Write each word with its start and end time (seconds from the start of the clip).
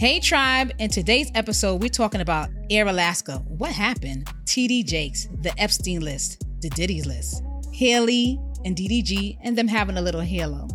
Hey, 0.00 0.18
tribe. 0.18 0.72
In 0.78 0.88
today's 0.88 1.30
episode, 1.34 1.82
we're 1.82 1.90
talking 1.90 2.22
about 2.22 2.48
Air 2.70 2.86
Alaska. 2.86 3.36
What 3.46 3.70
happened? 3.70 4.24
TD 4.46 4.86
Jakes, 4.86 5.28
the 5.42 5.52
Epstein 5.60 6.00
list, 6.00 6.42
the 6.62 6.70
Diddy's 6.70 7.04
list, 7.04 7.42
Haley 7.70 8.40
and 8.64 8.74
DDG, 8.74 9.36
and 9.42 9.58
them 9.58 9.68
having 9.68 9.98
a 9.98 10.00
little 10.00 10.22
halo. 10.22 10.68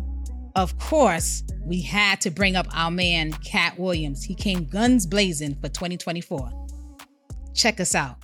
Of 0.54 0.78
course, 0.78 1.42
we 1.64 1.82
had 1.82 2.20
to 2.20 2.30
bring 2.30 2.54
up 2.54 2.68
our 2.72 2.92
man, 2.92 3.32
Katt 3.32 3.76
Williams. 3.80 4.22
He 4.22 4.36
came 4.36 4.64
guns 4.64 5.06
blazing 5.06 5.56
for 5.56 5.70
2024. 5.70 6.68
Check 7.52 7.80
us 7.80 7.96
out. 7.96 8.18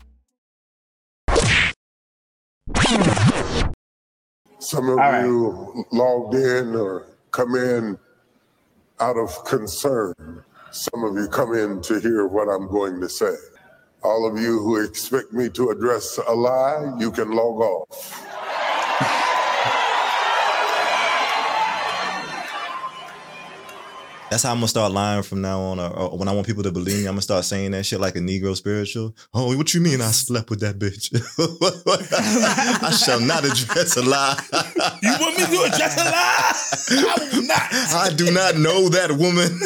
Some 4.61 4.89
of 4.89 4.91
All 4.91 4.96
right. 4.98 5.25
you 5.25 5.84
logged 5.91 6.37
in 6.37 6.77
or 6.77 7.09
come 7.32 7.57
in 7.57 7.98
out 9.00 9.16
of 9.16 9.45
concern. 9.45 10.45
Some 10.73 11.04
of 11.04 11.14
you 11.16 11.29
come 11.29 11.54
in 11.54 11.82
to 11.82 12.00
hear 12.00 12.27
what 12.27 12.48
I'm 12.48 12.66
going 12.66 12.98
to 13.02 13.09
say. 13.09 13.34
All 14.02 14.27
of 14.27 14.41
you 14.41 14.59
who 14.59 14.83
expect 14.83 15.30
me 15.30 15.51
to 15.51 15.69
address 15.69 16.19
a 16.27 16.33
lie, 16.33 16.97
you 16.98 17.12
can 17.12 17.30
log 17.30 17.60
off. 17.60 18.31
That's 24.32 24.45
how 24.45 24.50
I'm 24.52 24.56
gonna 24.56 24.68
start 24.68 24.92
lying 24.92 25.22
from 25.22 25.42
now 25.42 25.60
on. 25.60 25.78
Or, 25.78 25.91
or 25.91 26.16
when 26.16 26.27
I 26.27 26.32
want 26.32 26.46
people 26.46 26.62
to 26.62 26.72
believe 26.72 26.96
me, 26.96 27.04
I'm 27.04 27.12
gonna 27.12 27.20
start 27.20 27.45
saying 27.45 27.72
that 27.72 27.84
shit 27.84 28.00
like 28.00 28.16
a 28.16 28.18
Negro 28.18 28.56
spiritual. 28.56 29.14
Oh, 29.34 29.55
what 29.58 29.74
you 29.74 29.82
mean 29.82 30.00
I 30.00 30.10
slept 30.10 30.48
with 30.48 30.60
that 30.60 30.78
bitch? 30.78 31.12
I 32.82 32.91
shall 32.92 33.20
not 33.20 33.45
address 33.45 33.95
a 33.98 34.02
lie. 34.02 34.41
You 35.02 35.10
want 35.20 35.36
me 35.36 35.45
to 35.45 35.62
address 35.64 36.00
a 36.00 36.05
lie? 36.05 37.10
I 37.10 37.28
will 37.30 37.42
not. 37.42 37.74
I 37.92 38.10
do 38.16 38.30
not 38.32 38.56
know 38.56 38.88
that 38.88 39.12
woman. 39.12 39.60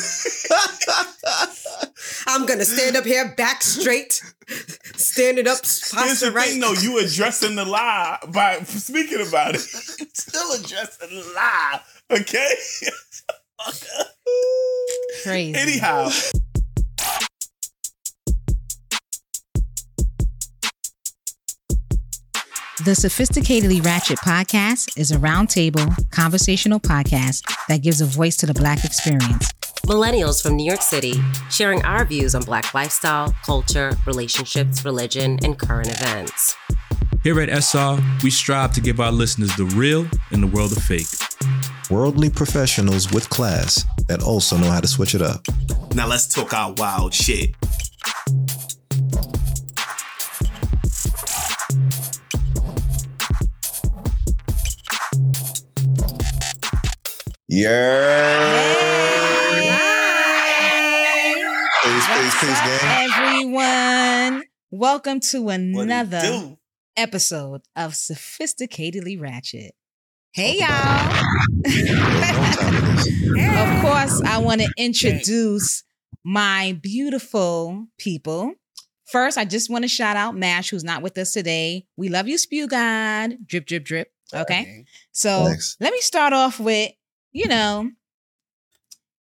I'm 2.26 2.44
gonna 2.44 2.64
stand 2.64 2.96
up 2.96 3.04
here, 3.04 3.32
back 3.36 3.62
straight, 3.62 4.20
standing 4.96 5.46
up, 5.46 5.58
Here's 5.58 5.92
posture 5.92 6.26
the 6.26 6.32
right. 6.32 6.48
thing, 6.48 6.58
though. 6.58 6.72
You 6.72 6.98
addressing 6.98 7.54
the 7.54 7.64
lie 7.64 8.18
by 8.34 8.58
speaking 8.64 9.24
about 9.28 9.54
it. 9.54 9.60
Still 10.12 10.54
addressing 10.54 11.10
the 11.10 11.32
lie, 11.36 11.80
okay? 12.10 12.54
Crazy. 15.22 15.54
Anyhow, 15.54 16.10
The 22.84 22.92
Sophisticatedly 22.92 23.84
Ratchet 23.84 24.18
podcast 24.18 24.96
is 24.96 25.10
a 25.10 25.16
roundtable 25.16 25.92
conversational 26.10 26.78
podcast 26.78 27.42
that 27.68 27.78
gives 27.78 28.00
a 28.00 28.04
voice 28.06 28.36
to 28.36 28.46
the 28.46 28.54
Black 28.54 28.84
experience. 28.84 29.50
Millennials 29.86 30.42
from 30.42 30.56
New 30.56 30.66
York 30.66 30.82
City 30.82 31.14
sharing 31.50 31.82
our 31.84 32.04
views 32.04 32.34
on 32.34 32.42
Black 32.42 32.74
lifestyle, 32.74 33.34
culture, 33.44 33.96
relationships, 34.06 34.84
religion, 34.84 35.38
and 35.42 35.58
current 35.58 35.88
events. 35.88 36.54
Here 37.24 37.40
at 37.40 37.48
SR, 37.48 37.98
we 38.22 38.30
strive 38.30 38.72
to 38.74 38.80
give 38.80 39.00
our 39.00 39.10
listeners 39.10 39.56
the 39.56 39.64
real 39.64 40.06
in 40.30 40.40
the 40.40 40.46
world 40.46 40.70
of 40.70 40.82
fake. 40.82 41.08
Worldly 41.88 42.30
professionals 42.30 43.12
with 43.12 43.28
class 43.30 43.84
that 44.08 44.20
also 44.20 44.56
know 44.56 44.68
how 44.68 44.80
to 44.80 44.88
switch 44.88 45.14
it 45.14 45.22
up. 45.22 45.40
Now 45.94 46.08
let's 46.08 46.26
talk 46.26 46.52
our 46.52 46.74
wild 46.76 47.14
shit. 47.14 47.50
Yeah. 57.48 58.74
Peace, 61.84 62.06
peace, 62.08 62.40
peace, 62.40 62.60
gang. 62.60 63.10
Everyone, 63.12 64.42
welcome 64.72 65.20
to 65.20 65.50
another 65.50 66.56
episode 66.96 67.60
of 67.76 67.92
Sophisticatedly 67.92 69.20
Ratchet. 69.20 69.76
Hey, 70.36 70.58
y'all. 70.58 70.68
of 73.64 73.80
course, 73.80 74.20
I 74.26 74.36
want 74.36 74.60
to 74.60 74.70
introduce 74.76 75.82
my 76.24 76.78
beautiful 76.82 77.86
people. 77.96 78.52
First, 79.06 79.38
I 79.38 79.46
just 79.46 79.70
want 79.70 79.84
to 79.84 79.88
shout 79.88 80.14
out 80.14 80.36
Mash, 80.36 80.68
who's 80.68 80.84
not 80.84 81.00
with 81.00 81.16
us 81.16 81.32
today. 81.32 81.86
We 81.96 82.10
love 82.10 82.28
you, 82.28 82.36
Spew 82.36 82.68
God. 82.68 83.38
Drip, 83.46 83.64
drip, 83.64 83.86
drip. 83.86 84.12
Okay. 84.34 84.84
So 85.10 85.46
Thanks. 85.46 85.78
let 85.80 85.90
me 85.90 86.02
start 86.02 86.34
off 86.34 86.60
with, 86.60 86.92
you 87.32 87.48
know, 87.48 87.92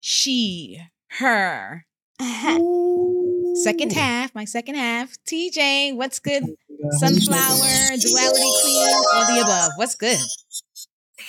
she, 0.01 0.81
her. 1.11 1.85
second 3.63 3.93
half, 3.93 4.35
my 4.35 4.43
second 4.43 4.75
half. 4.75 5.15
TJ, 5.25 5.95
what's 5.95 6.19
good? 6.19 6.43
Sunflower, 6.91 7.95
duality 8.01 8.51
queen, 8.63 8.89
all 9.13 9.33
the 9.33 9.41
above. 9.41 9.71
What's 9.77 9.95
good? 9.95 10.19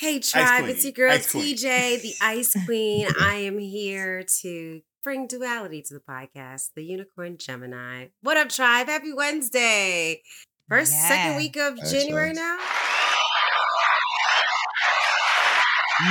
Hey, 0.00 0.19
tribe, 0.19 0.65
it's 0.65 0.83
your 0.84 0.93
girl 0.93 1.12
ice. 1.12 1.31
TJ, 1.33 2.00
the 2.00 2.15
Ice 2.22 2.56
Queen. 2.65 3.06
I 3.21 3.34
am 3.37 3.59
here 3.59 4.22
to 4.41 4.81
bring 5.05 5.27
duality 5.27 5.83
to 5.83 5.94
the 5.94 6.00
podcast, 6.00 6.71
the 6.75 6.83
Unicorn 6.83 7.37
Gemini. 7.37 8.06
What 8.22 8.38
up, 8.38 8.49
tribe? 8.49 8.87
Happy 8.88 9.12
Wednesday. 9.12 10.22
First, 10.71 10.93
Yeah. 10.93 11.09
second 11.09 11.37
week 11.37 11.56
of 11.56 11.77
January 11.91 12.31
Excellent. 12.31 12.37
now. 12.37 12.59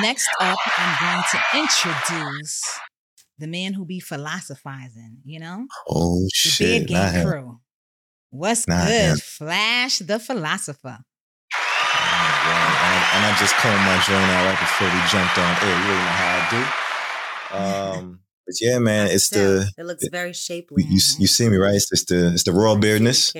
Next 0.01 0.29
up, 0.39 0.59
I'm 0.77 0.97
going 1.01 1.23
to 1.31 1.57
introduce 1.57 2.79
the 3.39 3.47
man 3.47 3.73
who 3.73 3.85
be 3.85 3.99
philosophizing, 3.99 5.17
you 5.25 5.39
know? 5.39 5.65
Oh 5.89 6.21
The 6.25 6.29
shit! 6.31 6.87
Beard 6.87 6.91
Not 6.91 7.11
Gang 7.13 7.21
him. 7.21 7.27
crew. 7.27 7.59
What's 8.29 8.67
Not 8.67 8.85
good? 8.87 9.09
him. 9.13 9.17
Flash 9.17 9.97
the 9.99 10.19
philosopher. 10.19 10.99
And, 12.89 13.03
and 13.13 13.21
I 13.25 13.31
just 13.39 13.53
combed 13.61 13.85
my 13.85 13.97
joint 14.07 14.29
out 14.35 14.43
right 14.49 14.59
before 14.59 14.89
we 14.89 14.99
jumped 15.13 15.37
on 15.37 15.51
air. 15.63 15.77
You 15.77 15.89
already 15.89 16.05
know 16.05 16.17
how 16.17 16.31
I 16.35 16.43
do. 16.51 16.61
Um, 17.99 18.19
but 18.45 18.55
yeah, 18.61 18.79
man, 18.79 19.07
it's 19.07 19.29
the 19.29 19.71
it 19.77 19.85
looks 19.85 20.07
very 20.07 20.33
shapely. 20.33 20.83
you, 20.83 20.99
you 21.19 21.27
see 21.27 21.49
me 21.49 21.57
right? 21.57 21.75
It's, 21.75 21.91
it's 21.91 22.05
the 22.05 22.33
it's 22.33 22.43
the 22.43 22.53
raw 22.53 22.75
beardness, 22.75 23.33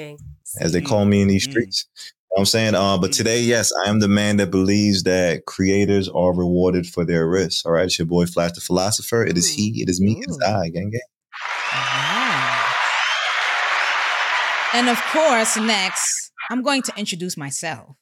as 0.61 0.71
they 0.73 0.81
call 0.81 1.05
me 1.05 1.21
in 1.21 1.27
these 1.27 1.47
Mm. 1.47 1.51
streets. 1.51 1.85
You 1.95 2.35
know 2.35 2.41
what 2.41 2.41
I'm 2.41 2.45
saying, 2.45 2.75
uh, 2.75 2.97
but 2.99 3.11
today, 3.11 3.41
yes, 3.41 3.71
I 3.85 3.89
am 3.89 3.99
the 4.01 4.07
man 4.07 4.37
that 4.37 4.51
believes 4.51 5.01
that 5.03 5.45
creators 5.47 6.07
are 6.09 6.31
rewarded 6.31 6.85
for 6.85 7.03
their 7.03 7.27
risks. 7.27 7.65
All 7.65 7.71
right, 7.71 7.85
it's 7.85 7.97
your 7.97 8.05
boy 8.05 8.27
Flash 8.27 8.51
the 8.51 8.61
philosopher. 8.61 9.23
It 9.25 9.35
is 9.35 9.49
he, 9.49 9.81
it 9.81 9.89
is 9.89 9.99
me, 9.99 10.11
it 10.19 10.29
is 10.29 10.39
I, 10.45 10.69
gang 10.69 10.91
gang. 10.91 11.01
And 14.75 14.87
of 14.89 15.01
course, 15.11 15.57
next, 15.57 16.31
I'm 16.51 16.61
going 16.61 16.83
to 16.83 16.93
introduce 16.97 17.35
myself. 17.35 17.95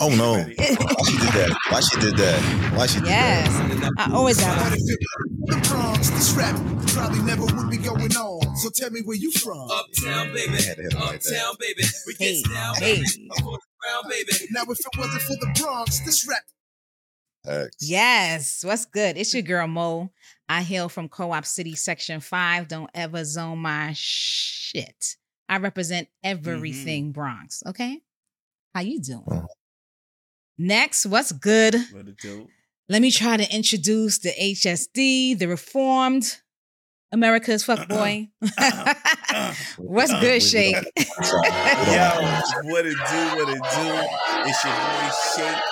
Oh 0.00 0.10
no, 0.14 0.34
why 0.34 0.44
she 0.44 1.16
did 1.16 1.32
that? 1.32 1.56
Why 1.70 1.80
she 1.80 2.00
did 2.00 2.16
that? 2.18 2.72
Why 2.76 2.86
she 2.86 2.98
did 3.00 3.08
Yes. 3.08 3.48
that? 3.80 3.92
I 3.96 4.12
always 4.12 4.38
have 4.38 4.70
The 4.70 5.60
Bronx, 5.68 6.10
this 6.10 6.32
rap 6.34 6.54
probably 6.88 7.20
never 7.22 7.44
would 7.46 7.70
be 7.70 7.78
going 7.78 8.14
on. 8.14 8.56
So 8.58 8.68
tell 8.68 8.90
me 8.90 9.00
where 9.00 9.16
you 9.16 9.32
from. 9.32 9.70
Uptown, 9.70 10.34
baby. 10.34 10.52
I 10.52 10.60
had 10.60 10.76
to 10.76 10.82
hit 10.82 10.92
him 10.92 11.00
like 11.00 11.20
that. 11.22 11.34
Uptown, 11.34 11.56
baby. 11.58 11.82
We 12.06 12.14
Hey, 12.18 12.42
get 12.42 12.52
down, 12.52 12.74
hey. 12.76 12.94
baby. 12.96 13.28
Up 13.32 13.38
ground, 13.80 14.06
baby. 14.10 14.32
Now, 14.50 14.62
if 14.68 14.78
it 14.78 14.86
wasn't 14.98 15.22
for 15.22 15.36
the 15.36 15.52
Bronx, 15.60 16.00
this 16.00 16.28
rap 16.28 16.42
Facts. 17.44 17.76
Yes. 17.80 18.62
What's 18.64 18.84
good? 18.84 19.16
It's 19.16 19.32
your 19.32 19.42
girl 19.42 19.66
Mo. 19.68 20.10
I 20.50 20.62
hail 20.62 20.88
from 20.90 21.08
Co-op 21.08 21.46
City 21.46 21.74
Section 21.74 22.20
5. 22.20 22.68
Don't 22.68 22.90
ever 22.94 23.24
zone 23.24 23.60
my 23.60 23.92
shit. 23.94 25.16
I 25.48 25.56
represent 25.58 26.08
everything 26.22 27.12
Bronx. 27.12 27.62
Okay? 27.66 28.00
How 28.74 28.82
you 28.82 29.00
doing? 29.00 29.24
Uh-huh. 29.30 29.46
Next, 30.58 31.06
what's 31.06 31.30
good? 31.30 31.76
What 31.92 32.08
it 32.08 32.18
do? 32.18 32.48
Let 32.88 33.00
me 33.00 33.12
try 33.12 33.36
to 33.36 33.54
introduce 33.54 34.18
the 34.18 34.30
HSD, 34.30 35.38
the 35.38 35.46
reformed 35.46 36.38
America's 37.12 37.64
fuckboy. 37.64 38.28
what's 39.78 40.12
uh, 40.12 40.20
good, 40.20 40.42
Shake? 40.42 40.74
Yo, 40.74 40.82
what 42.64 42.86
it 42.86 42.96
do? 42.96 43.20
What 43.36 43.48
it 43.48 43.62
do? 43.62 43.86
It's 44.48 44.64
your 44.64 44.74
boy 44.74 45.10
Shake. 45.36 45.62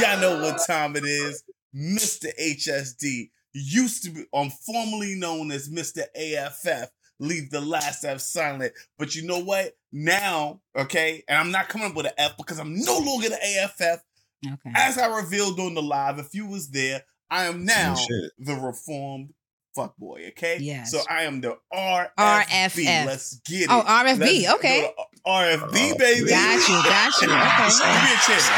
Y'all 0.00 0.20
know 0.20 0.40
what 0.40 0.60
time 0.64 0.94
it 0.94 1.04
is. 1.04 1.42
Mr. 1.74 2.28
HSD 2.40 3.30
used 3.54 4.04
to 4.04 4.10
be, 4.10 4.24
um, 4.32 4.50
formerly 4.50 5.16
known 5.16 5.50
as 5.50 5.68
Mr. 5.68 6.02
AFF. 6.14 6.90
Leave 7.18 7.50
the 7.50 7.60
last 7.60 8.04
F 8.04 8.20
silent. 8.20 8.72
But 8.98 9.16
you 9.16 9.26
know 9.26 9.40
what? 9.40 9.76
Now, 9.92 10.60
okay, 10.76 11.22
and 11.28 11.38
I'm 11.38 11.50
not 11.50 11.68
coming 11.68 11.88
up 11.88 11.96
with 11.96 12.06
an 12.06 12.12
F 12.16 12.36
because 12.36 12.58
I'm 12.58 12.74
no 12.74 12.98
longer 12.98 13.28
the 13.28 13.36
AFF. 13.36 14.00
Okay. 14.44 14.72
As 14.74 14.98
I 14.98 15.14
revealed 15.16 15.60
on 15.60 15.74
the 15.74 15.82
live, 15.82 16.18
if 16.18 16.34
you 16.34 16.46
was 16.46 16.70
there, 16.70 17.04
I 17.30 17.44
am 17.44 17.64
now 17.64 17.94
Oh, 17.96 18.28
the 18.38 18.54
reformed 18.54 19.34
fuckboy. 19.76 20.30
Okay. 20.30 20.58
Yes. 20.60 20.90
So 20.90 21.00
I 21.08 21.22
am 21.22 21.40
the 21.40 21.56
RFB. 21.72 22.10
RFF. 22.18 23.06
Let's 23.06 23.38
get 23.40 23.68
oh, 23.70 23.80
it. 23.80 23.84
Oh, 23.86 23.88
RFB, 23.88 24.18
Let's 24.18 24.54
okay. 24.54 24.80
go 24.82 24.88
to 24.88 25.20
RFB, 25.26 25.92
Oh, 25.92 25.98
baby. 25.98 26.28
Got 26.28 26.68
you, 26.68 26.74
got 26.84 27.22
you. 27.22 27.28
Okay. 27.28 27.70
Give 27.92 28.02
me 28.02 28.12
a 28.12 28.20
chance. 28.26 28.48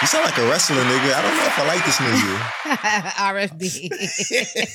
You 0.00 0.06
sound 0.06 0.24
like 0.24 0.38
a 0.38 0.48
wrestler, 0.48 0.82
nigga. 0.82 1.12
I 1.12 1.22
don't 1.22 1.36
know 1.36 1.46
if 1.46 1.58
I 1.58 1.66
like 1.66 1.84
this 1.84 1.98
nigga. 1.98 2.38
RFB. 3.32 3.90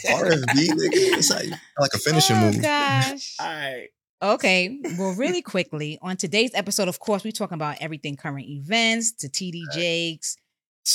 RFB, 0.08 0.70
nigga. 0.70 1.18
It's 1.18 1.30
like, 1.30 1.50
like 1.80 1.94
a 1.94 1.98
finishing 1.98 2.36
oh, 2.38 2.52
move. 2.52 2.62
gosh. 2.62 3.36
All 3.40 3.48
right. 3.48 3.90
Okay. 4.22 4.80
Well, 4.98 5.14
really 5.16 5.42
quickly, 5.42 6.00
on 6.02 6.18
today's 6.18 6.52
episode, 6.54 6.88
of 6.88 7.00
course, 7.00 7.24
we're 7.24 7.32
talking 7.32 7.56
about 7.56 7.78
everything 7.82 8.16
current 8.16 8.48
events 8.48 9.12
to 9.14 9.28
TD 9.28 9.64
Jakes, 9.74 10.38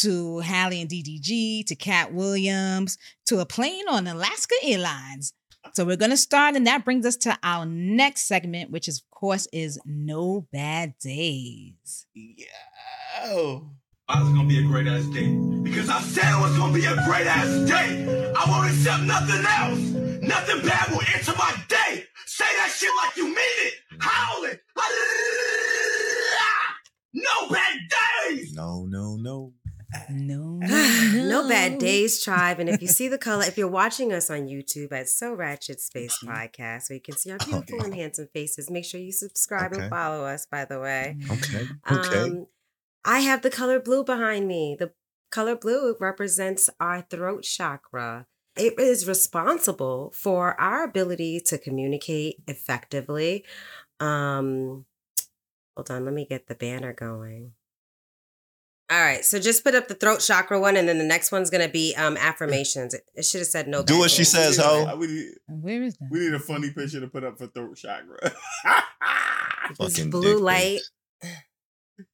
to 0.01 0.39
Halle 0.41 0.81
and 0.81 0.89
DDG, 0.89 1.67
to 1.67 1.75
Katt 1.75 2.13
Williams, 2.13 2.99
to 3.27 3.41
a 3.41 3.47
plane 3.47 3.89
on 3.89 4.07
Alaska 4.07 4.55
Airlines. 4.63 5.33
So 5.75 5.85
we're 5.85 5.97
gonna 5.97 6.17
start, 6.17 6.57
and 6.57 6.67
that 6.67 6.85
brings 6.85 7.05
us 7.05 7.17
to 7.17 7.39
our 7.43 7.67
next 7.67 8.23
segment, 8.23 8.71
which 8.71 8.89
is, 8.89 9.01
of 9.01 9.11
course, 9.11 9.47
is 9.53 9.79
No 9.85 10.47
Bad 10.53 10.95
Days. 10.99 12.07
Yeah. 12.15 12.47
It 13.25 13.63
gonna 14.09 14.49
be 14.49 14.59
a 14.59 14.63
great 14.63 14.87
ass 14.87 15.05
day? 15.07 15.29
Because 15.63 15.91
I 15.91 16.01
said 16.01 16.33
it 16.33 16.41
was 16.41 16.57
gonna 16.57 16.73
be 16.73 16.87
a 16.87 16.95
great 17.05 17.27
ass 17.27 17.69
day. 17.69 18.33
I 18.35 18.51
won't 18.51 18.71
accept 18.71 19.03
nothing 19.03 19.45
else. 19.45 19.81
Nothing 20.23 20.67
bad 20.67 20.91
will 20.91 21.03
enter 21.15 21.35
my 21.37 21.55
day. 21.69 22.05
Say 22.39 22.45
that 22.57 22.71
shit 22.71 22.91
like 23.03 23.17
you 23.17 23.25
mean 23.25 23.37
it. 23.37 23.75
Howl 23.99 24.45
it. 24.45 24.61
No 27.15 27.49
bad 27.51 27.79
days. 28.29 28.55
No, 28.55 28.85
no, 28.89 29.17
no. 29.17 29.53
No, 30.11 30.59
no 30.61 31.49
bad 31.49 31.79
days, 31.79 32.23
tribe. 32.23 32.61
And 32.61 32.69
if 32.69 32.81
you 32.83 32.89
see 32.89 33.09
the 33.09 33.17
color, 33.19 33.45
if 33.45 33.57
you're 33.57 33.67
watching 33.67 34.13
us 34.13 34.29
on 34.31 34.47
YouTube 34.47 34.93
at 34.93 35.09
So 35.09 35.33
Ratchet 35.33 35.81
Space 35.81 36.19
Podcast, 36.23 36.91
where 36.91 36.97
you 36.97 37.01
can 37.01 37.17
see 37.17 37.31
our 37.33 37.39
beautiful 37.39 37.83
and 37.83 37.95
handsome 37.95 38.29
faces, 38.35 38.71
make 38.71 38.85
sure 38.85 39.01
you 39.01 39.13
subscribe 39.13 39.73
Okay. 39.73 39.81
and 39.83 39.91
follow 39.91 40.25
us, 40.27 40.47
by 40.47 40.65
the 40.67 40.79
way. 40.79 41.17
Okay. 41.31 41.67
Okay. 41.91 42.19
Um, 42.21 42.47
I 43.05 43.21
have 43.21 43.41
the 43.43 43.51
color 43.51 43.81
blue 43.81 44.05
behind 44.05 44.47
me. 44.47 44.77
The 44.79 44.93
color 45.33 45.57
blue 45.57 45.97
represents 45.99 46.69
our 46.79 47.01
throat 47.03 47.43
chakra. 47.45 48.27
It 48.59 48.79
is 48.79 49.07
responsible 49.07 50.13
for 50.15 50.61
our 50.61 50.85
ability 50.85 51.41
to 51.47 51.59
communicate 51.59 52.37
effectively. 52.49 53.45
Um, 54.01 54.85
hold 55.77 55.91
on, 55.91 56.05
let 56.05 56.15
me 56.15 56.27
get 56.27 56.47
the 56.49 56.55
banner 56.55 56.93
going. 56.93 57.53
All 58.91 58.99
right, 59.01 59.23
so 59.23 59.39
just 59.39 59.65
put 59.65 59.75
up 59.75 59.87
the 59.89 59.95
throat 59.95 60.21
chakra 60.21 60.59
one, 60.59 60.75
and 60.77 60.89
then 60.89 60.97
the 60.97 61.05
next 61.05 61.31
one's 61.31 61.51
gonna 61.51 61.69
be 61.69 61.95
um 61.97 62.17
affirmations. 62.17 62.95
It, 62.95 63.03
it 63.15 63.25
should 63.27 63.41
have 63.41 63.49
said 63.49 63.69
no. 63.69 63.83
Do 63.83 63.99
what 63.99 64.11
she 64.11 64.25
says, 64.25 64.57
ho. 64.57 64.97
We 64.97 65.07
need, 65.07 65.29
Where 65.47 65.83
is 65.83 65.95
that? 65.99 66.09
we 66.11 66.21
need 66.21 66.33
a 66.33 66.39
funny 66.39 66.71
picture 66.71 67.01
to 67.01 67.07
put 67.09 67.23
up 67.23 67.37
for 67.39 67.47
throat 67.49 67.77
chakra. 67.77 68.33
This 69.69 69.77
Fucking 69.97 70.09
blue 70.11 70.39
light. 70.39 70.81
pics. 71.21 71.35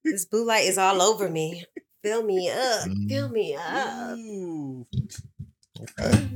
This 0.05 0.25
blue 0.25 0.44
light 0.44 0.64
is 0.64 0.76
all 0.76 1.00
over 1.00 1.29
me. 1.31 1.64
Fill 2.02 2.25
me 2.25 2.50
up. 2.50 2.88
Mm. 2.88 3.08
Fill 3.08 3.29
me 3.29 3.55
up. 3.55 4.19
Ooh. 4.19 4.85
Okay. 6.00 6.31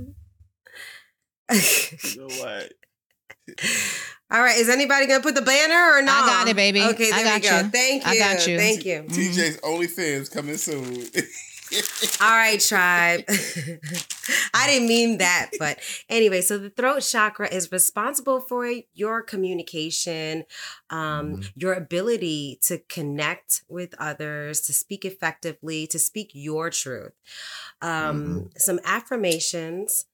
What? 2.17 2.73
All 4.31 4.43
right, 4.43 4.59
is 4.59 4.69
anybody 4.69 5.07
gonna 5.07 5.23
put 5.23 5.35
the 5.35 5.43
banner 5.43 5.99
or 5.99 6.03
not? 6.03 6.25
I 6.25 6.27
got 6.27 6.49
it, 6.49 6.57
baby. 6.57 6.83
Okay, 6.83 7.11
I 7.11 7.23
there 7.23 7.35
we 7.37 7.41
go. 7.41 7.57
you. 7.57 7.71
Thank 7.71 8.05
you. 8.05 8.11
I 8.11 8.19
got 8.19 8.47
you. 8.47 8.59
Thank 8.59 8.85
you. 8.85 9.05
TJ's 9.09 9.57
OnlyFans 9.63 10.31
coming 10.31 10.59
soon. 10.59 11.07
All 12.21 12.31
right, 12.31 12.61
tribe. 12.61 13.25
I 14.55 14.67
didn't 14.67 14.89
mean 14.89 15.19
that, 15.19 15.51
but 15.59 15.79
anyway, 16.09 16.41
so 16.41 16.59
the 16.59 16.71
throat 16.71 17.01
chakra 17.01 17.49
is 17.53 17.71
responsible 17.73 18.41
for 18.41 18.71
your 18.95 19.23
communication, 19.23 20.45
um, 20.91 21.37
Mhm. 21.37 21.53
your 21.57 21.75
ability 21.75 22.59
to 22.63 22.79
connect 22.89 23.63
with 23.69 23.95
others, 23.99 24.61
to 24.63 24.73
speak 24.73 25.05
effectively, 25.05 25.87
to 25.89 25.99
speak 25.99 26.31
your 26.35 26.71
truth. 26.71 27.13
Um, 27.83 28.51
Some 28.57 28.81
affirmations. 28.85 30.07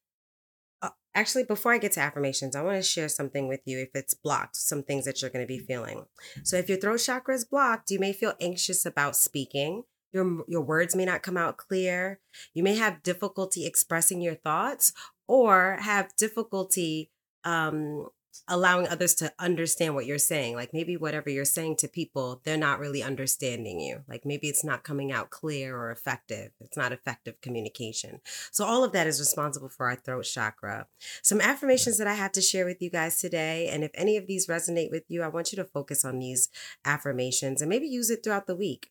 Uh, 0.83 0.91
Actually, 1.15 1.45
before 1.45 1.73
I 1.73 1.79
get 1.79 1.93
to 1.93 2.01
affirmations, 2.01 2.56
I 2.56 2.62
want 2.62 2.77
to 2.77 2.83
share 2.83 3.09
something 3.09 3.47
with 3.49 3.61
you 3.65 3.79
if 3.79 3.91
it's 3.95 4.15
blocked, 4.15 4.56
some 4.56 4.83
things 4.83 5.05
that 5.05 5.23
you're 5.23 5.31
going 5.31 5.45
to 5.47 5.49
be 5.49 5.59
feeling. 5.61 6.06
So, 6.43 6.56
if 6.56 6.69
your 6.69 6.79
throat 6.79 6.99
chakra 6.99 7.35
is 7.35 7.45
blocked, 7.45 7.91
you 7.91 7.99
may 8.01 8.12
feel 8.12 8.35
anxious 8.41 8.85
about 8.85 9.17
speaking. 9.17 9.85
Your, 10.14 10.44
your 10.46 10.62
words 10.62 10.96
may 10.96 11.05
not 11.05 11.22
come 11.22 11.37
out 11.37 11.56
clear. 11.56 12.20
You 12.55 12.62
may 12.62 12.76
have 12.76 13.02
difficulty 13.02 13.66
expressing 13.66 14.20
your 14.20 14.37
thoughts 14.37 14.93
or 15.26 15.78
have 15.81 16.14
difficulty 16.16 17.11
um, 17.44 18.06
allowing 18.49 18.88
others 18.88 19.14
to 19.14 19.32
understand 19.38 19.94
what 19.94 20.06
you're 20.06 20.19
saying. 20.19 20.55
Like 20.55 20.72
maybe 20.72 20.96
whatever 20.96 21.31
you're 21.31 21.44
saying 21.44 21.76
to 21.76 21.88
people, 21.88 22.40
they're 22.44 22.56
not 22.56 22.78
really 22.78 23.02
understanding 23.02 23.81
you. 23.81 24.02
Like 24.08 24.25
maybe 24.25 24.49
it's 24.49 24.64
not 24.64 24.84
coming 24.84 25.12
out 25.12 25.31
clear 25.31 25.76
or 25.76 25.90
effective. 25.90 26.50
It's 26.60 26.76
not 26.76 26.93
effective 26.93 27.40
communication. 27.40 28.20
So, 28.50 28.64
all 28.64 28.84
of 28.84 28.93
that 28.93 29.06
is 29.06 29.20
responsible 29.20 29.69
for 29.69 29.87
our 29.87 29.96
throat 29.96 30.25
chakra. 30.25 30.87
Some 31.22 31.40
affirmations 31.40 31.99
that 31.99 32.06
I 32.06 32.14
have 32.14 32.32
to 32.32 32.40
share 32.40 32.67
with 32.67 32.82
you 32.82 32.90
guys 32.90 33.20
today. 33.20 33.69
And 33.69 33.84
if 33.84 33.90
any 33.94 34.17
of 34.17 34.26
these 34.26 34.46
resonate 34.46 34.90
with 34.90 35.05
you, 35.08 35.22
I 35.22 35.28
want 35.28 35.52
you 35.52 35.56
to 35.56 35.64
focus 35.64 36.05
on 36.05 36.19
these 36.19 36.49
affirmations 36.84 37.62
and 37.62 37.69
maybe 37.69 37.87
use 37.87 38.10
it 38.10 38.22
throughout 38.22 38.46
the 38.46 38.56
week. 38.56 38.88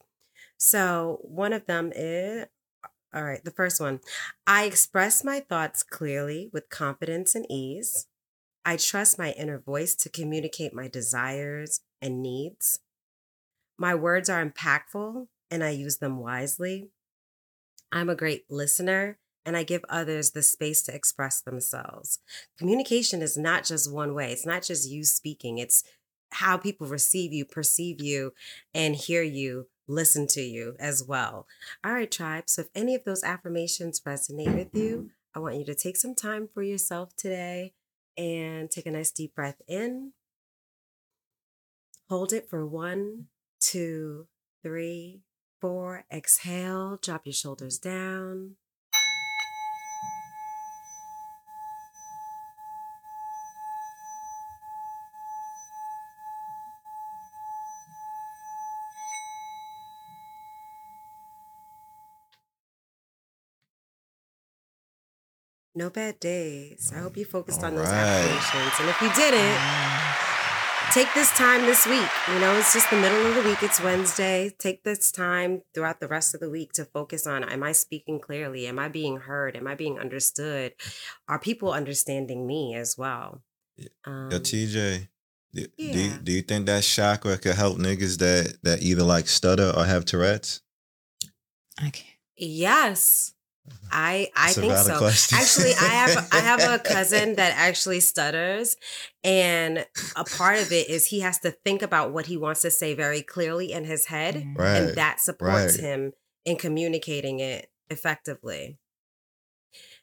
So, 0.65 1.19
one 1.23 1.51
of 1.51 1.65
them 1.65 1.91
is 1.93 2.45
all 3.13 3.25
right, 3.25 3.43
the 3.43 3.51
first 3.51 3.81
one 3.81 3.99
I 4.47 4.63
express 4.63 5.21
my 5.21 5.41
thoughts 5.41 5.83
clearly 5.83 6.49
with 6.53 6.69
confidence 6.69 7.35
and 7.35 7.45
ease. 7.51 8.07
I 8.63 8.77
trust 8.77 9.19
my 9.19 9.33
inner 9.33 9.59
voice 9.59 9.93
to 9.95 10.09
communicate 10.09 10.73
my 10.73 10.87
desires 10.87 11.81
and 12.01 12.23
needs. 12.23 12.79
My 13.77 13.93
words 13.93 14.29
are 14.29 14.43
impactful 14.43 15.27
and 15.51 15.65
I 15.65 15.71
use 15.71 15.97
them 15.97 16.19
wisely. 16.19 16.87
I'm 17.91 18.09
a 18.09 18.15
great 18.15 18.45
listener 18.49 19.19
and 19.45 19.57
I 19.57 19.63
give 19.63 19.83
others 19.89 20.31
the 20.31 20.41
space 20.41 20.81
to 20.83 20.95
express 20.95 21.41
themselves. 21.41 22.19
Communication 22.57 23.21
is 23.21 23.35
not 23.37 23.65
just 23.65 23.91
one 23.91 24.13
way, 24.15 24.31
it's 24.31 24.45
not 24.45 24.63
just 24.63 24.89
you 24.89 25.03
speaking, 25.03 25.57
it's 25.57 25.83
how 26.31 26.55
people 26.55 26.87
receive 26.87 27.33
you, 27.33 27.43
perceive 27.43 28.01
you, 28.01 28.33
and 28.73 28.95
hear 28.95 29.23
you, 29.23 29.67
listen 29.87 30.27
to 30.27 30.41
you 30.41 30.75
as 30.79 31.03
well. 31.03 31.47
All 31.83 31.93
right, 31.93 32.11
tribe. 32.11 32.45
So 32.47 32.63
if 32.63 32.69
any 32.75 32.95
of 32.95 33.03
those 33.03 33.23
affirmations 33.23 34.01
resonate 34.01 34.55
with 34.55 34.73
you, 34.73 35.11
I 35.35 35.39
want 35.39 35.55
you 35.55 35.65
to 35.65 35.75
take 35.75 35.97
some 35.97 36.15
time 36.15 36.47
for 36.53 36.61
yourself 36.61 37.15
today 37.15 37.73
and 38.17 38.69
take 38.69 38.85
a 38.85 38.91
nice 38.91 39.11
deep 39.11 39.35
breath 39.35 39.61
in. 39.67 40.13
Hold 42.09 42.33
it 42.33 42.49
for 42.49 42.65
one, 42.65 43.27
two, 43.59 44.27
three, 44.61 45.21
four. 45.59 46.05
Exhale, 46.11 46.99
drop 47.01 47.25
your 47.25 47.33
shoulders 47.33 47.77
down. 47.77 48.55
No 65.75 65.89
bad 65.89 66.19
days. 66.19 66.91
I 66.95 66.99
hope 66.99 67.17
you 67.17 67.25
focused 67.25 67.63
on 67.63 67.75
those 67.75 67.87
Alright. 67.87 67.99
affirmations. 67.99 68.79
And 68.79 68.89
if 68.89 69.01
you 69.01 69.11
didn't, 69.15 69.59
take 70.93 71.11
this 71.15 71.31
time 71.31 71.61
this 71.61 71.87
week. 71.87 72.07
You 72.27 72.39
know, 72.39 72.55
it's 72.55 72.73
just 72.73 72.91
the 72.91 72.95
middle 72.95 73.25
of 73.25 73.33
the 73.33 73.41
week. 73.41 73.63
It's 73.63 73.81
Wednesday. 73.81 74.51
Take 74.59 74.83
this 74.83 75.11
time 75.11 75.63
throughout 75.73 75.99
the 75.99 76.07
rest 76.07 76.35
of 76.35 76.41
the 76.41 76.49
week 76.49 76.73
to 76.73 76.85
focus 76.85 77.25
on 77.25 77.43
Am 77.43 77.63
I 77.63 77.71
speaking 77.71 78.19
clearly? 78.19 78.67
Am 78.67 78.77
I 78.77 78.87
being 78.87 79.17
heard? 79.17 79.55
Am 79.55 79.65
I 79.65 79.73
being 79.73 79.97
understood? 79.97 80.73
Are 81.27 81.39
people 81.39 81.73
understanding 81.73 82.45
me 82.45 82.75
as 82.75 82.95
well? 82.95 83.41
Um, 84.05 84.29
Yo, 84.29 84.39
TJ. 84.39 85.07
Do, 85.55 85.61
do, 85.61 85.69
yeah. 85.77 85.95
you, 85.95 86.11
do 86.21 86.31
you 86.33 86.41
think 86.43 86.67
that 86.67 86.83
chakra 86.83 87.37
could 87.37 87.55
help 87.55 87.79
niggas 87.79 88.19
that 88.19 88.57
that 88.61 88.83
either 88.83 89.03
like 89.03 89.27
stutter 89.27 89.73
or 89.75 89.85
have 89.85 90.05
Tourette's? 90.05 90.61
Okay. 91.83 92.05
yes. 92.37 93.33
I 93.91 94.29
I 94.35 94.53
That's 94.53 94.57
a 94.57 94.61
think 94.61 94.77
so. 94.77 94.97
question. 94.97 95.37
Actually, 95.39 95.73
I 95.79 95.85
have 95.93 96.27
I 96.31 96.39
have 96.39 96.59
a 96.61 96.79
cousin 96.83 97.35
that 97.35 97.53
actually 97.55 97.99
stutters, 98.01 98.75
and 99.23 99.85
a 100.15 100.23
part 100.25 100.57
of 100.59 100.71
it 100.71 100.89
is 100.89 101.07
he 101.07 101.21
has 101.21 101.39
to 101.39 101.51
think 101.51 101.81
about 101.81 102.11
what 102.11 102.25
he 102.25 102.37
wants 102.37 102.61
to 102.61 102.71
say 102.71 102.93
very 102.93 103.21
clearly 103.21 103.71
in 103.71 103.85
his 103.85 104.05
head, 104.07 104.35
Mhm. 104.35 104.57
Right. 104.57 104.77
and 104.77 104.95
that 104.95 105.19
supports 105.19 105.77
right. 105.77 105.79
him 105.79 106.13
in 106.45 106.57
communicating 106.57 107.39
it 107.39 107.69
effectively. 107.89 108.79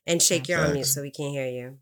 And 0.07 0.23
shake 0.23 0.49
you're 0.49 0.64
on 0.64 0.73
mute 0.73 0.87
so 0.87 1.02
we 1.02 1.11
can't 1.11 1.33
hear 1.33 1.47
you. 1.49 1.79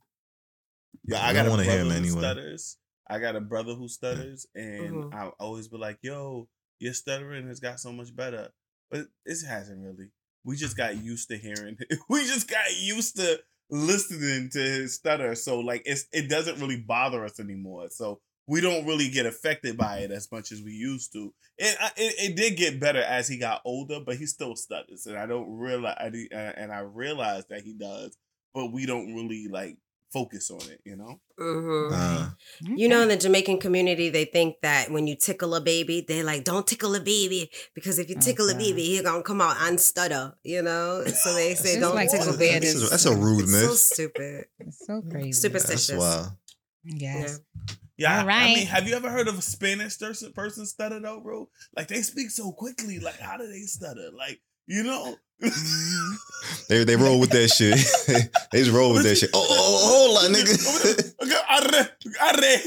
Yeah, 1.05 1.21
I 1.25 1.29
We 1.29 1.35
got 1.35 1.43
don't 1.43 1.47
a 1.47 1.51
wanna 1.51 1.65
brother 1.65 1.79
hear 1.79 1.81
him 1.81 1.91
who 1.91 1.97
anyway. 1.97 2.21
stutters. 2.21 2.77
I 3.09 3.19
got 3.19 3.37
a 3.37 3.41
brother 3.41 3.75
who 3.75 3.89
stutters, 3.89 4.47
and 4.55 5.05
Mhm. 5.05 5.15
I 5.15 5.29
always 5.41 5.69
be 5.69 5.79
like, 5.79 5.99
"Yo, 6.03 6.49
your 6.79 6.93
stuttering 6.93 7.47
has 7.49 7.61
got 7.61 7.81
so 7.81 7.93
much 7.93 8.15
better," 8.15 8.53
but 8.91 9.09
it 9.25 9.47
hasn't 9.47 9.83
really. 9.85 10.11
We 10.49 10.57
just 10.57 10.79
got 10.79 10.97
used 10.97 11.29
to 11.29 11.37
hearing. 11.37 11.77
we 12.09 12.25
just 12.25 12.49
got 12.49 12.75
used 12.81 13.17
to 13.17 13.39
listening 13.69 14.49
to 14.55 14.59
his 14.59 14.95
stutter, 14.95 15.35
so 15.35 15.61
like 15.61 15.83
it's 15.85 16.07
it 16.11 16.31
doesn't 16.31 16.59
really 16.59 16.81
bother 16.81 17.23
us 17.23 17.39
anymore. 17.39 17.89
So 17.91 18.23
we 18.47 18.63
don't 18.63 18.87
really 18.87 19.11
get 19.11 19.27
affected 19.27 19.77
by 19.77 19.99
it 19.99 20.11
as 20.11 20.33
much 20.33 20.51
as 20.51 20.63
we 20.63 20.73
used 20.73 21.13
to. 21.13 21.35
And 21.61 21.77
it, 21.99 22.31
it 22.31 22.37
did 22.37 22.57
get 22.57 22.81
better 22.81 23.03
as 23.03 23.29
he 23.29 23.37
got 23.37 23.61
older, 23.67 24.01
but 24.01 24.17
he 24.17 24.25
still 24.25 24.57
stutters, 24.57 25.05
and 25.05 25.19
I 25.19 25.27
don't 25.27 25.55
realize. 25.55 26.15
And 26.33 26.73
I 26.73 26.81
realize 26.81 27.45
that 27.51 27.61
he 27.61 27.75
does, 27.75 28.17
but 28.55 28.73
we 28.73 28.87
don't 28.87 29.15
really 29.15 29.49
like 29.51 29.77
focus 30.13 30.51
on 30.51 30.61
it. 30.71 30.81
You 30.85 30.97
know? 30.97 31.21
Mhm. 31.39 31.93
Uh, 31.93 32.31
You 32.77 32.89
know, 32.89 33.03
in 33.03 33.09
the 33.09 33.17
Jamaican 33.17 33.59
community, 33.61 34.09
they 34.11 34.25
think 34.25 34.57
that 34.63 34.91
when 34.91 35.07
you 35.07 35.17
tickle 35.17 35.55
a 35.55 35.61
baby, 35.61 36.05
they're 36.07 36.25
like, 36.25 36.45
"Don't 36.45 36.67
tickle 36.67 36.95
a 36.95 37.01
baby," 37.01 37.51
because 37.75 37.99
if 37.99 38.09
you 38.09 38.17
tickle 38.19 38.49
a 38.49 38.55
baby, 38.55 38.83
he's 38.85 39.03
gonna 39.03 39.23
come 39.23 39.41
out 39.41 39.57
and 39.61 39.79
stutter. 39.81 40.35
You 40.43 40.63
know, 40.63 41.05
so 41.05 41.35
they 41.35 41.55
say, 41.55 41.79
"Don't 41.79 41.95
like 41.95 42.11
tickle 42.11 42.27
Tickle 42.27 42.39
Bear 42.39 42.61
babies." 42.61 42.75
is- 42.75 42.91
that's 42.91 43.05
a 43.07 43.15
rude 43.17 43.45
It's 43.45 43.53
so 43.53 43.69
myth. 43.69 43.79
stupid. 43.79 44.45
It's 44.61 44.87
so 44.87 45.03
crazy. 45.03 45.33
Superstitious. 45.33 45.87
That's 45.89 46.01
wild. 46.01 46.33
Yes. 46.85 47.41
Yeah. 47.97 48.13
I- 48.13 48.21
All 48.21 48.25
I 48.25 48.27
right. 48.27 48.57
mean, 48.57 48.67
have 48.67 48.87
you 48.89 48.95
ever 48.95 49.11
heard 49.11 49.29
of 49.29 49.37
a 49.39 49.43
Spanish 49.43 49.99
person 49.99 50.33
person 50.33 50.65
stutter 50.67 51.01
though, 51.01 51.21
bro? 51.21 51.51
Like 51.77 51.89
they 51.89 52.03
speak 52.03 52.31
so 52.31 52.53
quickly. 52.53 52.99
Like 53.01 53.19
how 53.19 53.37
do 53.37 53.47
they 53.47 53.63
stutter? 53.63 54.11
Like 54.17 54.41
you 54.69 54.85
know. 54.85 55.17
They 56.69 56.85
they 56.85 56.97
roll 56.97 57.19
with 57.21 57.31
that 57.31 57.49
shit. 57.49 57.77
they 58.53 58.59
just 58.61 58.71
roll 58.73 58.93
with 58.93 59.03
that 59.05 59.17
shit. 59.17 59.31
Oh, 59.35 59.47
oh, 59.49 59.55
oh, 59.81 60.15
hold 60.15 60.25
on, 60.25 60.35
nigga. 60.35 60.55
Arre, 61.51 61.89
arre. 62.21 62.61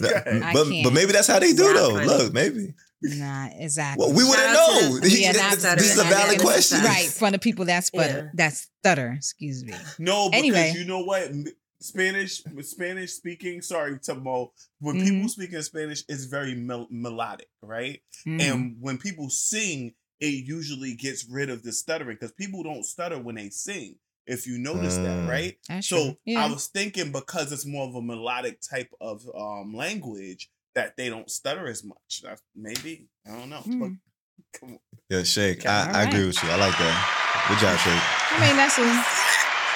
But 0.52 0.66
but 0.84 0.92
maybe 0.92 1.12
that's 1.12 1.26
how 1.28 1.38
they 1.38 1.52
do 1.52 1.72
though. 1.74 1.94
funny. 1.94 2.06
Look, 2.06 2.32
maybe. 2.32 2.74
Nah, 3.02 3.48
exactly. 3.52 4.04
Well, 4.04 4.14
we 4.14 4.24
wouldn't 4.24 4.36
Shout 4.38 4.56
out 4.56 4.80
to 4.80 4.90
know. 4.90 5.06
Yeah, 5.06 5.32
not 5.32 5.50
this, 5.58 5.62
this 5.74 5.92
is 5.94 5.98
a 6.00 6.04
valid 6.04 6.40
question. 6.40 6.78
right 6.84 7.06
from 7.08 7.32
the 7.32 7.38
people 7.38 7.64
that 7.66 7.84
stutter. 7.84 8.16
Yeah. 8.24 8.30
That 8.34 8.52
stutter. 8.54 9.12
Excuse 9.16 9.64
me. 9.64 9.74
No, 9.98 10.28
because 10.30 10.38
Anyway. 10.38 10.74
you 10.76 10.84
know 10.84 11.00
what? 11.04 11.30
Spanish, 11.80 12.42
Spanish 12.62 13.12
speaking. 13.12 13.62
Sorry, 13.62 13.98
Tamo. 13.98 14.52
When 14.80 14.96
Mhm. 14.96 15.04
people 15.08 15.28
speak 15.30 15.52
in 15.52 15.62
Spanish, 15.62 16.02
it's 16.08 16.24
very 16.24 16.54
mel- 16.54 16.88
melodic, 16.90 17.48
right? 17.62 18.00
Mhm. 18.26 18.40
And 18.42 18.76
when 18.80 18.98
people 18.98 19.30
sing, 19.30 19.94
it 20.20 20.46
usually 20.46 20.94
gets 20.94 21.26
rid 21.28 21.50
of 21.50 21.62
the 21.62 21.72
stuttering 21.72 22.16
because 22.20 22.32
people 22.32 22.62
don't 22.62 22.84
stutter 22.84 23.18
when 23.18 23.34
they 23.36 23.48
sing. 23.50 23.96
If 24.26 24.46
you 24.46 24.58
notice 24.58 24.96
that, 24.96 25.18
Mm. 25.24 25.28
right? 25.28 25.58
That's 25.68 25.88
So. 25.88 26.16
Yeah. 26.24 26.44
I 26.44 26.52
was 26.52 26.66
thinking 26.68 27.10
because 27.10 27.50
it's 27.52 27.66
more 27.66 27.88
of 27.88 27.94
a 27.96 28.02
melodic 28.02 28.60
type 28.60 28.90
of 29.00 29.22
um 29.34 29.74
language 29.74 30.50
that 30.76 30.96
they 30.96 31.08
don't 31.08 31.28
stutter 31.30 31.66
as 31.66 31.82
much. 31.82 32.20
That's, 32.22 32.40
maybe 32.54 33.06
I 33.26 33.30
don't 33.36 33.48
know. 33.50 33.62
Mm. 33.66 33.80
But 33.80 33.90
come 34.60 34.68
on. 34.74 34.78
Yeah, 35.08 35.22
Shake. 35.24 35.66
I, 35.66 35.88
All 35.88 35.96
I 35.96 36.02
agree 36.04 36.26
with 36.26 36.40
you. 36.42 36.48
I 36.50 36.56
like 36.56 36.76
that. 36.78 37.46
Good 37.48 37.58
job, 37.58 37.76
Shake. 37.78 38.38
I 38.38 38.46
mean, 38.46 38.56
that's 38.56 38.78
a 38.78 38.82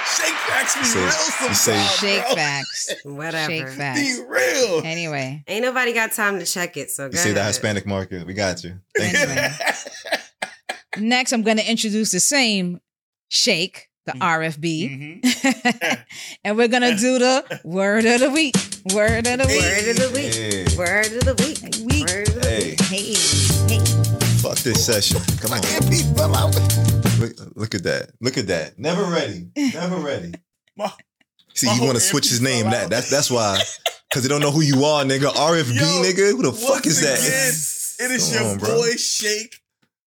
Shake 0.05 0.35
facts 0.47 0.75
be 0.75 0.87
You 0.87 0.95
real 0.95 1.05
you 1.07 1.11
sometimes. 1.11 1.61
say- 1.61 1.97
shake 2.07 2.27
bro. 2.27 2.35
facts. 2.37 2.95
Whatever. 3.05 3.51
Shake 3.51 3.67
Be 3.67 3.73
facts. 3.73 4.21
real. 4.29 4.83
Anyway, 4.85 5.43
Ain't 5.49 5.65
nobody 5.65 5.93
got 5.95 6.13
time 6.13 6.39
to 6.39 6.45
check 6.45 6.77
it. 6.77 6.91
So 6.91 7.07
You 7.07 7.13
go 7.13 7.19
say 7.19 7.33
the. 7.33 7.43
Hispanic 7.43 7.87
market. 7.87 8.25
We 8.27 8.35
got 8.35 8.63
you. 8.63 8.79
Thank 8.97 9.15
you. 9.15 10.21
Anyway. 10.97 11.09
next 11.09 11.33
I'm 11.33 11.43
going 11.43 11.57
to 11.59 11.69
introduce 11.71 12.11
the 12.13 12.21
same 12.21 12.81
shake, 13.29 13.89
the. 14.07 14.13
RFB, 14.13 15.21
Mhm. 15.23 16.05
and 16.45 16.57
we're 16.57 16.69
going 16.69 16.83
to 16.83 16.97
do 16.97 17.19
the 17.19 17.61
word 17.65 18.05
of 18.05 18.21
the 18.21 18.31
week. 18.31 18.55
Word 18.95 19.27
of 19.27 19.39
the 19.39 19.47
week. 19.47 19.63
Word 19.63 19.89
of 19.89 19.97
the 19.97 20.11
week. 20.15 20.35
Hey, 20.35 20.77
Word 20.77 21.13
of 21.13 21.25
the 21.25 21.35
week. 21.45 21.87
Week. 21.87 22.09
Word 22.09 22.29
of 22.29 22.35
the 22.43 22.49
hey, 22.49 22.71
week. 22.71 22.81
Hey, 22.83 23.77
hey. 23.79 23.85
fuck 24.43 24.59
this 24.59 24.85
session. 24.85 25.21
Come 25.41 25.53
on. 25.53 26.53
Look, 27.21 27.33
look 27.57 27.75
at 27.75 27.83
that. 27.85 28.11
Look 28.21 28.37
at 28.37 28.47
that. 28.49 28.79
Never 28.79 29.05
ready. 29.05 29.47
Never 29.57 29.97
ready. 29.97 30.33
See, 31.55 31.67
my 31.69 31.75
you 31.75 31.83
want 31.85 31.95
to 31.95 32.01
switch 32.01 32.29
his 32.29 32.41
name. 32.43 32.63
fell 32.65 32.73
That 32.73 32.91
that's 32.91 33.11
that's 33.11 33.31
why. 33.31 33.59
Cause 34.13 34.23
they 34.23 34.29
don't 34.29 34.41
know 34.41 34.51
who 34.53 34.61
you 34.61 34.85
are, 34.85 35.03
nigga. 35.05 35.31
RFB, 35.33 35.75
Yo, 35.75 36.03
nigga. 36.03 36.31
Who 36.33 36.43
the 36.43 36.53
fuck 36.53 36.87
is 36.87 37.01
that? 37.01 37.19
again, 37.19 38.11
it 38.11 38.15
is 38.15 38.33
Come 38.33 38.43
your 38.43 38.53
on, 38.53 38.59
bro. 38.59 38.69
boy 38.77 38.91
Shake, 38.97 39.57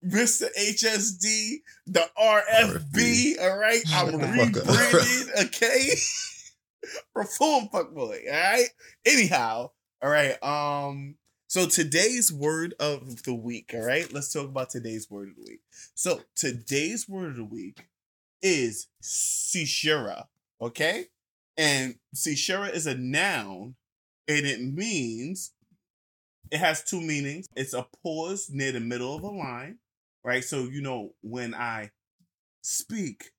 Mr. 0.05 0.47
HSD, 0.59 1.61
the 1.87 2.07
RFB. 2.17 3.41
All 3.41 3.57
right, 3.57 3.81
I'm 3.93 4.11
Shut 4.11 4.19
the 4.21 4.27
fuck 4.27 4.57
up. 4.67 4.77
rebranded. 4.93 5.45
Okay, 5.47 5.89
reform 7.15 7.69
fuckboy. 7.73 8.31
All 8.31 8.33
right. 8.51 8.67
Anyhow, 9.05 9.71
all 10.01 10.09
right. 10.09 10.41
Um. 10.43 11.15
So 11.47 11.67
today's 11.67 12.33
word 12.33 12.73
of 12.79 13.23
the 13.23 13.33
week. 13.33 13.71
All 13.73 13.85
right. 13.85 14.11
Let's 14.11 14.31
talk 14.33 14.45
about 14.45 14.69
today's 14.69 15.09
word 15.09 15.29
of 15.29 15.35
the 15.35 15.43
week. 15.51 15.61
So 15.93 16.21
today's 16.35 17.07
word 17.07 17.31
of 17.31 17.35
the 17.37 17.45
week 17.45 17.87
is 18.41 18.87
Sishira. 19.01 20.25
Okay, 20.61 21.05
and 21.57 21.95
Sishira 22.15 22.73
is 22.73 22.87
a 22.87 22.95
noun, 22.95 23.75
and 24.27 24.45
it 24.45 24.61
means 24.61 25.51
it 26.51 26.57
has 26.59 26.83
two 26.83 27.01
meanings. 27.01 27.47
It's 27.55 27.73
a 27.73 27.85
pause 28.03 28.49
near 28.51 28.71
the 28.71 28.79
middle 28.79 29.15
of 29.15 29.23
a 29.23 29.27
line, 29.29 29.79
right? 30.25 30.43
So 30.43 30.63
you 30.63 30.81
know 30.81 31.11
when 31.21 31.53
I 31.55 31.91
speak, 32.63 33.31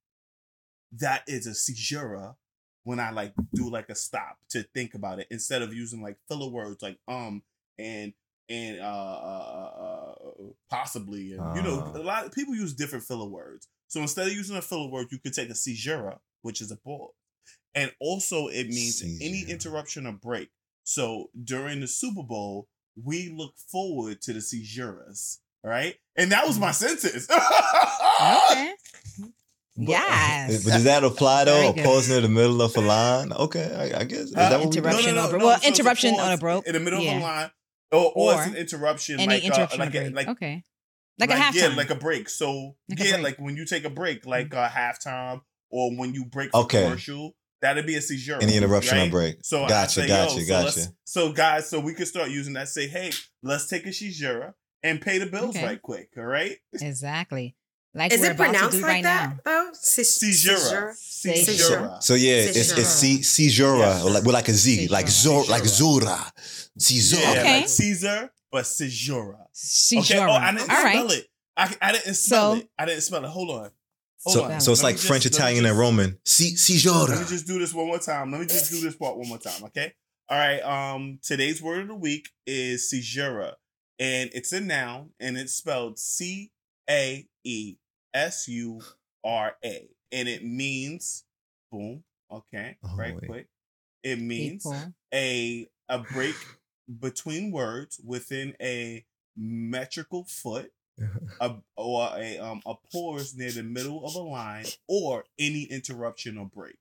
that 0.92 1.24
is 1.26 1.46
a 1.46 1.50
caesura. 1.50 2.36
When 2.84 3.00
I 3.00 3.10
like 3.10 3.34
do 3.52 3.68
like 3.68 3.88
a 3.90 3.96
stop 3.96 4.38
to 4.50 4.62
think 4.62 4.94
about 4.94 5.18
it 5.18 5.26
instead 5.32 5.60
of 5.60 5.74
using 5.74 6.00
like 6.00 6.18
filler 6.28 6.48
words 6.48 6.82
like 6.82 6.98
um 7.08 7.42
and 7.80 8.12
and 8.48 8.78
uh, 8.80 8.84
uh, 8.84 9.72
uh 9.80 10.14
possibly 10.70 11.32
and 11.32 11.56
you 11.56 11.62
know 11.62 11.82
Ah. 11.84 11.98
a 11.98 12.04
lot 12.04 12.24
of 12.26 12.30
people 12.32 12.54
use 12.54 12.72
different 12.74 13.04
filler 13.04 13.28
words. 13.28 13.66
So 13.88 14.00
instead 14.00 14.28
of 14.28 14.32
using 14.34 14.56
a 14.56 14.62
filler 14.62 14.88
word, 14.88 15.08
you 15.10 15.18
could 15.18 15.34
take 15.34 15.50
a 15.50 15.54
caesura, 15.54 16.20
which 16.42 16.60
is 16.60 16.70
a 16.70 16.76
pause, 16.76 17.10
and 17.74 17.92
also 18.00 18.46
it 18.46 18.68
means 18.68 19.02
any 19.02 19.44
interruption 19.48 20.06
or 20.06 20.12
break. 20.12 20.50
So 20.84 21.30
during 21.42 21.80
the 21.80 21.88
Super 21.88 22.22
Bowl, 22.22 22.68
we 23.02 23.28
look 23.36 23.54
forward 23.58 24.22
to 24.22 24.32
the 24.32 24.38
Caesuras, 24.38 25.38
right? 25.66 25.94
And 26.16 26.32
that 26.32 26.46
was 26.46 26.58
my 26.58 26.70
sentence. 26.70 27.28
Okay. 28.50 28.72
But- 29.78 29.88
Yes. 29.88 30.64
But 30.64 30.70
does 30.70 30.84
that 30.84 31.04
apply 31.04 31.44
though? 31.44 31.52
Very 31.56 31.66
A 31.68 31.72
good. 31.74 31.84
pause 31.84 32.08
near 32.08 32.22
the 32.22 32.30
middle 32.30 32.62
of 32.62 32.74
a 32.76 32.80
line? 32.80 33.30
Okay, 33.30 33.92
I, 33.94 34.00
I 34.00 34.04
guess. 34.04 34.20
Is 34.20 34.34
Uh, 34.34 34.48
that 34.48 34.58
what 34.60 34.70
we 34.70 34.70
do? 34.70 34.78
interruption 34.78 35.18
on 35.18 35.34
a- 35.34 35.38
well, 35.38 35.56
it's 35.56 35.64
a 35.66 35.68
interruption 35.68 36.14
on 36.14 36.18
a 36.28 36.30
pause 36.30 36.40
broke. 36.40 36.66
in 36.66 36.72
the 36.72 36.80
middle 36.80 36.98
of 37.00 37.04
Yeah. 37.04 37.18
a 37.18 37.22
line, 37.22 37.50
or, 37.92 38.12
or, 38.16 38.32
it's 38.32 38.40
Or 38.40 38.48
an 38.48 38.56
interruption, 38.56 39.20
Any 39.20 39.34
like 39.34 39.44
interruption 39.44 39.80
uh, 39.82 39.84
like 39.84 39.94
a, 39.94 40.00
break. 40.00 40.14
like 40.16 40.28
okay. 40.28 40.64
Like, 41.18 41.30
a 41.30 41.50
yeah, 41.52 41.68
like 41.76 41.90
a 41.90 41.94
break. 41.94 42.30
So 42.30 42.76
Like 42.88 42.98
yeah, 42.98 43.04
break. 43.04 43.12
Mm-hmm. 43.12 43.22
like 43.24 43.36
when 43.38 43.56
you 43.58 43.66
take 43.66 43.84
a 43.84 43.90
break, 43.90 44.24
like 44.24 44.54
a 44.54 44.66
halftime, 44.74 45.42
or 45.70 45.94
when 45.94 46.14
you 46.14 46.24
break 46.24 46.52
for 46.52 46.60
Okay. 46.64 46.84
commercial, 46.84 47.34
that'd 47.60 47.84
be 47.84 47.96
a 47.96 48.00
seizure. 48.00 48.38
Any 48.40 48.56
interruption 48.56 48.96
right? 48.96 49.08
or 49.08 49.10
break? 49.10 49.36
So 49.42 49.64
I 49.64 49.68
Gotcha, 49.68 50.00
say, 50.00 50.08
gotcha, 50.08 50.40
so 50.40 50.46
gotcha. 50.46 50.80
So 51.04 51.32
guys, 51.32 51.68
so 51.68 51.80
we 51.80 51.92
can 51.92 52.06
start 52.06 52.30
using 52.30 52.54
that. 52.54 52.68
Say, 52.68 52.88
hey, 52.88 53.12
let's 53.42 53.66
take 53.66 53.84
a 53.84 53.90
shizura 53.90 54.54
and 54.82 55.00
pay 55.00 55.18
the 55.18 55.26
bills 55.26 55.56
Okay. 55.56 55.64
right 55.64 55.82
quick. 55.82 56.10
All 56.16 56.24
right, 56.24 56.56
exactly. 56.74 57.56
Like 57.94 58.12
Is 58.12 58.22
it 58.22 58.36
pronounced 58.36 58.82
like 58.82 58.84
right 58.92 59.02
that 59.04 59.30
now. 59.30 59.64
though? 59.64 59.70
Cis- 59.72 60.18
Caesura. 60.20 60.92
Caesura. 60.94 61.34
Caesura. 61.34 61.98
So 62.02 62.14
yeah, 62.14 62.34
it's 62.34 62.72
it's 62.72 62.88
C 62.88 63.18
Caesura, 63.22 63.78
Yeah. 63.78 64.02
or 64.04 64.10
like 64.10 64.22
with 64.24 64.34
like 64.34 64.48
a 64.48 64.52
Z, 64.52 64.88
like 64.88 65.08
Zor, 65.08 65.44
like 65.44 65.64
Zora, 65.64 66.30
Caesura. 66.78 67.20
Yeah, 67.22 67.30
Okay. 67.40 67.56
like 67.60 67.68
Caesar, 67.68 68.30
but 68.52 68.64
Caesura. 68.78 69.46
Caesura. 69.54 70.00
Okay. 70.00 70.18
Oh, 70.20 70.30
I 70.32 70.52
didn't 70.52 70.70
All 70.70 70.82
right. 70.84 70.92
spell 70.94 71.10
it. 71.12 71.26
I, 71.56 71.74
I 71.80 71.92
didn't 71.92 72.14
spell 72.14 72.52
So- 72.54 72.58
it. 72.60 72.68
I 72.78 72.84
didn't 72.84 73.00
spell 73.02 73.24
it. 73.24 73.28
Hold 73.28 73.50
on. 73.50 73.70
Hold 74.24 74.34
So 74.34 74.44
on. 74.44 74.60
so 74.60 74.72
it's 74.72 74.82
Let 74.82 74.88
like 74.88 74.96
just- 74.96 75.06
French, 75.06 75.24
let 75.24 75.32
Italian, 75.34 75.62
just- 75.64 75.70
and 75.70 75.78
Roman. 75.78 76.18
C 76.26 76.44
Let 76.84 77.18
me 77.20 77.24
just 77.26 77.46
do 77.46 77.58
this 77.58 77.72
one 77.72 77.86
more 77.86 77.98
time. 77.98 78.30
Let 78.30 78.40
me 78.42 78.46
just 78.46 78.70
do 78.70 78.80
this 78.80 78.94
part 78.96 79.16
one 79.16 79.28
more 79.28 79.38
time, 79.38 79.64
okay? 79.64 79.94
All 80.28 80.36
right. 80.36 80.60
Um, 80.60 81.18
today's 81.22 81.62
word 81.62 81.82
of 81.82 81.88
the 81.88 81.94
week 81.94 82.28
is 82.46 82.90
caesura, 82.90 83.54
and 83.98 84.30
it's 84.34 84.52
a 84.52 84.60
noun, 84.60 85.10
and 85.20 85.36
it's 85.36 85.54
spelled 85.54 85.98
C 85.98 86.50
A 86.88 87.26
E 87.44 87.76
S 88.14 88.48
U 88.48 88.80
R 89.24 89.56
A, 89.64 89.88
and 90.12 90.28
it 90.28 90.44
means 90.44 91.24
boom. 91.70 92.04
Okay, 92.30 92.76
Oh, 92.84 92.96
right 92.96 93.14
wait. 93.14 93.26
quick. 93.28 93.46
It 94.02 94.20
means 94.20 94.62
People. 94.64 94.92
a 95.14 95.68
a 95.88 95.98
break 96.00 96.34
between 97.00 97.50
words 97.52 98.00
within 98.04 98.54
a 98.60 99.04
metrical 99.36 100.24
foot. 100.24 100.72
a 101.42 101.54
or 101.76 102.08
a 102.16 102.38
um 102.38 102.62
a 102.64 102.72
pause 102.90 103.34
near 103.36 103.50
the 103.50 103.62
middle 103.62 104.02
of 104.06 104.14
a 104.14 104.18
line 104.18 104.64
or 104.88 105.24
any 105.38 105.64
interruption 105.64 106.38
or 106.38 106.46
break. 106.46 106.78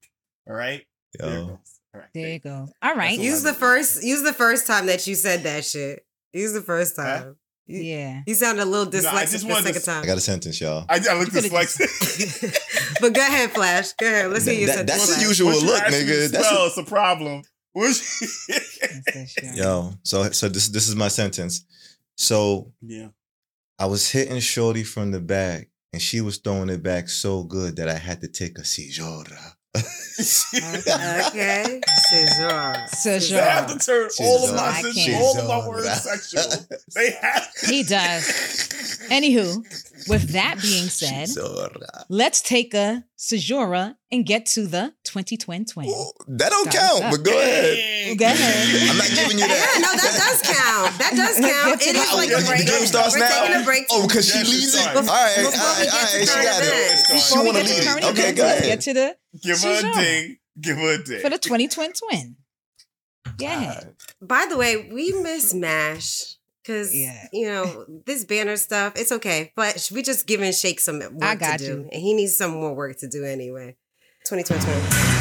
All 0.48 0.55
right. 0.55 0.86
There 1.19 1.29
it 1.29 1.34
Yo, 1.34 1.48
goes. 1.48 1.79
All 1.93 2.00
right. 2.00 2.10
There 2.13 2.29
you 2.29 2.39
go. 2.39 2.69
All 2.81 2.95
right. 2.95 3.19
Use 3.19 3.43
the 3.43 3.53
first. 3.53 4.03
Use 4.03 4.24
the 4.24 4.31
first 4.31 4.67
time 4.67 4.86
that 4.86 5.05
you 5.05 5.15
said 5.15 5.43
that 5.43 5.65
shit. 5.65 6.05
Use 6.42 6.54
the 6.54 6.62
first 6.62 6.96
Huh? 6.98 7.04
time. 7.04 7.36
You, 7.68 7.80
Yeah. 7.82 8.22
you 8.27 8.36
sounded 8.36 8.62
a 8.62 8.65
little 8.65 8.92
No, 8.92 9.00
I 9.10 9.25
dyslexic 9.25 9.32
just 9.32 9.48
the 9.48 9.56
second 9.63 9.82
to- 9.82 9.92
I 9.92 10.06
got 10.06 10.18
a 10.18 10.22
sentence, 10.22 10.62
y'all. 10.62 10.86
I, 10.88 10.96
I 10.96 11.18
looked 11.18 11.34
You 11.34 11.42
could've 11.42 11.51
dyslexic. 11.51 12.98
but 13.01 13.13
go 13.13 13.22
ahead, 13.22 13.51
Flash. 13.51 13.94
Go 13.94 14.06
ahead. 14.06 14.30
Let's 14.32 14.46
hear 14.46 14.54
your 14.54 14.68
That- 14.68 14.75
sentence. 14.88 15.08
that's 15.08 15.15
the 15.22 15.27
usual 15.27 15.48
What 15.50 15.63
look, 15.63 15.84
nigga. 15.84 16.25
to 16.25 16.27
That's 16.30 16.48
spell, 16.48 16.68
it's 16.68 16.77
a 16.77 16.84
problem. 16.84 17.42
Which- 17.74 18.01
That's 18.48 19.06
the 19.13 19.25
shit. 19.27 19.56
Yo, 19.56 19.94
so 20.04 20.30
so 20.32 20.48
this 20.50 20.68
this 20.70 20.88
is 20.88 20.96
my 20.96 21.08
sentence. 21.08 21.65
So 22.18 22.72
yeah. 22.82 23.08
I 23.80 23.88
was 23.88 24.10
hitting 24.12 24.39
Shorty 24.39 24.84
from 24.84 25.12
the 25.12 25.20
back, 25.20 25.70
and 25.92 26.01
she 26.01 26.22
was 26.22 26.38
throwing 26.38 26.70
it 26.70 26.84
back 26.84 27.10
so 27.10 27.44
good 27.44 27.75
that 27.77 27.89
I 27.89 27.98
had 27.98 28.22
to 28.22 28.27
take 28.27 28.58
a 28.60 28.62
Caesura. 28.63 29.54
Okay. 30.20 31.82
Scissor. 32.08 33.36
They 33.36 33.41
have 33.41 33.67
to 33.67 33.77
turn 33.79 34.10
all 34.22 34.50
of 34.50 34.55
my 34.55 34.82
I 34.84 35.20
all 35.22 35.38
of 35.39 35.48
my 35.48 35.67
words 35.67 36.01
sexual. 36.01 36.67
They 36.96 37.12
have. 37.12 37.48
He 37.67 37.84
does. 37.84 38.24
Anywho, 39.10 39.58
with 40.08 40.29
that 40.29 40.60
being 40.62 40.88
said, 40.88 41.27
let's 42.10 42.41
take 42.41 42.74
a 42.74 43.03
Sejura 43.17 43.96
and 44.12 44.25
get 44.25 44.45
to 44.45 44.67
the 44.67 44.93
2020 45.03 45.65
twin. 45.65 45.88
That 46.27 46.50
don't 46.51 46.71
Stop, 46.71 46.81
count, 46.81 46.97
stop. 47.00 47.12
but 47.12 47.24
go 47.24 47.31
ahead. 47.38 48.17
Go 48.17 48.25
ahead. 48.25 48.89
I'm 48.91 48.97
not 48.97 49.09
giving 49.09 49.38
you 49.39 49.45
Yeah, 49.45 49.57
that. 49.57 49.79
no, 49.81 49.91
that 49.97 50.13
does 50.13 50.41
count. 50.45 50.91
That 51.00 51.13
does 51.19 51.35
count. 51.41 51.81
It 51.81 51.95
is 51.95 52.09
Oh, 52.12 52.17
like 52.17 52.29
the- 52.29 52.38
a 52.38 52.57
the 52.57 52.65
game 52.69 52.85
starts 52.85 53.13
We're 53.15 53.19
now? 53.25 53.41
taking 53.45 53.62
a 53.62 53.65
break. 53.65 53.83
Oh, 53.91 54.07
because 54.07 54.29
she 54.29 54.38
Yes, 54.38 54.47
it 54.47 54.51
leads 54.51 54.74
it. 54.75 54.77
All 54.77 55.03
starts. 55.03 55.09
right, 55.09 55.35
Before 55.35 55.51
we 55.51 55.57
right, 55.57 55.83
get 55.83 55.93
all 55.93 56.00
to 56.00 56.17
right. 56.17 56.27
She 56.27 56.33
current 56.33 56.45
got 56.45 56.63
it. 56.63 56.67
events. 56.69 57.27
She 57.27 57.35
want 57.35 57.47
to 57.47 57.53
get 57.53 57.65
to 57.65 57.74
lead 57.74 57.97
it. 57.97 58.03
Okay, 58.05 58.21
events, 58.21 58.39
go 58.41 58.45
ahead. 58.45 58.63
get 58.63 58.81
to 58.81 58.93
the 58.93 59.07
Give 59.41 59.59
her 59.62 59.69
a 59.69 59.81
Sejura 59.81 59.93
ding. 60.00 60.38
Give 60.62 60.77
her 60.77 60.91
a 60.93 61.03
ding. 61.03 61.19
for 61.21 61.29
the 61.29 61.38
2020 61.39 61.93
twin. 61.93 62.35
Yeah. 63.39 63.83
By 64.21 64.45
the 64.50 64.57
way, 64.57 64.89
we 64.93 65.12
miss 65.13 65.53
Mash 65.53 66.35
because 66.63 66.93
Yeah. 66.95 67.27
you 67.33 67.47
know 67.47 67.85
this 68.05 68.24
banner 68.24 68.55
stuff. 68.55 68.93
It's 68.95 69.12
okay, 69.12 69.51
but 69.55 69.89
we 69.93 70.01
just 70.03 70.25
giving 70.27 70.51
Shake 70.53 70.79
some 70.79 71.00
work 71.00 71.24
I 71.24 71.35
got 71.35 71.59
to 71.59 71.65
do, 71.65 71.71
you. 71.71 71.89
and 71.91 72.01
he 72.01 72.13
needs 72.13 72.38
some 72.38 72.51
more 72.51 72.74
work 72.74 72.97
to 73.00 73.07
do 73.07 73.25
anyway. 73.25 73.75
2020. 74.25 75.14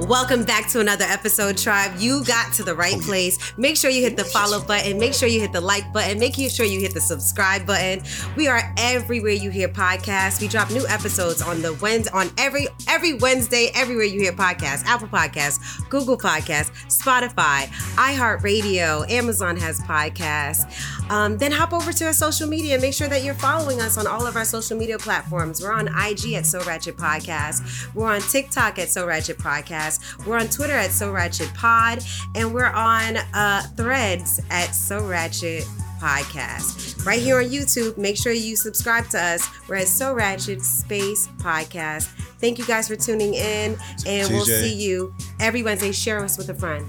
Welcome 0.00 0.44
back 0.44 0.68
to 0.70 0.80
another 0.80 1.04
episode, 1.04 1.56
Tribe. 1.58 1.92
You 1.98 2.24
got 2.24 2.52
to 2.54 2.62
the 2.62 2.74
right 2.74 2.94
Oh, 2.94 2.98
yeah. 3.00 3.06
place. 3.06 3.52
Make 3.56 3.76
sure 3.76 3.90
you 3.90 4.02
hit 4.02 4.16
the 4.16 4.24
follow 4.24 4.60
button. 4.62 4.98
Make 5.00 5.14
sure 5.14 5.28
you 5.28 5.40
hit 5.40 5.52
the 5.52 5.60
like 5.60 5.92
button. 5.92 6.18
Make 6.20 6.34
sure 6.50 6.64
you 6.64 6.78
hit 6.80 6.94
the 6.94 7.00
subscribe 7.00 7.66
button. 7.66 8.02
We 8.36 8.46
are 8.46 8.72
everywhere 8.78 9.32
you 9.32 9.50
hear 9.50 9.68
podcasts. 9.68 10.40
We 10.40 10.46
drop 10.48 10.70
new 10.70 10.86
episodes 10.86 11.42
on 11.42 11.60
the 11.60 11.74
Wednesday, 11.74 12.10
on 12.12 12.30
every 12.38 12.68
every 12.88 13.14
Wednesday, 13.14 13.70
everywhere 13.74 14.04
you 14.04 14.20
hear 14.20 14.32
podcasts. 14.32 14.84
Apple 14.84 15.08
Podcasts, 15.08 15.88
Google 15.88 16.16
Podcasts, 16.18 16.70
Spotify, 16.86 17.66
iHeartRadio, 17.96 19.10
Amazon 19.10 19.56
has 19.56 19.80
podcasts. 19.80 21.10
Um, 21.10 21.38
then 21.38 21.50
hop 21.52 21.72
over 21.72 21.92
to 21.92 22.06
our 22.06 22.12
social 22.12 22.48
media 22.48 22.74
and 22.74 22.82
make 22.82 22.94
sure 22.94 23.08
that 23.08 23.24
you're 23.24 23.34
following 23.34 23.80
us 23.80 23.96
on 23.98 24.06
all 24.06 24.26
of 24.26 24.36
our 24.36 24.44
social 24.44 24.76
media 24.78 24.98
platforms. 24.98 25.62
We're 25.62 25.72
on 25.72 25.88
IG 25.88 26.34
at 26.34 26.46
So 26.46 26.62
Ratchet 26.64 26.96
Podcast. 26.96 27.92
We're 27.94 28.12
on 28.12 28.20
TikTok 28.20 28.78
at 28.78 28.88
So 28.90 29.06
Ratchet 29.06 29.15
Podcast. 29.24 30.24
We're 30.26 30.38
on 30.38 30.48
Twitter 30.48 30.74
at 30.74 30.90
So 30.90 31.10
Ratchet 31.12 31.52
Pod. 31.54 32.02
And 32.34 32.52
we're 32.52 32.66
on 32.66 33.16
uh, 33.34 33.62
Threads 33.76 34.40
at 34.50 34.74
So 34.74 35.04
Ratchet 35.06 35.64
Podcast. 36.00 37.04
Right 37.06 37.20
here 37.20 37.38
on 37.38 37.44
YouTube, 37.44 37.96
make 37.96 38.16
sure 38.16 38.32
you 38.32 38.56
subscribe 38.56 39.08
to 39.10 39.20
us. 39.20 39.48
We're 39.68 39.76
at 39.76 39.88
So 39.88 40.12
Ratchet 40.14 40.62
Space 40.62 41.28
Podcast. 41.38 42.04
Thank 42.40 42.58
you 42.58 42.66
guys 42.66 42.88
for 42.88 42.96
tuning 42.96 43.32
in, 43.34 43.78
and 44.06 44.28
we'll 44.28 44.44
see 44.44 44.74
you 44.74 45.14
every 45.40 45.62
Wednesday. 45.62 45.92
Share 45.92 46.22
us 46.22 46.36
with 46.36 46.50
a 46.50 46.54
friend. 46.54 46.84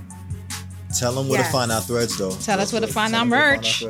Tell 0.98 1.14
them 1.14 1.28
where 1.30 1.40
Yes. 1.40 1.48
to 1.48 1.54
find 1.54 1.72
our 1.72 1.82
threads, 1.82 2.18
though. 2.18 2.32
Tell 2.32 2.60
us 2.60 2.72
where 2.74 2.82
to 2.82 2.88
find 2.88 3.12
Tell 3.14 3.20
our 3.22 3.26
them 3.26 3.30
where 3.32 3.52
to 3.58 3.58
merch. 3.58 3.84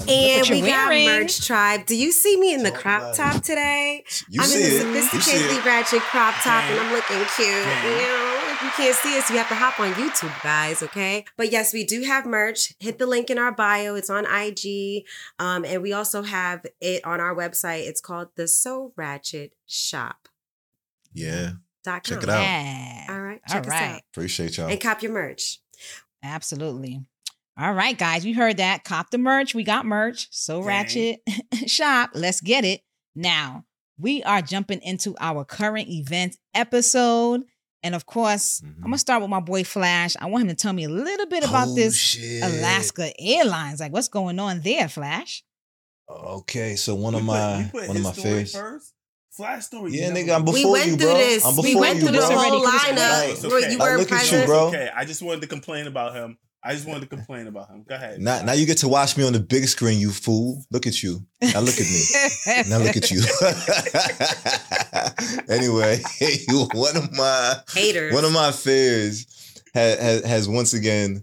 And 0.00 0.48
we 0.50 0.58
you're 0.58 0.66
got 0.68 0.88
wearing. 0.88 1.06
merch 1.06 1.46
tribe. 1.46 1.86
Do 1.86 1.96
you 1.96 2.12
see 2.12 2.38
me 2.38 2.52
in 2.54 2.62
the 2.62 2.70
crop 2.70 3.14
top 3.14 3.42
today? 3.42 4.04
You 4.28 4.40
I'm 4.42 4.46
see 4.48 4.64
in 4.76 4.82
it. 4.82 4.84
the 4.84 4.92
You 4.92 5.02
see 5.02 5.18
sophisticatedly 5.18 5.64
ratchet 5.64 6.00
crop 6.02 6.34
top 6.42 6.64
and 6.64 6.80
I'm 6.80 6.92
looking 6.92 7.16
cute. 7.34 7.48
You 7.48 7.54
know, 7.54 8.42
if 8.52 8.62
you 8.62 8.70
can't 8.70 8.94
see 8.96 9.18
us, 9.18 9.30
you 9.30 9.36
have 9.38 9.48
to 9.48 9.54
hop 9.54 9.78
on 9.80 9.92
YouTube, 9.94 10.42
guys, 10.42 10.82
okay? 10.82 11.24
But 11.36 11.50
yes, 11.52 11.72
we 11.72 11.84
do 11.84 12.02
have 12.04 12.26
merch. 12.26 12.72
Hit 12.78 12.98
the 12.98 13.06
link 13.06 13.30
in 13.30 13.38
our 13.38 13.52
bio. 13.52 13.94
It's 13.94 14.10
on 14.10 14.24
IG. 14.26 15.04
Um, 15.38 15.64
and 15.64 15.82
we 15.82 15.92
also 15.92 16.22
have 16.22 16.64
it 16.80 17.04
on 17.04 17.20
our 17.20 17.34
website. 17.34 17.86
It's 17.88 18.00
called 18.00 18.28
the 18.36 18.48
So 18.48 18.92
Ratchet 18.96 19.54
Shop. 19.66 20.28
Yeah, 21.12 21.52
Dot 21.84 22.04
Check 22.04 22.20
com. 22.20 22.28
it 22.28 22.32
out. 22.32 22.42
Yeah. 22.42 23.06
All 23.08 23.20
right. 23.20 23.40
All 23.48 23.54
Check 23.54 23.66
us 23.66 23.72
out. 23.72 24.00
appreciate 24.12 24.56
y'all. 24.58 24.68
And 24.68 24.80
cop 24.80 25.02
your 25.02 25.12
merch. 25.12 25.60
Absolutely. 26.22 27.04
All 27.58 27.72
right, 27.72 27.96
guys, 27.96 28.24
you 28.26 28.34
heard 28.34 28.58
that. 28.58 28.84
Cop 28.84 29.10
the 29.10 29.18
merch. 29.18 29.54
We 29.54 29.64
got 29.64 29.86
merch. 29.86 30.28
So 30.30 30.58
Gang. 30.58 30.66
ratchet 30.66 31.20
shop. 31.66 32.10
Let's 32.14 32.40
get 32.40 32.64
it. 32.64 32.82
Now, 33.14 33.64
we 33.98 34.22
are 34.24 34.42
jumping 34.42 34.80
into 34.82 35.14
our 35.20 35.44
current 35.44 35.88
event 35.88 36.36
episode. 36.54 37.42
And 37.82 37.94
of 37.94 38.04
course, 38.04 38.60
Mhm. 38.60 38.76
I'm 38.78 38.82
gonna 38.84 38.98
start 38.98 39.22
with 39.22 39.30
my 39.30 39.40
boy 39.40 39.64
Flash. 39.64 40.16
I 40.20 40.26
want 40.26 40.42
him 40.42 40.48
to 40.48 40.54
tell 40.54 40.72
me 40.72 40.84
a 40.84 40.88
little 40.88 41.26
bit 41.26 41.44
about 41.44 41.68
Oh, 41.68 41.74
this 41.74 41.96
shit. 41.96 42.42
Alaska 42.42 43.10
Airlines. 43.18 43.80
Like, 43.80 43.92
what's 43.92 44.08
going 44.08 44.38
on 44.38 44.60
there, 44.60 44.88
Flash? 44.88 45.44
Okay, 46.10 46.76
so 46.76 46.94
one 46.94 47.14
of 47.14 47.20
put- 47.20 47.26
my 47.26 47.62
one 47.72 47.96
of 47.96 48.02
my 48.02 48.12
favorites. 48.12 48.52
first. 48.52 48.92
Flash 49.30 49.66
story. 49.66 49.92
Yeah, 49.92 50.08
you 50.08 50.14
nigga, 50.14 50.34
I'm 50.34 50.44
before 50.44 50.58
you. 50.60 50.66
we 50.68 50.72
went 50.72 50.86
you, 50.92 50.96
through 50.96 51.08
this. 51.08 51.44
I'm 51.44 51.56
we 51.56 51.74
went 51.74 51.96
you, 51.96 52.02
through 52.04 52.12
this 52.12 52.26
bro. 52.26 52.36
whole 52.38 52.44
Already 52.66 52.66
for 52.66 52.94
this 52.94 53.02
lineup. 53.02 53.30
It's 53.32 53.42
where 53.46 53.58
okay. 53.58 53.72
You 53.72 53.78
Like, 53.78 53.90
were 53.90 53.98
look 53.98 54.12
at 54.12 54.32
you, 54.32 54.44
bro. 54.46 54.66
Okay, 54.68 54.90
I 54.94 55.04
just 55.04 55.22
wanted 55.22 55.40
to 55.42 55.46
complain 55.46 55.86
about 55.86 56.14
him. 56.14 56.38
I 56.66 56.72
just 56.72 56.86
wanted 56.86 57.02
to 57.02 57.06
complain 57.06 57.46
about 57.46 57.68
him. 57.68 57.84
Go 57.88 57.94
ahead. 57.94 58.20
Now, 58.20 58.42
now 58.42 58.52
you 58.52 58.66
get 58.66 58.78
to 58.78 58.88
watch 58.88 59.16
me 59.16 59.24
on 59.24 59.32
the 59.32 59.38
big 59.38 59.68
screen, 59.68 60.00
you 60.00 60.10
fool. 60.10 60.64
Look 60.72 60.88
at 60.88 61.00
you. 61.00 61.20
Now 61.40 61.60
look 61.60 61.74
at 61.74 61.86
me. 61.86 62.02
Now 62.68 62.78
look 62.78 62.96
at 62.96 63.10
you. 63.10 63.20
anyway, 65.54 66.00
one 66.74 66.96
of 66.96 67.12
my 67.12 67.54
Haters. 67.72 68.12
one 68.12 68.24
of 68.24 68.32
my 68.32 68.50
fears 68.50 69.62
has, 69.74 69.98
has, 70.00 70.24
has 70.24 70.48
once 70.48 70.74
again 70.74 71.22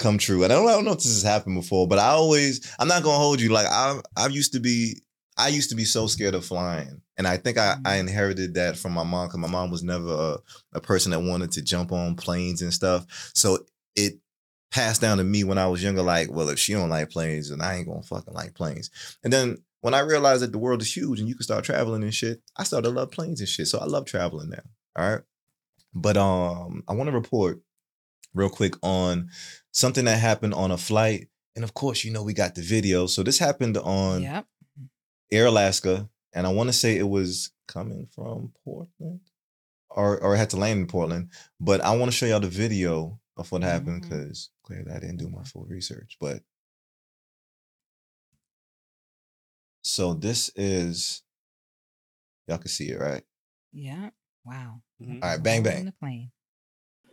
come 0.00 0.18
true. 0.18 0.42
And 0.42 0.52
I 0.52 0.56
don't, 0.56 0.68
I 0.68 0.72
don't 0.72 0.84
know 0.84 0.92
if 0.92 0.98
this 0.98 1.22
has 1.22 1.22
happened 1.22 1.54
before, 1.56 1.86
but 1.86 2.00
I 2.00 2.08
always 2.08 2.74
I'm 2.78 2.88
not 2.88 3.04
gonna 3.04 3.18
hold 3.18 3.40
you. 3.40 3.50
Like 3.50 3.66
I 3.66 4.00
I 4.16 4.26
used 4.26 4.52
to 4.54 4.60
be 4.60 5.02
I 5.36 5.48
used 5.48 5.70
to 5.70 5.76
be 5.76 5.84
so 5.84 6.08
scared 6.08 6.34
of 6.34 6.44
flying. 6.44 7.02
And 7.16 7.26
I 7.26 7.36
think 7.36 7.58
I, 7.58 7.74
mm-hmm. 7.74 7.86
I 7.86 7.96
inherited 7.96 8.54
that 8.54 8.76
from 8.76 8.92
my 8.92 9.04
mom 9.04 9.28
because 9.28 9.38
my 9.38 9.48
mom 9.48 9.70
was 9.70 9.82
never 9.82 10.12
a, 10.72 10.78
a 10.78 10.80
person 10.80 11.12
that 11.12 11.20
wanted 11.20 11.52
to 11.52 11.62
jump 11.62 11.92
on 11.92 12.16
planes 12.16 12.62
and 12.62 12.72
stuff. 12.72 13.06
So 13.34 13.58
it 13.94 14.14
passed 14.72 15.00
down 15.00 15.18
to 15.18 15.24
me 15.24 15.44
when 15.44 15.58
I 15.58 15.68
was 15.68 15.82
younger, 15.82 16.02
like, 16.02 16.30
well, 16.32 16.48
if 16.48 16.58
she 16.58 16.72
don't 16.72 16.88
like 16.88 17.10
planes, 17.10 17.50
then 17.50 17.60
I 17.60 17.76
ain't 17.76 17.86
gonna 17.86 18.02
fucking 18.02 18.34
like 18.34 18.54
planes. 18.54 18.90
And 19.22 19.32
then 19.32 19.58
when 19.82 19.94
I 19.94 20.00
realized 20.00 20.42
that 20.42 20.52
the 20.52 20.58
world 20.58 20.80
is 20.80 20.96
huge 20.96 21.20
and 21.20 21.28
you 21.28 21.34
can 21.34 21.42
start 21.42 21.64
traveling 21.64 22.02
and 22.02 22.14
shit, 22.14 22.40
I 22.56 22.64
started 22.64 22.88
to 22.88 22.94
love 22.94 23.10
planes 23.10 23.40
and 23.40 23.48
shit. 23.48 23.66
So 23.66 23.78
I 23.78 23.84
love 23.84 24.06
traveling 24.06 24.50
now. 24.50 24.62
All 24.96 25.10
right. 25.10 25.22
But 25.92 26.16
um, 26.16 26.84
I 26.88 26.94
want 26.94 27.08
to 27.10 27.14
report 27.14 27.60
real 28.32 28.48
quick 28.48 28.74
on 28.82 29.28
something 29.72 30.06
that 30.06 30.18
happened 30.18 30.54
on 30.54 30.70
a 30.70 30.78
flight. 30.78 31.28
And 31.54 31.64
of 31.64 31.74
course, 31.74 32.04
you 32.04 32.12
know, 32.12 32.22
we 32.22 32.32
got 32.32 32.54
the 32.54 32.62
video. 32.62 33.06
So 33.06 33.22
this 33.22 33.38
happened 33.38 33.76
on 33.76 34.22
yep. 34.22 34.46
Air 35.30 35.46
Alaska. 35.46 36.08
And 36.32 36.46
I 36.46 36.52
want 36.52 36.68
to 36.68 36.72
say 36.72 36.96
it 36.96 37.08
was 37.08 37.50
coming 37.68 38.08
from 38.14 38.52
Portland 38.64 39.20
or, 39.90 40.18
or 40.18 40.34
it 40.34 40.38
had 40.38 40.50
to 40.50 40.56
land 40.56 40.80
in 40.80 40.86
Portland. 40.86 41.30
But 41.60 41.82
I 41.82 41.94
want 41.96 42.10
to 42.10 42.16
show 42.16 42.24
y'all 42.24 42.40
the 42.40 42.48
video 42.48 43.20
of 43.42 43.52
what 43.52 43.62
happened 43.62 44.02
because 44.02 44.50
clearly 44.64 44.90
I 44.90 44.98
didn't 44.98 45.18
do 45.18 45.28
my 45.28 45.42
full 45.44 45.64
research. 45.64 46.16
But 46.20 46.40
so 49.82 50.14
this 50.14 50.50
is, 50.56 51.22
y'all 52.46 52.58
can 52.58 52.68
see 52.68 52.90
it, 52.90 53.00
right? 53.00 53.22
Yeah. 53.72 54.10
Wow. 54.44 54.80
Mhm. 55.02 55.22
All 55.22 55.30
right, 55.30 55.42
bang, 55.42 55.58
On 55.58 55.64
bang. 55.64 55.84
the 55.86 55.92
plane. 55.92 56.30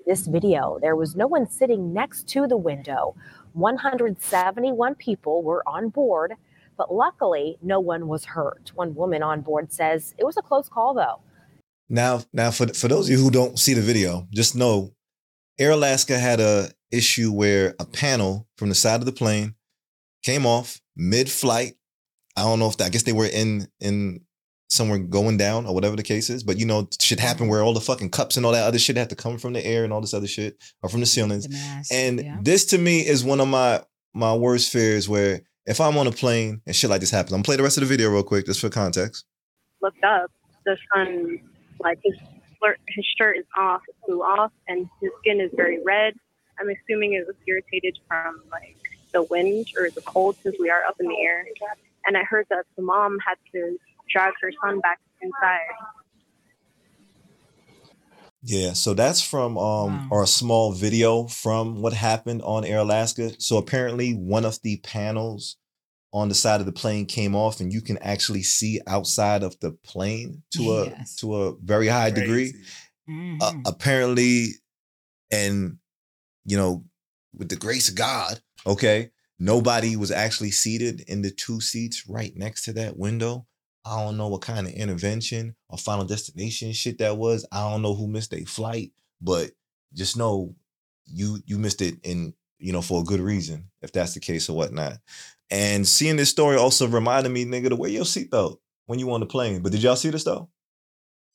this 0.06 0.26
video, 0.26 0.80
there 0.82 0.96
was 0.96 1.16
no 1.16 1.28
one 1.28 1.48
sitting 1.48 1.94
next 1.94 2.28
to 2.30 2.48
the 2.48 2.58
window. 2.58 3.16
171 3.54 4.96
people 4.96 5.44
were 5.44 5.62
on 5.68 5.90
board, 5.90 6.34
but 6.78 6.92
luckily 6.94 7.58
no 7.62 7.80
one 7.80 8.08
was 8.08 8.26
hurt. 8.26 8.72
One 8.76 8.96
woman 8.96 9.22
on 9.22 9.42
board 9.42 9.72
says 9.72 10.16
it 10.18 10.24
was 10.24 10.38
a 10.38 10.42
close 10.42 10.68
call 10.70 10.94
though. 10.96 11.20
Now, 11.90 12.22
now 12.34 12.50
for 12.52 12.68
for 12.74 12.88
those 12.88 13.08
of 13.08 13.12
you 13.18 13.24
who 13.24 13.30
don't 13.32 13.60
see 13.60 13.74
the 13.74 13.82
video, 13.82 14.28
just 14.32 14.56
know 14.56 14.94
Air 15.60 15.72
Alaska 15.72 16.18
had 16.18 16.40
a 16.40 16.70
issue 16.92 17.32
where 17.32 17.76
a 17.80 17.86
panel 17.86 18.48
from 18.58 18.70
the 18.70 18.76
side 18.76 19.02
of 19.02 19.06
the 19.06 19.12
plane 19.12 19.56
came 20.24 20.46
off 20.46 20.82
mid-flight. 20.96 21.74
I 22.36 22.44
don't 22.44 22.60
know 22.60 22.68
if 22.68 22.78
that, 22.78 22.86
I 22.86 22.90
guess 22.90 23.04
they 23.04 23.14
were 23.14 23.28
in 23.28 23.68
in 23.80 24.22
somewhere 24.70 25.00
going 25.00 25.36
down 25.36 25.66
or 25.66 25.74
whatever 25.74 25.96
the 25.96 26.04
case 26.04 26.30
is, 26.30 26.44
but 26.44 26.58
you 26.58 26.66
know, 26.66 26.88
shit 27.02 27.20
happen 27.20 27.44
mm-hmm. 27.44 27.50
where 27.50 27.64
all 27.64 27.74
the 27.74 27.82
fucking 27.82 28.10
cups 28.12 28.38
and 28.38 28.46
all 28.46 28.52
that 28.52 28.66
other 28.66 28.80
shit 28.80 28.98
have 28.98 29.08
to 29.10 29.16
come 29.16 29.38
from 29.38 29.54
the 29.54 29.66
air 29.66 29.84
and 29.84 29.92
all 29.92 30.00
this 30.00 30.14
other 30.14 30.28
shit 30.28 30.58
or 30.82 30.90
from 30.90 31.00
the 31.00 31.06
ceilings. 31.06 31.46
The 31.48 31.54
mask. 31.54 31.92
And 31.92 32.24
yeah. 32.24 32.38
this 32.42 32.66
to 32.68 32.78
me 32.78 33.06
is 33.06 33.24
one 33.24 33.42
of 33.42 33.48
my 33.48 33.84
my 34.14 34.34
worst 34.34 34.72
fears 34.72 35.10
where 35.10 35.42
if 35.66 35.82
I'm 35.82 35.98
on 35.98 36.08
a 36.08 36.12
plane 36.12 36.62
and 36.66 36.76
shit 36.76 36.90
like 36.90 37.02
this 37.02 37.12
happens, 37.12 37.34
I'm 37.34 37.38
gonna 37.38 37.44
play 37.44 37.58
the 37.58 37.64
rest 37.64 37.78
of 37.78 37.82
the 37.82 37.88
video 37.88 38.10
real 38.10 38.24
quick 38.24 38.46
just 38.46 38.62
for 38.62 38.70
context. 38.70 39.26
looked 39.82 40.04
up, 40.04 40.32
the 40.66 40.78
sun, 40.94 41.42
like 41.80 42.00
his 42.04 42.16
flirt, 42.60 42.80
his 42.88 43.06
shirt 43.18 43.38
is 43.38 43.46
off, 43.58 43.82
it 43.88 43.96
flew 44.06 44.22
off, 44.22 44.52
and 44.68 44.88
his 45.02 45.12
skin 45.20 45.42
is 45.42 45.52
very 45.56 45.82
red. 45.84 46.14
I'm 46.60 46.68
assuming 46.70 47.14
it 47.14 47.26
was 47.26 47.36
irritated 47.48 47.98
from 48.08 48.42
like 48.52 48.78
the 49.14 49.24
wind 49.24 49.68
or 49.78 49.90
the 49.90 50.02
cold 50.02 50.36
since 50.44 50.56
we 50.60 50.70
are 50.70 50.84
up 50.84 50.96
in 51.00 51.08
the 51.08 51.18
air. 51.22 51.46
And 52.06 52.18
I 52.18 52.24
heard 52.24 52.46
that 52.50 52.66
the 52.76 52.84
mom 52.84 53.18
had 53.26 53.36
to 53.54 53.78
drag 54.10 54.34
her 54.42 54.52
son 54.64 54.80
back 54.82 55.00
inside. 55.22 55.60
Yeah, 58.42 58.74
so 58.74 58.94
that's 58.94 59.22
from 59.22 59.58
um 59.58 59.98
Wow. 59.98 60.08
or 60.12 60.24
a 60.24 60.28
small 60.28 60.72
video 60.72 61.28
from 61.28 61.82
what 61.82 61.94
happened 61.94 62.42
on 62.44 62.64
Air 62.64 62.80
Alaska. 62.80 63.32
So 63.40 63.58
apparently 63.58 64.14
one 64.14 64.46
of 64.46 64.62
the 64.62 64.78
panels 64.78 65.58
on 66.12 66.28
the 66.30 66.36
side 66.36 66.60
of 66.60 66.66
the 66.66 66.72
plane 66.72 67.06
came 67.06 67.36
off, 67.36 67.60
and 67.60 67.72
you 67.72 67.82
can 67.82 67.98
actually 68.00 68.44
see 68.44 68.80
outside 68.88 69.44
of 69.44 69.60
the 69.60 69.72
plane 69.72 70.42
to 70.52 70.72
a 70.74 70.86
Yes. 70.86 71.16
to 71.18 71.36
a 71.36 71.56
very 71.58 71.88
high 71.88 72.10
degree. 72.12 72.52
Crazy. 72.52 73.38
Uh, 73.42 73.54
apparently, 73.66 74.48
and 75.32 75.78
you 76.46 76.58
know, 76.58 76.84
with 77.34 77.50
the 77.50 77.56
grace 77.56 77.90
of 77.90 77.96
God, 77.96 78.42
okay, 78.66 79.12
nobody 79.38 79.96
was 79.96 80.12
actually 80.12 80.52
seated 80.52 81.02
in 81.02 81.22
the 81.22 81.32
two 81.32 81.62
seats 81.62 82.08
right 82.08 82.36
next 82.36 82.64
to 82.66 82.74
that 82.74 82.98
window. 82.98 83.46
I 83.86 84.04
don't 84.04 84.18
know 84.18 84.28
what 84.28 84.42
kind 84.42 84.68
of 84.68 84.74
intervention 84.74 85.56
or 85.70 85.78
final 85.78 86.06
destination 86.06 86.72
shit 86.74 86.98
that 87.00 87.18
was. 87.18 87.46
I 87.52 87.70
don't 87.70 87.82
know 87.82 87.96
who 87.96 88.08
missed 88.08 88.34
a 88.34 88.44
flight, 88.46 88.92
but 89.22 89.52
just 89.94 90.18
know 90.18 90.56
you 91.06 91.42
you 91.46 91.58
missed 91.58 91.82
it 91.82 91.96
in 92.04 92.34
you 92.60 92.72
know 92.74 92.82
for 92.82 93.02
a 93.02 93.06
good 93.06 93.22
reason 93.22 93.70
if 93.82 93.92
that's 93.92 94.14
the 94.14 94.20
case 94.20 94.50
or 94.50 94.56
whatnot. 94.58 94.94
And 95.52 95.88
seeing 95.88 96.16
this 96.16 96.30
story 96.30 96.58
also 96.58 96.88
reminded 96.88 97.30
me, 97.30 97.46
nigga, 97.46 97.70
to 97.70 97.76
wear 97.76 97.90
your 97.90 98.04
seatbelt 98.06 98.58
when 98.86 99.00
you 99.00 99.12
on 99.12 99.20
the 99.20 99.26
plane. 99.26 99.62
But 99.62 99.72
did 99.72 99.82
y'all 99.84 99.96
see 99.96 100.10
this 100.10 100.24
though? 100.24 100.50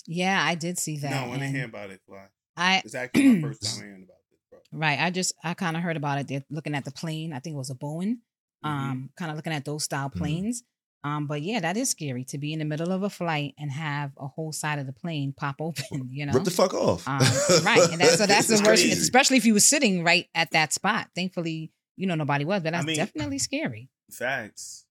Yeah, 0.06 0.40
I 0.42 0.54
did 0.54 0.78
see 0.78 0.98
that. 0.98 1.10
No, 1.10 1.16
I 1.16 1.28
want 1.28 1.40
to 1.40 1.46
hear 1.48 1.64
about 1.64 1.90
it, 1.90 2.00
Fly. 2.06 2.26
I 2.56 2.82
It's 2.84 2.94
actually 2.94 3.36
my 3.36 3.48
first 3.48 3.62
time 3.78 3.84
hearing 3.84 4.02
about 4.04 4.16
this, 4.30 4.40
bro. 4.50 4.78
right. 4.78 4.98
I 5.00 5.10
just 5.10 5.34
I 5.42 5.54
kind 5.54 5.76
of 5.76 5.82
heard 5.82 5.96
about 5.96 6.18
it. 6.20 6.28
They're 6.28 6.44
looking 6.50 6.74
at 6.74 6.84
the 6.84 6.92
plane. 6.92 7.32
I 7.32 7.38
think 7.40 7.54
it 7.54 7.58
was 7.58 7.70
a 7.70 7.74
Boeing. 7.74 8.18
Mm-hmm. 8.64 8.68
Um, 8.68 9.10
kind 9.18 9.30
of 9.30 9.36
looking 9.36 9.52
at 9.52 9.64
those 9.64 9.84
style 9.84 10.10
Mhm. 10.10 10.16
planes. 10.16 10.62
Um, 11.02 11.26
but 11.26 11.42
yeah, 11.42 11.60
that 11.60 11.76
is 11.76 11.90
scary 11.90 12.24
to 12.26 12.38
be 12.38 12.54
in 12.54 12.58
the 12.60 12.64
middle 12.64 12.90
of 12.90 13.02
a 13.02 13.10
flight 13.10 13.52
and 13.58 13.70
have 13.70 14.12
a 14.16 14.26
whole 14.26 14.52
side 14.52 14.78
of 14.78 14.86
the 14.86 14.92
plane 14.94 15.34
pop 15.36 15.56
open. 15.60 16.08
You 16.10 16.24
know, 16.24 16.32
Rip 16.32 16.44
the 16.44 16.50
fuck 16.50 16.72
off. 16.72 17.06
um, 17.06 17.18
right? 17.62 17.90
And 17.92 18.00
that's 18.00 18.14
so 18.18 18.24
that's 18.26 18.46
the 18.46 18.54
worst, 18.54 18.64
crazy. 18.84 18.92
especially 18.92 19.36
if 19.36 19.44
you 19.44 19.52
were 19.52 19.60
sitting 19.60 20.02
right 20.02 20.28
at 20.34 20.52
that 20.52 20.72
spot. 20.72 21.08
Thankfully, 21.14 21.72
you 21.96 22.06
know 22.06 22.14
nobody 22.14 22.44
was, 22.44 22.62
but 22.62 22.74
I 22.74 22.78
that's 22.78 22.86
mean- 22.86 22.96
definitely 22.96 23.38
scary. 23.38 23.88
Facts. 24.10 24.84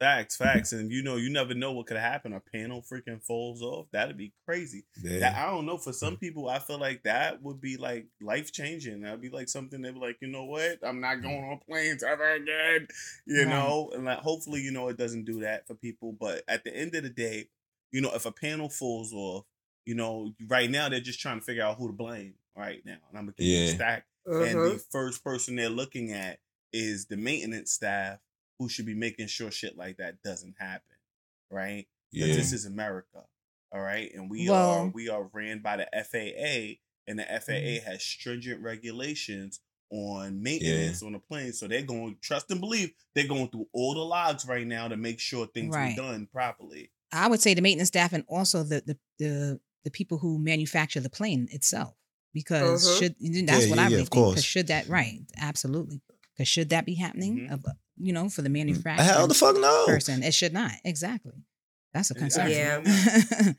Facts, 0.00 0.36
facts. 0.36 0.72
And 0.72 0.92
you 0.92 1.02
know, 1.02 1.16
you 1.16 1.28
never 1.28 1.54
know 1.54 1.72
what 1.72 1.86
could 1.86 1.96
happen. 1.96 2.32
A 2.32 2.38
panel 2.40 2.82
freaking 2.88 3.20
falls 3.20 3.62
off. 3.62 3.86
That'd 3.90 4.16
be 4.16 4.32
crazy. 4.46 4.84
Yeah. 5.02 5.18
That 5.18 5.34
I 5.34 5.50
don't 5.50 5.66
know. 5.66 5.76
For 5.76 5.92
some 5.92 6.16
mm. 6.16 6.20
people, 6.20 6.48
I 6.48 6.60
feel 6.60 6.78
like 6.78 7.02
that 7.02 7.42
would 7.42 7.60
be 7.60 7.76
like 7.76 8.06
life 8.20 8.52
changing. 8.52 9.00
That'd 9.00 9.20
be 9.20 9.28
like 9.28 9.48
something 9.48 9.82
they'd 9.82 9.94
be 9.94 10.00
like, 10.00 10.18
you 10.20 10.28
know 10.28 10.44
what? 10.44 10.78
I'm 10.84 11.00
not 11.00 11.16
mm. 11.16 11.22
going 11.22 11.42
on 11.44 11.58
planes 11.68 12.04
ever 12.04 12.32
again. 12.34 12.86
You 13.26 13.40
Right. 13.42 13.48
know, 13.48 13.90
and 13.92 14.04
like 14.04 14.18
hopefully, 14.18 14.60
you 14.60 14.70
know, 14.70 14.86
it 14.88 14.96
doesn't 14.98 15.24
do 15.24 15.40
that 15.40 15.66
for 15.66 15.74
people. 15.74 16.12
But 16.12 16.44
at 16.46 16.62
the 16.62 16.72
end 16.74 16.94
of 16.94 17.02
the 17.02 17.10
day, 17.10 17.48
you 17.90 18.00
know, 18.00 18.14
if 18.14 18.24
a 18.24 18.30
panel 18.30 18.68
falls 18.68 19.12
off, 19.12 19.46
you 19.84 19.96
know, 19.96 20.32
right 20.46 20.70
now 20.70 20.88
they're 20.88 21.00
just 21.00 21.18
trying 21.18 21.40
to 21.40 21.44
figure 21.44 21.64
out 21.64 21.76
who 21.76 21.88
to 21.88 21.92
blame 21.92 22.34
right 22.56 22.82
now. 22.84 22.98
And 23.10 23.18
I'm 23.18 23.24
gonna 23.24 23.32
get 23.36 23.44
Yeah. 23.44 23.74
stack. 23.74 24.06
And 24.28 24.56
Mhm. 24.56 24.72
the 24.74 24.78
first 24.90 25.24
person 25.24 25.56
they're 25.56 25.68
looking 25.70 26.12
at 26.12 26.40
is 26.72 27.06
the 27.06 27.16
maintenance 27.16 27.72
staff 27.72 28.18
who 28.58 28.68
should 28.68 28.86
be 28.86 28.94
making 28.94 29.26
sure 29.28 29.50
shit 29.50 29.76
like 29.76 29.96
that 29.98 30.22
doesn't 30.22 30.56
happen. 30.58 30.96
right? 31.50 31.86
Yeah. 32.12 32.26
This 32.26 32.52
is 32.52 32.66
America. 32.66 33.24
All 33.72 33.80
right. 33.80 34.12
And 34.12 34.28
we 34.30 34.48
Well- 34.50 34.70
are 34.70 34.86
we 34.88 35.08
are 35.08 35.30
ran 35.32 35.60
by 35.60 35.78
the 35.78 35.88
FAA 35.94 36.78
and 37.06 37.18
the 37.18 37.30
FAA 37.30 37.78
Mm-hmm. 37.78 37.90
has 37.90 38.02
stringent 38.04 38.60
regulations 38.62 39.60
on 39.90 40.42
maintenance 40.42 41.02
on 41.02 41.12
the 41.12 41.18
plane. 41.18 41.54
So 41.54 41.66
they're 41.66 41.80
going 41.80 42.18
trust 42.20 42.50
and 42.50 42.60
believe 42.60 42.92
they're 43.14 43.26
going 43.26 43.48
through 43.48 43.66
all 43.72 43.94
the 43.94 44.00
logs 44.00 44.44
right 44.44 44.66
now 44.66 44.88
to 44.88 44.96
make 44.98 45.18
sure 45.20 45.46
things 45.46 45.74
Right. 45.74 45.94
are 45.94 45.96
done 45.96 46.26
properly. 46.26 46.92
I 47.12 47.28
would 47.28 47.40
say 47.40 47.54
the 47.54 47.62
maintenance 47.62 47.88
staff 47.88 48.12
and 48.12 48.24
also 48.28 48.62
the 48.62 48.82
the 48.82 48.98
the, 49.18 49.60
the 49.84 49.90
people 49.90 50.18
who 50.18 50.38
manufacture 50.38 51.00
the 51.00 51.08
plane 51.08 51.48
itself. 51.50 51.94
Because 52.34 52.86
Mhm. 52.86 52.98
should 52.98 53.14
that's 53.46 53.64
Yeah, 53.64 53.70
what 53.70 53.76
yeah, 53.78 53.84
I 53.84 53.88
yeah, 53.88 53.88
really 53.88 54.02
of 54.02 54.08
think. 54.08 54.34
'cause 54.34 54.44
should 54.44 54.66
that 54.68 54.88
right? 54.88 55.20
Absolutely. 55.38 56.00
Because 56.36 56.48
should 56.48 56.68
that 56.70 56.86
be 56.86 56.94
happening? 56.94 57.48
Mhm. 57.48 57.52
Of, 57.52 57.64
you 57.96 58.12
know, 58.12 58.28
for 58.28 58.42
the 58.42 58.48
manufacturer. 58.50 59.04
Hell 59.04 59.26
the 59.26 59.34
fuck 59.34 59.56
no. 59.58 59.86
person, 59.86 60.22
it 60.22 60.34
should 60.34 60.52
not. 60.52 60.72
Exactly. 60.84 61.32
That's 61.94 62.10
a 62.10 62.14
concern. 62.14 62.50
Yeah. 62.84 63.52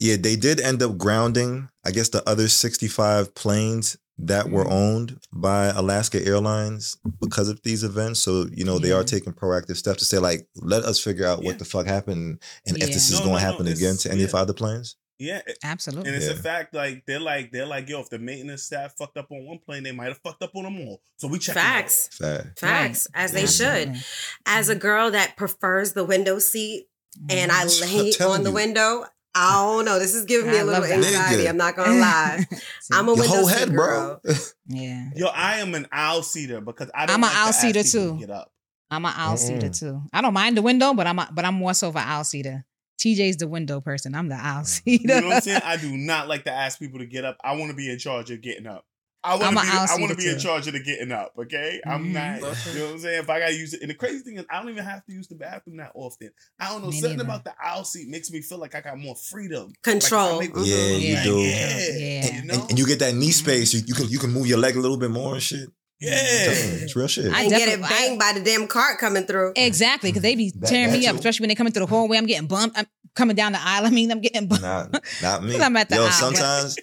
Yeah, 0.00 0.16
they 0.16 0.34
did 0.34 0.60
end 0.60 0.82
up 0.82 0.98
grounding, 0.98 1.68
I 1.84 1.92
guess, 1.92 2.08
the 2.08 2.28
other 2.28 2.48
65 2.48 3.34
planes 3.36 3.96
that 4.18 4.50
were 4.50 4.64
Mhm. 4.64 4.70
owned 4.72 5.20
by 5.32 5.66
Alaska 5.66 6.24
Airlines 6.26 6.96
because 7.20 7.48
of 7.48 7.60
these 7.62 7.84
events. 7.84 8.18
So, 8.20 8.48
you 8.52 8.64
know, 8.64 8.78
they 8.80 8.88
Yeah. 8.88 8.96
are 8.96 9.04
taking 9.04 9.32
proactive 9.32 9.76
steps 9.76 10.00
to 10.00 10.04
say, 10.04 10.18
like, 10.18 10.48
let 10.56 10.84
us 10.84 10.98
figure 10.98 11.24
out 11.26 11.40
Yeah. 11.42 11.46
what 11.50 11.58
the 11.60 11.64
fuck 11.64 11.86
happened 11.86 12.40
and 12.66 12.76
if 12.82 12.88
this 12.92 13.10
is 13.10 13.20
No, 13.20 13.26
going 13.26 13.38
to 13.38 13.44
no, 13.44 13.50
happen 13.50 13.66
it's- 13.66 13.78
again 13.78 13.96
to 13.98 14.10
any 14.10 14.24
of 14.24 14.34
our 14.34 14.40
other 14.42 14.52
planes. 14.52 14.96
Yeah. 15.22 15.40
Absolutely. 15.62 16.08
And 16.12 16.16
it's 16.22 16.26
a 16.28 16.34
fact, 16.36 16.74
like 16.74 17.04
they're 17.06 17.20
like 17.20 17.52
they're 17.52 17.66
like, 17.66 17.88
yo, 17.88 18.00
if 18.00 18.10
the 18.10 18.18
maintenance 18.18 18.64
staff 18.64 18.94
fucked 18.98 19.16
up 19.16 19.30
on 19.30 19.44
one 19.46 19.58
plane, 19.64 19.82
they 19.84 19.92
might 19.92 20.08
have 20.08 20.18
fucked 20.18 20.42
up 20.42 20.50
on 20.56 20.64
them 20.64 20.80
all. 20.80 21.00
So 21.16 21.28
we 21.28 21.38
check 21.38 21.54
Facts. 21.54 22.08
Fact. 22.18 22.58
Facts, 22.58 23.06
as 23.14 23.32
they 23.32 23.42
Absolutely. 23.44 23.94
should. 23.96 24.04
As 24.46 24.68
a 24.68 24.74
girl 24.74 25.10
that 25.12 25.36
prefers 25.36 25.92
the 25.92 26.04
window 26.04 26.38
seat 26.38 26.86
and 27.30 27.52
I 27.52 27.64
Mhm. 27.64 27.80
lay 27.82 28.12
telling 28.12 28.38
on 28.38 28.44
the 28.44 28.50
window, 28.52 29.04
I 29.34 29.52
don't 29.54 29.84
know. 29.84 29.98
This 29.98 30.14
is 30.14 30.24
giving 30.26 30.50
me 30.50 30.58
I 30.58 30.60
a 30.60 30.64
little 30.64 30.84
anxiety. 30.84 31.44
Nigga. 31.44 31.48
I'm 31.50 31.56
not 31.56 31.76
gonna 31.76 31.98
lie. 31.98 32.46
See? 32.50 32.58
I'm 32.92 33.08
a 33.08 33.12
Your 33.12 33.20
window 33.20 33.36
whole 33.36 33.48
seat 33.48 33.58
head, 33.58 33.70
girl. 33.74 34.20
bro. 34.22 34.34
yeah. 34.66 35.08
Yo, 35.16 35.26
I 35.28 35.58
am 35.60 35.74
an 35.74 35.86
aisle 35.92 36.22
seater 36.22 36.60
because 36.60 36.90
I 36.94 37.06
don't 37.06 37.14
I'm 37.14 37.22
a 37.22 37.26
like 37.26 37.32
to 37.34 37.38
aisle 37.38 37.52
seater 37.52 37.82
people 37.82 37.90
to 37.90 38.12
too. 38.14 38.18
Get 38.18 38.30
up. 38.30 38.52
I'm 38.90 39.04
an 39.06 39.12
aisle 39.16 39.36
seater 39.38 39.68
too. 39.70 40.02
I 40.12 40.20
don't 40.20 40.34
mind 40.34 40.56
the 40.58 40.62
window, 40.62 40.92
but 40.92 41.06
I'm 41.06 41.18
a, 41.18 41.28
but 41.32 41.46
I'm 41.46 41.54
more 41.54 41.72
so 41.72 41.88
of 41.88 41.96
an 41.96 42.02
aisle 42.06 42.24
seater. 42.24 42.66
TJ's 43.02 43.36
the 43.38 43.48
window 43.48 43.80
person. 43.80 44.14
I'm 44.14 44.28
the 44.28 44.36
aisle 44.36 44.64
seater. 44.64 45.02
You 45.14 45.20
know 45.20 45.26
what 45.28 45.36
I'm 45.36 45.40
saying? 45.42 45.62
I 45.64 45.76
do 45.76 45.96
not 45.96 46.28
like 46.28 46.44
to 46.44 46.52
ask 46.52 46.78
people 46.78 47.00
to 47.00 47.06
get 47.06 47.24
up. 47.24 47.36
I 47.42 47.56
want 47.56 47.70
to 47.70 47.76
be 47.76 47.90
in 47.90 47.98
charge 47.98 48.30
of 48.30 48.40
getting 48.40 48.66
up. 48.66 48.84
I 49.24 49.36
want 49.36 49.56
to 49.56 49.62
be. 49.62 49.68
I 49.70 49.96
want 50.00 50.10
to 50.10 50.16
be 50.16 50.28
in 50.28 50.38
charge 50.40 50.66
of 50.66 50.72
the 50.72 50.80
getting 50.82 51.12
up. 51.12 51.32
Okay, 51.38 51.80
I'm 51.86 52.06
Mhm. 52.06 52.12
not. 52.12 52.36
You 52.38 52.78
know 52.80 52.86
what 52.86 52.92
I'm 52.94 52.98
saying? 52.98 53.22
If 53.22 53.30
I 53.30 53.38
gotta 53.38 53.54
use 53.54 53.72
it, 53.72 53.80
and 53.80 53.88
the 53.88 53.94
crazy 53.94 54.18
thing 54.18 54.36
is, 54.36 54.44
I 54.50 54.60
don't 54.60 54.68
even 54.70 54.82
have 54.84 55.04
to 55.06 55.12
use 55.12 55.28
the 55.28 55.36
bathroom 55.36 55.76
that 55.76 55.92
often. 55.94 56.30
I 56.58 56.70
don't 56.70 56.82
know. 56.82 56.90
Me 56.90 57.00
something 57.00 57.18
neither. 57.18 57.28
about 57.28 57.44
the 57.44 57.54
aisle 57.64 57.84
seat 57.84 58.08
makes 58.08 58.32
me 58.32 58.40
feel 58.42 58.58
like 58.58 58.74
I 58.74 58.80
got 58.80 58.98
more 58.98 59.14
freedom, 59.14 59.72
Control. 59.84 60.38
I 60.38 60.40
make- 60.40 60.52
Mhm. 60.54 60.66
Yeah, 60.66 60.96
you 60.96 61.12
Yeah. 61.14 61.22
do. 61.22 61.38
Yeah, 61.38 61.78
Yeah. 61.78 62.24
you 62.34 62.40
And, 62.50 62.50
and 62.70 62.78
you 62.78 62.84
get 62.84 62.98
that 62.98 63.14
knee 63.14 63.30
space. 63.30 63.72
You, 63.72 63.82
you 63.86 63.94
can 63.94 64.08
you 64.08 64.18
can 64.18 64.30
move 64.32 64.48
your 64.48 64.58
leg 64.58 64.74
a 64.76 64.80
little 64.80 64.96
bit 64.96 65.10
more 65.12 65.34
and 65.34 65.42
shit. 65.42 65.68
Yeah. 66.02 66.82
It's 66.84 66.96
real 66.96 67.06
shit. 67.08 67.32
I 67.32 67.42
and 67.42 67.50
get 67.50 67.68
it 67.68 67.80
banged 67.80 68.18
by 68.18 68.32
the 68.34 68.40
damn 68.42 68.66
cart 68.66 68.98
coming 68.98 69.24
through. 69.24 69.52
Exactly, 69.56 70.10
because 70.10 70.22
they 70.22 70.34
be 70.34 70.50
That- 70.50 70.68
tearing 70.68 70.90
that 70.92 70.98
me 70.98 71.06
up, 71.06 71.12
too. 71.14 71.18
especially 71.20 71.44
when 71.44 71.48
they 71.48 71.54
coming 71.54 71.72
through 71.72 71.86
the 71.86 71.90
hallway. 71.90 72.16
I'm 72.18 72.26
getting 72.26 72.48
bumped. 72.48 72.76
I'm 72.78 72.86
coming 73.14 73.36
down 73.36 73.52
the 73.52 73.60
aisle. 73.62 73.86
I 73.86 73.90
mean, 73.90 74.10
I'm 74.10 74.20
getting 74.20 74.46
bumped. 74.48 74.62
Not, 74.62 75.04
not 75.22 75.44
me. 75.44 75.56
I'm 75.60 75.76
at 75.76 75.88
the 75.88 75.96
Yo, 75.96 76.02
aisle, 76.02 76.08
but- 76.08 76.14
sometimes 76.14 76.76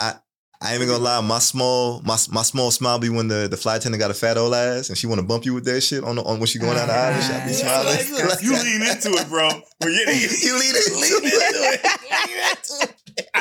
I 0.00 0.14
I 0.60 0.72
ain't 0.72 0.82
even 0.82 0.88
gonna 0.88 1.04
lie. 1.04 1.20
My 1.20 1.38
small 1.38 2.00
my 2.02 2.16
my 2.30 2.42
small 2.42 2.72
smile 2.72 2.98
be 2.98 3.08
when 3.10 3.28
the, 3.28 3.46
the 3.48 3.56
flight 3.56 3.76
attendant 3.78 4.00
got 4.00 4.10
a 4.10 4.14
fat 4.14 4.36
old 4.36 4.52
ass 4.54 4.88
and 4.88 4.98
she 4.98 5.06
want 5.06 5.20
to 5.20 5.26
bump 5.26 5.44
you 5.46 5.54
with 5.54 5.64
that 5.66 5.80
shit 5.82 6.02
on 6.02 6.16
the, 6.16 6.22
on 6.24 6.38
when 6.40 6.48
she 6.48 6.58
going 6.58 6.74
down 6.74 6.88
the 6.88 6.94
aisle. 6.94 7.14
and 7.14 7.22
shit. 7.22 7.36
I 7.36 7.44
be 7.44 7.50
Yeah, 7.52 7.56
smiling. 7.58 8.14
Like, 8.26 8.30
look, 8.30 8.42
you 8.42 8.52
lean 8.54 8.82
into 8.82 9.10
it, 9.10 9.28
bro. 9.28 9.48
When 9.78 9.92
you, 9.92 10.00
You 10.42 10.58
lean 10.58 10.74
into 10.74 10.94
lean 10.94 11.14
into 11.14 11.26
it. 11.28 11.84
Lean 12.26 12.50
into 12.50 12.88
it. 12.88 13.34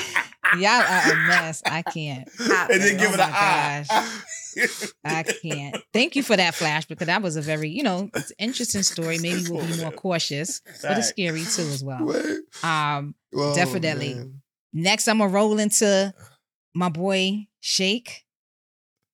Y'all 0.60 0.70
are 0.82 1.12
a 1.12 1.28
mess. 1.28 1.62
I 1.66 1.82
can't. 1.82 2.30
and 2.40 2.82
then 2.82 2.98
give 2.98 3.10
Oh 3.10 3.14
it 3.16 3.18
my 3.18 3.24
an 3.26 3.34
eye. 3.34 4.20
I 5.04 5.24
can't. 5.24 5.76
Thank 5.94 6.16
you 6.16 6.24
for 6.24 6.36
that 6.36 6.56
flash 6.56 6.86
because 6.86 7.08
that 7.08 7.22
was 7.22 7.36
a 7.36 7.42
very, 7.42 7.70
you 7.70 7.84
know, 7.84 8.10
it's 8.16 8.32
an 8.32 8.36
interesting 8.40 8.84
story. 8.84 9.18
Maybe 9.20 9.44
we'll 9.50 9.66
be 9.66 9.78
more 9.82 9.92
cautious, 9.92 10.62
but 10.82 10.98
it's 10.98 11.10
scary 11.10 11.42
too 11.44 11.62
as 11.64 11.84
well. 11.84 12.10
Um, 12.64 13.16
Whoa, 13.32 13.54
Definitely. 13.56 14.14
man. 14.16 14.42
next 14.74 15.08
I'm 15.08 15.20
gonna 15.20 15.32
roll 15.32 15.60
into 15.60 16.14
my 16.74 16.90
boy 16.90 17.48
Shake. 17.60 18.24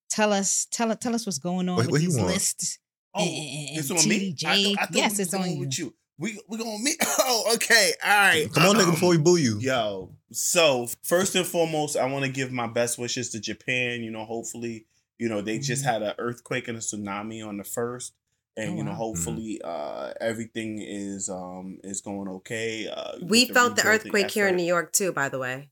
Tell 0.09 0.31
us, 0.31 0.67
tell 0.71 0.95
tell 0.95 1.15
us 1.15 1.25
what's 1.25 1.39
going 1.39 1.67
on 1.69 1.77
Wait, 1.77 1.85
with 1.85 1.91
what 1.91 2.01
he 2.01 2.07
these 2.07 2.19
lists. 2.19 2.79
Oh, 3.15 3.21
and- 3.23 3.29
and- 3.29 3.77
it's 3.79 3.89
and 3.89 3.99
on 3.99 4.07
me. 4.09 4.33
TDJ. 4.33 4.45
I 4.47 4.75
thought, 4.75 4.83
I 4.83 4.97
yes, 4.97 5.19
it's 5.19 5.33
on 5.33 5.41
going 5.41 5.53
you. 5.53 5.59
with 5.59 5.79
you. 5.79 5.93
We 6.19 6.39
we 6.47 6.57
gonna 6.59 6.77
meet. 6.79 6.97
Oh, 7.25 7.53
okay. 7.55 7.93
All 8.03 8.09
right. 8.11 8.53
Come 8.53 8.65
on, 8.65 8.75
nigga, 8.75 8.83
Um, 8.85 8.91
before 8.91 9.09
we 9.09 9.17
boo 9.17 9.37
you. 9.37 9.57
Yo, 9.59 10.13
so 10.31 10.87
first 11.03 11.33
and 11.35 11.45
foremost, 11.45 11.95
I 11.97 12.05
want 12.05 12.25
to 12.25 12.31
give 12.31 12.51
my 12.51 12.67
best 12.67 12.99
wishes 12.99 13.29
to 13.31 13.39
Japan. 13.39 14.03
You 14.03 14.11
know, 14.11 14.23
hopefully, 14.25 14.85
you 15.19 15.29
know 15.29 15.41
they 15.41 15.59
just 15.59 15.83
Mhm. 15.83 15.87
had 15.91 16.01
an 16.03 16.13
earthquake 16.17 16.67
and 16.67 16.77
a 16.77 16.81
tsunami 16.81 17.45
on 17.45 17.57
the 17.57 17.63
first, 17.63 18.13
and 18.57 18.71
Oh, 18.71 18.75
you 18.77 18.83
know, 18.83 18.91
wow. 18.91 18.97
hopefully, 18.97 19.61
uh, 19.63 20.13
everything 20.21 20.79
is 20.81 21.29
um 21.29 21.79
is 21.83 22.01
going 22.01 22.27
okay. 22.29 22.87
Uh, 22.87 23.17
We 23.21 23.45
felt 23.45 23.75
the 23.75 23.83
rebuilding 23.83 24.07
earthquake 24.07 24.31
here 24.31 24.47
in. 24.47 24.55
New 24.55 24.63
York 24.63 24.91
too, 24.93 25.11
by 25.11 25.29
the 25.29 25.39
way. 25.39 25.69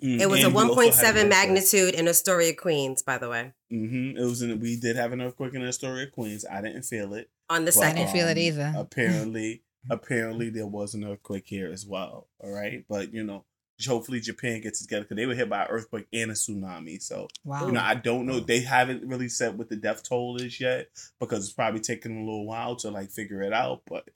It 0.00 0.28
was 0.28 0.42
a 0.42 0.46
and 0.46 0.54
we 0.56 0.62
also 0.62 0.80
had 0.80 1.16
an 1.16 1.28
1.7 1.28 1.28
magnitude 1.28 1.94
in 1.94 2.08
Astoria, 2.08 2.54
Queens, 2.54 3.02
by 3.02 3.18
the 3.18 3.28
way. 3.28 3.52
Mhm. 3.72 4.16
It 4.18 4.24
was 4.24 4.42
in. 4.42 4.58
We 4.58 4.76
did 4.76 4.96
have 4.96 5.12
an 5.12 5.20
earthquake 5.20 5.54
in 5.54 5.62
Astoria, 5.62 6.08
Queens. 6.08 6.44
I 6.50 6.60
didn't 6.60 6.82
feel 6.82 7.14
it. 7.14 7.30
On 7.48 7.64
the 7.64 7.70
But, 7.70 7.76
I 7.76 7.80
second. 7.88 7.96
didn't 7.96 8.12
feel 8.12 8.26
it 8.28 8.32
um, 8.32 8.38
either. 8.38 8.72
Apparently, 8.76 9.62
apparently 9.90 10.48
there 10.50 10.66
was 10.66 10.94
an 10.94 11.04
earthquake 11.04 11.46
here 11.46 11.70
as 11.70 11.86
well. 11.86 12.28
All 12.40 12.50
right, 12.50 12.84
but 12.88 13.12
you 13.14 13.22
know, 13.22 13.44
hopefully 13.86 14.20
Japan 14.20 14.60
gets 14.60 14.80
together 14.82 15.02
because 15.04 15.16
they 15.16 15.26
were 15.26 15.34
hit 15.34 15.48
by 15.50 15.62
an 15.62 15.68
earthquake 15.70 16.06
and 16.12 16.30
a 16.30 16.34
tsunami. 16.34 17.02
So 17.02 17.28
Wow. 17.44 17.66
you 17.66 17.72
know, 17.72 17.80
I 17.80 17.94
don't 17.94 18.26
know. 18.26 18.40
They 18.40 18.60
haven't 18.60 19.06
really 19.06 19.28
said 19.28 19.58
what 19.58 19.68
the 19.68 19.76
death 19.76 20.02
toll 20.02 20.36
is 20.36 20.60
yet 20.60 20.88
because 21.20 21.44
it's 21.44 21.52
probably 21.52 21.80
taking 21.80 22.16
a 22.16 22.20
little 22.20 22.46
while 22.46 22.76
to 22.76 22.90
like 22.90 23.10
figure 23.10 23.42
it 23.42 23.52
out. 23.52 23.82
But 23.86 24.08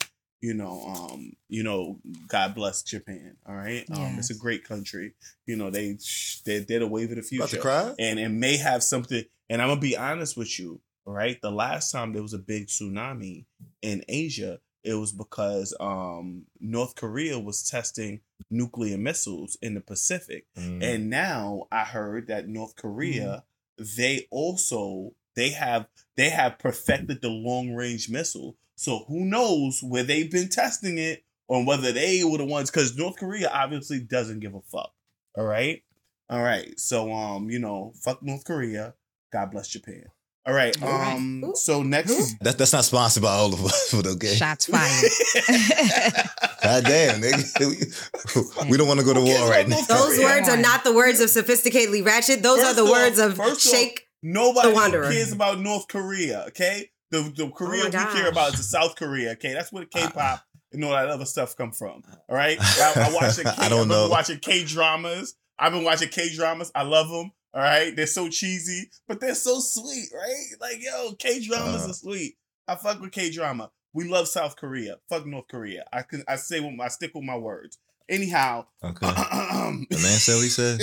you 0.43 0.53
know, 0.55 0.83
um, 0.87 1.33
you 1.49 1.63
know, 1.63 1.99
God 2.29 2.55
bless 2.55 2.83
Japan. 2.83 3.37
All 3.49 3.55
right, 3.55 3.85
um, 3.91 4.17
it's 4.19 4.31
a 4.31 4.35
great 4.37 4.65
country. 4.65 5.15
You 5.47 5.57
know, 5.57 5.71
they 5.71 5.97
they 6.45 6.63
did 6.63 6.83
a 6.83 6.87
wave 6.87 7.11
of 7.11 7.17
the 7.17 7.23
future 7.23 7.43
About 7.45 7.51
to 7.51 7.59
cry? 7.61 7.95
and 7.99 8.19
it 8.21 8.29
may 8.29 8.57
have 8.59 8.83
something. 8.83 9.25
And 9.49 9.63
I'm 9.63 9.69
gonna 9.69 9.81
be 9.81 9.97
honest 9.97 10.37
with 10.37 10.59
you, 10.59 10.81
all 11.07 11.15
right? 11.15 11.41
The 11.41 11.51
last 11.51 11.91
time 11.91 12.13
there 12.13 12.23
was 12.23 12.35
a 12.35 12.39
big 12.39 12.67
tsunami 12.67 13.47
in 13.81 14.05
Asia, 14.09 14.61
it 14.85 14.95
was 14.95 15.11
because 15.13 15.75
um, 15.81 16.45
North 16.61 16.95
Korea 16.97 17.39
was 17.39 17.69
testing 17.69 18.21
nuclear 18.51 18.99
missiles 18.99 19.57
in 19.63 19.75
the 19.75 19.81
Pacific. 19.81 20.47
Mm. 20.57 20.83
And 20.83 21.11
now 21.11 21.67
I 21.71 21.85
heard 21.85 22.29
that 22.29 22.49
North 22.49 22.77
Korea, 22.77 23.45
they 23.79 24.27
also 24.31 25.13
they 25.35 25.51
have 25.51 25.87
they 26.17 26.31
have 26.31 26.59
perfected 26.59 27.21
the 27.21 27.29
long 27.29 27.75
range 27.75 28.09
missile. 28.09 28.57
So 28.77 29.05
who 29.09 29.25
knows 29.25 29.81
where 29.83 30.03
they've 30.03 30.31
been 30.31 30.49
testing 30.49 30.99
it 30.99 31.25
or 31.49 31.65
whether 31.65 31.93
they 31.93 32.25
were 32.25 32.39
the 32.39 32.45
ones 32.45 32.71
because 32.71 32.97
North 32.97 33.17
Korea 33.17 33.51
obviously 33.53 34.01
doesn't 34.01 34.41
give 34.41 34.55
a 34.55 34.61
fuck. 34.61 34.93
All 35.37 35.45
right. 35.45 35.83
All 36.29 36.43
right. 36.43 36.79
So 36.79 37.13
um, 37.13 37.51
you 37.51 37.59
know, 37.59 37.93
fuck 38.03 38.23
North 38.23 38.45
Korea. 38.45 38.95
God 39.33 39.51
bless 39.51 39.69
Japan. 39.69 40.07
All 40.47 40.55
right. 40.55 40.81
All 40.83 40.89
right. 40.89 41.15
Um 41.17 41.53
so 41.55 41.83
next 41.83 42.39
That, 42.41 42.57
that's 42.59 42.73
not 42.73 42.85
sponsored 42.85 43.23
by 43.25 43.33
all 43.33 43.53
of 43.53 43.65
us, 43.65 43.93
but 43.93 44.07
okay. 44.07 44.35
Shots 44.35 44.67
fired. 44.67 45.11
God 46.63 46.85
damn, 46.85 47.21
nigga. 47.21 48.65
We, 48.65 48.71
we 48.71 48.77
don't 48.77 48.87
want 48.89 49.01
to 49.01 49.07
go 49.07 49.15
to 49.15 49.21
war 49.21 49.49
right 49.51 49.67
now. 49.69 49.81
Those 49.89 50.19
words 50.19 50.49
are 50.49 50.57
not 50.57 50.85
the 50.85 50.93
words 50.95 51.21
of 51.21 51.29
sophisticatedly 51.31 52.05
ratchet. 52.05 52.43
Those 52.43 52.59
First 52.59 52.71
are 52.71 52.75
the 52.75 52.83
off- 52.83 52.91
words 52.91 53.19
of 53.19 53.37
first 53.37 53.67
off, 53.67 53.73
shake. 53.73 54.03
Nobody 54.23 54.69
the 54.71 54.75
Wanderer. 54.75 55.11
cares 55.11 55.33
about 55.33 55.61
North 55.61 55.89
Korea, 55.89 56.45
okay? 56.49 56.91
The 57.11 57.23
the 57.37 57.49
Korea 57.51 57.85
we 57.85 57.91
gosh. 57.91 58.13
care 58.15 58.29
about 58.29 58.53
is 58.55 58.59
the 58.59 58.65
South 58.65 58.97
Korea, 58.97 59.33
okay? 59.33 59.53
That's 59.53 59.73
where 59.73 59.85
the 59.85 59.91
K-pop 59.91 60.43
and 60.73 60.85
all 60.85 60.91
that 60.93 61.09
other 61.09 61.25
stuff 61.27 61.57
come 61.57 61.71
from. 61.71 62.03
All 62.29 62.35
right, 62.37 62.57
I, 62.61 63.09
I 63.09 63.13
watch 63.15 63.37
the 63.37 63.45
K, 63.45 63.51
I 63.59 63.69
don't 63.69 63.83
I've 63.83 63.89
been 63.89 63.89
know. 63.89 64.09
watching 64.09 64.39
K 64.41 64.65
dramas. 64.65 65.35
I've 65.59 65.73
been 65.73 65.85
watching 65.85 66.09
K 66.09 66.29
dramas. 66.35 66.73
I 66.75 66.83
love 66.83 67.09
them. 67.09 67.31
All 67.57 67.63
right, 67.63 67.97
they're 67.97 68.07
so 68.07 68.29
cheesy, 68.29 68.91
but 69.09 69.19
they're 69.19 69.35
so 69.35 69.61
sweet, 69.61 70.09
right? 70.15 70.45
Like 70.61 70.77
yo, 70.83 71.15
K 71.15 71.41
dramas 71.45 71.87
Uh. 71.87 71.91
are 71.91 71.95
sweet. 71.95 72.37
I 72.69 72.75
fuck 72.77 73.01
with 73.01 73.13
K 73.13 73.31
drama. 73.31 73.71
We 73.95 74.05
love 74.07 74.29
South 74.29 74.57
Korea. 74.57 74.97
Fuck 75.09 75.25
North 75.27 75.49
Korea. 75.49 75.85
I 75.91 76.03
can 76.03 76.23
I 76.29 76.37
say 76.37 76.61
what 76.61 76.75
I 76.85 76.89
stick 76.89 77.13
with 77.15 77.25
my 77.25 77.37
words. 77.39 77.79
Anyhow, 78.11 78.67
Okay. 78.85 79.07
The 79.07 79.87
man 79.91 80.19
said 80.19 80.35
what 80.37 80.43
he 80.43 80.49
said. 80.51 80.81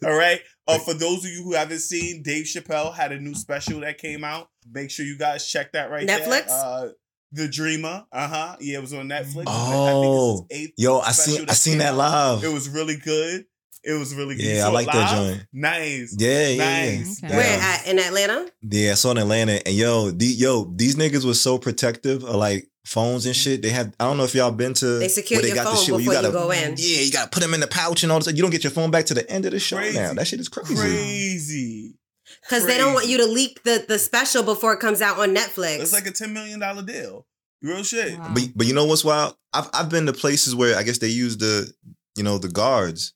all 0.04 0.16
right. 0.16 0.40
Uh, 0.68 0.78
for 0.78 0.94
those 0.94 1.24
of 1.24 1.30
you 1.32 1.42
who 1.42 1.54
haven't 1.54 1.80
seen, 1.80 2.22
Dave 2.22 2.44
Chappelle 2.44 2.94
had 2.94 3.10
a 3.10 3.18
new 3.18 3.34
special 3.34 3.80
that 3.80 3.98
came 3.98 4.22
out. 4.22 4.48
Make 4.72 4.92
sure 4.92 5.04
you 5.04 5.18
guys 5.18 5.44
check 5.50 5.72
that 5.72 5.90
right 5.90 6.06
Netflix? 6.06 6.46
there. 6.46 6.48
Uh, 6.50 6.88
the 7.32 7.48
Dreamer. 7.48 8.04
Uh 8.12 8.28
huh. 8.28 8.56
Yeah, 8.60 8.78
it 8.78 8.80
was 8.80 8.92
on 8.94 9.08
Netflix. 9.08 9.42
Oh, 9.48 9.50
I 9.50 9.90
think 9.90 10.06
it's 10.06 10.54
his 10.54 10.62
eighth 10.68 10.74
yo, 10.78 11.00
I 11.00 11.10
special 11.10 11.38
seen 11.38 11.48
I 11.48 11.52
seen 11.54 11.78
that 11.78 11.96
live. 11.96 12.44
It 12.44 12.52
was 12.52 12.68
really 12.68 12.96
good. 12.96 13.44
It 13.84 13.92
was 13.94 14.14
really 14.14 14.36
good. 14.36 14.44
You 14.44 14.50
Yeah, 14.52 14.56
I 14.58 14.60
saw 14.60 14.68
it 14.68 14.72
like 14.72 14.86
that 14.86 15.16
joint. 15.16 15.46
Nice. 15.52 16.16
Yeah, 16.18 16.48
yeah, 16.48 16.48
yeah. 16.48 16.96
nice. 16.98 17.24
Okay. 17.24 17.36
Where 17.36 17.60
at 17.60 17.86
in 17.88 17.98
Atlanta? 17.98 18.48
Yeah, 18.62 18.92
I 18.92 18.94
saw 18.94 19.10
in 19.10 19.18
Atlanta, 19.18 19.66
and 19.66 19.74
yo, 19.74 20.10
the, 20.10 20.26
yo, 20.26 20.64
these 20.76 20.94
niggas 20.94 21.24
was 21.24 21.40
so 21.40 21.58
protective 21.58 22.22
of 22.22 22.36
like 22.36 22.68
phones 22.84 23.26
and 23.26 23.34
shit. 23.34 23.60
They 23.62 23.70
had, 23.70 23.94
I 23.98 24.04
don't 24.04 24.18
know 24.18 24.24
if 24.24 24.34
y'all 24.34 24.52
been 24.52 24.74
to. 24.74 24.98
They 24.98 25.08
secure 25.08 25.40
where 25.40 25.46
your 25.46 25.56
got 25.56 25.64
the 25.64 25.76
phone 25.76 25.84
shit 25.84 25.96
before 25.96 26.14
you 26.14 26.20
gotta- 26.20 26.32
go 26.32 26.50
in. 26.52 26.74
Yeah, 26.78 27.00
you 27.00 27.10
gotta 27.10 27.30
put 27.30 27.42
them 27.42 27.54
in 27.54 27.60
the 27.60 27.66
pouch 27.66 28.04
and 28.04 28.12
all 28.12 28.20
this. 28.20 28.32
You 28.32 28.42
don't 28.42 28.50
get 28.52 28.62
your 28.62 28.70
phone 28.70 28.92
back 28.92 29.06
to 29.06 29.14
the 29.14 29.28
end 29.28 29.46
of 29.46 29.52
the 29.52 29.58
show 29.58 29.76
Crazy. 29.76 29.98
now. 29.98 30.14
That 30.14 30.26
shit 30.26 30.38
is 30.40 30.48
crazy. 30.48 30.76
Crazy. 30.76 31.94
Because 32.42 32.66
they 32.66 32.78
don't 32.78 32.94
want 32.94 33.06
you 33.08 33.18
to 33.18 33.26
leak 33.26 33.62
the, 33.64 33.84
the 33.86 33.98
special 33.98 34.42
before 34.42 34.72
it 34.72 34.80
comes 34.80 35.00
out 35.02 35.18
on 35.18 35.34
Netflix. 35.34 35.80
It's 35.80 35.92
like 35.92 36.06
a 36.06 36.12
ten 36.12 36.32
million 36.32 36.60
dollar 36.60 36.82
deal. 36.82 37.26
Real 37.62 37.82
shit. 37.82 38.18
Wow. 38.18 38.32
But 38.34 38.44
but 38.54 38.66
you 38.66 38.74
know 38.74 38.84
what's 38.84 39.04
wild? 39.04 39.36
I've 39.52 39.68
I've 39.72 39.88
been 39.88 40.06
to 40.06 40.12
places 40.12 40.54
where 40.54 40.76
I 40.76 40.82
guess 40.82 40.98
they 40.98 41.08
use 41.08 41.36
the 41.36 41.72
you 42.16 42.22
know 42.22 42.38
the 42.38 42.48
guards 42.48 43.12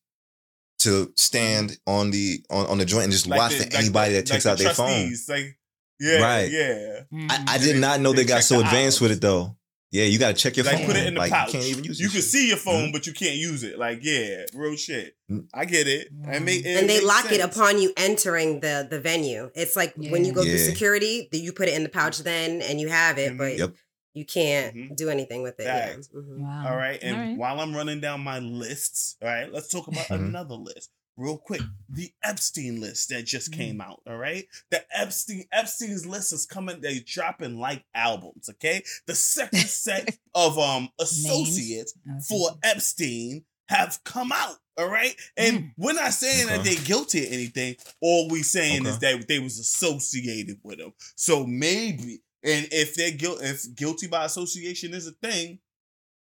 to 0.80 1.12
stand 1.16 1.78
on 1.86 2.10
the 2.10 2.44
on, 2.50 2.66
on 2.66 2.78
the 2.78 2.84
joint 2.84 3.04
and 3.04 3.12
just 3.12 3.26
Like 3.26 3.38
watch 3.38 3.52
the- 3.52 3.58
for 3.58 3.62
like 3.64 3.74
anybody 3.78 4.12
the- 4.12 4.20
that 4.20 4.26
takes 4.26 4.44
like 4.44 4.52
out 4.52 4.58
the 4.58 4.64
their 4.64 4.74
phone. 4.74 4.86
trustees, 5.08 5.28
Like, 5.28 5.58
yeah, 5.98 6.18
Right. 6.18 6.50
yeah. 6.50 7.00
I, 7.30 7.44
I 7.54 7.58
did 7.58 7.76
they- 7.76 7.80
not 7.80 8.00
know 8.00 8.12
they, 8.12 8.22
they 8.22 8.28
got 8.28 8.42
so 8.44 8.58
the 8.58 8.64
advanced 8.64 9.00
with 9.00 9.12
it 9.12 9.20
though. 9.20 9.56
Yeah, 9.92 10.04
you 10.04 10.18
got 10.18 10.28
to 10.28 10.34
check 10.34 10.56
your 10.56 10.66
like 10.66 10.78
phone. 10.78 10.86
put 10.86 10.96
it 10.96 11.06
in 11.06 11.14
the 11.14 11.20
like, 11.20 11.30
pouch. 11.32 11.46
You 11.54 11.60
can't 11.60 11.70
even 11.70 11.84
use 11.84 12.00
You 12.00 12.08
can 12.08 12.16
shit. 12.20 12.24
see 12.24 12.48
your 12.48 12.56
phone, 12.58 12.88
Mhm. 12.88 12.92
but 12.92 13.06
you 13.06 13.12
can't 13.14 13.36
use 13.36 13.62
it. 13.62 13.78
Like, 13.78 14.00
yeah, 14.02 14.44
real 14.52 14.76
shit. 14.76 15.14
Mm. 15.30 15.46
I 15.54 15.64
get 15.64 15.86
it. 15.86 16.08
I 16.26 16.38
make, 16.40 16.66
it 16.66 16.76
and 16.76 16.90
they 16.90 16.96
makes 16.96 17.04
lock 17.06 17.30
it 17.32 17.40
upon 17.40 17.80
you 17.80 17.92
entering 17.96 18.60
the 18.60 18.86
the 18.90 19.00
venue. 19.00 19.48
It's 19.54 19.76
like 19.76 19.94
when 19.96 20.24
you 20.24 20.32
go 20.32 20.42
through 20.42 20.58
security, 20.58 21.28
that 21.32 21.38
you 21.38 21.52
put 21.52 21.68
it 21.68 21.74
in 21.74 21.82
the 21.84 21.88
pouch 21.88 22.18
then 22.18 22.60
and 22.62 22.80
you 22.80 22.88
have 22.88 23.16
it, 23.16 23.38
but 23.38 23.56
Yep. 23.56 23.74
You 24.16 24.24
can't 24.24 24.74
Mhm. 24.74 24.96
do 24.96 25.08
anything 25.10 25.42
with 25.42 25.60
it. 25.60 25.64
Yeah. 25.64 25.86
Facts. 25.88 26.08
Mhm. 26.08 26.38
Wow. 26.38 26.68
All 26.70 26.76
right. 26.76 26.98
And 27.02 27.16
All 27.16 27.22
right. 27.22 27.36
while 27.36 27.60
I'm 27.60 27.74
running 27.76 28.00
down 28.00 28.20
my 28.22 28.38
lists, 28.38 29.16
all 29.22 29.28
right, 29.28 29.52
let's 29.52 29.68
talk 29.68 29.86
about 29.88 30.06
Mhm. 30.08 30.26
another 30.28 30.54
list 30.54 30.90
real 31.18 31.38
quick. 31.38 31.62
The 31.88 32.12
Epstein 32.22 32.80
list 32.80 33.08
that 33.10 33.22
just 33.24 33.50
Mm. 33.50 33.56
came 33.56 33.80
out. 33.80 34.00
All 34.06 34.16
right. 34.16 34.46
The 34.70 34.84
Epstein 34.96 35.44
Epstein's 35.52 36.04
list 36.06 36.32
is 36.32 36.46
coming. 36.46 36.80
They're 36.80 37.00
dropping 37.00 37.58
like 37.58 37.84
albums. 37.94 38.48
Okay. 38.48 38.82
The 39.06 39.14
second 39.14 39.66
set 39.68 40.18
of 40.34 40.58
um 40.58 40.90
associates 40.98 41.94
for 42.28 42.50
Epstein 42.62 43.44
have 43.68 43.98
come 44.04 44.30
out. 44.32 44.58
All 44.78 44.88
right. 44.88 45.16
And 45.38 45.58
Mm. 45.58 45.72
we're 45.78 45.92
not 45.94 46.12
saying 46.12 46.46
that 46.48 46.62
they're 46.64 46.84
guilty 46.84 47.26
of 47.26 47.32
anything. 47.32 47.76
All 48.02 48.28
we're 48.28 48.44
saying 48.44 48.84
is 48.86 48.98
that 48.98 49.26
they 49.26 49.38
was 49.38 49.58
associated 49.58 50.60
with 50.62 50.78
them. 50.78 50.92
So 51.16 51.46
maybe, 51.46 52.20
and 52.46 52.68
if 52.70 52.94
they're 52.94 53.10
guilty, 53.10 53.44
if 53.44 53.74
guilty 53.74 54.06
by 54.06 54.24
association 54.24 54.94
is 54.94 55.06
a 55.08 55.12
thing, 55.12 55.58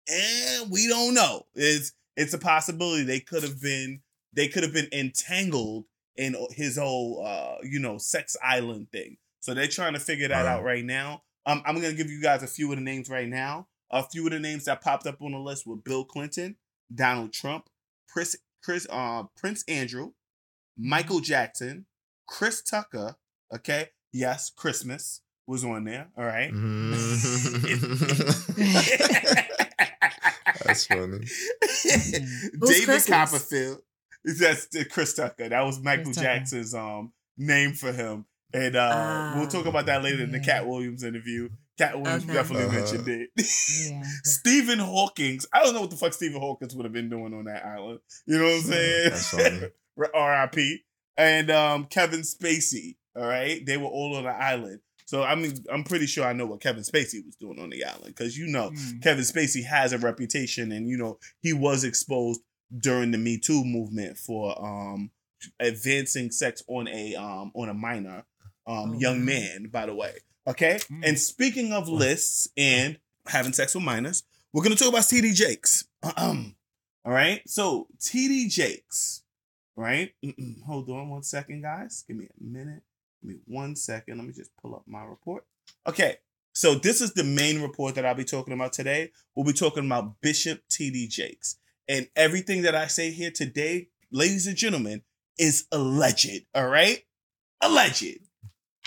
and 0.09 0.71
we 0.71 0.87
don't 0.87 1.13
know. 1.15 1.47
It's 1.55 1.93
it's 2.17 2.33
a 2.33 2.39
possibility 2.39 3.03
they 3.03 3.21
could 3.21 3.43
have 3.43 3.61
been 3.61 4.01
they 4.33 4.47
could 4.47 4.63
have 4.63 4.73
been 4.73 4.89
entangled 4.93 5.87
in 6.17 6.37
his 6.51 6.79
whole 6.79 7.25
uh 7.27 7.57
you 7.63 7.81
know 7.81 7.99
sex 7.99 8.37
island 8.43 8.91
thing. 8.93 9.17
So 9.41 9.53
they're 9.55 9.67
trying 9.67 9.95
to 9.95 10.01
figure 10.01 10.29
that 10.29 10.47
out 10.47 10.63
right 10.63 10.85
now. 10.85 11.23
Um, 11.47 11.63
I'm 11.67 11.75
gonna 11.75 11.93
give 11.93 12.11
you 12.11 12.23
guys 12.23 12.43
a 12.43 12.47
few 12.47 12.71
of 12.71 12.79
the 12.79 12.85
names 12.85 13.11
right 13.11 13.29
now. 13.29 13.67
A 13.91 14.03
few 14.03 14.25
of 14.25 14.33
the 14.33 14.41
names 14.41 14.65
that 14.65 14.81
popped 14.81 15.07
up 15.07 15.21
on 15.21 15.33
the 15.33 15.39
list 15.39 15.67
were 15.67 15.77
Bill 15.77 16.05
Clinton, 16.05 16.57
Donald 16.95 17.33
Trump, 17.33 17.69
Chris, 18.09 18.37
Chris, 18.63 18.87
uh, 18.89 19.25
Prince 19.37 19.65
Andrew, 19.69 20.13
Michael 20.79 21.21
Jackson, 21.21 21.87
Chris 22.27 22.63
Tucker. 22.63 23.17
Okay, 23.53 23.91
yes, 24.13 24.51
Christmas 24.51 25.21
was 25.47 25.65
on 25.65 25.85
there. 25.85 26.09
All 26.17 26.25
right. 26.25 26.51
That's 30.65 30.87
funny. 30.87 31.19
David 31.85 32.61
Christmas? 32.61 33.07
Copperfield. 33.07 33.79
That's 34.25 34.69
Chris 34.91 35.15
Tucker. 35.15 35.49
That 35.51 35.63
was 35.63 35.81
Michael 35.83 36.05
Chris 36.07 36.17
Tucker. 36.17 36.27
Jackson's 36.27 36.75
um 36.75 37.13
name 37.37 37.73
for 37.75 37.93
him. 37.93 38.25
And 38.53 38.77
uh 38.77 39.35
we'll 39.37 39.49
talk 39.49 39.67
about 39.67 39.87
that 39.87 40.03
later 40.03 40.23
in 40.23 40.33
the 40.33 40.41
Katt 40.41 40.67
Williams 40.67 41.03
interview. 41.03 41.51
Katt 41.77 42.01
Williams 42.01 42.25
Okay. 42.25 42.33
definitely 42.33 42.67
Uh-huh. 42.67 42.79
mentioned 42.79 43.09
it. 43.09 43.31
Yeah. 43.91 44.03
Stephen 44.23 44.79
Hawkins. 44.79 45.47
I 45.53 45.63
don't 45.63 45.75
know 45.75 45.81
what 45.83 45.91
the 45.91 45.97
fuck 45.97 46.13
Stephen 46.15 46.41
Hawkins 46.41 46.75
would 46.75 46.85
have 46.85 46.93
been 46.93 47.11
doing 47.11 47.35
on 47.35 47.45
that 47.45 47.65
island. 47.67 48.01
You 48.27 48.39
know 48.39 48.45
what 48.45 48.55
I'm 48.55 48.61
saying? 48.63 49.11
That's 49.11 49.31
funny. 49.31 49.61
R.I.P. 50.15 50.81
And 51.17 51.51
um 51.51 51.85
Kevin 51.87 52.21
Spacey. 52.21 52.97
All 53.17 53.27
right. 53.27 53.65
They 53.65 53.77
were 53.77 53.87
all 53.89 54.17
on 54.17 54.25
the 54.25 54.31
island. 54.31 54.81
So 55.07 55.23
I 55.23 55.35
mean, 55.35 55.55
I'm 55.73 55.85
pretty 55.85 56.07
sure 56.07 56.25
I 56.25 56.33
know 56.33 56.47
what 56.47 56.61
Kevin 56.61 56.83
Spacey 56.83 57.25
was 57.25 57.37
doing 57.37 57.61
on 57.61 57.71
the 57.71 57.85
island 57.85 58.15
because 58.17 58.37
you 58.39 58.47
know 58.47 58.71
Mm. 58.71 59.03
Kevin 59.03 59.25
Spacey 59.25 59.65
has 59.65 59.93
a 59.93 59.99
reputation, 59.99 60.73
and 60.73 60.89
you 60.89 60.97
know 60.97 61.19
he 61.41 61.53
was 61.53 61.85
exposed 61.85 62.41
during 62.79 63.11
the 63.11 63.19
Me 63.19 63.39
Too 63.39 63.65
movement 63.65 64.17
for 64.19 64.59
um 64.65 65.11
advancing 65.61 66.31
sex 66.31 66.63
on 66.69 66.89
a 66.89 67.15
um 67.15 67.53
on 67.55 67.69
a 67.69 67.75
minor 67.75 68.25
um 68.67 68.93
Oh, 68.95 68.99
young 68.99 69.25
man. 69.25 69.69
By 69.71 69.87
the 69.87 69.95
way, 69.95 70.15
okay. 70.47 70.79
Mm. 70.91 71.01
And 71.07 71.19
speaking 71.19 71.73
of 71.73 71.89
lists 71.89 72.49
and 72.57 72.99
having 73.27 73.53
sex 73.53 73.75
with 73.75 73.85
minors, 73.85 74.23
we're 74.53 74.63
gonna 74.63 74.75
talk 74.77 74.89
about 74.89 75.03
TD 75.03 75.35
Jakes. 75.35 75.85
Um, 76.17 76.57
all 77.05 77.13
right. 77.13 77.43
So 77.47 77.89
TD 78.01 78.49
Jakes, 78.49 79.23
right? 79.77 80.13
Mm-mm. 80.25 80.63
Hold 80.65 80.89
on 80.89 81.11
one 81.11 81.23
second, 81.23 81.61
guys. 81.63 82.05
Give 82.09 82.17
me 82.17 82.25
a 82.27 82.43
minute. 82.43 82.83
Give 83.25 83.37
me 83.37 83.41
one 83.47 83.75
second. 83.77 84.19
Let 84.19 84.27
me 84.27 84.33
just 84.33 84.51
pull 84.61 84.75
up 84.75 84.83
my 84.87 85.03
report. 85.03 85.45
Okay. 85.87 86.17
So 86.53 86.75
this 86.75 87.01
is 87.01 87.15
the 87.15 87.25
main 87.25 87.63
report 87.63 87.95
that 87.97 88.05
I'll 88.07 88.15
be 88.15 88.25
talking 88.25 88.55
about 88.55 88.73
today. 88.73 89.11
We'll 89.35 89.47
be 89.47 89.53
talking 89.53 89.87
about 89.87 90.21
Bishop 90.21 90.61
T.D. 90.71 91.09
Jakes. 91.09 91.57
And 91.89 92.09
everything 92.15 92.63
that 92.63 92.75
I 92.75 92.87
say 92.87 93.11
here 93.11 93.31
today, 93.31 93.89
ladies 94.13 94.47
and 94.47 94.57
gentlemen, 94.57 95.03
is 95.39 95.67
alleged. 95.73 96.45
All 96.55 96.69
right? 96.69 97.03
Alleged. 97.61 98.19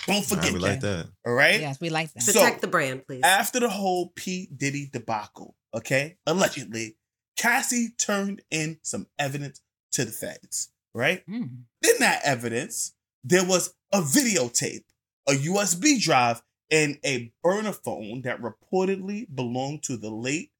Don't 0.06 0.24
forget 0.24 0.52
we 0.52 0.60
that. 0.60 0.66
like 0.66 0.80
that. 0.80 1.10
All 1.26 1.34
right? 1.34 1.60
Yes, 1.60 1.80
we 1.80 1.90
like 1.90 2.12
that. 2.14 2.22
So- 2.22 2.32
Protect 2.32 2.60
the 2.60 2.68
brand, 2.68 3.06
please. 3.06 3.22
After 3.24 3.60
the 3.60 3.68
whole 3.68 4.12
P. 4.14 4.48
Diddy 4.56 4.88
debacle, 4.90 5.54
okay, 5.74 6.16
allegedly, 6.26 6.96
Cassie 7.36 7.90
turned 7.98 8.42
in 8.50 8.78
some 8.82 9.08
evidence 9.18 9.60
to 9.92 10.04
the 10.04 10.12
feds, 10.12 10.70
right? 10.94 11.26
Mm. 11.28 11.64
In 11.82 11.94
that 12.00 12.20
evidence, 12.24 12.94
there 13.24 13.44
was 13.44 13.74
a 13.92 14.00
videotape, 14.00 14.84
a 15.28 15.32
USB 15.32 16.00
drive, 16.00 16.42
and 16.70 16.98
a 17.04 17.32
burner 17.42 17.72
phone 17.72 18.22
that 18.22 18.40
reportedly 18.40 19.26
belonged 19.34 19.82
to 19.84 19.96
the 19.96 20.10
late 20.10 20.50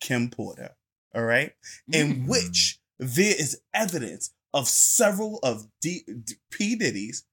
Kim 0.00 0.28
Porter, 0.30 0.76
all 1.14 1.22
right? 1.24 1.54
In 1.90 2.24
Mm. 2.24 2.28
which 2.28 2.78
there 2.98 3.34
is 3.38 3.60
evidence 3.72 4.32
of 4.52 4.68
several 4.68 5.38
of 5.42 5.68
D- 5.80 6.04
D- 6.06 6.34
P. 6.50 6.76
Diddy's 6.76 7.24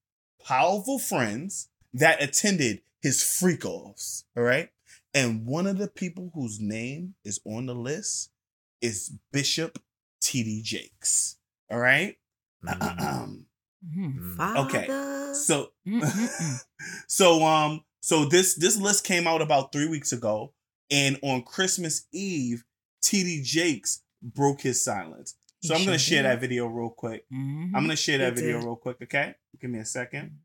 powerful 0.43 0.97
friends 0.97 1.67
that 1.93 2.21
attended 2.23 2.81
his 3.01 3.21
freak 3.21 3.65
offs, 3.65 4.23
all 4.35 4.43
right? 4.43 4.69
And 5.13 5.45
one 5.45 5.67
of 5.67 5.77
the 5.77 5.89
people 5.89 6.31
whose 6.33 6.59
name 6.59 7.15
is 7.25 7.41
on 7.45 7.65
the 7.65 7.75
list 7.75 8.31
is 8.79 9.11
Bishop 9.33 9.83
T.D. 10.21 10.61
Jakes. 10.63 11.37
All 11.69 11.79
right? 11.79 12.17
Mm. 12.63 13.45
Mhm. 13.85 14.57
Okay. 14.65 15.33
So 15.33 15.71
so 17.07 17.43
um 17.43 17.83
so 18.01 18.25
this 18.25 18.55
this 18.55 18.77
list 18.77 19.03
came 19.03 19.27
out 19.27 19.41
about 19.41 19.71
three 19.71 19.87
weeks 19.87 20.11
ago, 20.11 20.53
and 20.89 21.17
on 21.23 21.43
Christmas 21.43 22.07
Eve, 22.11 22.63
TD 23.03 23.43
Jakes 23.43 24.01
broke 24.21 24.61
his 24.61 24.83
silence. 24.83 25.35
So 25.63 25.75
I'm 25.75 25.85
gonna 25.85 25.97
share 25.99 26.23
that 26.23 26.39
video 26.41 26.65
real 26.67 26.89
quick. 26.89 27.25
Mhm. 27.31 27.67
I'm 27.75 27.83
gonna 27.83 27.95
share 27.95 28.17
that 28.19 28.33
He 28.33 28.41
video 28.41 28.59
did. 28.59 28.65
real 28.65 28.75
quick, 28.75 28.97
okay? 29.03 29.35
Give 29.59 29.69
me 29.69 29.79
a 29.79 29.85
second. 29.85 30.39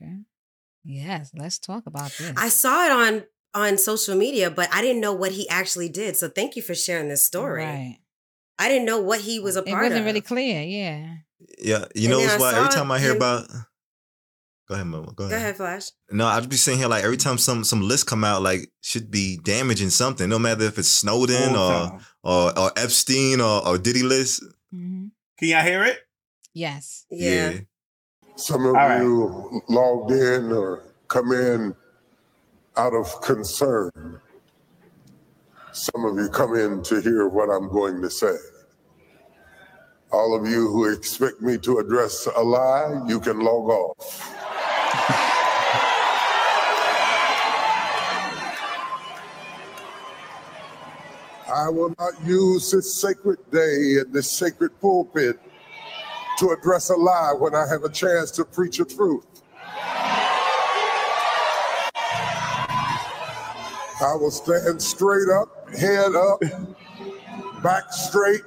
Okay. 0.00 0.16
Yes, 0.84 1.30
let's 1.34 1.58
talk 1.58 1.86
about 1.86 2.12
this. 2.18 2.32
I 2.36 2.48
saw 2.48 2.84
it 2.86 2.92
on 2.92 3.24
on 3.54 3.78
social 3.78 4.14
media, 4.16 4.50
but 4.50 4.68
I 4.72 4.80
didn't 4.82 5.00
know 5.00 5.12
what 5.12 5.32
he 5.32 5.48
actually 5.48 5.88
did. 5.88 6.16
So 6.16 6.28
thank 6.28 6.56
you 6.56 6.62
for 6.62 6.74
sharing 6.74 7.08
this 7.08 7.24
story. 7.24 7.64
Right. 7.64 7.98
I 8.58 8.68
didn't 8.68 8.84
know 8.86 9.00
what 9.00 9.20
he 9.22 9.40
was 9.40 9.56
a 9.56 9.60
It 9.60 9.66
part 9.66 9.76
of. 9.76 9.80
It 9.80 9.88
wasn't 9.90 10.00
of. 10.00 10.06
really 10.06 10.20
clear. 10.20 10.62
Yeah. 10.62 11.16
Yeah, 11.58 11.84
you 11.94 12.02
And 12.04 12.10
know 12.10 12.18
then 12.18 12.28
what's 12.28 12.40
why? 12.40 12.54
Every 12.58 12.68
time 12.70 12.90
I 12.90 12.98
hear 12.98 13.10
him- 13.12 13.16
about, 13.18 13.48
go 14.68 14.74
ahead, 14.74 14.86
Mama. 14.86 15.12
Go 15.14 15.24
ahead. 15.24 15.30
Go 15.30 15.36
ahead, 15.36 15.56
Flash. 15.56 15.90
No, 16.10 16.26
I'd 16.26 16.48
be 16.48 16.56
sitting 16.56 16.78
here 16.78 16.88
like 16.88 17.04
every 17.04 17.16
time 17.16 17.38
some 17.38 17.64
some 17.64 17.80
list 17.82 18.06
come 18.06 18.24
out, 18.24 18.42
like 18.42 18.70
should 18.80 19.10
be 19.10 19.38
damaging 19.42 19.90
something. 19.90 20.28
No 20.28 20.38
matter 20.38 20.64
if 20.64 20.78
it's 20.78 20.88
Snowden 20.88 21.54
All 21.56 21.84
or 21.92 22.00
or, 22.22 22.58
or 22.58 22.72
Epstein 22.76 23.40
or, 23.40 23.66
or 23.66 23.78
Diddy 23.78 24.02
list. 24.02 24.42
hmm 24.70 25.06
Can 25.38 25.48
y'all 25.48 25.62
hear 25.62 25.84
it? 25.84 25.98
Yes. 26.54 27.06
Yeah. 27.10 27.60
Some 28.36 28.62
of 28.66 28.74
All 28.74 28.88
right. 28.88 29.00
you 29.02 29.62
logged 29.68 30.10
in 30.12 30.52
or 30.52 30.82
come 31.08 31.32
in 31.32 31.74
out 32.76 32.94
of 32.94 33.20
concern. 33.22 34.20
Some 35.72 36.04
of 36.04 36.16
you 36.16 36.28
come 36.28 36.54
in 36.54 36.82
to 36.84 37.00
hear 37.00 37.28
what 37.28 37.48
I'm 37.50 37.68
going 37.70 38.00
to 38.02 38.10
say. 38.10 38.34
All 40.12 40.34
of 40.38 40.46
you 40.46 40.68
who 40.68 40.92
expect 40.92 41.40
me 41.40 41.56
to 41.58 41.78
address 41.78 42.28
a 42.36 42.42
lie, 42.42 43.02
you 43.08 43.18
can 43.18 43.40
log 43.40 43.70
off. 43.70 44.28
I 51.54 51.68
will 51.70 51.94
not 51.98 52.12
use 52.26 52.70
this 52.70 52.94
sacred 52.94 53.38
day 53.50 54.00
and 54.00 54.12
this 54.12 54.30
sacred 54.30 54.78
pulpit 54.80 55.40
to 56.38 56.50
address 56.50 56.90
a 56.90 56.96
lie 56.96 57.32
when 57.38 57.54
I 57.54 57.66
have 57.66 57.84
a 57.84 57.90
chance 57.90 58.30
to 58.32 58.44
preach 58.44 58.80
a 58.80 58.84
truth. 58.84 59.24
I 64.02 64.14
will 64.16 64.30
stand 64.30 64.82
straight 64.82 65.28
up, 65.30 65.70
head 65.74 66.14
up, 66.14 66.42
back 67.62 67.92
straight, 67.92 68.42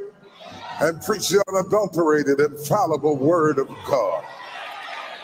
and 0.81 1.01
preach 1.01 1.29
the 1.29 1.43
unadulterated, 1.47 2.39
infallible 2.39 3.17
word 3.17 3.59
of 3.59 3.67
God. 3.85 4.23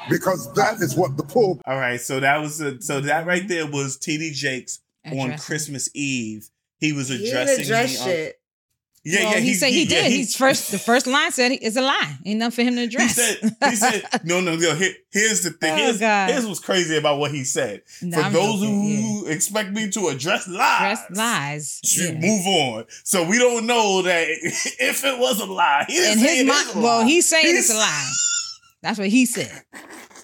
Because 0.10 0.52
that 0.54 0.82
is 0.82 0.96
what 0.96 1.16
the 1.16 1.24
pulpit 1.24 1.64
All 1.68 1.78
right, 1.78 2.02
so 2.02 2.20
that 2.20 2.42
was 2.42 2.60
a, 2.60 2.82
so 2.82 3.02
that 3.02 3.28
right 3.28 3.48
there 3.48 3.68
was 3.68 3.98
TD 3.98 4.34
Jakes 4.34 4.80
on 5.06 5.38
Christmas 5.38 5.90
Eve. 5.94 6.50
He 6.80 6.92
was 6.92 7.10
He 7.10 7.28
addressing 7.28 7.58
didn't 7.58 7.66
address 7.66 7.98
the, 8.00 8.04
shit. 8.04 8.40
Yeah, 9.04 9.24
well, 9.24 9.34
yeah. 9.34 9.40
he, 9.40 9.54
said 9.56 9.70
he, 9.70 9.84
yeah, 9.84 10.02
did. 10.04 10.12
He's 10.12 10.36
first. 10.36 10.70
The 10.72 10.78
first 10.78 11.08
line 11.08 11.32
said 11.32 11.52
it's 11.54 11.76
a 11.76 11.82
lie. 11.82 12.18
Ain't 12.24 12.38
nothing 12.40 12.52
for 12.66 12.70
him 12.70 12.76
to 12.76 12.82
He 12.82 12.86
address. 12.86 13.16
said, 13.16 13.56
he 13.70 13.76
said, 13.76 14.04
no, 14.24 14.42
no, 14.42 14.56
no. 14.56 14.76
Here, 14.76 14.94
here's 15.12 15.42
the 15.42 15.50
thing. 15.50 15.74
Oh, 15.74 15.76
Here's, 15.76 16.00
here's 16.00 16.46
what's 16.46 16.60
crazy 16.60 16.98
about 16.98 17.18
what 17.18 17.32
he 17.32 17.44
said. 17.44 17.82
No, 18.04 18.18
For 18.18 18.24
I'm 18.24 18.34
those 18.34 18.60
who 18.62 19.26
expect 19.26 19.72
me 19.72 19.90
to 19.90 20.10
address 20.10 20.48
lies, 20.48 21.00
Address 21.00 21.18
lies. 21.18 21.82
Yeah. 21.98 22.12
move 22.20 22.46
on. 22.46 22.86
So 23.04 23.24
we 23.28 23.40
don't 23.40 23.66
know 23.66 24.04
that 24.04 24.28
if 24.30 25.04
it 25.04 25.18
was 25.18 25.40
a 25.42 25.46
lie. 25.46 25.86
He 25.88 25.96
didn't 25.96 26.20
his 26.20 26.46
mind, 26.46 26.84
well, 26.84 27.04
he's 27.04 27.28
saying 27.28 27.46
it's 27.48 27.72
a 27.72 27.78
lie. 27.78 28.12
That's 28.84 29.00
what 29.00 29.08
he 29.10 29.26
said. 29.26 29.64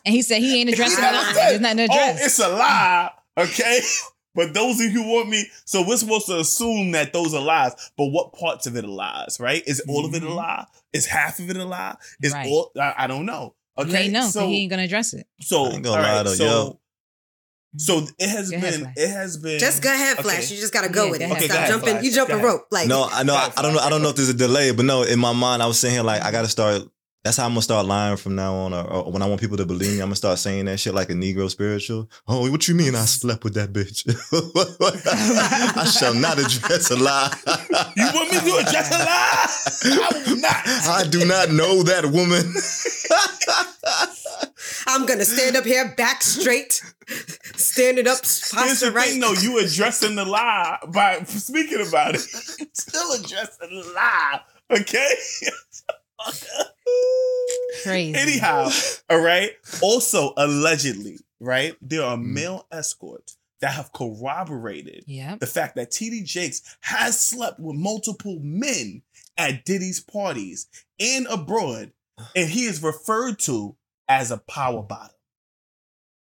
And 0.06 0.14
he 0.14 0.22
said 0.22 0.38
he 0.40 0.62
ain't 0.62 0.70
addressing 0.74 0.98
the 1.04 1.12
lie. 1.12 1.32
There's 1.34 1.62
nothing 1.62 1.78
to 1.78 1.84
Oh, 1.92 1.96
address. 2.12 2.26
it's 2.28 2.40
a 2.40 2.50
lie. 2.50 3.12
Okay. 3.40 3.80
But 4.38 4.54
those 4.54 4.80
of 4.80 4.86
you 4.86 5.04
who 5.04 5.14
want 5.16 5.28
me, 5.30 5.46
so 5.66 5.86
we're 5.86 5.98
supposed 5.98 6.28
to 6.28 6.40
assume 6.40 6.92
that 6.92 7.12
those 7.12 7.34
are 7.34 7.42
lies. 7.42 7.74
But 7.98 8.06
what 8.06 8.32
parts 8.34 8.68
of 8.68 8.78
it 8.78 8.86
are 8.86 8.88
lies, 8.88 9.38
right? 9.42 9.62
Is 9.68 9.82
all 9.90 10.06
of 10.06 10.14
it 10.14 10.24
a 10.24 10.28
Mhm. 10.28 10.36
lie? 10.36 10.66
Is 10.94 11.06
half 11.08 11.40
of 11.40 11.50
it 11.50 11.58
a 11.58 11.66
lie? 11.66 11.96
Is 12.22 12.32
Right. 12.34 12.48
all? 12.48 12.72
I, 12.80 12.94
I 13.00 13.08
don't 13.08 13.26
know. 13.26 13.56
Okay, 13.78 14.04
ain't 14.06 14.14
know, 14.14 14.26
so 14.28 14.40
so 14.42 14.48
he 14.48 14.62
ain't 14.62 14.70
gonna 14.70 14.84
address 14.84 15.14
it. 15.14 15.28
so 15.42 15.66
I 15.66 15.74
ain't 15.74 15.84
gonna 15.84 15.98
all 15.98 16.02
lie 16.04 16.16
right, 16.18 16.24
though, 16.24 16.34
so 16.36 16.46
yo. 16.46 16.80
so 17.78 18.08
it 18.18 18.30
has 18.30 18.50
Go 18.50 18.60
been 18.62 18.82
Flash. 18.82 18.94
it 18.98 19.10
has 19.10 19.38
been 19.38 19.60
Just 19.60 19.82
go 19.84 19.92
ahead, 19.94 20.18
Flash. 20.18 20.46
Okay. 20.46 20.56
You 20.56 20.62
just 20.62 20.74
gotta 20.74 20.90
go 20.90 21.06
Yeah, 21.06 21.12
with 21.12 21.22
it. 21.22 21.26
ahead. 21.26 21.38
Okay, 21.38 21.48
go 21.48 21.54
Stop 21.54 21.58
ahead, 21.58 21.70
jumping. 21.70 21.90
Flash. 21.94 22.04
You 22.06 22.12
jumping 22.12 22.36
Go 22.38 22.40
ahead. 22.40 22.54
rope. 22.54 22.68
Like 22.72 22.88
No, 22.88 23.08
I 23.12 23.24
know. 23.24 23.36
I, 23.36 23.52
I 23.58 23.62
don't 23.62 23.74
know. 23.74 23.80
I 23.80 23.90
don't 23.90 24.02
know 24.02 24.10
if 24.10 24.16
there's 24.16 24.30
a 24.30 24.34
delay, 24.34 24.72
but 24.72 24.86
no. 24.86 25.04
In 25.04 25.20
my 25.20 25.34
mind, 25.34 25.62
I 25.62 25.68
was 25.68 25.80
saying 25.80 25.94
here 25.94 26.04
like 26.04 26.24
I 26.24 26.32
gotta 26.32 26.48
start. 26.48 26.84
That's 27.24 27.36
how 27.38 27.46
I'm 27.46 27.52
gonna 27.52 27.62
start 27.62 27.86
lying 27.86 28.16
from 28.16 28.36
now 28.36 28.54
on. 28.56 28.74
Or, 28.74 28.86
or 28.86 29.12
when 29.12 29.22
I 29.22 29.26
want 29.26 29.42
people 29.42 29.58
to 29.58 29.66
believe 29.66 29.96
me, 29.96 30.00
I'm 30.00 30.08
gonna 30.08 30.16
start 30.16 30.40
saying 30.40 30.66
that 30.66 30.80
shit 30.80 30.94
like 30.94 31.10
a 31.10 31.14
Negro 31.14 31.50
spiritual. 31.50 32.10
Oh, 32.28 32.50
what 32.50 32.68
you 32.68 32.76
mean? 32.76 32.96
I 32.96 33.06
slept 33.06 33.44
with 33.44 33.54
that 33.56 33.74
bitch? 33.74 34.08
I 35.78 35.84
shall 35.86 36.14
not 36.14 36.40
address 36.40 36.90
a 36.92 36.96
lie. 36.96 37.34
You 37.98 38.06
want 38.14 38.32
me 38.32 38.40
to 38.40 38.58
address 38.58 38.90
a 38.94 39.00
lie? 39.00 40.00
I 40.00 40.24
will 40.26 40.38
not. 40.38 40.68
I 40.68 41.08
do 41.10 41.26
not 41.26 41.52
know 41.52 41.84
that 41.84 42.06
woman. 42.06 42.54
I'm 44.88 45.06
gonna 45.06 45.26
stand 45.26 45.58
up 45.58 45.66
here, 45.66 45.94
back 45.98 46.24
straight, 46.24 46.82
standing 47.56 48.08
up, 48.08 48.20
Here's 48.20 48.52
posture 48.54 48.86
the 48.88 48.92
right. 48.94 49.10
thing, 49.10 49.20
though. 49.20 49.34
You 49.34 49.60
addressing 49.60 50.16
the 50.16 50.24
lie 50.26 50.78
by 50.88 51.20
speaking 51.24 51.86
about 51.86 52.16
it. 52.16 52.22
Still 52.74 53.12
addressing 53.14 53.70
the 53.70 53.92
lie. 53.94 54.42
Okay. 54.72 55.14
Crazy. 57.84 58.16
Anyhow, 58.16 58.70
all 59.10 59.20
right. 59.20 59.52
Also, 59.82 60.34
allegedly, 60.38 61.20
right, 61.40 61.76
there 61.82 62.04
are 62.04 62.18
Mm. 62.18 62.26
male 62.34 62.68
escorts 62.72 63.38
that 63.62 63.74
have 63.74 63.92
corroborated 63.94 65.04
Yep. 65.08 65.40
the 65.40 65.48
fact 65.48 65.76
that 65.76 65.92
TD 65.92 66.22
Jakes 66.24 66.62
has 66.82 67.20
slept 67.20 67.60
with 67.60 67.76
multiple 67.76 68.40
men 68.42 69.04
at 69.38 69.66
Diddy's 69.66 70.00
parties 70.00 70.68
and 71.00 71.28
abroad, 71.28 71.92
and 72.36 72.50
he 72.50 72.66
is 72.66 72.82
referred 72.82 73.40
to 73.40 73.76
as 74.10 74.32
a 74.32 74.38
power 74.38 74.82
bottom. 74.82 75.16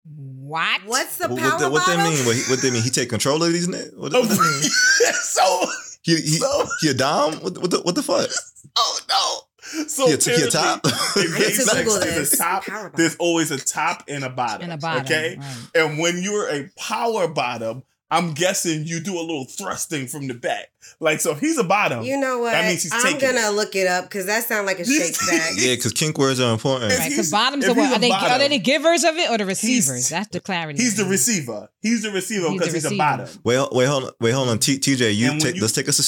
What? 0.05 0.81
What's 0.85 1.17
the 1.17 1.27
what, 1.27 1.39
power 1.39 1.51
what, 1.51 1.59
that, 1.59 1.71
what 1.71 1.85
that 1.87 1.97
bottom? 1.97 2.13
mean? 2.13 2.25
What, 2.25 2.35
he- 2.35 2.43
what 2.49 2.61
that 2.61 2.71
mean? 2.73 2.81
He 2.83 2.89
take 2.89 3.09
control 3.09 3.43
of 3.43 3.51
these 3.51 3.67
niggas? 3.67 3.95
What, 3.97 4.13
what 4.13 4.29
that 4.29 4.39
mean? 4.39 5.13
so, 5.23 5.65
He, 6.03 6.15
he, 6.15 6.37
so, 6.37 6.65
he 6.81 6.89
a 6.89 6.93
dom? 6.93 7.33
What, 7.41 7.57
what, 7.57 7.71
the, 7.71 7.81
what 7.81 7.95
the 7.95 8.03
fuck? 8.03 8.29
oh 8.77 8.99
no. 9.09 9.41
So 9.87 10.07
He 10.07 10.13
a, 10.13 10.17
he 10.17 10.43
a 10.43 10.49
top? 10.49 10.85
in 10.85 10.91
gay 10.91 11.27
Need 11.39 11.45
to 11.45 11.53
sex, 11.55 11.77
Google 11.77 11.99
there's 11.99 12.29
this. 12.31 12.33
a 12.33 12.37
top. 12.37 12.63
There's 12.95 13.15
always 13.17 13.51
a 13.51 13.57
top 13.57 14.03
and 14.07 14.23
a 14.23 14.29
bottom. 14.29 14.61
And 14.63 14.73
a 14.73 14.77
bottom. 14.77 15.03
Okay. 15.05 15.37
right. 15.37 15.67
And 15.75 15.99
when 15.99 16.21
you're 16.23 16.47
a 16.49 16.69
power 16.77 17.27
bottom, 17.27 17.83
I'm 18.09 18.33
guessing 18.33 18.85
you 18.85 19.01
do 19.01 19.19
a 19.19 19.19
little 19.19 19.43
thrusting 19.43 20.07
from 20.07 20.27
the 20.29 20.33
back. 20.33 20.67
Like, 21.01 21.19
so 21.19 21.31
if 21.31 21.41
he's 21.41 21.57
a 21.57 21.63
bottom, 21.65 22.05
You 22.05 22.17
know 22.17 22.39
what? 22.39 22.51
That 22.51 22.65
means 22.65 22.83
he's 22.83 22.93
I'm 22.93 23.01
taking 23.01 23.19
gonna 23.35 23.51
look 23.51 23.75
it 23.75 23.85
up 23.85 24.05
because 24.05 24.27
that 24.27 24.45
sounds 24.45 24.65
like 24.65 24.79
a 24.79 24.85
He's- 24.85 25.17
shake 25.19 25.29
back. 25.29 25.51
yeah, 25.57 25.75
because 25.75 25.91
kink 25.91 26.17
words 26.17 26.39
are 26.39 26.53
important. 26.53 26.93
Right, 26.97 27.09
because 27.09 27.29
bottoms 27.29 27.65
if 27.65 27.71
are 27.71 27.73
what? 27.77 27.97
Are 27.97 27.99
they, 27.99 28.09
are 28.09 28.39
they 28.39 28.47
the 28.47 28.59
givers 28.59 29.03
of 29.03 29.15
it 29.17 29.29
or 29.29 29.37
the 29.37 29.43
he's- 29.43 29.61
receivers? 29.89 30.07
That's 30.07 30.29
the 30.29 30.39
clarity. 30.39 30.81
he's 30.81 30.95
the 30.95 31.03
receiver. 31.03 31.67
He's 31.81 32.03
the 32.03 32.11
receiver 32.11 32.49
because 32.53 32.67
the 32.69 32.73
he's 32.75 32.85
a 32.85 32.95
bottom. 32.95 33.27
Wait, 33.43 33.67
wait, 33.73 33.85
hold 33.87 34.05
on, 34.05 34.11
wait, 34.21 34.31
hold 34.31 34.47
on. 34.47 34.59
T, 34.59 34.79
TJ, 34.79 35.13
you 35.13 35.31
And 35.31 35.41
take. 35.41 35.55
you- 35.55 35.61
let's 35.61 35.73
take 35.73 35.89
us 35.89 35.97
to 35.97 36.03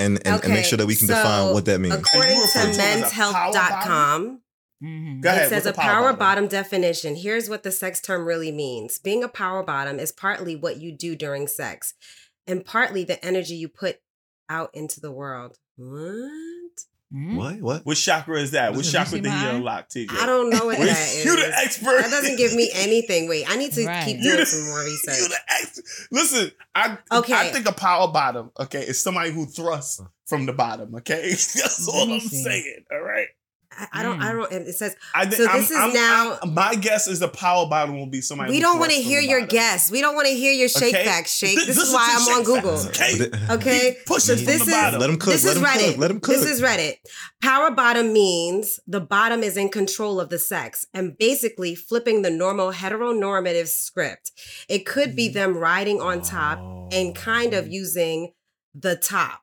soda 0.00 0.06
and 0.18 0.26
and, 0.26 0.44
and 0.44 0.52
make 0.54 0.64
sure 0.64 0.78
that 0.78 0.86
we 0.86 0.96
can 0.96 1.06
so 1.08 1.14
define 1.14 1.54
what 1.54 1.64
that 1.66 1.80
means. 1.80 1.94
According 1.94 2.34
to 2.34 2.40
refer 2.40 2.62
to 2.64 2.68
it 2.68 2.78
as 2.78 3.12
a 3.12 3.14
power 3.14 3.52
menshealth.com, 3.52 4.40
Mhm. 4.82 5.20
Go 5.20 5.28
ahead. 5.28 5.46
it 5.46 5.48
says 5.50 5.66
a 5.66 5.72
power 5.74 6.12
bottom? 6.14 6.48
definition. 6.48 7.16
Here's 7.16 7.50
what 7.50 7.62
the 7.62 7.70
sex 7.70 8.00
term 8.00 8.24
really 8.24 8.50
means 8.50 8.98
being 8.98 9.22
a 9.22 9.28
power 9.28 9.62
bottom 9.62 9.98
is 9.98 10.10
partly 10.10 10.56
what 10.56 10.78
you 10.80 10.90
do 10.90 11.14
during 11.14 11.46
sex, 11.48 11.92
and 12.46 12.64
partly 12.64 13.04
the 13.04 13.22
energy 13.24 13.54
you 13.54 13.68
put 13.68 14.00
out 14.48 14.70
into 14.74 14.98
the 14.98 15.12
world. 15.12 15.58
What? 15.76 16.30
Mhm. 17.12 17.34
What? 17.36 17.60
What? 17.60 17.86
What 17.86 17.96
chakra 17.96 18.40
is 18.40 18.52
that? 18.52 18.70
What 18.72 18.82
Does 18.84 18.92
chakra 18.92 19.10
see 19.12 19.20
did 19.20 19.32
he 19.32 19.36
mine? 19.36 19.54
unlock, 19.56 19.88
TJ? 19.88 20.10
I 20.16 20.26
don't 20.26 20.48
know 20.48 20.64
what 20.66 20.78
Wait, 20.78 20.86
that 20.86 21.08
is. 21.16 21.24
You 21.24 21.34
the 21.36 21.52
expert. 21.58 22.02
That 22.02 22.10
doesn't 22.10 22.36
give 22.36 22.54
me 22.54 22.70
anything. 22.74 23.28
Wait, 23.28 23.46
I 23.50 23.56
need 23.56 23.72
to 23.72 23.84
Right. 23.84 24.04
keep 24.04 24.18
You 24.18 24.22
doing 24.22 24.36
the- 24.36 24.46
some 24.46 24.64
more 24.66 24.82
You 24.84 24.96
the 25.28 25.38
ex- 25.60 26.06
Listen, 26.12 26.52
I 26.74 26.98
Okay. 27.10 27.34
I 27.34 27.48
think 27.50 27.68
a 27.68 27.72
power 27.72 28.06
bottom, 28.12 28.52
okay, 28.60 28.82
is 28.82 29.02
somebody 29.02 29.32
who 29.32 29.46
thrusts 29.46 30.00
from 30.26 30.46
the 30.46 30.52
bottom, 30.52 30.94
okay? 30.96 31.30
That's 31.30 31.88
all 31.88 32.12
I'm 32.12 32.20
see. 32.20 32.44
saying. 32.44 32.84
All 32.92 33.00
right. 33.00 33.26
I, 33.72 33.86
I 33.92 34.02
don't. 34.02 34.20
I 34.20 34.32
don't. 34.32 34.50
and 34.52 34.66
It 34.66 34.74
says 34.74 34.96
I 35.14 35.26
think 35.26 35.36
so. 35.36 35.46
I'm- 35.46 35.60
This 35.60 35.70
is 35.70 35.76
I'm- 35.76 35.92
now. 35.92 36.38
I'm- 36.42 36.54
my 36.54 36.74
guess 36.74 37.06
is 37.06 37.20
the 37.20 37.28
power 37.28 37.66
bottom 37.68 37.96
will 37.98 38.06
be 38.08 38.20
somebody. 38.20 38.50
we 38.52 38.60
don't 38.60 38.78
want 38.80 38.90
to 38.90 39.00
hear 39.00 39.20
your 39.20 39.40
bottom. 39.40 39.48
guess. 39.56 39.90
We 39.90 40.00
don't 40.00 40.14
want 40.16 40.26
to 40.26 40.34
hear 40.34 40.52
your 40.52 40.68
shake 40.68 40.94
Okay? 40.94 41.04
facts, 41.04 41.36
shake. 41.36 41.54
Th- 41.56 41.66
This, 41.68 41.76
is 41.76 41.92
why 41.92 42.08
I'm 42.18 42.38
on 42.38 42.42
Google. 42.44 42.76
facts, 42.78 43.00
okay? 43.00 43.30
Okay. 43.54 43.96
Push 44.06 44.24
so 44.24 44.32
it 44.32 44.36
from 44.38 44.46
this 44.46 44.64
the 44.64 44.70
is 44.70 44.74
bottom. 44.76 45.00
Let 45.00 45.08
'em 45.10 45.16
cook, 45.18 45.32
This 45.34 45.44
let 45.44 45.56
is 45.56 45.62
'em 45.62 45.64
Reddit. 45.68 45.86
cook, 45.92 45.98
let 45.98 46.10
'em 46.10 46.18
This 46.20 46.40
cook. 46.40 46.48
is 46.48 46.60
Reddit. 46.60 46.94
Power 47.42 47.70
bottom 47.70 48.12
means 48.12 48.80
the 48.88 49.00
bottom 49.00 49.42
is 49.44 49.56
in 49.56 49.68
control 49.68 50.20
of 50.20 50.30
the 50.30 50.38
sex 50.38 50.86
and 50.92 51.16
basically 51.16 51.74
flipping 51.76 52.22
the 52.22 52.30
normal 52.30 52.72
heteronormative 52.72 53.68
script. 53.68 54.32
It 54.68 54.84
could 54.84 55.12
Mm. 55.12 55.16
be 55.16 55.28
them 55.28 55.56
riding 55.56 56.00
on 56.00 56.22
top 56.22 56.58
and 56.92 57.14
kind 57.14 57.54
of 57.54 57.68
using 57.68 58.32
the 58.74 58.96
top. 58.96 59.42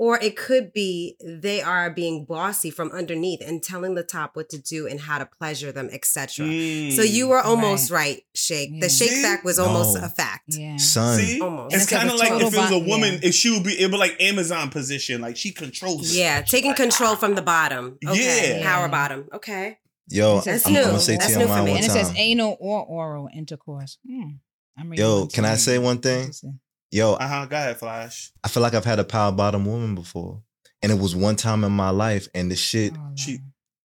Or 0.00 0.18
it 0.18 0.34
could 0.34 0.72
be 0.72 1.16
they 1.22 1.60
are 1.60 1.90
being 1.90 2.24
bossy 2.24 2.70
from 2.70 2.90
underneath 2.90 3.42
and 3.46 3.62
telling 3.62 3.96
the 3.96 4.02
top 4.02 4.34
what 4.34 4.48
to 4.48 4.58
do 4.58 4.86
and 4.86 4.98
how 4.98 5.18
to 5.18 5.26
pleasure 5.26 5.72
them, 5.72 5.90
etc. 5.92 6.46
So 6.46 7.02
you 7.02 7.28
were 7.28 7.38
almost 7.42 7.90
right, 7.90 8.22
Shake. 8.34 8.80
The 8.80 8.88
Shake 8.88 9.10
See? 9.10 9.22
fact 9.22 9.44
was 9.44 9.58
almost 9.58 9.98
No. 9.98 10.04
a 10.06 10.08
fact. 10.08 10.44
Yeah. 10.48 10.78
Son. 10.78 11.18
See, 11.18 11.38
Almost. 11.38 11.74
it's 11.74 11.82
it's 11.84 11.92
kind 11.92 12.08
of 12.08 12.16
like 12.16 12.30
total 12.30 12.48
if 12.48 12.54
it 12.54 12.56
was 12.56 12.70
a 12.70 12.78
woman, 12.78 13.12
yeah. 13.14 13.28
if 13.28 13.34
she 13.34 13.50
would 13.50 13.62
be, 13.62 13.76
it'd 13.78 13.90
be 13.90 13.98
like 13.98 14.16
Amazon 14.20 14.70
position, 14.70 15.20
like 15.20 15.36
she 15.36 15.52
controls. 15.52 16.14
it. 16.14 16.18
Yeah, 16.18 16.40
taking 16.40 16.72
control 16.72 17.14
from 17.14 17.34
the 17.34 17.42
bottom. 17.42 17.98
Okay. 18.06 18.56
Yeah. 18.58 18.62
Power 18.64 18.88
bottom. 18.88 19.28
Okay. 19.34 19.80
Yo, 20.08 20.40
That's 20.40 20.66
I'm, 20.66 20.72
new. 20.72 20.78
I'm 20.80 20.86
gonna 20.86 21.00
say 21.00 21.18
That's 21.18 21.34
TMI 21.34 21.38
new 21.40 21.44
for 21.44 21.50
one 21.50 21.64
me. 21.66 21.70
And 21.72 21.84
it 21.84 21.88
time. 21.88 21.96
says 22.06 22.14
anal 22.16 22.56
or 22.58 22.82
oral 22.86 23.28
intercourse. 23.36 23.98
Hmm. 24.08 24.30
I'm 24.78 24.94
Yo, 24.94 25.26
can 25.26 25.44
I 25.44 25.56
say 25.56 25.76
one 25.78 25.98
thing? 25.98 26.32
Yo, 26.90 27.14
Uh 27.14 27.26
huh. 27.28 27.46
Go 27.46 27.56
ahead, 27.56 27.78
Flash. 27.78 28.32
I 28.42 28.48
feel 28.48 28.62
like 28.62 28.74
I've 28.74 28.84
had 28.84 28.98
a 28.98 29.04
power 29.04 29.32
bottom 29.32 29.64
woman 29.64 29.94
before. 29.94 30.42
And 30.82 30.90
it 30.90 30.98
was 30.98 31.14
one 31.14 31.36
time 31.36 31.62
in 31.62 31.72
my 31.72 31.90
life, 31.90 32.26
and 32.34 32.50
the 32.50 32.56
shit, 32.56 32.94
She, 33.14 33.40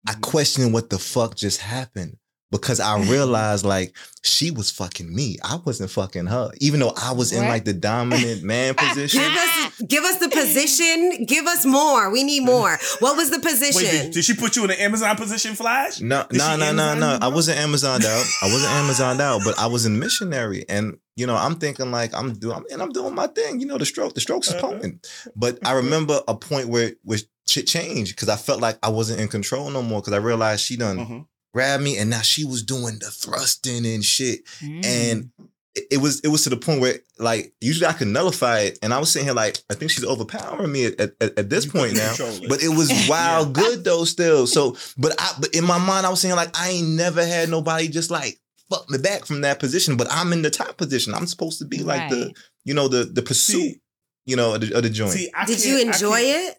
I 0.08 0.14
questioned 0.22 0.74
what 0.74 0.92
the 0.92 1.00
fuck 1.00 1.36
just 1.36 1.60
happened 1.60 2.18
because 2.52 2.80
I 2.80 3.02
realized 3.10 3.66
like 3.66 3.96
she 4.24 4.52
was 4.52 4.70
fucking 4.70 5.14
me. 5.14 5.38
I 5.44 5.56
wasn't 5.66 5.90
fucking 5.90 6.28
her, 6.28 6.52
even 6.62 6.80
though 6.80 6.94
I 6.96 7.12
was 7.14 7.32
in 7.34 7.48
like 7.48 7.66
the 7.66 7.74
dominant 7.74 8.44
man 8.44 8.76
position. 8.78 9.22
Give 9.22 9.32
us 9.36 9.82
give 9.88 10.04
us 10.04 10.18
the 10.20 10.30
position. 10.30 11.26
Give 11.26 11.48
us 11.48 11.66
more. 11.66 12.12
We 12.12 12.24
need 12.24 12.42
more. 12.46 12.78
What 13.00 13.18
was 13.18 13.32
the 13.32 13.38
wait, 13.38 13.44
position? 13.44 13.82
did, 14.06 14.14
did 14.14 14.24
she 14.24 14.36
put 14.36 14.56
you 14.56 14.64
in 14.66 14.70
an 14.72 14.78
Amazon 14.80 15.16
position, 15.16 15.56
Flash? 15.56 16.00
No, 16.00 16.26
Did 16.30 16.38
no, 16.38 16.56
no, 16.56 16.72
no, 16.72 16.84
Amazon 16.84 17.00
no. 17.00 17.14
you, 17.14 17.20
I 17.22 17.28
wasn't 17.30 17.58
Amazoned 17.58 18.06
out. 18.06 18.26
I 18.44 18.54
wasn't 18.54 18.72
Amazoned 18.74 19.20
out, 19.20 19.42
but 19.44 19.58
I 19.58 19.66
was 19.66 19.88
in 19.88 19.98
missionary, 19.98 20.64
and 20.70 20.98
you 21.16 21.28
know, 21.28 21.36
I'm 21.36 21.56
thinking 21.56 21.92
like 21.92 22.14
I'm 22.14 22.34
doing, 22.34 22.64
and 22.72 22.82
I'm 22.82 22.92
doing 22.92 23.14
my 23.16 23.28
thing. 23.28 23.60
You 23.60 23.68
know, 23.68 23.78
the 23.78 23.86
stroke, 23.86 24.14
the 24.16 24.22
strokes 24.22 24.48
is 24.50 24.56
potent. 24.56 25.08
But 25.36 25.60
I 25.66 25.74
remember 25.74 26.22
a 26.28 26.36
point 26.36 26.70
where 26.70 26.94
where 27.04 27.20
shit 27.48 27.68
changed 27.68 28.16
because 28.16 28.30
I 28.30 28.36
felt 28.36 28.62
like 28.62 28.78
I 28.84 28.90
wasn't 28.90 29.20
in 29.20 29.28
control 29.28 29.70
no 29.70 29.82
more 29.82 30.02
because 30.02 30.14
I 30.14 30.18
realized 30.18 30.64
she 30.64 30.76
done 30.78 31.00
Uh-huh. 31.00 31.20
grabbed 31.54 31.84
me, 31.84 31.98
and 31.98 32.10
now 32.10 32.22
she 32.22 32.46
was 32.46 32.64
doing 32.64 32.98
the 33.00 33.12
thrusting 33.12 33.86
and 33.86 34.04
shit, 34.04 34.46
Mm. 34.62 34.86
and. 34.86 35.30
it- 35.76 35.88
It 35.90 35.98
was 35.98 36.20
it 36.20 36.28
was 36.28 36.44
to 36.44 36.52
the 36.52 36.58
point 36.58 36.82
where 36.82 37.00
like 37.18 37.52
usually 37.60 37.88
I 37.88 37.94
could 37.94 38.08
nullify 38.08 38.60
it, 38.60 38.78
and 38.84 38.94
I 38.94 39.00
was 39.00 39.10
sitting 39.12 39.26
here 39.26 39.34
like 39.34 39.58
I 39.72 39.74
think 39.74 39.90
she's 39.90 40.04
overpowering 40.06 40.72
me 40.72 40.86
at, 40.86 41.00
at, 41.00 41.40
at 41.40 41.50
this 41.50 41.66
point 41.66 41.96
now. 41.96 42.14
it. 42.16 42.48
But 42.48 42.62
it 42.62 42.70
was 42.70 42.92
wild 43.10 43.54
good 43.54 43.84
though 43.84 44.06
still. 44.06 44.46
So, 44.46 44.78
but 45.00 45.16
I 45.18 45.34
but 45.40 45.50
in 45.56 45.64
my 45.66 45.80
mind 45.80 46.06
I 46.06 46.12
was 46.12 46.20
saying 46.22 46.36
like 46.36 46.56
I 46.56 46.70
ain't 46.70 46.90
never 46.90 47.26
had 47.26 47.50
nobody 47.50 47.88
just 47.88 48.12
like 48.12 48.38
fuck 48.70 48.90
me 48.90 48.98
back 48.98 49.26
from 49.26 49.42
that 49.42 49.60
position. 49.60 49.98
But 49.98 50.08
I'm 50.12 50.34
in 50.34 50.42
the 50.42 50.50
top 50.50 50.78
position. 50.78 51.14
I'm 51.14 51.28
supposed 51.28 51.60
to 51.60 51.66
be 51.66 51.80
like 51.84 52.10
the 52.10 52.34
you 52.66 52.74
know 52.74 52.88
the 52.88 53.04
the 53.06 53.22
pursuit 53.22 53.78
you 54.26 54.36
know 54.36 54.56
of 54.56 54.62
the, 54.62 54.76
of 54.78 54.84
the 54.84 54.90
joint. 54.90 55.12
See, 55.12 55.30
I 55.36 55.46
Did 55.46 55.64
you 55.64 55.76
can't- 55.78 55.90
I 55.90 55.94
enjoy 55.94 56.20
it? 56.20 56.56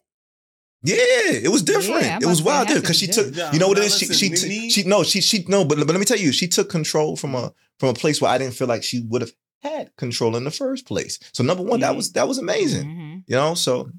yeah, 0.83 0.97
it 1.45 1.51
was 1.51 1.63
different. 1.63 2.03
Yeah, 2.03 2.19
it 2.21 2.27
was 2.27 2.41
about 2.41 2.65
to 2.65 2.69
say, 2.69 2.75
wild 2.75 2.79
it 2.79 2.81
because 2.83 2.99
she 2.99 3.07
be 3.07 3.13
took. 3.13 3.27
different. 3.33 3.55
You 3.55 3.61
know 3.61 3.69
what 3.69 3.79
it 3.79 3.81
No, 3.81 3.87
is? 3.87 3.99
She 3.99 4.07
she, 4.13 4.31
me- 4.49 4.71
she 4.71 4.83
no 4.85 5.03
she 5.03 5.21
she 5.23 5.45
no. 5.49 5.65
But 5.65 5.79
but 5.79 5.87
let 5.89 5.99
me 5.99 6.05
tell 6.05 6.19
you, 6.19 6.31
she 6.33 6.47
took 6.49 6.69
control 6.69 7.17
from 7.17 7.35
a 7.35 7.53
from 7.79 7.89
a 7.89 7.95
place 7.95 8.21
where 8.21 8.31
I 8.31 8.39
didn't 8.39 8.55
feel 8.55 8.69
like 8.69 8.83
she 8.83 9.01
would 9.09 9.23
have 9.23 9.33
had 9.63 9.97
control 9.97 10.37
in 10.37 10.45
the 10.45 10.51
first 10.51 10.87
place. 10.87 11.19
So 11.33 11.43
number 11.43 11.63
one, 11.63 11.81
that 11.81 11.89
Mm-hmm. 11.89 11.97
was 11.97 12.13
that 12.13 12.29
was 12.29 12.37
amazing. 12.39 12.85
Mm-hmm. 12.87 13.19
You 13.27 13.37
know, 13.37 13.55
so 13.55 13.91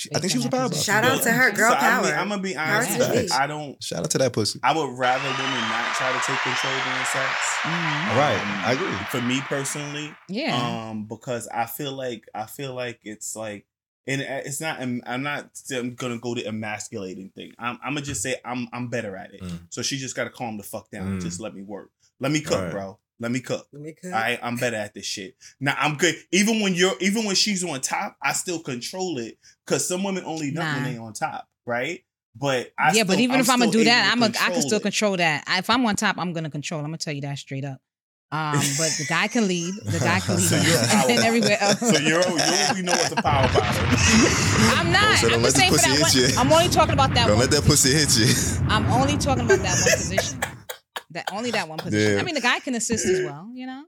she, 0.00 0.08
I 0.14 0.18
think 0.18 0.30
she 0.32 0.38
was 0.38 0.46
a 0.46 0.50
power. 0.50 0.68
boss. 0.68 0.82
Shout 0.82 1.04
out 1.04 1.22
to 1.22 1.30
her, 1.30 1.50
girl 1.52 1.70
So 1.70 1.76
I'm, 1.76 2.02
power. 2.02 2.12
I'm 2.14 2.28
gonna 2.30 2.42
be 2.42 2.56
honest. 2.56 2.92
to 2.92 2.98
with 2.98 3.30
you. 3.30 3.36
I 3.38 3.46
don't. 3.46 3.82
Shout 3.82 4.00
out 4.00 4.10
to 4.10 4.18
that 4.18 4.32
pussy. 4.32 4.58
I 4.62 4.72
would 4.76 4.96
rather 4.98 5.24
women 5.28 5.60
not 5.68 5.94
try 5.96 6.10
to 6.12 6.18
take 6.26 6.38
control 6.40 6.72
during 6.72 7.04
sex. 7.04 7.30
Mhm. 7.62 8.08
All 8.10 8.16
right, 8.18 8.40
I 8.66 8.72
agree. 8.72 8.96
For 9.10 9.20
me 9.20 9.40
personally, 9.42 10.14
Yeah. 10.28 10.56
um, 10.90 11.04
because 11.04 11.46
I 11.48 11.66
feel 11.66 11.92
like 11.92 12.24
I 12.34 12.46
feel 12.46 12.74
like 12.74 13.00
it's 13.04 13.36
like, 13.36 13.66
and 14.06 14.22
it's 14.22 14.60
not. 14.60 14.80
I'm 14.80 15.22
not 15.22 15.50
I'm 15.72 15.94
gonna 15.94 16.18
go 16.18 16.34
to 16.34 16.42
emasculating 16.46 17.30
thing. 17.34 17.52
I'm, 17.58 17.78
I'm 17.84 17.94
gonna 17.94 18.06
just 18.06 18.22
say 18.22 18.36
I'm 18.44 18.68
I'm 18.72 18.88
better 18.88 19.14
at 19.16 19.34
it. 19.34 19.42
Mm. 19.42 19.58
So 19.70 19.82
she 19.82 19.98
just 19.98 20.16
gotta 20.16 20.30
calm 20.30 20.56
the 20.56 20.62
fuck 20.62 20.90
down. 20.90 21.06
and 21.08 21.18
Mm. 21.20 21.22
Just 21.24 21.40
let 21.40 21.54
me 21.54 21.62
work. 21.62 21.90
Let 22.18 22.32
me 22.32 22.40
cook, 22.40 22.56
Alright. 22.58 22.72
bro. 22.72 22.98
Let 23.20 23.30
me 23.30 23.40
cook. 23.40 23.66
Let 23.72 23.82
me 23.82 23.92
cook. 23.92 24.12
All 24.12 24.18
right, 24.18 24.38
I'm 24.42 24.56
better 24.56 24.76
at 24.76 24.94
this 24.94 25.04
shit. 25.04 25.36
Now 25.60 25.76
I'm 25.78 25.96
good. 25.96 26.14
Even 26.32 26.60
when 26.60 26.74
you're, 26.74 26.94
even 27.00 27.24
when 27.26 27.34
she's 27.36 27.62
on 27.62 27.80
top, 27.82 28.16
I 28.22 28.32
still 28.32 28.58
control 28.60 29.18
it 29.18 29.38
because 29.66 29.86
some 29.86 30.02
women 30.02 30.24
only 30.24 30.50
nut 30.50 30.74
when 30.76 30.84
they 30.84 30.98
on 30.98 31.12
top, 31.12 31.46
right? 31.66 32.02
But 32.34 32.72
I 32.78 32.92
yeah, 32.92 33.02
but 33.04 33.12
still- 33.14 33.20
even 33.24 33.40
if 33.40 33.50
I'm 33.50 33.58
gonna 33.58 33.70
do 33.70 33.84
that, 33.84 34.12
able 34.16 34.24
I'm 34.24 34.32
to 34.32 34.38
a, 34.40 34.42
I 34.42 34.50
can 34.52 34.62
still 34.62 34.78
it. 34.78 34.82
control 34.82 35.16
that. 35.18 35.44
If 35.48 35.68
I'm 35.68 35.84
on 35.84 35.96
top, 35.96 36.16
I'm 36.18 36.32
gonna 36.32 36.48
control. 36.50 36.80
I'm 36.80 36.86
gonna 36.86 36.96
tell 36.98 37.12
you 37.12 37.20
that 37.22 37.38
straight 37.38 37.64
up. 37.64 37.78
Um, 38.32 38.52
but 38.78 38.94
the 38.96 39.04
guy 39.08 39.26
can 39.26 39.48
lead. 39.48 39.74
The 39.84 39.98
guy 39.98 40.20
can 40.20 40.36
lead, 40.36 40.44
So 40.44 40.56
you're 40.56 40.78
power 40.86 41.10
and 41.10 41.16
bottom. 41.16 41.24
everywhere 41.26 41.58
else. 41.60 41.80
So 41.80 41.98
you're, 41.98 42.22
you're 42.22 42.74
we 42.76 42.82
know 42.82 42.92
what 42.92 43.10
the 43.10 43.20
power 43.20 43.48
bottom. 43.52 43.84
I'm 44.78 44.92
not. 44.92 45.18
So 45.18 45.28
don't 45.28 45.38
I'm 45.38 45.42
let 45.42 45.52
just 45.52 45.56
the 45.56 45.60
saying 45.60 45.72
for 45.72 45.78
pussy 45.78 45.90
that 45.90 45.98
hit 45.98 46.22
one. 46.22 46.30
you. 46.30 46.38
I'm 46.38 46.52
only 46.52 46.68
talking 46.68 46.94
about 46.94 47.14
that 47.14 47.26
Don't 47.26 47.36
one. 47.36 47.40
let 47.40 47.50
that 47.50 47.64
pussy 47.64 47.92
hit 47.92 48.16
you. 48.16 48.66
I'm 48.68 48.86
only 48.92 49.18
talking 49.18 49.44
about 49.44 49.58
that 49.58 49.74
one 49.74 49.98
position. 49.98 50.40
That 51.12 51.28
only 51.32 51.50
that 51.50 51.68
one 51.68 51.78
position. 51.78 52.14
Yeah. 52.14 52.20
I 52.20 52.24
mean, 52.24 52.36
the 52.36 52.40
guy 52.40 52.60
can 52.60 52.74
assist 52.76 53.04
as 53.06 53.20
well. 53.24 53.50
You 53.52 53.66
know. 53.66 53.82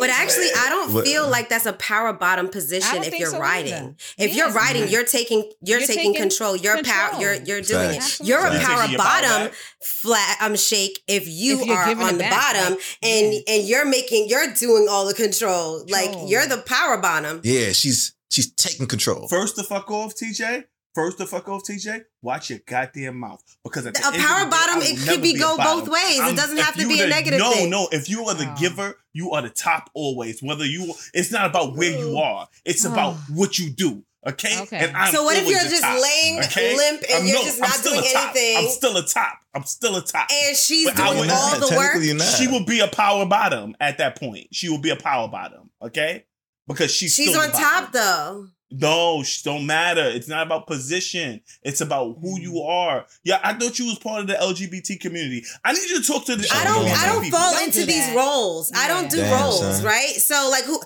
But 0.00 0.08
actually, 0.10 0.48
I 0.56 0.68
don't 0.70 0.92
What- 0.92 1.04
feel 1.06 1.28
like 1.28 1.48
that's 1.50 1.66
a 1.66 1.72
power 1.74 2.12
bottom 2.12 2.48
position 2.48 3.02
if 3.04 3.18
you're 3.18 3.30
so 3.30 3.38
riding. 3.38 3.72
either. 3.74 3.94
If 4.18 4.34
you're 4.34 4.46
Yes. 4.46 4.54
riding, 4.56 4.88
you're 4.88 5.04
taking 5.04 5.50
you're, 5.62 5.78
You're 5.78 5.86
taking, 5.86 6.12
taking 6.12 6.14
control. 6.14 6.56
You're 6.56 6.82
power. 6.82 7.20
You're 7.20 7.34
you're 7.34 7.60
doing 7.60 8.00
Facts. 8.00 8.20
it. 8.20 8.26
You're 8.26 8.38
a 8.46 8.50
power 8.58 8.82
Taking 8.82 8.92
your 8.92 9.00
power 9.00 9.22
bottom 9.22 9.46
back. 9.48 9.54
flat 9.84 10.36
um 10.40 10.56
shake 10.56 11.02
if 11.06 11.28
you 11.28 11.60
If 11.60 11.66
you're 11.66 11.76
on 12.02 12.14
the 12.14 12.18
back, 12.20 12.30
bottom 12.54 12.72
like, 12.74 12.82
and 13.02 13.32
yeah. 13.34 13.40
and 13.48 13.68
you're 13.68 13.84
making 13.84 14.28
you're 14.28 14.52
doing 14.54 14.86
all 14.88 15.06
the 15.06 15.14
control. 15.14 15.84
Like 15.88 16.04
Control. 16.10 16.28
you're 16.30 16.46
the 16.46 16.58
power 16.58 16.96
bottom. 16.98 17.40
Yeah, 17.44 17.72
she's 17.72 18.12
she's 18.30 18.50
taking 18.52 18.86
control. 18.86 19.28
First 19.28 19.56
the 19.56 19.64
fuck 19.64 19.90
off, 19.90 20.14
TJ. 20.14 20.64
First 20.94 21.18
the 21.18 21.26
fuck 21.26 21.48
off, 21.48 21.64
TJ. 21.64 22.04
Watch 22.22 22.50
your 22.50 22.60
goddamn 22.66 23.18
mouth 23.18 23.42
because 23.64 23.84
at 23.86 23.94
the 23.94 24.00
A 24.02 24.06
end 24.06 24.14
of 24.14 24.20
power 24.22 24.38
the 24.38 24.44
day, 24.44 24.50
bottom, 24.50 24.76
I 24.76 24.84
it 24.84 24.96
could 24.98 25.06
never 25.06 25.22
be 25.22 25.38
go 25.38 25.56
both 25.56 25.88
ways. 25.88 26.20
It 26.20 26.36
doesn't 26.36 26.56
have 26.58 26.74
to 26.76 26.82
you 26.82 26.88
be 26.88 27.00
a 27.00 27.08
negative 27.08 27.40
no, 27.40 27.50
thing. 27.50 27.68
No, 27.68 27.82
no. 27.82 27.88
If 27.90 28.08
you 28.08 28.24
are 28.26 28.34
the 28.34 28.48
Oh. 28.48 28.54
giver, 28.60 28.96
you 29.12 29.32
are 29.32 29.42
the 29.42 29.50
top 29.50 29.90
always. 29.94 30.40
Whether 30.40 30.64
you, 30.64 30.94
it's 31.12 31.32
not 31.32 31.46
about 31.50 31.76
where 31.76 31.90
you 31.90 32.16
are. 32.18 32.48
It's 32.64 32.84
about 32.84 33.14
mm. 33.14 33.30
what 33.36 33.58
you 33.58 33.70
do. 33.70 34.04
Okay. 34.26 34.58
Okay. 34.62 34.78
And 34.78 34.96
I'm 34.96 35.12
So 35.12 35.24
what 35.24 35.36
if 35.36 35.48
you're 35.48 35.58
just 35.58 35.82
top, 35.82 36.00
laying 36.00 36.38
okay? 36.44 36.76
limp 36.76 37.02
and 37.02 37.12
I'm- 37.12 37.26
you're 37.26 37.38
no, 37.38 37.44
just 37.44 37.60
not 37.60 37.70
still 37.70 37.92
doing 37.92 38.04
anything? 38.14 38.56
I'm 38.58 38.68
still 38.68 38.96
a 38.96 39.04
top. 39.06 39.38
I'm 39.52 39.64
still 39.64 39.96
a 39.96 40.02
top. 40.02 40.28
And 40.32 40.56
she's 40.56 40.86
But 40.90 41.00
I 41.00 41.14
doing 41.14 41.30
all 41.30 41.58
not- 41.58 41.68
the 41.68 41.76
work. 41.76 41.96
Not. 42.02 42.22
She 42.38 42.46
will 42.46 42.64
be 42.64 42.80
a 42.80 42.88
power 42.88 43.26
bottom 43.26 43.76
at 43.80 43.98
that 43.98 44.18
point. 44.18 44.48
She 44.52 44.68
will 44.68 44.80
be 44.80 44.90
a 44.90 44.96
power 44.96 45.28
bottom. 45.28 45.70
Okay. 45.82 46.24
Because 46.66 46.90
she's 46.94 47.14
She's 47.14 47.28
still 47.28 47.40
the 47.40 47.46
on 47.48 47.52
bottom. 47.52 47.82
top 47.82 47.92
though. 47.92 48.48
No, 48.70 49.22
sh- 49.22 49.42
don't 49.42 49.66
matter. 49.66 50.02
It's 50.04 50.26
not 50.26 50.46
about 50.46 50.66
position. 50.66 51.40
It's 51.62 51.80
about 51.80 52.16
who 52.20 52.38
mm. 52.38 52.42
you 52.42 52.60
are. 52.62 53.06
Yeah, 53.22 53.38
I 53.44 53.54
thought 53.54 53.78
you 53.78 53.86
was 53.86 53.98
part 53.98 54.20
of 54.22 54.26
the 54.26 54.34
LGBT 54.34 54.98
community. 55.00 55.44
I 55.64 55.72
need 55.72 55.88
you 55.88 56.00
to 56.00 56.06
talk 56.06 56.24
to 56.26 56.36
the. 56.36 56.48
I 56.52 56.64
don't. 56.64 56.86
I 56.86 57.06
don't 57.06 57.22
people. 57.22 57.38
fall 57.38 57.52
Don't 57.52 57.64
into 57.64 57.80
do 57.80 57.86
these 57.86 58.06
that. 58.06 58.16
roles. 58.16 58.72
I 58.74 58.88
don't 58.88 59.10
do 59.10 59.18
Damn, 59.18 59.40
roles, 59.40 59.60
son. 59.60 59.84
right? 59.84 60.14
So 60.16 60.48
like, 60.50 60.64
who? 60.64 60.80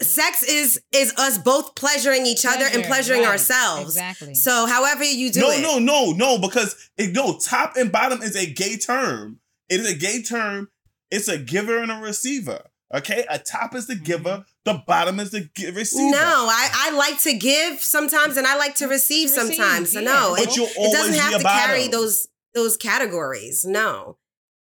Sex 0.00 0.42
is 0.44 0.80
is 0.92 1.12
us 1.16 1.38
both 1.38 1.74
pleasuring 1.74 2.26
each 2.26 2.46
other 2.46 2.64
and 2.72 2.84
pleasuring 2.84 3.22
right. 3.22 3.30
ourselves. 3.30 3.96
Exactly. 3.96 4.34
So 4.34 4.66
however 4.66 5.04
you 5.04 5.30
do 5.30 5.40
No, 5.40 5.50
it. 5.50 5.60
no, 5.60 5.78
no, 5.78 6.12
no. 6.12 6.38
Because 6.38 6.90
it, 6.96 7.12
no, 7.14 7.38
top 7.38 7.76
and 7.76 7.92
bottom 7.92 8.22
is 8.22 8.36
a 8.36 8.46
gay 8.50 8.76
term. 8.76 9.40
It 9.68 9.80
is 9.80 9.90
a 9.90 9.94
gay 9.96 10.22
term. 10.22 10.68
It's 11.10 11.28
a 11.28 11.38
giver 11.38 11.78
and 11.78 11.92
a 11.92 11.96
receiver. 11.96 12.62
Okay, 12.94 13.24
a 13.28 13.38
top 13.38 13.74
is 13.74 13.86
the 13.88 13.96
giver. 13.96 14.28
Mm-hmm. 14.30 14.42
The 14.64 14.82
bottom 14.86 15.18
is 15.20 15.30
the 15.32 15.48
gi- 15.56 15.72
receiver. 15.72 16.10
No, 16.10 16.18
I, 16.48 16.68
I 16.72 16.90
like 16.96 17.20
to 17.22 17.36
give 17.36 17.80
sometimes 17.80 18.36
and 18.36 18.46
I 18.46 18.56
like 18.56 18.76
to 18.76 18.86
receive 18.86 19.30
receive, 19.30 19.56
sometimes. 19.56 19.92
So 19.92 20.00
yeah. 20.00 20.06
no, 20.12 20.34
But 20.36 20.46
it, 20.48 20.56
you'll 20.56 20.66
it 20.66 20.76
always 20.78 20.92
doesn't 20.92 21.12
be 21.14 21.18
have 21.18 21.34
a 21.34 21.38
to 21.38 21.42
carry 21.44 21.88
those 21.88 22.28
those 22.54 22.76
categories. 22.76 23.64
No. 23.64 24.18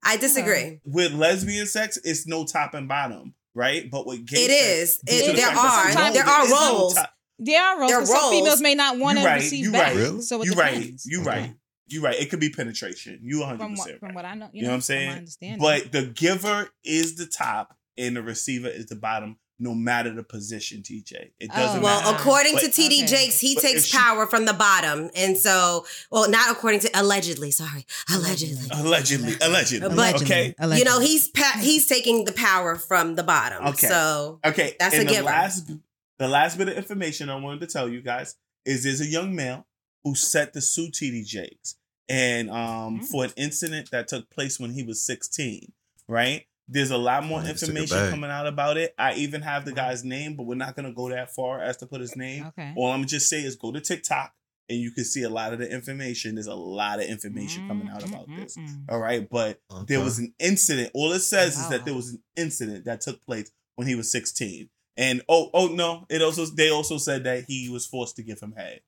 I 0.08 0.18
disagree. 0.18 0.80
with 0.86 1.14
lesbian 1.14 1.66
sex, 1.68 1.98
it's 2.04 2.28
no 2.28 2.46
top 2.46 2.74
and 2.76 2.88
bottom, 2.88 3.34
right? 3.56 3.90
But 3.90 4.06
with 4.06 4.26
gay 4.26 4.46
It 4.46 4.50
sex, 4.52 4.62
is. 4.62 4.98
due 4.98 5.14
It- 5.16 5.26
to 5.26 5.32
the 5.32 5.38
there 5.38 5.46
fact 5.48 5.56
that 5.56 5.66
are. 5.66 5.92
sometimes 5.92 6.14
There 6.16 6.24
there 6.24 6.34
are 6.34 6.44
is 6.46 6.50
no 6.52 6.78
roles. 6.78 6.94
top- 6.94 7.14
There 7.40 7.62
are 7.64 7.80
roles. 7.80 7.90
There 7.90 7.98
are 7.98 8.02
'cause 8.02 8.10
Some 8.10 8.22
roles. 8.22 8.32
females 8.34 8.62
may 8.62 8.76
not 8.76 8.98
want 9.00 9.18
You 9.18 9.24
to 9.26 9.30
right. 9.30 9.36
receive 9.42 9.66
You 9.66 9.72
back. 9.72 9.82
right. 9.88 9.96
Really? 9.98 10.22
So 10.22 10.42
it 10.42 10.46
You 10.46 10.54
right. 10.54 10.76
depends. 10.80 11.06
You 11.06 11.22
right. 11.24 11.56
You 11.88 12.02
right. 12.02 12.16
It 12.20 12.30
could 12.30 12.40
be 12.40 12.50
penetration. 12.50 13.20
You 13.24 13.40
100 13.42 13.58
From 13.58 13.76
what, 13.76 13.84
percent 13.86 14.00
from 14.00 14.08
right. 14.10 14.16
what 14.16 14.26
I 14.26 14.36
know, 14.36 14.46
you, 14.54 14.62
You 14.62 14.62
know 14.64 14.70
what 14.70 14.74
I'm 14.76 14.82
from 14.82 14.96
my 14.96 15.00
saying? 15.02 15.12
understanding. 15.12 15.60
But 15.60 15.92
the 15.92 16.04
giver 16.06 16.70
is 16.84 17.16
the 17.16 17.26
top 17.26 17.76
and 17.98 18.16
the 18.16 18.22
receiver 18.22 18.68
is 18.68 18.88
the 18.88 18.96
bottom 18.96 19.38
no 19.58 19.74
matter 19.74 20.14
the 20.14 20.22
position, 20.22 20.82
TJ. 20.82 21.32
It 21.40 21.50
Oh, 21.54 21.56
doesn't 21.56 21.82
Well, 21.82 22.02
matter. 22.02 22.18
according 22.18 22.58
to 22.58 22.66
TD 22.70 22.98
Okay. 23.04 23.06
Jakes, 23.08 23.40
he 23.40 23.56
But 23.56 23.62
takes 23.62 23.86
she- 23.86 23.98
power 23.98 24.28
from 24.28 24.44
the 24.44 24.52
bottom. 24.54 25.10
And 25.16 25.38
so, 25.38 25.86
well, 26.12 26.30
not 26.30 26.52
according 26.52 26.82
to 26.82 26.90
allegedly, 26.94 27.52
sorry. 27.52 27.86
Allegedly. 28.14 28.68
allegedly, 28.70 29.38
allegedly, 29.42 29.96
But- 29.96 30.22
okay, 30.24 30.54
You 30.78 30.84
know, 30.84 31.00
he's 31.00 31.30
pa- 31.30 31.58
he's 31.62 31.86
taking 31.88 32.26
the 32.26 32.34
power 32.34 32.76
from 32.76 33.16
the 33.16 33.24
bottom. 33.24 33.66
Okay. 33.68 33.88
So 33.88 34.42
okay. 34.44 34.76
That's 34.78 34.94
and 34.94 35.04
a 35.04 35.06
the 35.06 35.12
given. 35.12 35.26
last, 35.26 35.72
the 36.20 36.28
last 36.28 36.58
bit 36.58 36.68
of 36.68 36.76
information 36.76 37.30
I 37.30 37.36
wanted 37.38 37.62
to 37.62 37.68
tell 37.68 37.88
you 37.88 38.02
guys 38.02 38.36
is 38.66 38.84
there's 38.84 39.00
a 39.00 39.06
young 39.08 39.34
male 39.34 39.66
who 40.04 40.16
set 40.16 40.52
to 40.52 40.60
sue 40.60 40.90
TD 40.92 41.24
Jakes 41.24 41.76
and 42.10 42.50
um 42.50 43.00
Mm. 43.00 43.06
for 43.06 43.24
an 43.24 43.32
incident 43.38 43.90
that 43.92 44.10
took 44.10 44.30
place 44.30 44.60
when 44.60 44.74
he 44.74 44.84
was 44.84 45.02
16. 45.02 45.72
Right. 46.10 46.46
There's 46.68 46.92
a 46.92 46.98
lot 46.98 47.24
more 47.24 47.42
he 47.42 47.50
just 47.50 47.66
took 47.66 47.76
it 47.76 47.82
information 47.82 48.10
coming 48.10 48.32
out 48.32 48.48
about 48.48 48.78
it. 48.78 48.96
I 48.98 49.14
even 49.16 49.42
have 49.42 49.66
the 49.66 49.72
uh-huh. 49.72 49.90
guy's 49.90 50.04
name, 50.04 50.36
but 50.36 50.44
we're 50.44 50.56
not 50.56 50.76
gonna 50.76 50.94
go 50.94 51.10
that 51.10 51.34
far 51.34 51.62
as 51.62 51.78
to 51.78 51.86
put 51.86 52.02
his 52.02 52.16
name. 52.16 52.46
Okay. 52.48 52.74
All 52.76 52.92
I'm 52.92 53.00
gonna 53.00 53.08
just 53.08 53.30
say 53.30 53.42
is 53.42 53.56
go 53.56 53.72
to 53.72 53.82
TikTok 53.82 54.34
and 54.70 54.80
you 54.80 54.92
can 54.92 55.04
see 55.04 55.24
a 55.24 55.30
lot 55.30 55.54
of 55.54 55.60
the 55.60 55.72
information. 55.72 56.36
There's 56.36 56.48
a 56.48 56.56
lot 56.56 57.00
of 57.00 57.06
information 57.06 57.68
coming 57.68 57.90
out 57.90 58.08
about 58.08 58.28
this. 58.36 58.58
All 58.90 59.00
right, 59.00 59.28
but 59.30 59.60
there 59.86 60.00
was 60.00 60.20
an 60.20 60.34
incident. 60.40 60.92
All 60.94 61.12
it 61.12 61.20
says 61.20 61.58
is 61.58 61.70
that 61.70 61.86
there 61.86 61.94
was 61.94 62.10
an 62.10 62.24
incident 62.36 62.86
that 62.86 63.02
took 63.02 63.24
place 63.24 63.52
when 63.76 63.88
he 63.88 63.96
was 63.96 64.12
16. 64.12 64.70
And 64.98 65.22
oh, 65.28 65.50
oh 65.54 65.68
no, 65.68 66.06
it 66.10 66.22
also 66.22 66.46
they 66.46 66.70
also 66.70 66.98
said 66.98 67.26
that 67.26 67.46
he 67.48 67.70
was 67.70 67.86
forced 67.86 68.16
to 68.16 68.24
give 68.24 68.40
him 68.40 68.54
head. 68.54 68.82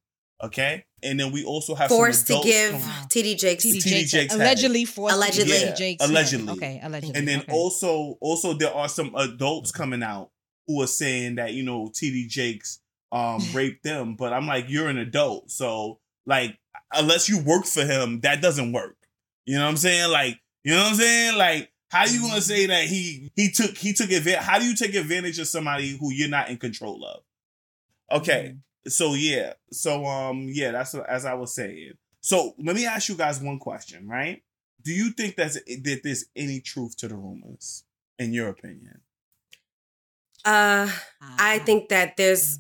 Okay, 0.43 0.85
and 1.01 1.19
then 1.19 1.31
we 1.31 1.43
also 1.43 1.73
have 1.73 1.89
some 1.89 1.97
forced 1.97 2.27
to 2.27 2.39
give 2.43 2.71
come- 2.71 2.81
TD 3.09 3.37
Jakes. 3.39 3.65
TD 3.65 3.77
TD 3.77 3.81
Jakes, 3.89 4.11
Jakes 4.11 4.35
allegedly 4.35 4.85
forced 4.85 5.15
Allegedly. 5.15 5.51
give 5.51 5.61
Yeah, 5.61 5.73
Jakes 5.73 6.01
head. 6.03 6.11
allegedly. 6.11 6.53
Okay, 6.53 6.79
allegedly. 6.83 7.15
And 7.17 7.27
then 7.27 7.39
okay. 7.39 7.51
also, 7.51 8.17
also 8.21 8.53
there 8.53 8.71
are 8.73 8.87
some 8.87 9.15
adults 9.15 9.71
coming 9.71 10.03
out 10.03 10.29
who 10.67 10.81
are 10.83 10.87
saying 10.87 11.35
that 11.35 11.53
you 11.53 11.63
know 11.63 11.89
TD 11.91 12.27
Jakes 12.27 12.79
um 13.11 13.41
raped 13.53 13.83
them, 13.83 14.15
but 14.15 14.31
I'm 14.31 14.45
like, 14.45 14.65
you're 14.67 14.89
an 14.89 14.97
adult, 14.99 15.49
so 15.49 15.99
like 16.27 16.57
unless 16.93 17.27
you 17.27 17.39
work 17.39 17.65
for 17.65 17.83
him, 17.85 18.19
that 18.21 18.41
doesn't 18.41 18.71
work. 18.71 18.95
You 19.45 19.55
know 19.57 19.63
what 19.63 19.71
I'm 19.71 19.77
saying? 19.77 20.11
Like, 20.11 20.39
you 20.63 20.73
know 20.75 20.83
what 20.83 20.89
I'm 20.91 20.95
saying? 20.95 21.37
Like, 21.37 21.71
how 21.89 22.05
you 22.05 22.21
gonna 22.21 22.41
say 22.41 22.65
that 22.67 22.83
he 22.83 23.31
he 23.35 23.49
took 23.49 23.75
he 23.75 23.93
took 23.93 24.11
advantage? 24.11 24.43
How 24.43 24.59
do 24.59 24.65
you 24.65 24.75
take 24.75 24.93
advantage 24.93 25.39
of 25.39 25.47
somebody 25.47 25.97
who 25.97 26.11
you're 26.13 26.29
not 26.29 26.49
in 26.49 26.57
control 26.57 27.03
of? 27.05 27.23
Okay, 28.21 28.55
so 28.87 29.13
yeah, 29.13 29.53
so 29.71 30.05
um 30.05 30.47
yeah, 30.49 30.71
that's 30.71 30.93
what, 30.93 31.09
as 31.09 31.25
I 31.25 31.33
was 31.33 31.53
saying. 31.53 31.93
So 32.21 32.53
let 32.59 32.75
me 32.75 32.85
ask 32.85 33.09
you 33.09 33.15
guys 33.15 33.39
one 33.41 33.59
question, 33.59 34.07
right? 34.07 34.43
Do 34.83 34.91
you 34.91 35.11
think 35.11 35.35
that's 35.35 35.55
that 35.55 36.01
there's 36.03 36.25
any 36.35 36.61
truth 36.61 36.97
to 36.97 37.07
the 37.07 37.15
rumors, 37.15 37.83
in 38.19 38.33
your 38.33 38.49
opinion? 38.49 39.01
Uh, 40.45 40.87
Uh-huh. 41.21 41.35
I 41.39 41.59
think 41.59 41.89
that 41.89 42.15
there's 42.17 42.59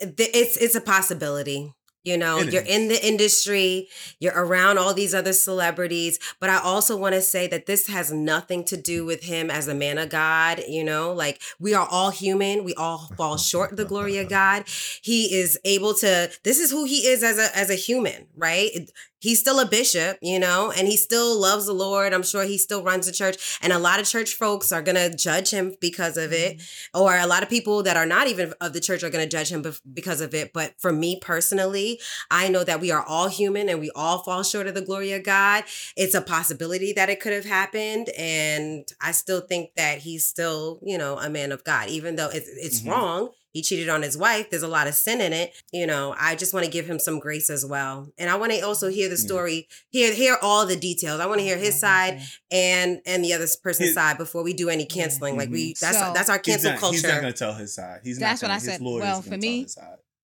it's 0.00 0.56
it's 0.56 0.74
a 0.74 0.80
possibility. 0.80 1.74
You 2.02 2.16
know, 2.16 2.38
It 2.38 2.52
you're 2.52 2.62
is. 2.62 2.68
in 2.68 2.88
the 2.88 3.06
industry, 3.06 3.88
you're 4.18 4.32
around 4.34 4.78
all 4.78 4.94
these 4.94 5.14
other 5.14 5.34
celebrities, 5.34 6.18
but 6.40 6.48
I 6.48 6.58
also 6.58 6.96
want 6.96 7.14
to 7.14 7.20
say 7.20 7.46
that 7.48 7.66
this 7.66 7.88
has 7.88 8.10
nothing 8.10 8.64
to 8.64 8.76
do 8.76 9.04
with 9.04 9.24
him 9.24 9.50
as 9.50 9.68
a 9.68 9.74
man 9.74 9.98
of 9.98 10.08
God. 10.08 10.62
You 10.66 10.82
know, 10.82 11.12
like 11.12 11.40
we 11.58 11.74
are 11.74 11.86
all 11.90 12.10
human, 12.10 12.64
we 12.64 12.74
all 12.74 13.10
fall 13.16 13.36
short 13.36 13.72
of 13.72 13.76
the 13.76 13.84
glory 13.84 14.16
of 14.18 14.28
God. 14.40 14.64
He 15.02 15.34
is 15.38 15.58
able 15.64 15.92
to. 15.94 16.30
This 16.42 16.58
is 16.58 16.70
who 16.70 16.84
he 16.84 17.06
is 17.06 17.22
as 17.22 17.38
a 17.38 17.54
as 17.56 17.68
a 17.68 17.74
human, 17.74 18.26
right? 18.36 18.90
He's 19.20 19.40
still 19.40 19.60
a 19.60 19.66
bishop, 19.66 20.18
you 20.20 20.38
know, 20.38 20.72
and 20.76 20.88
he 20.88 20.96
still 20.96 21.38
loves 21.38 21.66
the 21.66 21.72
Lord. 21.72 22.12
I'm 22.12 22.22
sure 22.22 22.44
he 22.44 22.58
still 22.58 22.82
runs 22.82 23.06
a 23.06 23.12
church, 23.12 23.58
and 23.62 23.72
a 23.72 23.78
lot 23.78 24.00
of 24.00 24.06
church 24.08 24.34
folks 24.34 24.72
are 24.72 24.82
gonna 24.82 25.14
judge 25.14 25.50
him 25.50 25.76
because 25.80 26.16
of 26.16 26.32
it 26.32 26.60
or 26.94 27.16
a 27.16 27.26
lot 27.26 27.42
of 27.42 27.48
people 27.48 27.82
that 27.82 27.96
are 27.96 28.06
not 28.06 28.26
even 28.26 28.52
of 28.60 28.72
the 28.72 28.80
church 28.80 29.02
are 29.02 29.10
going 29.10 29.24
to 29.24 29.30
judge 29.30 29.50
him 29.50 29.64
because 29.92 30.20
of 30.20 30.34
it. 30.34 30.52
But 30.52 30.74
for 30.78 30.92
me 30.92 31.18
personally, 31.20 32.00
I 32.30 32.48
know 32.48 32.64
that 32.64 32.80
we 32.80 32.90
are 32.90 33.02
all 33.02 33.28
human 33.28 33.68
and 33.68 33.80
we 33.80 33.90
all 33.94 34.18
fall 34.22 34.42
short 34.42 34.66
of 34.66 34.74
the 34.74 34.80
glory 34.80 35.12
of 35.12 35.22
God. 35.22 35.64
It's 35.96 36.14
a 36.14 36.20
possibility 36.20 36.92
that 36.94 37.10
it 37.10 37.20
could 37.20 37.32
have 37.32 37.44
happened, 37.44 38.08
and 38.18 38.88
I 39.00 39.12
still 39.12 39.40
think 39.40 39.74
that 39.76 39.98
he's 39.98 40.24
still, 40.26 40.80
you 40.82 40.98
know, 40.98 41.18
a 41.18 41.28
man 41.28 41.52
of 41.52 41.64
God, 41.64 41.88
even 41.88 42.16
though 42.16 42.28
it's 42.28 42.48
it's 42.48 42.80
Mhm. 42.80 42.90
wrong. 42.90 43.30
He 43.52 43.62
cheated 43.62 43.88
on 43.88 44.02
his 44.02 44.16
wife. 44.16 44.48
There's 44.50 44.62
a 44.62 44.68
lot 44.68 44.86
of 44.86 44.94
sin 44.94 45.20
in 45.20 45.32
it. 45.32 45.52
You 45.72 45.86
know, 45.86 46.14
I 46.18 46.36
just 46.36 46.54
want 46.54 46.64
to 46.66 46.70
give 46.70 46.86
him 46.86 46.98
some 46.98 47.18
grace 47.18 47.50
as 47.50 47.66
well. 47.66 48.12
And 48.16 48.30
I 48.30 48.36
want 48.36 48.52
to 48.52 48.60
also 48.60 48.88
hear 48.88 49.08
the 49.08 49.16
Yeah. 49.16 49.26
story, 49.26 49.68
hear 49.90 50.12
hear 50.14 50.36
all 50.40 50.66
the 50.66 50.76
details. 50.76 51.20
I 51.20 51.26
want 51.26 51.40
to 51.40 51.44
hear 51.44 51.56
his 51.58 51.78
side 51.78 52.20
and 52.52 53.00
and 53.06 53.24
the 53.24 53.32
other 53.32 53.46
person's 53.62 53.88
His- 53.88 53.94
side 53.94 54.18
before 54.18 54.42
we 54.44 54.52
do 54.52 54.68
any 54.68 54.86
canceling. 54.86 55.36
Like 55.36 55.50
we 55.50 55.72
mm-hmm. 55.72 55.84
that's 55.84 55.98
So- 55.98 56.12
that's 56.14 56.28
our 56.30 56.36
He's 56.44 56.54
cancel 56.54 56.70
not, 56.72 56.80
culture. 56.80 56.94
he's 56.94 57.02
not 57.04 57.20
going 57.20 57.32
to 57.32 57.38
tell 57.38 57.54
his 57.54 57.74
side. 57.74 58.00
He's 58.04 58.18
That's 58.18 58.40
not 58.42 58.48
what 58.48 58.52
I 58.52 58.54
his 58.56 58.64
said. 58.64 58.80
lawyer's 58.80 59.02
Well, 59.02 59.22
for 59.22 59.36
me. 59.36 59.66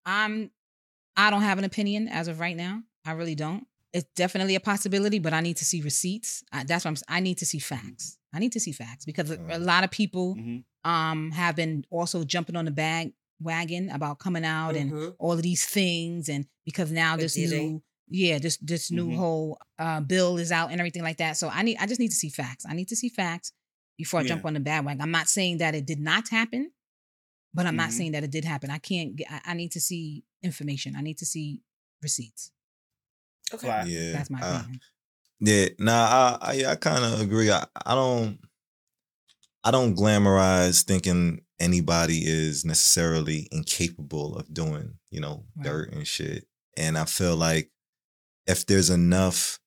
I'm 0.05 0.51
I 1.17 1.31
don't 1.31 1.43
have 1.43 1.59
an 1.59 1.65
opinion 1.65 2.09
as 2.09 2.29
of 2.29 2.41
right 2.41 2.57
now. 2.57 2.83
I 3.05 3.13
really 3.13 3.35
don't. 3.35 3.67
It's 3.93 4.07
definitely 4.15 4.55
a 4.57 4.61
possibility, 4.61 5.19
but 5.19 5.33
I 5.33 5.41
need 5.41 5.57
to 5.59 5.65
see 5.65 5.81
receipts. 5.81 6.43
I, 6.53 6.65
that's 6.65 6.85
what 6.85 6.91
I'm. 6.91 6.95
s- 6.97 7.03
I 7.09 7.21
need 7.21 7.39
to 7.39 7.47
see 7.47 7.59
facts. 7.59 8.19
I 8.37 8.39
need 8.39 8.53
to 8.53 8.61
see 8.61 8.73
facts 8.73 9.05
because 9.05 9.31
a- 9.31 9.41
a 9.51 9.59
lot 9.59 9.83
of 9.85 9.91
people 9.91 10.35
Mhm. 10.37 10.65
um 10.85 11.31
have 11.33 11.57
been 11.57 11.85
also 11.91 12.25
jumping 12.25 12.57
on 12.57 12.65
the 12.65 12.71
bag 12.71 13.13
wagon 13.41 13.91
about 13.91 14.19
coming 14.19 14.45
out 14.45 14.75
and 14.77 14.91
Mhm. 14.93 15.17
all 15.19 15.33
of 15.33 15.43
these 15.43 15.65
things, 15.67 16.29
and 16.29 16.47
because 16.65 16.91
now 16.91 17.13
With 17.15 17.23
this 17.25 17.35
Diddy. 17.35 17.59
new 17.59 17.83
yeah 18.09 18.39
this 18.39 18.57
this 18.59 18.91
new 18.91 19.09
Mhm. 19.09 19.17
whole 19.17 19.59
uh, 19.79 20.01
bill 20.01 20.37
is 20.39 20.51
out 20.53 20.71
and 20.71 20.81
everything 20.81 21.03
like 21.03 21.19
that. 21.19 21.37
So 21.37 21.49
I 21.49 21.63
need 21.63 21.77
I 21.79 21.87
just 21.87 22.01
need 22.01 22.11
to 22.17 22.21
see 22.25 22.31
facts. 22.31 22.65
I 22.69 22.75
need 22.75 22.89
to 22.89 22.97
see 22.97 23.09
facts 23.09 23.53
before 23.99 24.21
I 24.21 24.23
Yeah. 24.23 24.29
jump 24.31 24.45
on 24.45 24.55
the 24.55 24.61
bandwagon. 24.61 25.01
I'm 25.01 25.11
not 25.11 25.29
saying 25.29 25.59
that 25.59 25.75
it 25.75 25.85
did 25.87 26.01
not 26.01 26.29
happen, 26.29 26.71
but 27.55 27.67
I'm 27.67 27.77
not 27.77 27.91
Mhm. 27.91 27.97
saying 27.99 28.13
that 28.13 28.25
it 28.25 28.31
did 28.31 28.45
happen. 28.45 28.71
I 28.71 28.79
can't. 28.79 29.17
Get, 29.17 29.27
I, 29.31 29.41
I 29.47 29.55
need 29.55 29.73
to 29.73 29.81
see 29.81 30.25
information. 30.43 30.95
I 30.97 31.01
need 31.03 31.19
to 31.19 31.27
see 31.27 31.63
receipts. 32.03 32.53
Okay. 33.53 33.67
Fly. 33.67 33.85
Yeah, 33.85 34.13
That's 34.13 34.31
my 34.31 34.41
uh, 34.41 34.61
opinion. 34.61 34.81
Yeah, 35.41 35.69
nah, 35.79 36.39
I 36.41 36.63
I, 36.65 36.71
I 36.73 36.75
kind 36.77 37.05
of 37.05 37.21
agree. 37.21 37.51
I, 37.51 37.67
I 37.85 37.95
don't 37.95 38.39
I 39.65 39.71
don't 39.71 39.97
glamorize 39.97 40.85
thinking 40.85 41.43
anybody 41.59 42.23
is 42.25 42.65
necessarily 42.65 43.49
incapable 43.51 44.37
of 44.37 44.53
doing, 44.53 44.95
you 45.11 45.21
know, 45.21 45.45
Right. 45.57 45.65
dirt 45.65 45.93
and 45.93 46.07
shit. 46.07 46.47
And 46.77 46.97
I 46.97 47.05
feel 47.05 47.37
like 47.37 47.71
if 48.47 48.67
there's 48.67 48.91
enough 48.91 49.59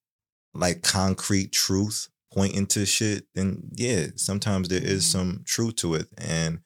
like 0.53 0.83
concrete 0.83 1.51
truth 1.51 2.09
pointing 2.33 2.67
to 2.67 2.85
shit, 2.85 3.27
then 3.35 3.69
yeah, 3.73 4.07
sometimes 4.15 4.69
there 4.69 4.83
is 4.83 5.03
Mhm. 5.05 5.11
some 5.11 5.43
truth 5.45 5.75
to 5.77 5.95
it. 5.95 6.07
And 6.17 6.61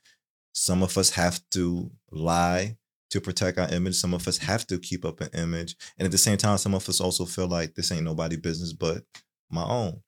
some 0.54 0.84
of 0.84 0.98
us 0.98 1.12
have 1.12 1.42
to 1.52 1.92
lie 2.12 2.78
to 3.14 3.22
protect 3.22 3.58
our 3.60 3.70
image. 3.70 3.96
Some 3.96 4.14
of 4.14 4.28
us 4.28 4.40
have 4.40 4.66
to 4.68 4.80
keep 4.80 5.06
up 5.06 5.22
an 5.22 5.30
image. 5.36 5.76
And 5.98 6.06
at 6.06 6.12
the 6.12 6.18
same 6.18 6.38
time, 6.38 6.58
some 6.58 6.74
of 6.74 6.90
us 6.90 7.00
also 7.00 7.26
feel 7.26 7.48
like 7.48 7.76
this 7.76 7.92
ain't 7.92 8.04
nobody 8.04 8.36
business 8.36 8.74
but 8.74 9.04
my 9.50 9.64
own. 9.64 10.02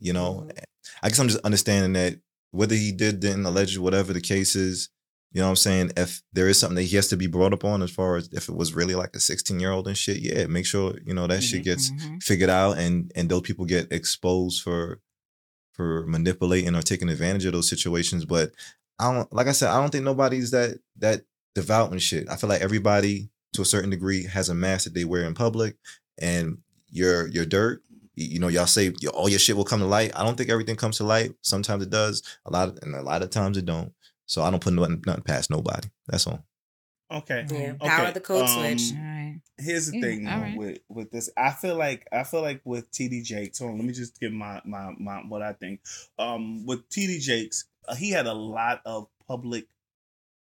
You 0.00 0.12
know, 0.12 0.48
I 1.02 1.08
guess 1.08 1.18
I'm 1.20 1.28
just 1.28 1.44
understanding 1.44 1.92
that 1.94 2.20
whether 2.50 2.74
he 2.74 2.90
did, 2.92 3.20
didn't, 3.20 3.46
alleged, 3.46 3.78
whatever 3.78 4.12
the 4.12 4.20
case 4.20 4.56
is, 4.56 4.88
you 5.32 5.40
know 5.40 5.46
what 5.46 5.50
I'm 5.50 5.56
saying? 5.56 5.92
If 5.96 6.22
there 6.32 6.48
is 6.48 6.58
something 6.58 6.74
that 6.76 6.82
he 6.82 6.96
has 6.96 7.08
to 7.08 7.16
be 7.16 7.26
brought 7.28 7.52
up 7.52 7.64
on 7.64 7.82
as 7.82 7.90
far 7.90 8.16
as 8.16 8.28
if 8.32 8.48
it 8.48 8.54
was 8.56 8.74
really 8.74 8.94
like 8.96 9.14
a 9.14 9.20
16 9.20 9.58
year 9.60 9.70
old 9.70 9.86
and 9.88 9.96
shit, 9.96 10.18
yeah, 10.18 10.46
make 10.46 10.66
sure, 10.66 10.96
you 11.04 11.14
know, 11.14 11.26
that 11.28 11.42
shit 11.42 11.60
Mhm. 11.62 11.64
gets 11.64 11.90
Mhm. 11.90 12.22
figured 12.22 12.50
out 12.50 12.78
and 12.78 13.10
and 13.14 13.28
those 13.28 13.42
people 13.42 13.64
get 13.64 13.92
exposed 13.92 14.60
for 14.62 15.00
for 15.72 16.06
manipulating 16.06 16.74
or 16.76 16.82
taking 16.82 17.08
advantage 17.08 17.44
of 17.46 17.52
those 17.52 17.68
situations. 17.68 18.24
But 18.24 18.52
I 19.00 19.12
don't 19.12 19.32
like 19.32 19.48
I 19.48 19.52
said, 19.52 19.70
I 19.70 19.80
don't 19.80 19.90
think 19.90 20.04
nobody's 20.04 20.50
that 20.52 20.78
that 20.98 21.22
devout 21.54 21.92
and 21.92 22.02
shit. 22.02 22.28
I 22.28 22.36
feel 22.36 22.48
like 22.48 22.62
everybody 22.62 23.30
to 23.54 23.62
a 23.62 23.64
certain 23.64 23.90
degree 23.90 24.24
has 24.24 24.48
a 24.48 24.54
mask 24.54 24.84
that 24.84 24.94
they 24.94 25.04
wear 25.04 25.24
in 25.24 25.34
public 25.34 25.76
and 26.18 26.58
your 26.90 27.28
your 27.28 27.46
dirt. 27.46 27.82
You 28.16 28.38
know, 28.38 28.48
y'all 28.48 28.66
say 28.66 28.92
all 29.12 29.28
your 29.28 29.38
shit 29.40 29.56
will 29.56 29.64
come 29.64 29.80
to 29.80 29.86
light. 29.86 30.12
I 30.14 30.22
don't 30.24 30.36
think 30.36 30.50
everything 30.50 30.76
comes 30.76 30.98
to 30.98 31.04
light. 31.04 31.34
Sometimes 31.42 31.82
it 31.82 31.90
does. 31.90 32.22
A 32.46 32.50
lot 32.52 32.68
of, 32.68 32.78
and 32.82 32.94
a 32.94 33.02
lot 33.02 33.22
of 33.22 33.30
times 33.30 33.56
it 33.56 33.64
don't. 33.64 33.92
So 34.26 34.42
I 34.42 34.50
don't 34.50 34.62
put 34.62 34.72
nothing, 34.72 35.02
nothing 35.04 35.24
past 35.24 35.50
nobody. 35.50 35.88
That's 36.06 36.26
all. 36.26 36.44
Okay. 37.10 37.44
Yeah, 37.50 37.56
Okay, 37.56 37.76
power 37.88 38.06
of 38.08 38.14
the 38.14 38.20
code 38.20 38.42
um, 38.42 38.48
switch. 38.48 38.92
All 38.96 39.02
right. 39.04 39.40
Here's 39.58 39.90
the 39.90 39.98
Yeah, 39.98 40.02
thing 40.04 40.26
right. 40.26 40.56
with 40.56 40.78
with 40.88 41.10
this. 41.10 41.28
I 41.36 41.50
feel 41.50 41.76
like 41.76 42.06
I 42.12 42.24
feel 42.24 42.40
like 42.42 42.60
with 42.64 42.90
TD 42.92 43.24
Jakes. 43.24 43.58
Hold 43.58 43.72
on, 43.72 43.78
let 43.78 43.86
me 43.86 43.92
just 43.92 44.18
give 44.18 44.32
my 44.32 44.60
my 44.64 44.92
my 44.98 45.18
what 45.28 45.42
I 45.42 45.52
think. 45.52 45.80
Um, 46.18 46.66
with 46.66 46.88
TD 46.88 47.20
Jakes, 47.20 47.66
uh, 47.88 47.94
he 47.94 48.10
had 48.10 48.26
a 48.26 48.32
lot 48.32 48.80
of 48.84 49.08
public 49.28 49.66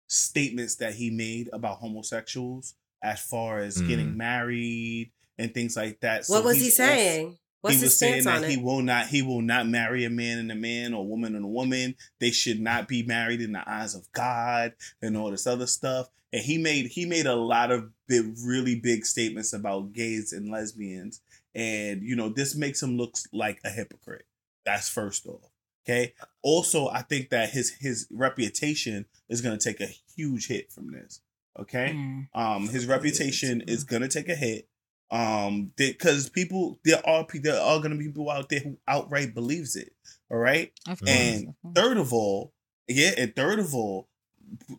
statements 0.09 0.77
that 0.77 0.95
he 0.95 1.11
made 1.11 1.49
about 1.53 1.79
homosexuals 1.79 2.75
as 3.03 3.21
far 3.21 3.59
as 3.59 3.81
getting 3.83 4.13
Mm. 4.13 4.17
married 4.17 5.13
and 5.39 5.53
things 5.53 5.77
like 5.77 6.01
that. 6.01 6.19
what 6.21 6.25
So 6.27 6.43
was 6.43 6.57
he 6.57 6.65
he's 6.65 6.77
saying? 6.77 7.39
What's 7.61 7.77
he 7.77 7.81
his 7.83 7.91
was 7.91 7.99
saying 7.99 8.27
on 8.27 8.43
that 8.43 8.45
it? 8.45 8.51
he 8.51 8.57
will 8.57 8.83
not 8.83 9.09
he 9.09 9.23
will 9.23 9.43
not 9.43 9.67
marry 9.69 10.05
a 10.05 10.11
man 10.11 10.39
and 10.39 10.53
a 10.53 10.55
man 10.55 10.95
or 10.95 11.01
a 11.01 11.05
woman 11.05 11.35
and 11.35 11.45
a 11.45 11.49
woman. 11.49 11.97
They 12.21 12.31
should 12.31 12.61
not 12.61 12.87
be 12.89 13.03
married 13.03 13.41
in 13.41 13.53
the 13.53 13.69
eyes 13.69 13.95
of 13.95 14.11
God 14.13 14.75
and 15.03 15.17
all 15.17 15.31
this 15.31 15.47
other 15.47 15.67
stuff. 15.67 16.09
And 16.33 16.43
he 16.43 16.59
made 16.59 16.87
he 16.87 17.07
made 17.07 17.27
a 17.27 17.35
lot 17.35 17.71
of 17.71 17.91
big, 18.09 18.35
really 18.45 18.77
big 18.79 19.05
statements 19.05 19.53
about 19.53 19.93
gays 19.93 20.33
and 20.33 20.51
lesbians. 20.51 21.21
And 21.55 22.03
you 22.03 22.15
know, 22.17 22.29
this 22.29 22.55
makes 22.55 22.83
him 22.83 22.97
look 22.97 23.17
like 23.33 23.61
a 23.65 23.71
hypocrite. 23.71 24.27
That's 24.65 24.89
first 24.89 25.27
off. 25.27 25.41
Okay. 25.89 26.15
Also, 26.47 26.89
I 26.89 27.03
think 27.03 27.31
that 27.31 27.51
his 27.51 27.71
his 27.81 28.07
reputation 28.13 29.07
is 29.29 29.41
gonna 29.41 29.59
take 29.59 29.81
a 29.81 29.89
huge 30.15 30.47
hit 30.47 30.71
from 30.71 30.93
this. 30.93 31.21
Okay. 31.59 31.93
Mm. 31.93 32.29
Um, 32.35 32.69
his 32.69 32.87
reputation 32.87 33.63
is 33.63 33.83
gonna 33.83 34.07
take 34.07 34.29
a 34.29 34.37
hit. 34.37 34.69
Um, 35.11 35.73
because 35.77 36.29
people 36.29 36.79
there 36.85 37.05
are 37.05 37.25
pe- 37.25 37.41
there 37.41 37.61
are 37.61 37.81
gonna 37.81 37.97
be 37.97 38.07
people 38.07 38.31
out 38.31 38.49
there 38.49 38.61
who 38.61 38.79
outright 38.87 39.35
believes 39.35 39.75
it. 39.75 39.93
All 40.31 40.39
right. 40.39 40.71
Of 40.89 41.01
course. 41.01 41.11
And 41.11 41.55
third 41.75 41.97
of 41.97 42.13
all, 42.13 42.53
yeah, 42.87 43.11
and 43.19 43.35
third 43.35 43.59
of 43.59 43.75
all, 43.75 44.09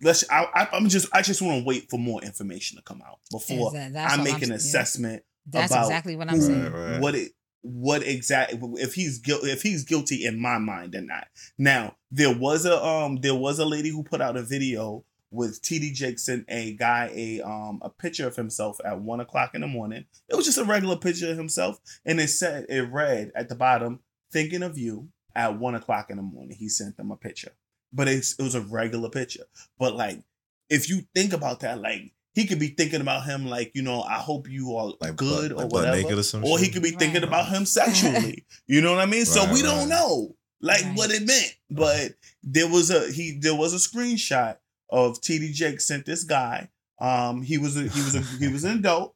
let's. 0.01 0.23
I, 0.31 0.45
I, 0.53 0.67
I'm 0.71 0.87
just. 0.87 1.09
I 1.13 1.21
just 1.21 1.41
want 1.41 1.59
to 1.59 1.65
wait 1.65 1.89
for 1.89 1.99
more 1.99 2.21
information 2.21 2.77
to 2.77 2.83
come 2.83 3.01
out 3.05 3.19
before 3.29 3.75
Exact- 3.75 4.13
I 4.13 4.23
make 4.23 4.35
I'm- 4.35 4.43
an 4.43 4.49
yeah. 4.51 4.55
assessment. 4.55 5.23
That's 5.49 5.71
about 5.71 5.85
exactly 5.85 6.15
what 6.15 6.29
I'm 6.29 6.35
who- 6.35 6.41
saying. 6.45 6.63
Right, 6.71 6.91
right. 6.91 7.01
What 7.01 7.15
it. 7.15 7.31
What 7.69 8.01
exactly? 8.03 8.59
If 8.81 8.93
he's 8.93 9.19
guilty, 9.19 9.51
if 9.51 9.61
he's 9.61 9.83
guilty 9.83 10.25
in 10.25 10.39
my 10.39 10.57
mind 10.57 10.95
or 10.95 11.01
not. 11.01 11.27
Now 11.57 11.97
there 12.11 12.33
was 12.33 12.65
a 12.65 12.81
um 12.83 13.17
there 13.17 13.35
was 13.35 13.59
a 13.59 13.65
lady 13.65 13.89
who 13.89 14.03
put 14.03 14.21
out 14.21 14.37
a 14.37 14.41
video 14.41 15.03
with 15.31 15.61
TD 15.61 15.93
Jackson, 15.93 16.45
a 16.47 16.73
guy 16.73 17.11
a 17.13 17.41
um 17.41 17.79
a 17.81 17.89
picture 17.89 18.25
of 18.25 18.37
himself 18.37 18.79
at 18.85 19.01
one 19.01 19.19
o'clock 19.19 19.53
in 19.53 19.61
the 19.61 19.67
morning. 19.67 20.05
It 20.29 20.35
was 20.35 20.45
just 20.45 20.57
a 20.57 20.63
regular 20.63 20.95
picture 20.95 21.29
of 21.29 21.37
himself, 21.37 21.79
and 22.05 22.21
it 22.21 22.29
said 22.29 22.65
it 22.69 22.89
read 22.91 23.31
at 23.35 23.49
the 23.49 23.55
bottom, 23.55 23.99
"Thinking 24.31 24.63
of 24.63 24.77
you." 24.77 25.09
At 25.35 25.59
one 25.59 25.75
o'clock 25.75 26.09
in 26.09 26.17
the 26.17 26.23
morning, 26.23 26.57
he 26.57 26.67
sent 26.67 26.97
them 26.97 27.11
a 27.11 27.15
picture, 27.15 27.51
but 27.93 28.07
it 28.07 28.25
was 28.39 28.55
a 28.55 28.61
regular 28.61 29.07
picture. 29.07 29.43
But 29.77 29.95
like, 29.95 30.23
if 30.67 30.89
you 30.89 31.01
think 31.13 31.31
about 31.31 31.59
that, 31.59 31.79
like 31.79 32.13
he 32.37 32.45
could 32.47 32.59
be 32.59 32.67
thinking 32.67 33.01
about 33.01 33.25
him, 33.25 33.47
like 33.47 33.71
you 33.73 33.81
know, 33.81 34.01
I 34.03 34.19
hope 34.29 34.47
you 34.49 34.75
are 34.77 34.93
Like 35.01 35.15
good 35.15 35.49
butt- 35.49 35.57
or 35.59 35.63
like 35.63 35.71
whatever, 35.73 35.97
naked 35.97 36.17
or 36.19 36.23
some 36.23 36.45
or 36.45 36.59
he 36.59 36.69
could 36.69 36.83
be 36.83 36.91
thinking 36.91 37.21
Right. 37.21 37.27
about 37.27 37.49
him 37.49 37.65
sexually. 37.79 38.45
you 38.67 38.81
know 38.81 38.91
what 38.93 39.01
I 39.01 39.05
mean? 39.07 39.25
so 39.25 39.43
Right, 39.43 39.53
we 39.53 39.61
don't 39.61 39.89
know 39.89 40.35
like 40.61 40.83
Right. 40.83 40.95
what 40.97 41.11
it 41.11 41.23
meant, 41.25 41.55
but 41.71 42.13
there 42.43 42.67
was 42.69 42.89
a 42.91 43.11
he 43.11 43.37
there 43.39 43.55
was 43.55 43.73
a 43.73 43.77
screenshot 43.87 44.57
of 44.89 45.19
TD 45.19 45.51
Jake 45.53 45.81
sent 45.81 46.05
this 46.05 46.23
guy. 46.23 46.69
Um, 46.99 47.41
he 47.41 47.57
was 47.57 47.75
a, 47.77 47.81
he 47.81 48.01
was 48.01 48.15
a, 48.15 48.21
he 48.39 48.47
was 48.47 48.63
an 48.63 48.77
adult. 48.79 49.13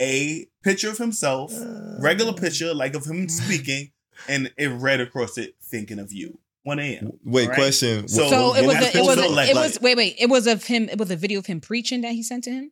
A 0.00 0.46
picture 0.62 0.90
of 0.90 0.98
himself, 0.98 1.52
regular 2.00 2.32
picture 2.32 2.72
like 2.72 2.94
of 2.94 3.04
him 3.06 3.28
speaking, 3.28 3.90
and 4.28 4.52
it 4.56 4.68
read 4.68 5.00
across 5.00 5.36
it, 5.38 5.56
thinking 5.62 5.98
of 5.98 6.12
you. 6.12 6.38
1 6.68 6.78
a.m. 6.78 7.12
Wait, 7.24 7.42
Alright? 7.44 7.56
question. 7.58 8.06
So- 8.08 8.28
So 8.30 8.54
it 8.54 8.64
was 8.66 8.76
was 8.76 8.94
a, 8.94 8.98
it 8.98 9.02
was 9.02 9.16
picture 9.16 9.32
a, 9.32 9.34
like? 9.34 9.48
it 9.50 9.54
was 9.56 9.80
wait 9.80 9.96
wait 9.96 10.16
it 10.18 10.28
was 10.28 10.46
of 10.46 10.64
him 10.64 10.88
it 10.88 10.98
was 10.98 11.10
a 11.10 11.16
video 11.16 11.38
of 11.40 11.46
him 11.46 11.60
preaching 11.60 12.02
that 12.02 12.12
he 12.12 12.22
sent 12.22 12.44
to 12.44 12.50
him. 12.50 12.70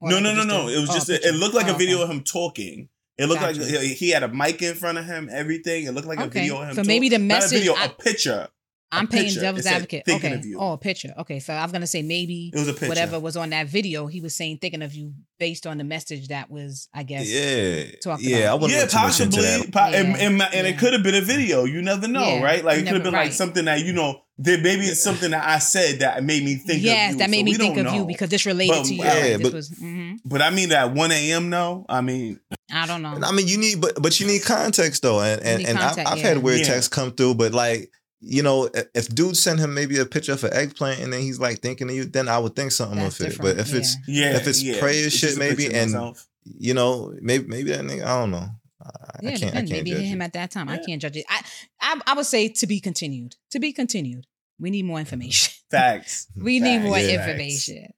Or 0.00 0.10
No, 0.10 0.18
no, 0.20 0.34
no, 0.34 0.44
no. 0.44 0.68
It 0.68 0.80
was 0.80 0.90
oh, 0.90 0.94
just 0.94 1.08
a, 1.10 1.14
it 1.28 1.34
looked 1.34 1.54
like 1.54 1.68
Oh, 1.68 1.74
a 1.74 1.78
video 1.78 1.96
okay. 1.98 2.04
of 2.04 2.10
him 2.10 2.22
talking. 2.24 2.88
It 3.16 3.26
looked 3.26 3.42
like 3.42 3.56
Gotcha. 3.56 3.80
he 3.80 3.94
he 3.94 4.10
had 4.10 4.22
a 4.24 4.28
mic 4.28 4.60
in 4.60 4.74
front 4.74 4.98
of 4.98 5.04
him, 5.04 5.28
everything. 5.30 5.84
It 5.84 5.92
looked 5.92 6.08
like 6.08 6.18
a 6.18 6.26
video 6.28 6.60
of 6.60 6.68
him. 6.70 6.74
So 6.74 6.82
maybe 6.84 7.08
the 7.08 7.18
talk- 7.18 7.26
not 7.26 7.44
a 7.44 7.48
video, 7.48 7.74
I- 7.74 7.84
a 7.84 7.88
picture. 7.90 8.48
I'm 8.92 9.06
a 9.06 9.08
paying 9.08 9.24
picture. 9.24 9.40
devil's 9.40 9.64
said, 9.64 9.72
advocate. 9.74 10.04
Thinking 10.06 10.30
Okay. 10.32 10.38
of 10.40 10.46
you. 10.46 10.58
Oh, 10.60 10.72
a 10.72 10.78
picture. 10.78 11.12
Okay. 11.18 11.40
So 11.40 11.52
I 11.52 11.62
was 11.64 11.72
gonna 11.72 11.86
say 11.86 12.02
maybe 12.02 12.50
It 12.54 12.58
was 12.58 12.68
a 12.68 12.72
picture. 12.72 12.88
whatever 12.88 13.18
was 13.18 13.36
on 13.36 13.50
that 13.50 13.66
video, 13.66 14.06
he 14.06 14.20
was 14.20 14.36
saying 14.36 14.58
thinking 14.58 14.82
of 14.82 14.94
you 14.94 15.14
based 15.40 15.66
on 15.66 15.78
the 15.78 15.84
message 15.84 16.28
that 16.28 16.48
was, 16.50 16.88
I 16.94 17.02
guess. 17.02 17.28
Yeah, 17.28 17.84
talked 18.02 18.22
yeah. 18.22 18.54
about. 18.54 18.70
I 18.70 18.72
yeah, 18.72 18.80
look 18.82 18.90
too 18.90 18.98
much 18.98 19.20
into 19.20 19.36
possibly. 19.38 19.70
Po- 19.72 19.80
and, 19.80 20.08
Yeah, 20.10 20.26
and, 20.26 20.42
and 20.42 20.66
it 20.66 20.74
yeah. 20.74 20.78
could 20.78 20.92
have 20.92 21.02
been 21.02 21.16
a 21.16 21.20
video. 21.22 21.64
You 21.64 21.82
never 21.82 22.06
know, 22.06 22.20
Yeah, 22.24 22.42
right? 22.44 22.64
Like 22.64 22.76
it 22.78 22.80
could 22.82 22.86
have 22.88 22.94
never- 22.98 23.04
been 23.10 23.12
like 23.14 23.32
something 23.32 23.64
that 23.64 23.80
you 23.84 23.92
know. 23.92 24.20
That 24.38 24.62
maybe 24.62 24.82
it's 24.86 25.00
something 25.00 25.30
that 25.30 25.44
I 25.48 25.60
said 25.60 26.00
that 26.00 26.24
made 26.24 26.42
me 26.44 26.56
think. 26.56 26.82
yes, 26.82 27.10
of 27.10 27.12
you. 27.14 27.18
that 27.20 27.30
made 27.30 27.38
So 27.40 27.44
me 27.44 27.54
think 27.54 27.76
don't 27.76 27.86
of 27.86 27.94
you 27.94 28.04
because 28.04 28.30
this 28.30 28.44
related 28.46 28.72
But- 28.74 28.84
to 28.86 28.94
you. 28.94 29.04
yeah, 29.04 29.12
Like, 29.14 29.22
this 29.22 29.40
but- 29.42 29.52
was, 29.52 29.70
mhm. 29.70 30.16
But 30.24 30.42
I 30.42 30.50
mean, 30.50 30.72
at 30.72 30.92
one 30.92 31.12
a.m. 31.12 31.50
No, 31.50 31.86
I 31.88 32.00
mean, 32.00 32.40
I 32.72 32.84
don't 32.86 33.02
know. 33.02 33.16
I 33.22 33.30
mean, 33.30 33.46
you 33.46 33.58
need, 33.58 33.80
but 33.80 34.00
but 34.02 34.18
you 34.18 34.26
need 34.26 34.42
context 34.42 35.02
though, 35.02 35.20
and 35.20 35.40
and, 35.40 35.64
and 35.66 35.78
I've, 35.78 35.94
context, 35.96 36.12
I've 36.12 36.20
had 36.20 36.38
weird 36.38 36.64
texts 36.64 36.88
come 36.88 37.12
through, 37.12 37.34
but 37.36 37.52
like 37.52 37.90
you 38.26 38.42
know, 38.42 38.64
if- 38.72 38.86
if 38.94 39.08
dude 39.14 39.36
sent 39.36 39.60
him 39.60 39.74
maybe 39.74 39.98
a 39.98 40.06
picture 40.06 40.32
of 40.32 40.42
an 40.44 40.52
eggplant 40.54 41.00
and 41.00 41.12
then 41.12 41.20
he's 41.20 41.38
like 41.38 41.60
thinking 41.60 41.88
of 41.90 41.94
you, 41.94 42.04
then 42.04 42.28
I 42.28 42.38
would 42.38 42.56
think 42.56 42.72
something 42.72 42.98
That's 42.98 43.20
of 43.20 43.26
it. 43.26 43.30
different, 43.30 43.56
But 43.58 43.66
if 43.66 43.74
it's 43.74 43.96
yeah, 44.08 44.36
If 44.36 44.46
it's 44.46 44.62
yeah. 44.62 44.78
prayer 44.80 45.06
It's 45.06 45.16
shit, 45.16 45.36
maybe, 45.38 45.66
and 45.66 45.92
myself. 45.92 46.26
you 46.44 46.74
know, 46.74 47.14
maybe 47.20 47.46
maybe 47.46 47.70
that 47.70 47.80
nigga, 47.84 48.04
I 48.04 48.20
don't 48.20 48.30
know. 48.30 48.48
I, 48.82 48.86
I 48.86 49.18
yeah, 49.22 49.30
can't, 49.30 49.42
I 49.42 49.46
depends. 49.46 49.52
can't 49.52 49.70
Maybe 49.70 49.90
judge 49.90 50.00
hit 50.00 50.08
him 50.08 50.22
it. 50.22 50.24
at 50.26 50.32
that 50.34 50.50
time. 50.50 50.68
I 50.68 50.78
can't 50.78 51.00
judge 51.00 51.16
it. 51.16 51.24
I, 51.28 51.42
I 51.80 52.00
I 52.08 52.14
would 52.14 52.26
say 52.26 52.48
to 52.48 52.66
be 52.66 52.80
continued. 52.80 53.36
To 53.52 53.58
be 53.60 53.72
continued. 53.72 54.26
We 54.58 54.70
need 54.70 54.84
more 54.84 54.98
information. 55.00 55.52
facts. 55.70 56.26
We 56.36 56.60
need 56.60 56.80
more 56.82 56.96
Facts. 56.96 57.08
information. 57.08 57.92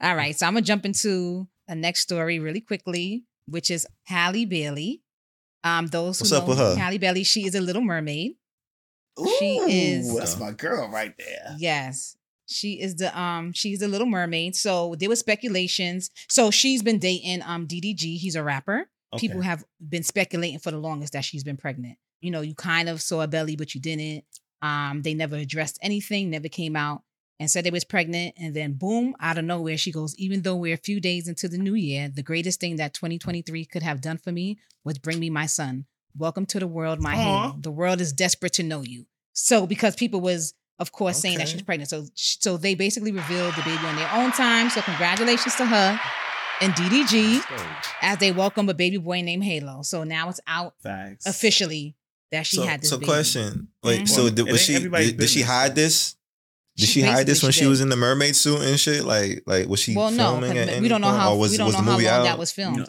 All 0.00 0.16
right. 0.16 0.36
So 0.38 0.46
I'm 0.46 0.54
gonna 0.54 0.62
jump 0.64 0.84
into 0.86 1.46
the 1.68 1.74
next 1.74 2.00
story 2.00 2.38
really 2.38 2.60
quickly, 2.60 3.24
which 3.46 3.70
is 3.70 3.86
Halle 4.04 4.44
Bailey. 4.46 5.02
Um, 5.62 5.88
those 5.88 6.18
who 6.18 6.22
What's 6.22 6.32
know 6.32 6.38
up 6.38 6.48
with 6.48 6.58
her? 6.58 6.74
Halle 6.76 6.96
Bailey, 6.98 7.22
she 7.22 7.44
is 7.46 7.54
a 7.54 7.60
little 7.60 7.82
mermaid. 7.82 8.32
She 9.38 9.58
Ooh, 9.58 9.66
is- 9.68 10.16
That's 10.16 10.38
my 10.38 10.52
girl 10.52 10.88
right 10.88 11.14
there. 11.18 11.56
Yes. 11.58 12.16
She 12.46 12.80
is 12.80 12.96
the 12.96 13.16
um 13.18 13.52
she's 13.52 13.78
the 13.78 13.86
little 13.88 14.08
mermaid. 14.08 14.56
So 14.56 14.96
there 14.98 15.08
was 15.08 15.20
speculations. 15.20 16.10
So 16.28 16.50
she's 16.50 16.82
been 16.82 16.98
dating 16.98 17.42
um 17.42 17.66
DDG. 17.66 18.18
He's 18.18 18.34
a 18.34 18.42
rapper. 18.42 18.88
Okay. 19.12 19.26
People 19.26 19.42
have 19.42 19.64
been 19.88 20.02
speculating 20.02 20.58
for 20.58 20.70
the 20.70 20.78
longest 20.78 21.12
that 21.12 21.24
she's 21.24 21.44
been 21.44 21.56
pregnant. 21.56 21.96
You 22.20 22.30
know, 22.30 22.40
you 22.40 22.54
kind 22.54 22.88
of 22.88 23.00
saw 23.00 23.22
a 23.22 23.28
belly, 23.28 23.56
but 23.56 23.74
you 23.74 23.80
didn't. 23.80 24.24
Um, 24.62 25.02
they 25.02 25.14
never 25.14 25.36
addressed 25.36 25.78
anything, 25.82 26.30
never 26.30 26.48
came 26.48 26.76
out 26.76 27.02
and 27.38 27.50
said 27.50 27.64
they 27.64 27.70
was 27.70 27.84
pregnant. 27.84 28.34
And 28.38 28.54
then 28.54 28.74
boom, 28.74 29.16
out 29.20 29.38
of 29.38 29.44
nowhere, 29.44 29.78
she 29.78 29.90
goes, 29.90 30.14
even 30.16 30.42
though 30.42 30.56
we're 30.56 30.74
a 30.74 30.78
few 30.78 31.00
days 31.00 31.26
into 31.26 31.48
the 31.48 31.58
new 31.58 31.74
year, 31.74 32.10
the 32.14 32.22
greatest 32.22 32.60
thing 32.60 32.76
that 32.76 32.94
2023 32.94 33.64
could 33.64 33.82
have 33.82 34.00
done 34.00 34.18
for 34.18 34.30
me 34.30 34.58
was 34.84 34.98
bring 34.98 35.18
me 35.18 35.30
my 35.30 35.46
son. 35.46 35.86
Welcome 36.16 36.46
to 36.46 36.58
the 36.60 36.66
world, 36.66 37.00
my 37.00 37.14
Aw. 37.14 37.16
halo. 37.16 37.56
The 37.60 37.70
world 37.70 38.00
is 38.00 38.12
desperate 38.12 38.52
to 38.54 38.62
know 38.62 38.82
you. 38.82 39.06
So 39.32 39.66
because 39.66 39.94
people 39.96 40.20
was, 40.20 40.54
of 40.78 40.92
course, 40.92 41.18
saying 41.18 41.38
that 41.38 41.44
Okay. 41.44 41.52
she's 41.52 41.62
pregnant. 41.62 41.88
So 41.90 42.06
so 42.14 42.56
they 42.56 42.74
basically 42.74 43.12
revealed 43.12 43.54
the 43.54 43.62
baby 43.62 43.84
on 43.86 43.96
their 43.96 44.10
own 44.12 44.32
time. 44.32 44.70
So 44.70 44.82
congratulations 44.82 45.54
to 45.56 45.66
her 45.66 46.00
and 46.60 46.72
DDG 46.74 47.42
as 48.02 48.18
they 48.18 48.32
welcome 48.32 48.68
a 48.68 48.74
baby 48.74 48.96
boy 48.98 49.22
named 49.22 49.44
Halo. 49.44 49.82
So 49.82 50.04
now 50.04 50.28
it's 50.28 50.40
out 50.46 50.74
Facts. 50.82 51.26
officially 51.26 51.96
that 52.32 52.46
she 52.46 52.56
so, 52.56 52.62
had 52.64 52.82
this 52.82 52.90
so 52.90 52.96
baby. 52.96 53.06
question. 53.06 53.68
Wait, 53.82 54.02
Mhm. 54.02 54.08
so 54.08 54.30
did, 54.30 54.46
was 54.50 54.60
she 54.60 54.78
did, 54.78 55.16
did 55.16 55.28
she 55.30 55.42
hide 55.42 55.74
this? 55.74 56.16
Did 56.76 56.86
She 56.88 57.00
she, 57.00 57.06
hide 57.06 57.26
this 57.26 57.42
when 57.42 57.52
she 57.52 57.60
she 57.60 57.66
was 57.66 57.80
in 57.80 57.88
the 57.88 57.96
mermaid 57.96 58.34
suit 58.36 58.60
and 58.62 58.78
shit? 58.78 59.04
Like 59.04 59.42
like 59.46 59.68
was 59.68 59.80
she 59.80 59.94
well, 59.96 60.10
no, 60.10 60.32
filming 60.40 60.52
'cause 60.56 60.68
at 60.68 60.80
we 60.82 60.88
don't 60.88 61.00
know 61.00 61.08
point, 61.08 61.20
how 61.20 61.32
or 61.34 61.38
was, 61.38 61.50
we 61.52 61.56
don't 61.58 61.66
was 61.66 61.76
know 61.76 61.82
how 61.82 61.90
long 61.92 62.06
out? 62.06 62.22
that 62.24 62.38
was 62.38 62.52
filmed. 62.52 62.78
No, 62.78 62.86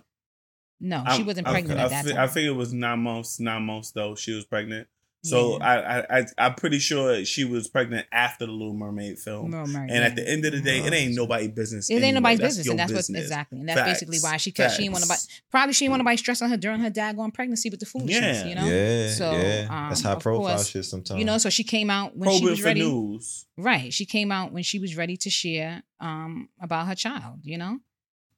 she 0.82 0.94
I'm- 0.94 1.26
wasn't 1.26 1.48
pregnant 1.48 1.80
I, 1.80 1.84
at 1.84 1.90
that 1.92 2.06
fi- 2.06 2.12
time. 2.12 2.20
I 2.20 2.28
think 2.28 2.48
it 2.48 2.52
was 2.52 2.74
nine 2.74 3.00
months. 3.00 3.40
Nine 3.40 3.64
months 3.64 3.92
though, 3.92 4.16
she 4.16 4.34
was 4.34 4.46
pregnant. 4.46 4.88
So 5.24 5.60
Yeah. 5.60 5.64
I, 5.68 6.00
I, 6.00 6.20
I, 6.22 6.26
I'm 6.40 6.56
pretty 6.56 6.80
sure 6.80 7.24
she 7.26 7.44
was 7.46 7.68
pregnant 7.68 8.08
after 8.12 8.48
the 8.48 8.52
Little 8.52 8.74
Mermaid 8.74 9.20
film. 9.20 9.52
Little 9.52 9.68
Mermaid, 9.68 9.92
and 9.92 10.04
at 10.04 10.16
the 10.16 10.28
end 10.28 10.44
of 10.46 10.52
the 10.52 10.62
day, 10.62 10.80
it 10.80 10.92
ain't 10.94 11.14
nobody 11.14 11.48
business. 11.48 11.92
It 11.92 11.94
ain't 11.94 12.04
anyway. 12.06 12.14
nobody's 12.16 12.40
That's 12.40 12.56
business, 12.58 12.70
and 12.72 12.80
that's 12.80 12.92
business. 12.92 13.18
what 13.18 13.22
exactly, 13.22 13.60
and 13.60 13.70
that's 13.70 13.80
Facts. 13.82 13.90
basically 13.92 14.18
why 14.20 14.38
she 14.38 14.52
kept. 14.52 14.74
She 14.74 14.82
didn't 14.82 14.94
want 14.94 15.06
Facts. 15.06 15.28
nobody. 15.28 15.42
Probably 15.52 15.74
she 15.74 15.86
didn't 15.86 15.92
want 15.92 16.00
nobody 16.00 16.18
stress 16.18 16.42
on 16.42 16.50
her 16.50 16.58
during 16.58 16.80
her 16.80 16.90
daggone 16.90 17.32
pregnancy 17.36 17.70
with 17.70 17.80
the 17.80 17.86
foolishness. 17.86 18.38
Yeah. 18.40 18.48
You 18.48 18.56
know. 18.56 18.66
Yeah, 18.66 19.10
So, 19.12 19.32
yeah. 19.34 19.88
That's 19.90 20.00
um, 20.04 20.06
high 20.10 20.16
of 20.18 20.24
profile 20.24 20.56
course, 20.56 20.68
shit 20.70 20.86
sometimes. 20.86 21.20
You 21.20 21.26
know, 21.26 21.38
so 21.38 21.52
she 21.52 21.66
came 21.66 21.92
out 21.92 22.18
when 22.18 22.28
she 22.32 22.38
Probing 22.40 22.50
was 22.50 22.60
for 22.60 22.66
ready. 22.66 22.80
news. 22.82 23.46
Right. 23.58 23.94
She 23.94 24.08
came 24.08 24.32
out 24.32 24.52
when 24.52 24.64
she 24.64 24.80
was 24.80 24.98
ready 24.98 25.18
to 25.18 25.30
share 25.30 25.84
um 26.00 26.50
about 26.60 26.88
her 26.88 26.96
child, 26.96 27.42
you 27.44 27.60
know? 27.60 27.78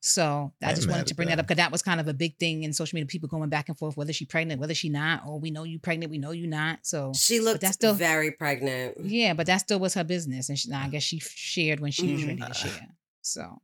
So 0.06 0.52
I, 0.62 0.66
I 0.66 0.70
ain't 0.70 0.76
just 0.76 0.90
wanted 0.90 1.08
to 1.08 1.16
bring 1.16 1.30
that 1.30 1.36
that. 1.38 1.44
up 1.44 1.48
because 1.48 1.64
that 1.64 1.72
was 1.72 1.82
kind 1.82 2.02
of 2.02 2.10
a 2.10 2.14
big 2.14 2.38
thing 2.38 2.64
in 2.64 2.74
social 2.74 2.98
media. 2.98 3.08
People 3.08 3.30
going 3.30 3.48
back 3.50 3.70
and 3.70 3.78
forth, 3.78 3.96
whether 3.96 4.12
she 4.12 4.26
pregnant, 4.26 4.60
whether 4.60 4.74
she 4.74 4.90
not, 4.90 5.24
or 5.26 5.40
we 5.40 5.50
know 5.50 5.64
you 5.64 5.80
pregnant, 5.80 6.12
we 6.12 6.18
know 6.18 6.32
you 6.32 6.46
not. 6.46 6.80
So 6.82 7.14
She 7.16 7.40
looked 7.40 7.62
that's 7.62 7.76
still- 7.76 7.94
very 7.94 8.32
pregnant. 8.32 8.98
yeah, 9.06 9.34
but 9.34 9.46
that 9.48 9.60
still 9.60 9.80
was 9.80 9.94
her 9.94 10.04
business, 10.04 10.50
and 10.50 10.60
she, 10.60 10.70
I 10.74 10.90
guess 10.90 11.04
she 11.04 11.20
shared 11.20 11.80
when 11.80 11.92
she 11.94 12.12
was 12.12 12.22
Mhm. 12.22 12.28
ready 12.28 12.42
to 12.42 12.54
share. 12.54 12.88
So, 13.22 13.62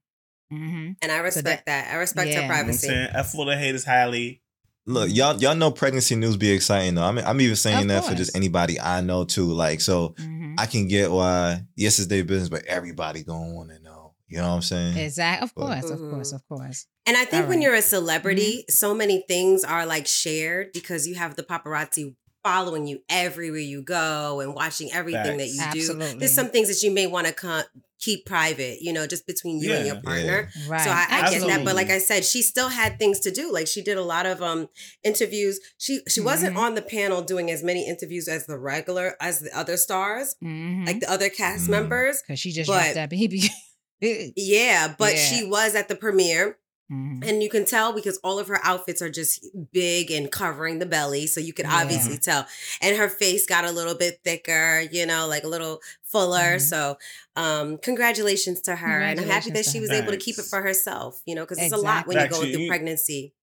mhm. 0.54 0.96
And 1.02 1.12
I 1.12 1.18
respect 1.18 1.66
that, 1.66 1.94
I 1.94 1.98
respect 1.98 2.30
yeah. 2.30 2.36
her 2.36 2.42
You 2.44 2.48
know 2.48 2.54
I'm 2.54 2.64
privacy. 2.64 2.88
saying? 2.88 3.10
F 3.14 3.32
for 3.34 3.46
the 3.46 3.58
haters, 3.58 3.84
Halle. 3.84 4.42
Look, 4.86 5.10
y'all 5.14 5.38
y'all 5.42 5.56
know 5.56 5.72
pregnancy 5.72 6.16
news 6.16 6.38
be 6.38 6.50
exciting 6.52 6.96
though. 6.96 7.04
I 7.04 7.12
mean, 7.12 7.26
I'm 7.26 7.40
even 7.42 7.58
saying 7.58 7.82
Of 7.82 7.88
that 7.90 8.06
for 8.06 8.16
just 8.16 8.34
anybody 8.36 8.80
I 8.80 9.02
know 9.02 9.26
too. 9.26 9.52
Like, 9.52 9.82
so 9.82 10.16
Mhm. 10.18 10.56
I 10.58 10.66
can 10.68 10.88
get 10.88 11.12
why 11.12 11.64
yes, 11.76 12.00
it's 12.00 12.08
their 12.08 12.24
business, 12.24 12.48
but 12.50 12.64
everybody 12.66 13.24
gonna 13.24 13.54
want 13.54 13.70
to 13.72 13.80
know. 13.80 13.89
You 14.30 14.38
know 14.38 14.50
what 14.50 14.56
I'm 14.56 14.62
saying? 14.62 14.98
exactly. 14.98 15.44
Of 15.46 15.54
But- 15.56 15.82
course, 15.82 15.90
of 15.92 16.00
course, 16.00 16.32
of 16.34 16.48
course. 16.48 16.86
And 17.06 17.18
I 17.18 17.26
think 17.26 17.44
All 17.44 17.50
when 17.50 17.58
right. 17.60 17.64
you're 17.66 17.76
a 17.76 17.82
celebrity, 17.82 18.66
so 18.70 18.94
many 18.94 19.24
things 19.28 19.64
are 19.64 19.86
like 19.86 20.06
shared 20.08 20.72
because 20.74 21.08
you 21.08 21.16
have 21.16 21.36
the 21.36 21.44
paparazzi 21.44 22.16
following 22.44 22.88
you 22.88 23.00
everywhere 23.10 23.60
you 23.60 23.82
go 23.82 24.40
and 24.40 24.54
watching 24.56 24.90
everything 24.94 25.38
that 25.38 25.50
Facts. 25.58 25.76
you 25.76 25.88
do. 25.88 26.20
There's 26.20 26.34
some 26.34 26.50
things 26.50 26.68
that 26.70 26.86
you 26.86 26.94
may 26.94 27.06
want 27.08 27.28
to 27.28 27.34
con- 27.34 27.66
keep 28.00 28.26
private, 28.26 28.78
you 28.82 28.94
know, 28.94 29.06
just 29.06 29.28
between 29.28 29.60
you 29.60 29.74
and 29.74 29.86
your 29.86 30.00
partner. 30.02 30.50
Right. 30.70 30.80
So 30.82 30.90
I, 30.90 31.06
I 31.10 31.30
get 31.32 31.46
that, 31.48 31.66
but 31.66 31.76
like 31.76 31.90
I 31.90 31.98
said, 31.98 32.24
she 32.24 32.42
still 32.44 32.70
had 32.70 32.98
things 32.98 33.20
to 33.22 33.32
do. 33.32 33.52
Like 33.52 33.68
she 33.68 33.82
did 33.82 33.98
a 33.98 34.04
lot 34.04 34.26
of 34.26 34.42
um 34.42 34.70
interviews. 35.04 35.60
She 35.80 36.00
she 36.08 36.22
wasn't 36.22 36.56
Mhm. 36.56 36.60
on 36.60 36.76
the 36.76 36.82
panel 36.82 37.22
doing 37.22 37.52
as 37.52 37.62
many 37.62 37.86
interviews 37.90 38.28
as 38.30 38.46
the 38.46 38.58
regular 38.58 39.16
as 39.20 39.40
the 39.42 39.58
other 39.58 39.76
stars, 39.76 40.36
Mhm. 40.42 40.86
like 40.88 41.00
the 41.02 41.12
other 41.12 41.28
cast 41.30 41.66
Mhm. 41.66 41.70
members. 41.72 42.22
Cause 42.26 42.40
she 42.40 42.52
just 42.54 42.68
but- 42.70 42.80
dropped 42.82 42.94
that 42.96 43.10
baby. 43.10 43.50
Yeah, 44.02 44.96
but 44.98 45.14
Yeah. 45.16 45.26
she 45.26 45.46
was 45.46 45.76
at 45.76 45.88
the 45.88 45.96
premiere. 45.96 46.58
Mhm. 46.92 47.24
And 47.24 47.44
you 47.44 47.50
can 47.52 47.66
tell 47.66 47.94
because 47.94 48.18
all 48.24 48.40
of 48.40 48.48
her 48.48 48.60
outfits 48.64 49.00
are 49.00 49.12
just 49.12 49.46
big 49.72 50.10
and 50.10 50.32
covering 50.32 50.80
the 50.80 50.88
belly. 50.88 51.28
So 51.28 51.40
you 51.40 51.54
could 51.54 51.68
obviously 51.68 52.18
tell. 52.18 52.48
And 52.82 52.98
her 52.98 53.08
face 53.08 53.46
got 53.46 53.64
a 53.64 53.72
little 53.72 53.94
bit 53.94 54.22
thicker, 54.24 54.82
you 54.92 55.06
know, 55.06 55.28
like 55.28 55.44
a 55.44 55.48
little 55.48 55.82
fuller. 56.04 56.56
Mhm. 56.58 56.62
So 56.62 56.98
um 57.36 57.78
congratulations 57.78 58.62
to 58.62 58.76
her. 58.76 59.02
And 59.02 59.20
I'm 59.20 59.28
happy 59.28 59.52
that 59.52 59.66
Congratulations 59.66 59.66
to 59.68 59.72
she 59.72 59.78
her. 59.78 59.82
was 59.82 59.92
able 59.92 60.12
to 60.14 60.18
keep 60.18 60.40
it 60.40 60.46
for 60.46 60.64
herself, 60.64 61.22
you 61.28 61.36
know, 61.36 61.44
because 61.44 61.60
it's 61.60 61.74
a 61.74 61.78
lot 61.78 62.08
when 62.08 62.18
you're 62.18 62.28
going 62.28 62.54
through 62.54 62.68
pregnancy. 62.68 63.36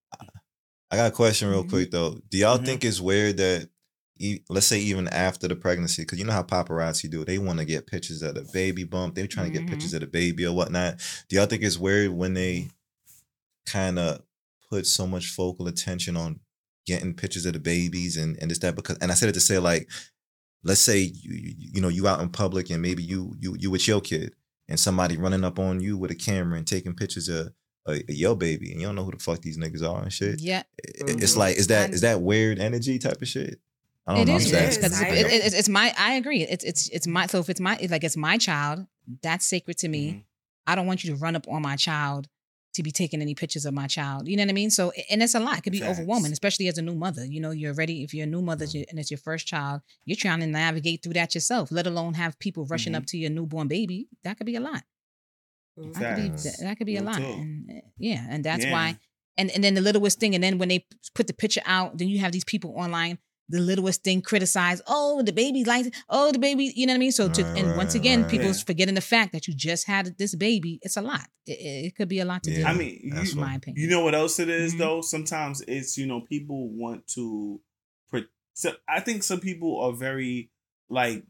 I 0.91 0.97
got 0.97 1.13
a 1.13 1.15
question 1.15 1.49
real 1.49 1.63
Mhm. 1.65 1.71
quick 1.71 1.91
though. 1.93 2.21
Do 2.29 2.39
y'all 2.39 2.59
Mhm. 2.59 2.65
think 2.67 2.85
it's 2.85 3.01
weird 3.01 3.37
that, 3.37 3.69
e- 4.19 4.41
let's 4.49 4.67
say 4.67 4.79
even 4.81 5.09
after 5.09 5.49
the 5.49 5.57
pregnancy, 5.57 6.03
because 6.03 6.19
you 6.19 6.25
know 6.25 6.33
how 6.33 6.43
paparazzi 6.43 7.11
do, 7.11 7.25
they 7.25 7.39
want 7.39 7.59
to 7.59 7.65
get 7.65 7.87
pictures 7.87 8.23
of 8.23 8.35
the 8.35 8.49
baby 8.53 8.85
bump. 8.85 9.15
They're 9.15 9.27
trying 9.27 9.53
to 9.53 9.59
get 9.59 9.69
pictures 9.69 9.95
of 9.95 10.01
the 10.01 10.07
baby 10.07 10.45
or 10.47 10.53
whatnot. 10.55 11.01
Do 11.29 11.37
y'all 11.37 11.47
think 11.47 11.63
it's 11.63 11.79
weird 11.79 12.11
when 12.11 12.35
they 12.35 12.69
kind 13.67 13.99
of 13.99 14.23
put 14.71 14.87
so 14.87 15.07
much 15.07 15.27
focal 15.27 15.69
attention 15.69 16.17
on 16.17 16.41
getting 16.87 17.15
pictures 17.15 17.47
of 17.47 17.53
the 17.53 17.59
babies 17.59 18.17
and 18.17 18.37
and 18.41 18.51
this 18.51 18.59
that 18.59 18.77
because 18.77 18.97
and 18.99 19.11
I 19.11 19.15
said 19.15 19.29
it 19.29 19.33
to 19.33 19.41
say 19.41 19.59
like, 19.59 19.89
let's 20.65 20.81
say 20.81 20.99
you 21.01 21.35
you, 21.35 21.55
you 21.75 21.81
know 21.81 21.89
you 21.89 22.07
out 22.09 22.21
in 22.21 22.29
public 22.29 22.71
and 22.71 22.81
maybe 22.83 23.03
you 23.03 23.35
you 23.41 23.57
you 23.59 23.71
with 23.71 23.87
your 23.89 24.01
kid 24.01 24.35
and 24.69 24.79
somebody 24.79 25.17
running 25.17 25.45
up 25.45 25.59
on 25.59 25.81
you 25.81 25.97
with 25.97 26.11
a 26.11 26.15
camera 26.15 26.59
and 26.59 26.67
taking 26.67 26.95
pictures 26.95 27.29
of. 27.29 27.49
a 27.89 28.03
your 28.09 28.35
baby, 28.37 28.73
and 28.73 28.81
you 28.81 28.87
don't 28.89 28.97
know 28.97 29.05
who 29.05 29.13
the 29.13 29.19
fuck 29.19 29.41
these 29.43 29.57
niggas 29.59 29.81
are 29.89 30.03
and 30.03 30.13
shit 30.13 30.41
Yeah, 30.41 30.65
it- 30.79 31.23
it's 31.23 31.35
Mhm. 31.35 31.37
like 31.45 31.57
is 31.57 31.69
that 31.69 31.95
is 31.95 32.01
that 32.01 32.21
weird 32.21 32.59
energy 32.59 32.99
type 32.99 33.23
of 33.23 33.29
shit? 33.29 33.61
I 34.07 34.13
don't 34.15 34.23
it 34.23 34.27
know. 34.27 34.35
I'm 34.35 34.41
It 34.41 34.55
asking. 34.55 34.83
because 34.83 34.93
is. 34.93 35.01
It, 35.03 35.45
it, 35.47 35.55
it's 35.55 35.69
my. 35.69 35.95
I 35.99 36.15
agree. 36.15 36.43
It's 36.43 36.65
it's 36.65 36.89
it's 36.91 37.07
my. 37.07 37.27
So 37.27 37.41
if 37.41 37.49
it's 37.51 37.61
my, 37.61 37.77
if 37.81 37.91
like 37.91 38.05
it's 38.05 38.17
my 38.17 38.39
child, 38.39 38.87
that's 39.23 39.47
sacred 39.47 39.79
to 39.79 39.89
me. 39.89 40.11
Mhm. 40.13 40.25
I 40.69 40.75
don't 40.75 40.87
want 40.87 41.05
you 41.05 41.11
to 41.11 41.17
run 41.17 41.37
up 41.37 41.47
on 41.49 41.63
my 41.63 41.77
child 41.77 42.29
to 42.75 42.83
be 42.83 42.91
taking 42.91 43.23
any 43.23 43.35
pictures 43.35 43.65
of 43.65 43.73
my 43.73 43.87
child. 43.87 44.29
You 44.29 44.37
know 44.37 44.43
what 44.43 44.51
I 44.51 44.53
mean? 44.53 44.71
So 44.71 44.93
and 45.11 45.23
it's 45.23 45.35
a 45.35 45.41
lot. 45.41 45.59
It 45.59 45.63
could 45.63 45.73
be 45.73 45.81
Facts. 45.81 45.93
overwhelming, 45.99 46.33
especially 46.33 46.69
as 46.69 46.77
a 46.79 46.83
new 46.83 46.95
mother. 46.95 47.25
You 47.25 47.41
know, 47.41 47.51
you're 47.51 47.73
ready. 47.75 48.03
If 48.05 48.13
you're 48.15 48.25
a 48.25 48.31
new 48.31 48.43
mother 48.43 48.67
and 48.91 48.99
it's 48.99 49.11
your 49.11 49.19
first 49.19 49.47
child, 49.47 49.81
you're 50.05 50.17
trying 50.17 50.41
to 50.41 50.47
navigate 50.47 51.03
through 51.03 51.15
that 51.15 51.35
yourself. 51.35 51.71
Let 51.73 51.87
alone 51.87 52.15
have 52.15 52.39
people 52.39 52.65
rushing 52.67 52.93
Mhm. 52.93 52.97
up 52.99 53.07
to 53.07 53.17
your 53.19 53.31
newborn 53.31 53.67
baby. 53.69 54.09
That 54.25 54.37
could 54.37 54.47
be 54.47 54.57
a 54.57 54.61
lot. 54.61 54.83
That 55.77 55.95
could 55.95 56.17
be 56.17 56.29
that 56.65 56.77
could 56.79 56.87
be 56.87 56.97
a 56.97 57.03
lot. 57.03 57.19
And 57.21 57.71
uh, 57.71 57.89
yeah, 57.99 58.27
and 58.31 58.45
that's 58.45 58.65
Yeah. 58.65 58.73
why. 58.73 58.99
And 59.37 59.51
and 59.51 59.63
then 59.65 59.75
the 59.75 59.81
littlest 59.83 60.19
thing, 60.21 60.35
and 60.35 60.43
then 60.43 60.59
when 60.59 60.69
they 60.69 60.87
put 61.15 61.27
the 61.27 61.35
picture 61.35 61.63
out, 61.67 61.99
then 61.99 62.09
you 62.09 62.19
have 62.21 62.33
these 62.33 62.45
people 62.45 62.73
online. 62.77 63.19
The 63.49 63.61
littlest 63.61 64.03
thing 64.03 64.23
criticize. 64.23 64.83
Oh, 64.89 65.23
the 65.23 65.33
baby's 65.33 65.67
like. 65.69 65.95
Oh, 66.09 66.33
the 66.33 66.39
baby. 66.39 66.73
You 66.75 66.87
know 66.87 66.95
what 66.95 66.97
I 66.97 67.01
mean? 67.01 67.13
So 67.13 67.29
to 67.29 67.45
Right, 67.45 67.59
and 67.65 67.77
once 67.77 67.95
again, 67.95 68.23
right. 68.23 68.31
people's 68.31 68.59
Yeah. 68.59 68.65
forgetting 68.65 68.95
the 68.97 69.01
fact 69.01 69.33
that 69.33 69.47
you 69.47 69.55
just 69.55 69.87
had 69.87 70.17
this 70.19 70.35
baby. 70.35 70.81
It's 70.83 70.97
a 70.97 71.03
lot. 71.03 71.29
It, 71.47 71.53
it, 71.61 71.87
it 71.87 71.95
could 71.97 72.09
be 72.09 72.19
a 72.19 72.25
lot 72.25 72.43
to 72.45 72.51
Yeah. 72.51 72.57
deal 72.59 72.67
I 72.67 72.75
mean, 72.75 73.11
That's 73.15 73.35
you, 73.35 73.41
in 73.41 73.47
my 73.47 73.55
opinion. 73.55 73.83
you 73.85 73.89
know 73.89 74.01
what 74.05 74.15
else 74.17 74.41
it 74.41 74.49
is, 74.49 74.75
Mhm. 74.75 74.79
though? 74.79 75.01
Sometimes 75.01 75.63
it's, 75.69 75.97
you 75.97 76.07
know, 76.07 76.21
people 76.23 76.69
want 76.71 77.07
to. 77.15 77.61
Pro- 78.11 78.23
so 78.55 78.73
I 78.89 78.99
think 79.01 79.23
some 79.23 79.39
people 79.41 79.81
are 79.81 79.93
very, 79.93 80.51
like, 80.89 81.25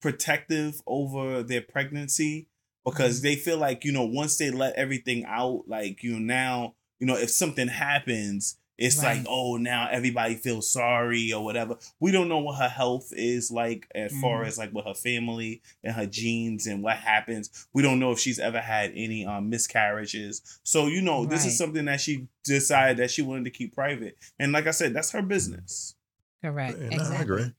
protective 0.00 0.82
over 0.86 1.42
their 1.42 1.62
pregnancy 1.62 2.48
because 2.84 3.18
Mm-hmm. 3.18 3.22
they 3.24 3.36
feel 3.36 3.58
like, 3.58 3.84
you 3.84 3.92
know, 3.92 4.04
once 4.04 4.36
they 4.36 4.50
let 4.50 4.74
everything 4.74 5.24
out, 5.26 5.64
like, 5.66 6.02
you 6.02 6.12
know, 6.12 6.18
now, 6.18 6.74
you 7.00 7.06
know, 7.06 7.16
if 7.16 7.30
something 7.30 7.68
happens, 7.68 8.58
it's 8.78 8.98
Right. 9.02 9.18
like, 9.18 9.26
oh, 9.28 9.56
now 9.56 9.88
everybody 9.90 10.34
feels 10.34 10.70
sorry 10.70 11.32
or 11.32 11.42
whatever. 11.44 11.76
We 12.00 12.12
don't 12.12 12.28
know 12.28 12.38
what 12.40 12.58
her 12.58 12.68
health 12.68 13.12
is 13.12 13.50
like 13.50 13.86
as 13.94 14.12
far 14.20 14.44
Mhm. 14.44 14.48
as 14.48 14.58
like 14.58 14.72
with 14.74 14.84
her 14.84 14.94
family 14.94 15.62
and 15.82 15.94
her 15.94 16.06
genes 16.06 16.66
and 16.66 16.82
what 16.82 16.96
happens. 16.98 17.66
We 17.72 17.82
don't 17.82 17.98
know 17.98 18.12
if 18.12 18.18
she's 18.18 18.38
ever 18.38 18.60
had 18.60 18.92
any 18.94 19.24
um, 19.24 19.48
miscarriages. 19.48 20.42
So, 20.62 20.86
you 20.88 21.00
know, 21.02 21.24
this 21.26 21.46
is 21.46 21.56
something 21.56 21.86
that 21.86 22.00
she 22.00 22.28
decided 22.44 22.98
that 22.98 23.10
she 23.10 23.22
wanted 23.22 23.44
to 23.44 23.50
keep 23.50 23.74
private. 23.74 24.18
And 24.38 24.52
like 24.52 24.66
I 24.66 24.72
said, 24.72 24.92
that's 24.94 25.10
her 25.12 25.22
business. 25.22 25.94
Correct. 26.42 26.78
Yeah, 26.78 26.86
exactly. 26.88 27.16
I 27.16 27.22
agree. 27.22 27.52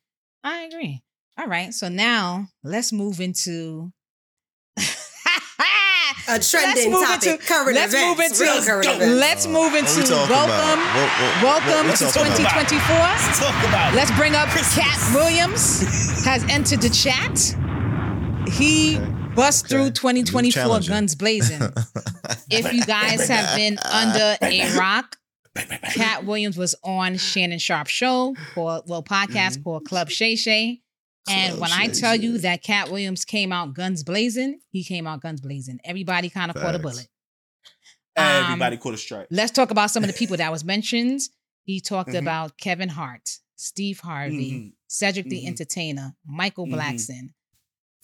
I 0.44 0.62
agree. 0.64 1.04
All 1.38 1.48
right. 1.48 1.74
So 1.74 1.90
now 1.90 2.48
let's 2.64 2.92
move 2.94 3.20
into. 3.20 3.92
A 6.30 6.40
trending 6.40 6.92
move 6.92 7.04
topic. 7.08 7.30
into- 7.30 7.46
current 7.46 7.74
let's 7.76 7.94
events. 7.94 8.08
move 8.08 8.20
into- 8.26 8.44
let's 8.54 8.66
current 8.66 8.86
go. 8.86 8.92
events. 8.96 9.16
Let's 9.16 9.48
move 9.48 9.74
into 9.76 9.94
talking 10.02 10.14
about? 10.14 10.30
welcome. 10.30 10.80
What- 10.80 10.94
what- 10.94 11.20
what- 11.20 11.44
Welcome 11.44 11.88
what 11.88 12.00
we 12.00 12.06
to 12.08 12.14
talking 12.14 12.44
about? 12.44 12.68
2024. 12.68 12.98
Let's 12.98 13.40
talk 13.40 13.64
about. 13.68 13.94
Let's 13.94 14.12
bring 14.12 14.36
up 14.36 14.50
Christmas. 14.50 14.76
Katt 14.86 15.14
Williams 15.16 16.26
has 16.26 16.44
entered 16.50 16.82
the 16.82 16.90
chat. 16.90 17.56
He 18.54 18.98
Okay. 18.98 19.06
bust 19.36 19.66
Okay. 19.66 19.76
through 19.76 19.92
2024 19.92 20.80
guns 20.82 21.16
blazing. 21.16 21.62
if 22.50 22.72
you 22.74 22.84
guys 22.86 23.28
have 23.28 23.56
been 23.56 23.78
under 23.80 24.38
a 24.42 24.78
rock, 24.78 25.18
Katt 25.94 26.26
Williams 26.26 26.58
was 26.58 26.76
on 26.84 27.18
Shannon 27.18 27.60
Sharpe 27.60 27.88
show 27.88 28.36
called 28.54 28.84
well 28.88 29.04
podcast 29.04 29.58
Mhm. 29.60 29.64
called 29.64 29.86
Club 29.86 30.10
Shay 30.10 30.36
Shay. 30.36 30.82
And 31.30 31.60
when 31.60 31.72
I 31.72 31.88
tell 31.88 32.16
you 32.16 32.38
that 32.40 32.64
Katt 32.64 32.90
Williams 32.90 33.26
came 33.26 33.52
out 33.52 33.74
guns 33.74 34.04
blazing, 34.04 34.60
he 34.72 34.84
came 34.84 35.08
out 35.08 35.22
guns 35.22 35.42
blazing. 35.42 35.80
Everybody 35.84 36.30
kind 36.30 36.52
of 36.52 36.58
caught 36.58 36.76
a 36.76 36.80
bullet. 36.80 37.08
Um, 38.16 38.26
Everybody 38.46 38.78
caught 38.78 38.94
a 38.96 38.98
strike. 38.98 39.28
Let's 39.30 39.52
talk 39.52 39.70
about 39.72 39.92
some 39.92 40.04
of 40.04 40.08
the 40.08 40.14
people 40.18 40.38
that 40.44 40.52
was 40.52 40.64
mentioned. 40.64 41.22
He 41.64 41.80
talked 41.82 42.12
Mhm. 42.12 42.20
about 42.20 42.58
Kevin 42.58 42.90
Hart, 42.90 43.30
Steve 43.56 44.00
Harvey, 44.00 44.52
Mhm. 44.52 44.74
Cedric 44.88 45.28
the 45.30 45.44
Mhm. 45.44 45.48
Entertainer, 45.48 46.16
Michael 46.26 46.66
Mhm. 46.66 46.74
Blackson, 46.76 47.30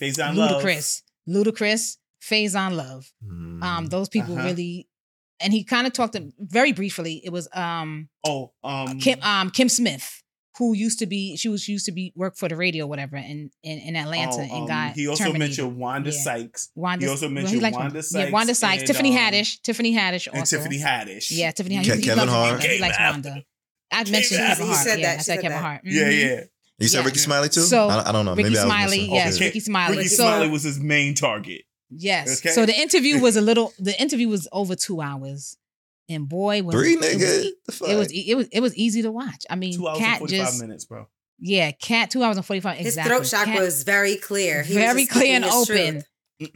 Faizon 0.02 0.36
Love. 0.36 0.62
Ludacris, 0.64 1.02
Ludacris, 1.28 1.98
Faizon 2.22 2.76
Love. 2.76 3.12
Um, 3.30 3.88
those 3.90 4.10
people 4.10 4.36
Uh-huh. 4.38 4.48
really, 4.48 4.88
and 5.40 5.52
he 5.54 5.64
kind 5.64 5.88
of 5.88 5.94
talked 5.94 6.16
very 6.40 6.72
briefly. 6.74 7.22
It 7.24 7.32
was 7.32 7.48
um 7.54 8.10
Oh, 8.26 8.54
um, 8.64 9.00
Kim 9.00 9.22
um 9.24 9.50
Kim 9.50 9.70
Smith, 9.70 10.23
who 10.58 10.74
used 10.74 11.00
to 11.00 11.06
be 11.08 11.36
she 11.36 11.50
was 11.50 11.68
used 11.68 11.86
to 11.88 11.92
be 11.92 12.14
work 12.16 12.36
for 12.38 12.48
the 12.48 12.56
radio, 12.56 12.86
whatever, 12.86 13.18
in 13.18 13.50
in, 13.64 13.80
in 13.80 13.96
Atlanta, 13.96 14.36
oh, 14.38 14.42
and 14.42 14.52
um, 14.52 14.68
got 14.68 14.94
He 14.96 15.08
also 15.08 15.24
terminated. 15.26 15.40
mentioned 15.64 15.78
Wanda 15.78 16.12
Yeah. 16.12 16.18
Sykes. 16.24 16.70
Wanda. 16.76 17.06
he 17.06 17.10
also 17.12 17.26
well, 17.26 17.34
mentioned 17.34 17.62
likes 17.62 17.76
Wanda 17.78 17.96
Yeah, 17.96 18.02
Sykes 18.02 18.32
Wanda 18.32 18.56
Sykes, 18.56 18.82
and, 18.84 18.88
Tiffany 18.88 19.12
um, 19.12 19.18
Haddish, 19.18 19.62
Tiffany 19.62 19.94
Haddish, 19.96 20.28
also. 20.28 20.38
and 20.38 20.46
Tiffany 20.48 20.80
Haddish. 20.80 21.28
Yeah, 21.32 21.52
Tiffany 21.52 21.76
Haddish. 21.78 21.84
Ke- 21.84 21.96
He- 21.96 22.02
he 22.02 22.08
Kevin 22.08 22.28
loves- 22.28 22.32
Hart. 22.52 22.64
He 22.64 22.80
likes 22.80 22.98
Came 22.98 23.06
Wanda. 23.12 23.44
I 23.92 24.04
Came 24.04 24.12
mentioned 24.12 24.40
after. 24.42 24.50
Kevin 24.54 24.66
You 24.68 24.74
Hart. 24.74 24.88
said 24.88 25.00
yeah, 25.00 25.06
that, 25.06 25.12
I 25.12 25.14
you 25.14 25.18
said 25.20 25.26
said 25.26 25.36
Kevin 25.42 25.52
that. 25.58 25.62
Hart. 25.64 25.82
Yeah, 25.86 26.04
Mhm. 26.04 26.22
yeah. 26.22 26.44
You 26.80 26.88
said 26.88 27.00
Yeah. 27.00 27.06
Rickey 27.06 27.20
Smiley 27.20 27.50
too? 27.50 27.62
So, 27.62 27.88
I, 27.88 28.10
I 28.10 28.12
don't 28.12 28.26
know. 28.26 28.32
Ricky 28.36 28.50
Maybe 28.50 28.58
I 28.60 28.64
was 28.66 28.74
Smiley, 28.74 29.06
yes, 29.12 29.36
Okay. 29.36 29.46
Rickey 29.46 29.60
Smiley. 29.60 29.98
Ricky 29.98 30.10
so 30.10 30.16
Smiley 30.24 30.50
was 30.50 30.64
his 30.64 30.80
main 30.80 31.14
target. 31.16 31.62
yes, 31.90 32.40
Okay. 32.40 32.50
so 32.50 32.66
the 32.66 32.76
interview 32.80 33.20
was 33.26 33.36
a 33.36 33.42
little. 33.42 33.74
The 33.80 34.00
interview 34.02 34.28
was 34.30 34.48
over 34.52 34.76
two 34.76 35.02
hours, 35.02 35.58
and 36.10 36.28
boy, 36.28 36.62
was 36.64 36.76
Three 36.76 36.94
it 36.94 37.00
was, 37.00 37.08
niggas. 37.08 37.90
it 37.90 37.96
was 37.96 38.12
it 38.12 38.36
was 38.36 38.48
it 38.52 38.60
was 38.62 38.76
easy 38.76 39.02
to 39.04 39.12
watch. 39.12 39.46
I 39.50 39.56
mean, 39.56 39.76
Two 39.78 39.88
hours 39.88 39.98
and 40.00 40.06
Katt 40.06 40.20
45 40.20 40.46
just 40.48 40.62
minutes, 40.62 40.86
bro. 40.86 41.08
yeah, 41.40 41.72
Katt 41.72 42.12
two 42.12 42.24
hours 42.24 42.38
and 42.38 42.46
forty 42.46 42.60
five. 42.60 42.78
His 42.78 42.96
throat 42.96 43.26
shock 43.28 43.46
Katt- 43.46 43.60
was 43.60 43.84
very 43.84 44.16
clear. 44.18 44.64
He 44.64 44.74
very 44.74 45.02
just 45.06 45.12
clear 45.14 45.36
and 45.36 45.46
open. 45.46 46.04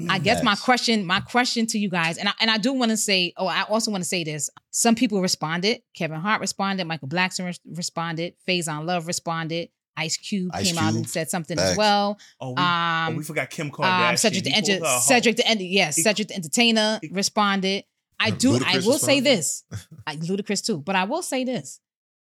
I 0.10 0.20
guess 0.24 0.44
my 0.44 0.56
question, 0.56 1.06
my 1.06 1.22
question 1.22 1.66
to 1.68 1.78
you 1.80 1.90
guys, 1.90 2.18
and 2.18 2.28
I, 2.28 2.34
and 2.42 2.52
I 2.52 2.58
do 2.58 2.74
want 2.74 2.92
to 2.92 2.98
say, 2.98 3.32
oh, 3.38 3.48
I 3.48 3.62
also 3.64 3.90
want 3.92 4.04
to 4.04 4.08
say 4.10 4.24
this. 4.26 4.50
Some 4.72 4.96
people 4.96 5.22
responded. 5.22 5.82
Kevin 5.96 6.20
Hart 6.20 6.42
responded. 6.42 6.86
Michael 6.86 7.08
Blackson 7.08 7.46
res- 7.46 7.60
responded. 7.66 8.34
Faizon 8.48 8.86
Love 8.86 9.08
responded. 9.08 9.70
Ice 9.96 10.18
Cube 10.18 10.52
Ice 10.54 10.68
came 10.72 10.78
out 10.78 10.94
and 10.94 11.10
said 11.10 11.30
something 11.30 11.58
as 11.58 11.76
well. 11.78 12.20
Oh, 12.42 12.50
we, 12.50 12.56
Um, 12.62 13.14
oh, 13.14 13.18
we 13.18 13.24
forgot 13.24 13.50
Kim 13.50 13.72
Kardashian. 13.72 14.10
um, 14.10 14.18
Cedric 14.18 14.44
the, 14.44 14.50
He 14.52 14.56
Enter- 14.56 14.74
pulled 14.74 14.84
her 14.84 14.88
hoe. 14.94 15.00
Cedric 15.00 15.36
the 15.38 15.48
Enter- 15.48 15.64
yes, 15.64 15.96
He- 15.96 16.02
Cedric 16.04 16.28
the 16.28 16.36
Entertainer 16.36 17.00
he- 17.02 17.10
responded. 17.12 17.84
I 18.20 18.32
do. 18.32 18.60
I 18.66 18.80
will 18.80 18.98
say 18.98 19.20
this, 19.20 19.64
like 20.08 20.20
Ludacris 20.20 20.66
too, 20.66 20.80
but 20.80 20.96
I 20.96 21.04
will 21.06 21.22
say 21.22 21.44
this. 21.44 21.80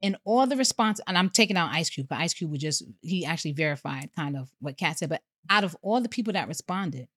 In 0.01 0.17
all 0.25 0.47
the 0.47 0.55
response, 0.57 1.01
and 1.09 1.19
I'm 1.19 1.29
taking 1.29 1.57
out 1.57 1.73
Ice 1.73 1.91
Cube, 1.91 2.07
but 2.09 2.19
Ice 2.19 2.33
Cube 2.33 2.53
was 2.53 2.61
just 2.61 2.85
he 3.03 3.25
actually 3.25 3.53
verified 3.53 4.11
kind 4.15 4.37
of 4.37 4.49
what 4.61 4.77
Katt 4.77 4.99
said. 4.99 5.09
But 5.09 5.23
out 5.51 5.65
of 5.65 5.77
all 5.83 6.01
the 6.01 6.09
people 6.09 6.35
that 6.35 6.47
responded, 6.47 7.09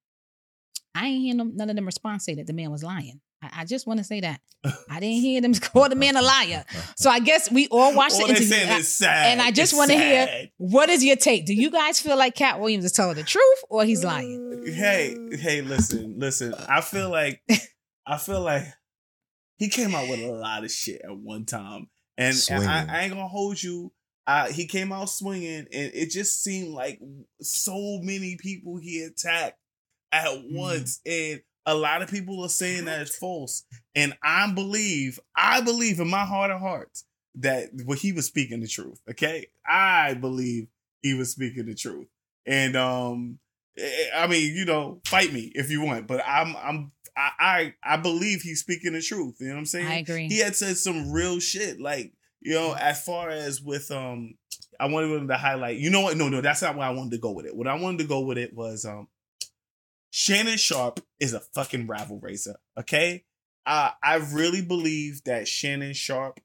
I 0.95 1.07
ain't 1.07 1.21
hear 1.21 1.35
no- 1.35 1.51
none 1.53 1.69
of 1.69 1.75
them 1.75 1.85
respond 1.85 2.23
say 2.23 2.33
that 2.35 2.47
the 2.47 2.53
man 2.53 2.71
was 2.71 2.83
lying. 2.83 3.21
I, 3.43 3.61
I 3.61 3.65
just 3.65 3.85
want 3.85 3.99
to 3.99 4.03
say 4.03 4.19
that 4.21 4.41
I 4.89 4.99
didn't 4.99 5.21
hear 5.21 5.41
them 5.41 5.53
call 5.55 5.89
the 5.89 5.95
man 5.95 6.15
a 6.15 6.21
liar. 6.21 6.65
So 6.95 7.09
I 7.09 7.19
guess 7.19 7.51
we 7.51 7.67
all 7.67 7.95
watched 7.95 8.15
All 8.15 8.27
the 8.27 8.33
interview. 8.35 8.55
Uh, 8.67 8.81
sad. 8.81 9.31
and 9.31 9.41
I 9.41 9.51
just 9.51 9.75
want 9.75 9.91
to 9.91 9.97
hear 9.97 10.49
what 10.57 10.89
is 10.89 11.03
your 11.03 11.15
take? 11.15 11.45
Do 11.45 11.53
you 11.53 11.69
guys 11.71 11.99
feel 11.99 12.17
like 12.17 12.35
Katt 12.35 12.59
Williams 12.59 12.85
is 12.85 12.91
telling 12.91 13.15
the 13.15 13.23
truth 13.23 13.63
or 13.69 13.85
he's 13.85 14.03
lying? 14.03 14.63
Hey, 14.65 15.15
hey, 15.37 15.61
listen, 15.61 16.15
listen. 16.17 16.53
I 16.67 16.81
feel 16.81 17.09
like, 17.09 17.41
I 18.05 18.17
feel 18.17 18.41
like 18.41 18.63
he 19.57 19.69
came 19.69 19.93
out 19.93 20.07
with 20.09 20.19
a 20.19 20.31
lot 20.31 20.63
of 20.63 20.71
shit 20.71 21.01
at 21.03 21.15
one 21.15 21.45
time, 21.45 21.89
and, 22.17 22.35
and 22.49 22.63
I, 22.63 22.85
I 22.89 23.01
ain't 23.03 23.13
gonna 23.13 23.27
hold 23.27 23.61
you. 23.61 23.91
Uh, 24.27 24.47
he 24.47 24.65
came 24.65 24.91
out 24.91 25.09
swinging, 25.09 25.67
and 25.71 25.91
it 25.93 26.09
just 26.09 26.43
seemed 26.43 26.69
like 26.73 26.99
so 27.41 27.99
many 28.01 28.37
people 28.37 28.77
he 28.77 29.03
attacked 29.03 29.57
at 30.11 30.27
Mm-hmm. 30.27 30.55
once, 30.55 30.99
and 31.05 31.41
a 31.65 31.75
lot 31.75 32.01
of 32.01 32.09
people 32.09 32.43
are 32.43 32.49
saying 32.49 32.85
that 32.85 33.01
it's 33.01 33.15
false. 33.15 33.63
And 33.95 34.15
I 34.23 34.51
believe, 34.51 35.19
I 35.35 35.61
believe 35.61 35.99
in 35.99 36.09
my 36.09 36.25
heart 36.25 36.51
of 36.51 36.59
hearts 36.59 37.05
that 37.35 37.69
what 37.85 37.99
he 37.99 38.11
was 38.11 38.25
speaking 38.25 38.59
the 38.61 38.67
truth. 38.67 38.99
Okay, 39.09 39.47
I 39.65 40.15
believe 40.15 40.67
he 41.01 41.13
was 41.13 41.31
speaking 41.31 41.65
the 41.65 41.75
truth, 41.75 42.07
and 42.45 42.75
um, 42.75 43.39
eh, 43.77 44.05
I 44.15 44.27
mean, 44.27 44.55
you 44.55 44.65
know, 44.65 45.01
fight 45.05 45.31
me 45.31 45.51
if 45.55 45.69
you 45.71 45.81
want, 45.81 46.07
but 46.07 46.21
I'm 46.27 46.55
I'm 46.57 46.91
I, 47.15 47.29
I 47.39 47.73
I 47.83 47.97
believe 47.97 48.41
he's 48.41 48.61
speaking 48.61 48.93
the 48.93 49.01
truth. 49.01 49.37
You 49.39 49.47
know 49.47 49.53
what 49.53 49.59
I'm 49.59 49.65
saying? 49.65 49.87
I 49.87 49.95
agree. 49.95 50.27
He 50.27 50.39
had 50.39 50.55
said 50.55 50.77
some 50.77 51.11
real 51.11 51.39
shit, 51.39 51.79
like 51.79 52.13
you 52.41 52.53
know, 52.53 52.73
as 52.73 53.03
far 53.03 53.29
as 53.29 53.61
with 53.61 53.91
um, 53.91 54.35
I 54.79 54.87
wanted 54.87 55.15
him 55.15 55.27
to 55.27 55.37
highlight. 55.37 55.77
You 55.77 55.89
know 55.89 56.01
what? 56.01 56.17
No, 56.17 56.29
no, 56.29 56.41
that's 56.41 56.61
not 56.61 56.75
where 56.75 56.87
I 56.87 56.91
wanted 56.91 57.11
to 57.11 57.17
go 57.19 57.31
with 57.31 57.45
it. 57.45 57.55
What 57.55 57.67
I 57.67 57.75
wanted 57.75 57.99
to 57.99 58.07
go 58.07 58.21
with 58.21 58.37
it 58.37 58.53
was 58.53 58.85
um, 58.85 59.07
Shannon 60.09 60.57
Sharpe 60.57 61.01
is 61.19 61.33
a 61.33 61.39
fucking 61.39 61.87
rival 61.87 62.19
raiser. 62.19 62.55
Okay, 62.79 63.25
uh, 63.65 63.91
I 64.03 64.15
really 64.15 64.61
believe 64.61 65.23
that 65.25 65.47
Shannon 65.47 65.93
Sharpe. 65.93 66.39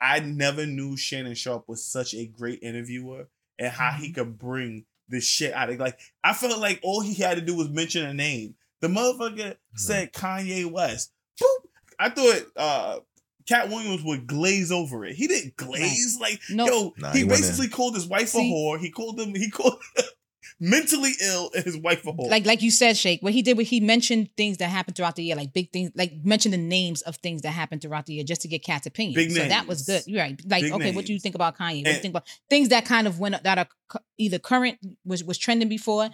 I 0.00 0.20
never 0.20 0.66
knew 0.66 0.96
Shannon 0.96 1.34
Sharpe 1.34 1.66
was 1.66 1.86
such 1.86 2.14
a 2.14 2.26
great 2.26 2.58
interviewer 2.62 3.28
and 3.58 3.72
how 3.72 3.92
he 3.92 4.12
could 4.12 4.38
bring 4.38 4.84
the 5.08 5.20
shit 5.20 5.54
out 5.54 5.70
of 5.70 5.78
like. 5.78 5.98
I 6.22 6.32
felt 6.32 6.58
like 6.58 6.80
all 6.82 7.00
he 7.00 7.14
had 7.14 7.36
to 7.36 7.40
do 7.40 7.56
was 7.56 7.68
mention 7.68 8.04
a 8.04 8.14
name. 8.14 8.54
The 8.80 8.88
motherfucker 8.88 9.56
said 9.76 10.12
Kanye 10.12 10.70
West. 10.70 11.12
Boop. 11.40 11.66
I 11.98 12.10
thought 12.10 12.42
uh 12.56 12.98
Katt 13.46 13.68
Williams 13.68 14.02
would 14.04 14.26
glaze 14.26 14.72
over 14.72 15.04
it. 15.04 15.14
He 15.16 15.26
didn't 15.26 15.56
glaze. 15.56 16.16
Like, 16.20 16.40
No. 16.50 16.66
yo, 16.66 16.94
Nah, 16.96 17.12
he, 17.12 17.20
he 17.20 17.24
basically 17.26 17.68
called 17.68 17.94
his 17.94 18.06
wife 18.06 18.28
See? 18.28 18.38
a 18.38 18.42
whore. 18.54 18.78
He 18.80 18.90
called 18.90 19.20
him, 19.20 19.34
he 19.34 19.50
called 19.50 19.76
mentally 20.60 21.12
ill 21.22 21.50
and 21.54 21.62
his 21.64 21.76
wife 21.76 22.06
a 22.06 22.12
whore. 22.12 22.30
like 22.30 22.46
like 22.46 22.62
you 22.62 22.70
said, 22.70 22.96
Shake. 22.96 23.22
What 23.22 23.32
he 23.32 23.42
did 23.42 23.56
was 23.58 23.68
he 23.68 23.80
mentioned 23.80 24.30
things 24.36 24.58
that 24.58 24.68
happened 24.68 24.96
throughout 24.96 25.16
the 25.16 25.24
year, 25.24 25.36
like 25.36 25.52
big 25.52 25.70
things, 25.72 25.90
like 25.94 26.12
mentioned 26.24 26.54
the 26.54 26.58
names 26.58 27.02
of 27.02 27.16
things 27.16 27.42
that 27.42 27.50
happened 27.50 27.82
throughout 27.82 28.06
the 28.06 28.14
year, 28.14 28.24
just 28.24 28.40
to 28.42 28.48
get 28.48 28.64
Katt's 28.64 28.86
opinion. 28.86 29.14
Big 29.14 29.30
so 29.32 29.46
that 29.46 29.66
was 29.66 29.82
good. 29.82 30.02
You're 30.06 30.22
right. 30.22 30.40
Like, 30.46 30.62
Big 30.62 30.72
okay, 30.72 30.92
what 30.94 31.04
do 31.04 31.12
you 31.12 31.20
think 31.20 31.34
about 31.34 31.56
Kanye? 31.58 31.78
What 31.78 31.84
do 31.84 31.90
you 31.90 31.96
think 31.98 32.12
about 32.12 32.26
things 32.48 32.68
that 32.70 32.84
kind 32.86 33.06
of 33.06 33.18
went 33.18 33.34
up 33.34 33.42
that 33.42 33.58
are 33.58 33.68
either 34.16 34.38
current 34.38 34.78
was 35.04 35.22
was 35.22 35.36
trending 35.38 35.68
before, 35.68 36.08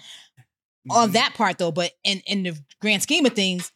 on 0.88 1.10
Mhm. 1.10 1.12
that 1.14 1.34
part 1.34 1.58
though. 1.58 1.72
But 1.72 1.92
in 2.04 2.22
in 2.26 2.42
the 2.44 2.58
grand 2.80 3.02
scheme 3.02 3.26
of 3.26 3.34
things, 3.34 3.72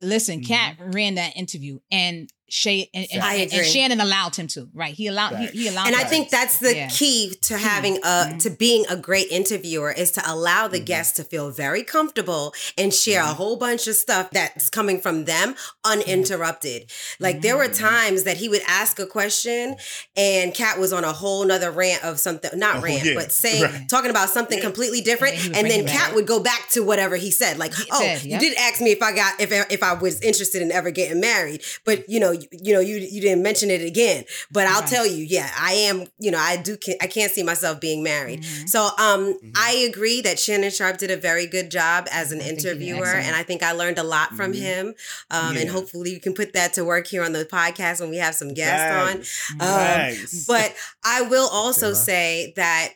listen. 0.00 0.42
Katt 0.44 0.76
ran 0.78 1.14
that 1.14 1.36
interview, 1.36 1.78
and 1.90 2.30
Shay 2.54 2.88
and, 2.94 3.06
and, 3.12 3.20
I 3.20 3.34
and- 3.34 3.52
and. 3.52 3.66
Shannon 3.66 4.00
allowed 4.00 4.36
him 4.36 4.46
to. 4.48 4.68
Right? 4.72 4.94
He 4.94 5.08
allowed 5.08 5.36
he, 5.36 5.46
he 5.46 5.68
allowed. 5.68 5.88
and 5.88 5.96
I 5.96 6.04
think 6.04 6.30
that's 6.30 6.58
the 6.58 6.74
Yeah. 6.74 6.88
key 6.88 7.34
to 7.42 7.58
having 7.58 7.96
a 7.96 8.00
mm-hmm. 8.00 8.38
to 8.38 8.50
being 8.50 8.84
a 8.88 8.96
great 8.96 9.26
interviewer 9.30 9.90
is 9.90 10.12
to 10.12 10.22
allow 10.24 10.68
the 10.68 10.76
mm-hmm. 10.78 10.84
guest 10.84 11.16
to 11.16 11.24
feel 11.24 11.50
very 11.50 11.82
comfortable 11.82 12.54
and 12.78 12.94
share 12.94 13.22
a 13.22 13.24
mm-hmm. 13.24 13.34
whole 13.34 13.56
bunch 13.56 13.88
of 13.88 13.96
stuff 13.96 14.30
that's 14.30 14.70
coming 14.70 15.00
from 15.00 15.24
them 15.24 15.56
uninterrupted. 15.84 16.92
Like 17.18 17.40
there 17.40 17.56
were 17.56 17.66
times 17.66 18.22
that 18.22 18.36
he 18.36 18.48
would 18.48 18.62
ask 18.68 19.00
a 19.00 19.06
question 19.06 19.74
and 20.16 20.54
Katt 20.54 20.78
was 20.78 20.92
on 20.92 21.02
a 21.02 21.12
whole 21.12 21.44
nother 21.44 21.72
rant 21.72 22.04
of 22.04 22.20
something, 22.20 22.56
not 22.56 22.76
Oh, 22.76 22.80
rant, 22.82 23.04
yeah. 23.04 23.14
but 23.14 23.32
saying 23.32 23.64
Right. 23.64 23.88
talking 23.88 24.10
about 24.10 24.30
something 24.30 24.60
completely 24.60 25.00
different, 25.00 25.34
And 25.34 25.42
then 25.42 25.42
he 25.42 25.48
would 25.48 25.58
and 25.58 25.70
then 25.70 25.86
Katt 25.86 26.06
back. 26.08 26.14
would 26.14 26.26
go 26.28 26.38
back 26.40 26.68
to 26.70 26.84
whatever 26.84 27.16
he 27.16 27.32
said. 27.32 27.58
Like, 27.58 27.72
oh, 27.90 28.00
said, 28.00 28.22
you 28.22 28.38
did 28.38 28.56
ask 28.58 28.80
me 28.80 28.92
if 28.92 29.02
I 29.02 29.12
got 29.12 29.40
if 29.40 29.50
if 29.72 29.82
I 29.82 29.94
was 29.94 30.20
interested 30.20 30.62
in 30.62 30.70
ever 30.70 30.92
getting 30.92 31.20
married, 31.20 31.62
but 31.84 32.08
you 32.08 32.20
know, 32.20 32.32
you, 32.52 32.58
you 32.62 32.72
know, 32.74 32.80
you 32.80 32.96
you 32.96 33.20
didn't 33.20 33.42
mention 33.42 33.70
it 33.70 33.82
again. 33.82 34.24
But 34.50 34.66
I'll 34.66 34.80
Right. 34.80 34.90
tell 34.90 35.06
you, 35.06 35.24
yeah, 35.24 35.50
I 35.58 35.72
am. 35.72 36.06
You 36.18 36.30
know, 36.30 36.38
I 36.38 36.56
do. 36.56 36.76
I 37.00 37.06
can't 37.06 37.32
see 37.32 37.42
myself 37.42 37.80
being 37.80 38.02
married. 38.02 38.42
Mhm. 38.42 38.68
So, 38.68 38.90
um, 38.98 39.38
I 39.56 39.72
agree 39.88 40.20
that 40.22 40.38
Shannon 40.38 40.70
Sharpe 40.70 40.98
did 40.98 41.10
a 41.10 41.16
very 41.16 41.46
good 41.46 41.70
job 41.70 42.08
as 42.10 42.32
an 42.32 42.40
I 42.40 42.44
think 42.44 42.58
he 42.58 42.62
did 42.64 42.66
interviewer, 42.80 43.14
and 43.14 43.34
I 43.36 43.42
think 43.42 43.62
I 43.62 43.72
learned 43.72 43.98
a 43.98 44.02
lot 44.04 44.36
from 44.36 44.52
Mhm. 44.52 44.56
him. 44.58 44.94
Um, 45.30 45.56
and 45.56 45.70
hopefully, 45.70 46.10
you 46.10 46.20
can 46.20 46.34
put 46.34 46.52
that 46.54 46.72
to 46.74 46.84
work 46.84 47.06
here 47.06 47.22
on 47.22 47.32
the 47.32 47.44
podcast 47.44 48.00
when 48.00 48.10
we 48.10 48.16
have 48.18 48.34
some 48.34 48.52
guests 48.54 48.90
on. 48.90 49.16
Um, 49.60 49.84
Facts. 49.84 50.44
But 50.46 50.74
I 51.02 51.22
will 51.22 51.48
also 51.48 51.88
Yeah. 51.88 51.94
say 51.94 52.52
that 52.56 52.94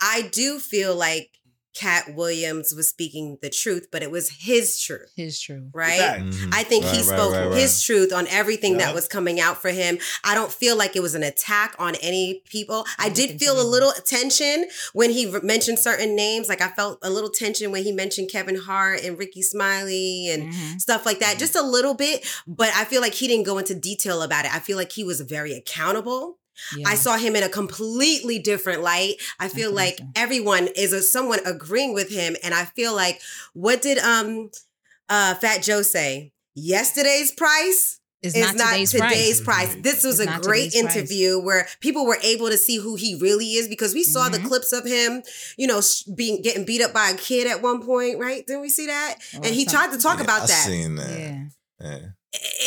I 0.00 0.22
do 0.22 0.58
feel 0.58 0.94
like 0.94 1.30
Katt 1.74 2.14
Williams 2.14 2.72
was 2.74 2.88
speaking 2.88 3.38
the 3.42 3.48
truth, 3.50 3.88
but 3.92 4.02
it 4.02 4.10
was 4.10 4.28
his 4.30 4.80
truth, 4.82 5.12
his 5.16 5.40
true. 5.40 5.68
right? 5.72 5.98
Facts. 5.98 6.22
Mhm. 6.36 6.50
I 6.52 6.62
think 6.64 6.84
he 6.84 6.90
Right, 6.90 6.96
right, 6.98 7.04
spoke 7.16 7.32
right, 7.32 7.46
right. 7.46 7.58
his 7.58 7.80
truth 7.82 8.12
on 8.12 8.26
everything 8.26 8.78
that 8.78 8.94
was 8.94 9.06
coming 9.06 9.38
out 9.40 9.62
for 9.62 9.70
him. 9.70 9.98
I 10.24 10.34
don't 10.34 10.52
feel 10.52 10.76
like 10.76 10.96
it 10.96 11.00
was 11.02 11.14
an 11.14 11.22
attack 11.22 11.76
on 11.78 11.94
any 11.96 12.42
people. 12.50 12.84
I 12.98 13.04
don't 13.08 13.14
did 13.14 13.38
feel 13.40 13.60
a 13.60 13.62
little 13.62 13.92
tension 14.04 14.66
when 14.94 15.10
he 15.10 15.26
re- 15.26 15.40
mentioned 15.42 15.78
certain 15.78 16.16
names. 16.16 16.48
Like 16.48 16.60
I 16.60 16.68
felt 16.70 16.98
a 17.02 17.10
little 17.10 17.30
tension 17.30 17.70
when 17.70 17.84
he 17.84 17.92
mentioned 17.92 18.30
Kevin 18.30 18.56
Hart 18.56 19.02
and 19.04 19.16
Rickey 19.16 19.42
Smiley 19.42 20.28
and 20.28 20.52
Mhm. 20.52 20.80
stuff 20.80 21.06
like 21.06 21.20
that, 21.20 21.38
just 21.38 21.54
a 21.54 21.62
little 21.62 21.94
bit. 21.94 22.24
But 22.48 22.70
I 22.74 22.84
feel 22.84 23.00
like 23.00 23.14
he 23.14 23.28
didn't 23.28 23.44
go 23.46 23.58
into 23.58 23.74
detail 23.76 24.22
about 24.22 24.44
it. 24.44 24.52
I 24.52 24.58
feel 24.58 24.76
like 24.76 24.90
he 24.92 25.04
was 25.04 25.20
very 25.20 25.52
accountable. 25.54 26.38
I 26.86 26.94
saw 26.94 27.16
him 27.16 27.36
in 27.36 27.42
a 27.42 27.48
completely 27.48 28.38
different 28.38 28.82
light. 28.82 29.16
I 29.38 29.48
feel 29.48 29.72
like 29.72 29.94
Absolutely. 30.00 30.12
everyone 30.22 30.68
is 30.76 30.92
a, 30.92 31.02
someone 31.02 31.40
agreeing 31.44 31.94
with 31.94 32.10
him, 32.10 32.36
and 32.42 32.54
I 32.54 32.64
feel 32.64 32.94
like 32.94 33.20
what 33.52 33.82
did 33.82 33.98
um 33.98 34.50
uh 35.08 35.34
Fat 35.36 35.62
Joe 35.62 35.82
say? 35.82 36.32
Yesterday's 36.54 37.32
price 37.32 38.00
It's 38.22 38.34
is 38.36 38.44
not, 38.44 38.56
not 38.56 38.70
today's, 38.72 38.90
today's, 38.90 39.40
price. 39.40 39.72
price. 39.72 39.82
This 39.82 40.04
was 40.04 40.20
It's 40.20 40.28
a 40.30 40.40
great 40.40 40.72
today's 40.72 40.82
price. 40.82 40.96
interview 40.96 41.38
where 41.40 41.66
people 41.80 42.04
were 42.06 42.18
able 42.22 42.48
to 42.50 42.58
see 42.58 42.76
who 42.76 42.96
he 42.96 43.14
really 43.14 43.52
is 43.54 43.66
because 43.68 43.94
we 43.94 44.02
saw 44.04 44.28
the 44.28 44.38
Mhm. 44.38 44.46
clips 44.48 44.72
of 44.72 44.84
him, 44.84 45.22
you 45.56 45.66
know, 45.66 45.80
being 46.14 46.42
getting 46.42 46.64
beat 46.64 46.82
up 46.82 46.92
by 46.92 47.10
a 47.10 47.16
kid 47.16 47.46
at 47.46 47.62
one 47.62 47.80
point, 47.82 48.18
right? 48.18 48.46
Didn't 48.46 48.62
we 48.62 48.68
see 48.68 48.86
that? 48.86 49.16
Oh, 49.36 49.40
and 49.44 49.54
he 49.54 49.64
tried 49.64 49.92
to 49.92 49.98
talk 49.98 50.18
Yeah, 50.18 50.24
about 50.24 50.42
I 50.42 50.46
that. 50.46 50.66
seen 50.66 50.96
that. 50.96 51.10
Yeah. 51.18 51.44
Yeah. 51.80 51.98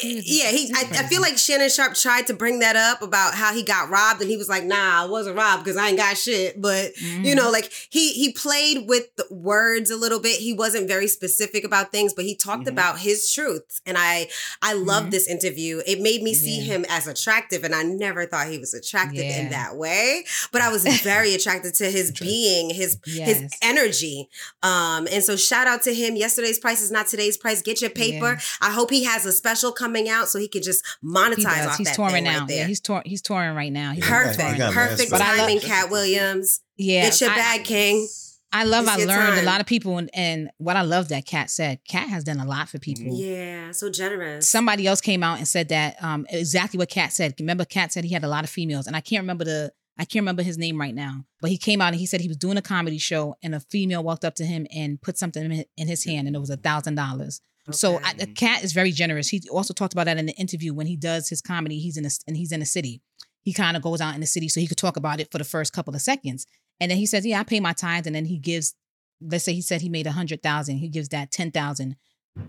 Yeah, 0.03 0.49
he. 0.51 0.69
I, 0.75 0.81
I 0.91 1.03
feel 1.07 1.21
like 1.21 1.37
Shannon 1.37 1.69
Sharpe 1.69 1.93
tried 1.95 2.27
to 2.27 2.33
bring 2.33 2.59
that 2.59 2.75
up 2.75 3.01
about 3.01 3.33
how 3.33 3.53
he 3.53 3.63
got 3.63 3.89
robbed, 3.89 4.19
and 4.21 4.29
he 4.29 4.35
was 4.35 4.49
like, 4.49 4.65
"Nah, 4.65 5.03
I 5.03 5.05
wasn't 5.05 5.37
robbed 5.37 5.63
because 5.63 5.77
I 5.77 5.87
ain't 5.87 5.97
got 5.97 6.17
shit." 6.17 6.61
But 6.61 6.97
you 6.99 7.19
Mhm. 7.33 7.35
know, 7.37 7.49
like 7.49 7.71
he 7.89 8.11
he 8.11 8.33
played 8.33 8.89
with 8.89 9.15
the 9.15 9.25
words 9.31 9.89
a 9.89 9.95
little 9.95 10.19
bit. 10.19 10.39
He 10.41 10.51
wasn't 10.51 10.89
very 10.89 11.07
specific 11.07 11.63
about 11.63 11.93
things, 11.93 12.13
but 12.13 12.25
he 12.25 12.35
talked 12.35 12.65
Mhm. 12.65 12.71
about 12.71 12.99
his 12.99 13.31
truth, 13.31 13.79
and 13.85 13.97
I 13.97 14.27
I 14.61 14.73
love 14.73 15.05
Mhm. 15.05 15.11
this 15.11 15.27
interview. 15.27 15.81
It 15.87 16.01
made 16.01 16.23
me 16.23 16.33
see 16.33 16.57
Yeah. 16.57 16.63
him 16.73 16.85
as 16.89 17.07
attractive, 17.07 17.63
and 17.63 17.73
I 17.73 17.83
never 17.83 18.25
thought 18.25 18.47
he 18.49 18.57
was 18.57 18.73
attractive 18.73 19.23
Yeah. 19.23 19.39
in 19.43 19.49
that 19.51 19.77
way. 19.77 20.25
But 20.51 20.61
I 20.61 20.67
was 20.69 20.83
very 21.03 21.33
attracted 21.33 21.73
to 21.75 21.89
his 21.89 22.11
being, 22.11 22.69
his 22.69 22.97
his 23.05 23.43
energy. 23.61 24.27
Um, 24.61 25.07
and 25.09 25.23
so 25.23 25.37
shout 25.37 25.67
out 25.67 25.83
to 25.83 25.93
him. 25.93 26.17
Yesterday's 26.17 26.59
price 26.59 26.81
is 26.81 26.91
not 26.91 27.07
today's 27.07 27.37
price. 27.37 27.61
Get 27.61 27.79
your 27.79 27.91
paper. 27.91 28.41
I 28.59 28.71
hope 28.71 28.91
he 28.91 29.03
has 29.05 29.25
a 29.25 29.31
special 29.31 29.52
coming 29.71 30.09
out 30.09 30.27
so 30.29 30.39
he 30.39 30.47
could 30.47 30.63
just 30.63 30.83
monetize 31.03 31.35
He 31.37 31.43
does. 31.43 31.67
off 31.67 31.77
He's 31.77 31.87
that 31.87 31.95
touring 31.95 32.13
thing 32.13 32.23
now. 32.25 32.39
right 32.39 32.47
there. 32.47 32.57
yeah, 32.59 32.67
he's 32.67 32.79
touring. 32.81 33.03
He's 33.05 33.21
touring 33.21 33.55
right 33.55 33.71
now. 33.71 33.91
He's 33.93 34.05
perfect, 34.05 34.59
perfect 34.59 35.11
mad 35.11 35.21
I 35.21 35.27
love- 35.37 35.37
timing, 35.47 35.59
Katt 35.59 35.89
Williams. 35.91 36.61
Yeah, 36.77 37.03
Get 37.03 37.21
your 37.21 37.29
I- 37.31 37.35
bag, 37.35 37.63
King. 37.65 38.07
I 38.55 38.65
love. 38.65 38.83
It's 38.83 38.91
I 38.91 38.97
learned 39.05 39.33
time. 39.35 39.39
a 39.39 39.43
lot 39.43 39.61
of 39.61 39.65
people, 39.65 39.97
and, 39.97 40.11
and 40.13 40.51
what 40.59 40.75
I 40.75 40.83
love 40.83 41.07
that 41.09 41.25
Katt 41.25 41.49
said. 41.49 41.79
Katt 41.89 42.07
has 42.09 42.23
done 42.23 42.39
a 42.39 42.45
lot 42.45 42.69
for 42.69 42.77
people. 42.77 43.05
Mm-hmm. 43.05 43.15
Yeah, 43.15 43.71
so 43.71 43.89
generous. 43.89 44.47
Somebody 44.47 44.85
else 44.85 45.01
came 45.01 45.23
out 45.23 45.39
and 45.39 45.47
said 45.47 45.69
that 45.69 45.95
um, 46.03 46.27
exactly 46.29 46.77
what 46.77 46.89
Katt 46.89 47.11
said. 47.13 47.33
Remember, 47.39 47.65
Katt 47.65 47.91
said 47.91 48.03
he 48.03 48.13
had 48.13 48.23
a 48.23 48.27
lot 48.27 48.43
of 48.43 48.51
females, 48.51 48.85
and 48.85 48.95
I 48.95 49.01
can't 49.01 49.23
remember 49.23 49.43
the. 49.43 49.73
I 49.97 50.05
can't 50.05 50.21
remember 50.21 50.41
his 50.43 50.57
name 50.59 50.79
right 50.79 50.93
now, 50.93 51.25
but 51.41 51.49
he 51.51 51.57
came 51.57 51.79
out 51.81 51.89
and 51.93 51.95
he 51.99 52.05
said 52.07 52.21
he 52.21 52.27
was 52.27 52.37
doing 52.37 52.57
a 52.57 52.61
comedy 52.63 52.97
show, 52.99 53.35
and 53.43 53.55
a 53.55 53.59
female 53.59 54.03
walked 54.03 54.23
up 54.25 54.35
to 54.35 54.45
him 54.45 54.65
and 54.75 55.01
put 55.01 55.17
something 55.17 55.65
in 55.75 55.87
his 55.87 56.03
hand, 56.05 56.27
and 56.27 56.35
it 56.35 56.39
was 56.39 56.49
a 56.51 56.57
thousand 56.57 56.93
dollars. 56.95 57.41
So 57.71 57.95
Okay. 57.95 58.03
I, 58.09 58.13
the 58.13 58.27
cat 58.27 58.63
is 58.63 58.73
very 58.73 58.91
generous. 58.91 59.29
He 59.29 59.41
also 59.49 59.73
talked 59.73 59.93
about 59.93 60.05
that 60.05 60.17
in 60.17 60.25
the 60.25 60.33
interview 60.33 60.73
when 60.73 60.87
he 60.87 60.97
does 60.97 61.29
his 61.29 61.41
comedy. 61.41 61.79
He's 61.79 61.97
in 61.97 62.05
a, 62.05 62.09
and 62.27 62.35
he's 62.35 62.51
in 62.51 62.59
the 62.59 62.65
city. 62.65 63.01
He 63.41 63.53
kind 63.53 63.77
of 63.77 63.83
goes 63.83 64.01
out 64.01 64.15
in 64.15 64.21
the 64.21 64.27
city 64.27 64.49
so 64.49 64.59
he 64.59 64.67
could 64.67 64.77
talk 64.77 64.97
about 64.97 65.19
it 65.19 65.31
for 65.31 65.37
the 65.37 65.43
first 65.43 65.73
couple 65.73 65.93
of 65.95 66.01
seconds, 66.01 66.45
and 66.79 66.89
then 66.91 66.97
he 66.97 67.05
says, 67.05 67.25
"Yeah, 67.25 67.39
I 67.39 67.43
pay 67.43 67.59
my 67.59 67.73
tithes," 67.73 68.07
and 68.07 68.15
then 68.15 68.25
he 68.25 68.37
gives. 68.37 68.73
Let's 69.21 69.45
say 69.45 69.53
he 69.53 69.61
said 69.61 69.81
he 69.81 69.89
made 69.89 70.07
a 70.07 70.11
hundred 70.11 70.41
thousand. 70.43 70.77
He 70.79 70.89
gives 70.89 71.09
that 71.09 71.31
ten 71.31 71.51
thousand 71.51 71.95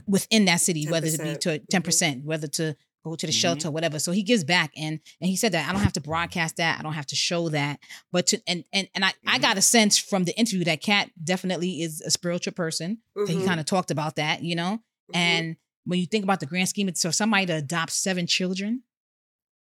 within 0.07 0.45
that 0.47 0.61
city, 0.61 0.87
whether 0.87 1.07
it 1.07 1.13
be 1.23 1.35
10%. 1.37 1.41
to 1.41 1.59
ten 1.71 1.81
Mhm. 1.83 1.85
percent, 1.85 2.25
whether 2.25 2.47
to 2.49 2.77
go 3.05 3.15
to 3.15 3.27
the 3.27 3.33
Mhm. 3.33 3.37
shelter, 3.37 3.71
whatever. 3.71 3.99
So 3.99 4.13
he 4.13 4.23
gives 4.23 4.43
back, 4.45 4.73
and 4.77 4.99
and 5.21 5.29
he 5.31 5.37
said 5.37 5.53
that 5.53 5.69
I 5.69 5.73
don't 5.73 5.83
have 5.83 5.93
to 5.95 6.01
broadcast 6.01 6.57
that, 6.57 6.79
I 6.79 6.83
don't 6.83 6.95
have 6.95 7.07
to 7.07 7.17
show 7.17 7.49
that, 7.51 7.79
but 8.13 8.27
to 8.29 8.43
and 8.47 8.65
and 8.73 8.89
and 8.95 9.05
I 9.05 9.13
I 9.27 9.39
Mhm. 9.39 9.43
got 9.43 9.59
a 9.59 9.63
sense 9.63 9.99
from 9.99 10.25
the 10.25 10.37
interview 10.39 10.65
that 10.65 10.81
Katt 10.81 11.11
definitely 11.23 11.83
is 11.83 12.01
a 12.01 12.11
spiritual 12.11 12.53
person. 12.55 12.99
He 13.29 13.35
Mhm, 13.35 13.45
kind 13.45 13.61
of 13.61 13.67
talked 13.67 13.91
about 13.91 14.17
that, 14.17 14.43
you 14.43 14.57
know, 14.57 14.81
mhm. 15.13 15.17
and 15.17 15.57
when 15.85 15.99
you 16.01 16.07
think 16.07 16.25
about 16.25 16.41
the 16.41 16.47
grand 16.47 16.69
scheme, 16.69 16.89
of 16.89 16.97
so 16.97 17.11
somebody 17.11 17.47
to 17.47 17.55
adopt 17.57 17.93
seven 17.93 18.27
children, 18.27 18.83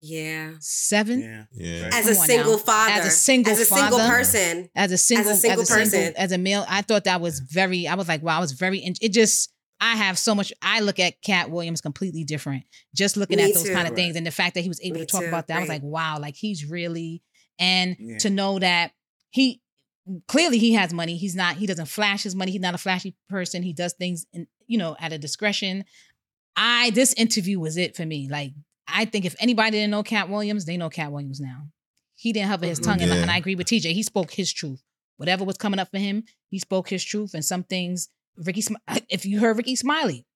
yeah, 0.02 0.52
seven 0.60 1.20
Yeah. 1.20 1.44
Yeah. 1.52 1.90
As 1.92 2.06
a 2.08 2.12
Come 2.12 2.20
on 2.22 2.26
single 2.26 2.52
now. 2.52 2.58
father, 2.62 2.92
As 2.92 3.06
a 3.06 3.10
single 3.10 3.52
as 3.52 3.60
a 3.60 3.64
single 3.66 3.98
person. 3.98 4.70
as 4.74 4.92
a 4.92 4.98
single, 4.98 5.32
as 5.32 5.40
single 5.42 5.62
a 5.62 5.66
single, 5.66 5.84
person. 6.00 6.14
as 6.16 6.32
a 6.32 6.38
male, 6.38 6.64
I 6.68 6.82
thought 6.82 7.04
that 7.04 7.20
was 7.20 7.40
very. 7.40 7.86
I 7.86 7.94
was 7.96 8.08
like, 8.08 8.22
wow, 8.22 8.38
I 8.38 8.40
was 8.40 8.52
very. 8.52 8.78
in- 8.78 8.94
It 9.00 9.12
just. 9.12 9.52
I 9.82 9.96
have 9.96 10.18
so 10.18 10.34
much. 10.34 10.52
I 10.60 10.80
look 10.80 10.98
at 10.98 11.22
Katt 11.22 11.50
Williams 11.50 11.80
completely 11.80 12.22
different. 12.24 12.64
Just 12.94 13.16
looking 13.16 13.38
Me 13.38 13.44
at 13.44 13.54
those 13.54 13.62
too. 13.64 13.72
kind 13.72 13.86
of 13.86 13.92
Right. 13.92 13.96
things, 13.96 14.16
and 14.16 14.26
the 14.26 14.30
fact 14.30 14.54
that 14.54 14.60
he 14.60 14.68
was 14.68 14.78
able 14.82 14.96
Me 15.00 15.00
to 15.00 15.06
talk 15.06 15.22
too, 15.22 15.28
about 15.28 15.48
that, 15.48 15.56
I 15.56 15.60
was 15.60 15.68
like, 15.70 15.82
wow, 15.82 16.18
like 16.18 16.34
he's 16.36 16.64
really. 16.66 17.22
And 17.58 17.96
Yeah. 17.98 18.18
to 18.18 18.30
know 18.30 18.58
that 18.58 18.92
he 19.30 19.60
clearly 20.28 20.58
he 20.58 20.72
has 20.74 20.92
money. 20.92 21.16
He's 21.16 21.34
not. 21.34 21.56
He 21.56 21.66
doesn't 21.66 21.86
flash 21.86 22.22
his 22.22 22.34
money. 22.34 22.52
He's 22.52 22.60
not 22.60 22.74
a 22.74 22.78
flashy 22.78 23.14
person. 23.28 23.62
He 23.62 23.72
does 23.72 23.92
things, 23.92 24.26
in, 24.32 24.46
you 24.66 24.78
know, 24.78 24.96
at 25.00 25.12
a 25.12 25.18
discretion. 25.18 25.84
I 26.56 26.90
this 26.90 27.12
interview 27.14 27.60
was 27.60 27.76
it 27.76 27.96
for 27.96 28.04
me. 28.04 28.28
Like 28.28 28.52
I 28.88 29.04
think 29.04 29.24
if 29.24 29.36
anybody 29.40 29.72
didn't 29.72 29.90
know 29.92 30.02
Katt 30.02 30.28
Williams, 30.28 30.64
they 30.64 30.76
know 30.76 30.90
Katt 30.90 31.12
Williams 31.12 31.40
now. 31.40 31.68
He 32.16 32.32
didn't 32.32 32.48
hover 32.48 32.66
his 32.66 32.80
Mhm. 32.80 32.84
tongue, 32.84 33.00
and, 33.02 33.10
Yeah. 33.10 33.22
and 33.22 33.30
I 33.30 33.38
agree 33.38 33.54
with 33.54 33.66
TJ. 33.68 33.92
He 33.94 34.02
spoke 34.02 34.32
his 34.32 34.52
truth. 34.52 34.82
Whatever 35.16 35.44
was 35.44 35.56
coming 35.56 35.78
up 35.80 35.90
for 35.90 35.98
him, 35.98 36.24
he 36.50 36.58
spoke 36.58 36.88
his 36.90 37.04
truth. 37.04 37.32
And 37.34 37.44
some 37.44 37.62
things, 37.64 38.08
Ricky, 38.36 38.62
if 39.08 39.24
you 39.24 39.38
heard 39.40 39.56
Rickey 39.56 39.76
Smiley, 39.76 40.26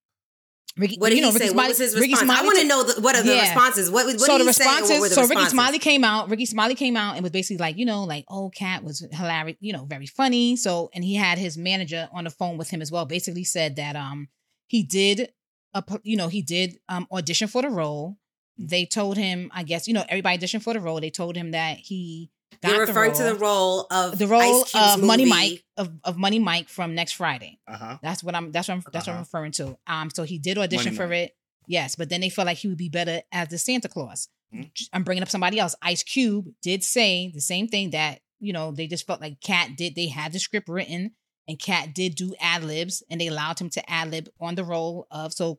Ricky, 0.77 0.97
What 0.99 1.11
did 1.11 1.17
you 1.17 1.23
know, 1.23 1.29
he 1.29 1.35
Ricky 1.35 1.47
say? 1.47 1.53
Smiley, 1.53 1.62
what 1.65 1.69
was 1.69 1.79
his 1.79 1.95
response? 1.95 2.31
I 2.31 2.43
want 2.43 2.59
to 2.59 2.65
know 2.67 2.83
the, 2.83 3.01
what 3.01 3.15
are 3.15 3.23
the 3.23 3.33
Yeah. 3.35 3.43
responses. 3.43 3.91
What, 3.93 4.07
what 4.07 4.19
so 4.21 4.39
did 4.39 4.41
the 4.41 4.51
he 4.51 4.53
say? 4.55 4.65
responses, 4.65 4.99
What 5.01 5.09
the 5.11 5.15
so 5.15 5.21
responses? 5.23 5.31
Rickey 5.37 5.51
Smiley 5.51 5.79
came 5.79 6.05
out. 6.05 6.31
Rickey 6.31 6.47
Smiley 6.47 6.75
came 6.75 6.97
out 6.97 7.15
and 7.15 7.23
was 7.23 7.31
basically 7.31 7.59
like, 7.59 7.77
you 7.79 7.85
know, 7.87 8.03
like, 8.03 8.25
oh, 8.29 8.51
Katt 8.51 8.83
was 8.83 9.07
hilarious, 9.12 9.57
you 9.61 9.73
know, 9.73 9.85
very 9.85 10.07
funny. 10.07 10.57
So, 10.57 10.91
and 10.93 11.05
he 11.05 11.15
had 11.15 11.39
his 11.39 11.57
manager 11.57 12.09
on 12.12 12.25
the 12.25 12.31
phone 12.31 12.57
with 12.59 12.71
him 12.71 12.83
as 12.83 12.91
well. 12.91 13.05
Basically 13.07 13.45
said 13.45 13.77
that 13.77 13.95
um 13.95 14.29
he 14.67 14.83
did, 14.83 15.29
a, 15.75 15.85
you 16.03 16.17
know, 16.17 16.27
he 16.27 16.43
did 16.43 16.79
um 16.89 17.07
audition 17.12 17.47
for 17.47 17.62
the 17.62 17.71
role. 17.71 18.17
They 18.59 18.85
told 18.85 19.17
him, 19.17 19.51
I 19.55 19.62
guess, 19.62 19.87
you 19.87 19.95
know, 19.95 20.05
everybody 20.09 20.39
auditioned 20.39 20.62
for 20.62 20.73
the 20.75 20.81
role. 20.81 21.01
They 21.01 21.11
told 21.11 21.37
him 21.37 21.53
that 21.53 21.79
he 21.79 22.31
You're 22.63 22.81
referring 22.81 23.11
role, 23.13 23.19
to 23.19 23.25
the 23.25 23.35
role 23.35 23.87
of 23.91 24.19
the 24.19 24.27
role 24.27 24.65
of 24.75 25.03
Money. 25.03 25.25
Mike 25.25 25.65
of, 25.77 25.91
of 26.05 26.17
Money 26.17 26.39
Mike 26.39 26.69
from 26.69 26.95
next 26.95 27.13
Friday. 27.13 27.59
Uh-huh. 27.67 27.99
That's 28.03 28.23
what 28.23 28.35
I'm. 28.35 28.53
That's 28.53 28.69
what 28.69 28.75
I'm. 28.75 28.85
That's 28.93 29.07
what 29.07 29.13
I'm 29.15 29.17
Uh-huh. 29.17 29.25
referring 29.25 29.53
to. 29.53 29.79
Um. 29.87 30.11
So 30.11 30.23
he 30.25 30.39
did 30.39 30.59
audition 30.59 30.95
Money 30.95 30.97
for 30.97 31.07
Mike. 31.09 31.19
it. 31.31 31.37
Yes, 31.67 31.97
but 31.97 32.09
then 32.11 32.21
they 32.21 32.29
felt 32.29 32.47
like 32.47 32.59
he 32.59 32.69
would 32.69 32.77
be 32.79 32.89
better 32.91 33.23
as 33.33 33.49
the 33.49 33.59
Santa 33.59 33.89
Claus. 33.89 34.29
Mhm. 34.55 34.71
I'm 34.93 35.03
bringing 35.03 35.23
up 35.23 35.31
somebody 35.31 35.59
else. 35.59 35.75
Ice 35.83 36.03
Cube 36.03 36.47
did 36.63 36.85
say 36.85 37.31
the 37.35 37.41
same 37.41 37.69
thing 37.69 37.91
that 37.91 38.21
you 38.41 38.53
know 38.53 38.71
they 38.71 38.87
just 38.87 39.07
felt 39.07 39.21
like 39.21 39.41
Katt 39.41 39.77
did. 39.77 39.95
They 39.95 40.09
had 40.09 40.33
the 40.33 40.39
script 40.39 40.69
written, 40.69 41.13
and 41.47 41.59
Katt 41.59 41.95
did 41.95 42.14
do 42.14 42.34
ad 42.40 42.64
libs, 42.64 43.03
and 43.11 43.20
they 43.20 43.26
allowed 43.26 43.59
him 43.59 43.68
to 43.70 43.90
ad 43.90 44.11
lib 44.11 44.28
on 44.40 44.55
the 44.55 44.64
role 44.64 45.07
of. 45.11 45.32
So 45.32 45.59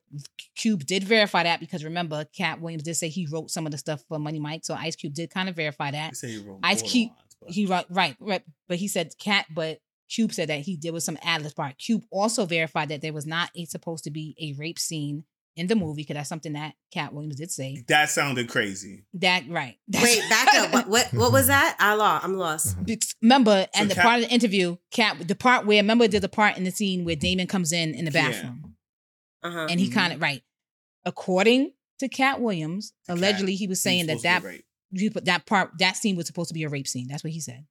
Cube 0.56 0.86
did 0.86 1.04
verify 1.04 1.44
that 1.44 1.60
because 1.60 1.84
remember, 1.84 2.26
Katt 2.36 2.60
Williams 2.60 2.84
did 2.84 2.96
say 2.96 3.10
he 3.10 3.28
wrote 3.32 3.52
some 3.52 3.66
of 3.66 3.72
the 3.72 3.78
stuff 3.78 4.04
for 4.08 4.18
Money 4.18 4.40
Mike. 4.40 4.66
So 4.66 4.74
Ice 4.74 4.96
Cube 4.96 5.14
did 5.14 5.30
kind 5.30 5.50
of 5.50 5.56
verify 5.56 5.92
that. 5.92 6.16
He 6.28 6.44
Ice 6.64 6.82
Cube, 6.82 7.12
but- 7.42 7.52
he 7.52 7.66
wrote 7.66 7.86
right, 7.90 8.16
right. 8.20 8.44
But 8.68 8.78
he 8.78 8.88
said 8.88 9.14
cat, 9.20 9.46
but 9.54 9.80
Cube 10.10 10.34
said 10.34 10.50
that 10.50 10.62
he 10.62 10.76
did 10.78 10.92
with 10.92 11.04
some 11.04 11.18
ad 11.24 11.44
lib 11.44 11.56
part. 11.56 11.78
Cube 11.78 12.04
also 12.12 12.46
verified 12.46 12.90
that 12.90 13.02
there 13.02 13.14
was 13.14 13.26
not 13.26 13.50
a, 13.56 13.66
supposed 13.66 14.04
to 14.06 14.12
be 14.12 14.36
a 14.40 14.54
rape 14.60 14.80
scene 14.80 15.24
in 15.56 15.68
the 15.68 15.76
movie 15.76 16.02
because 16.02 16.16
that's 16.16 16.30
something 16.30 16.54
that 16.54 16.74
Katt 16.92 17.14
Williams 17.14 17.38
did 17.38 17.50
say. 17.52 17.84
That 17.88 18.10
sounded 18.10 18.50
crazy. 18.50 19.06
That 19.14 19.44
right. 19.50 19.78
Wait, 19.94 20.22
back 20.30 20.54
up. 20.56 20.74
What, 20.74 20.88
what 20.90 21.14
what 21.14 21.32
was 21.32 21.48
that? 21.48 21.76
I 21.80 21.94
lost. 21.94 22.26
I'm 22.26 22.36
lost. 22.38 22.76
Because 22.86 23.16
Remember, 23.22 23.68
and 23.74 23.90
the 23.90 23.96
Katt- 23.96 24.04
part 24.04 24.22
of 24.24 24.28
the 24.28 24.34
interview, 24.34 24.76
Katt, 24.92 25.28
the 25.28 25.36
part 25.36 25.66
where 25.66 25.78
remember 25.78 26.08
there's 26.08 26.24
a 26.24 26.30
part 26.30 26.58
in 26.58 26.64
the 26.66 26.72
scene 26.72 27.06
where 27.06 27.16
Damon 27.16 27.48
comes 27.48 27.72
in 27.72 27.94
in 27.96 28.06
the 28.06 28.12
Yeah. 28.12 28.30
bathroom, 28.30 28.76
Uh-huh. 29.44 29.68
and 29.70 29.80
he 29.80 29.90
Mhm. 29.90 29.94
kind 29.94 30.14
of 30.14 30.22
right. 30.22 30.42
According 31.06 31.72
to 32.00 32.10
Katt 32.10 32.42
Williams, 32.42 32.94
Katt, 33.08 33.18
allegedly 33.18 33.56
he 33.56 33.68
was 33.68 33.82
saying 33.82 34.08
that 34.08 34.22
that 34.24 34.42
to 34.44 34.62
he 34.92 35.10
put 35.10 35.26
that 35.26 35.46
part 35.46 35.72
that 35.80 35.96
scene 35.98 36.16
was 36.16 36.28
supposed 36.28 36.50
to 36.50 36.54
be 36.54 36.64
a 36.64 36.70
rape 36.70 36.88
scene. 36.88 37.08
That's 37.08 37.24
what 37.24 37.32
he 37.34 37.40
said. 37.40 37.66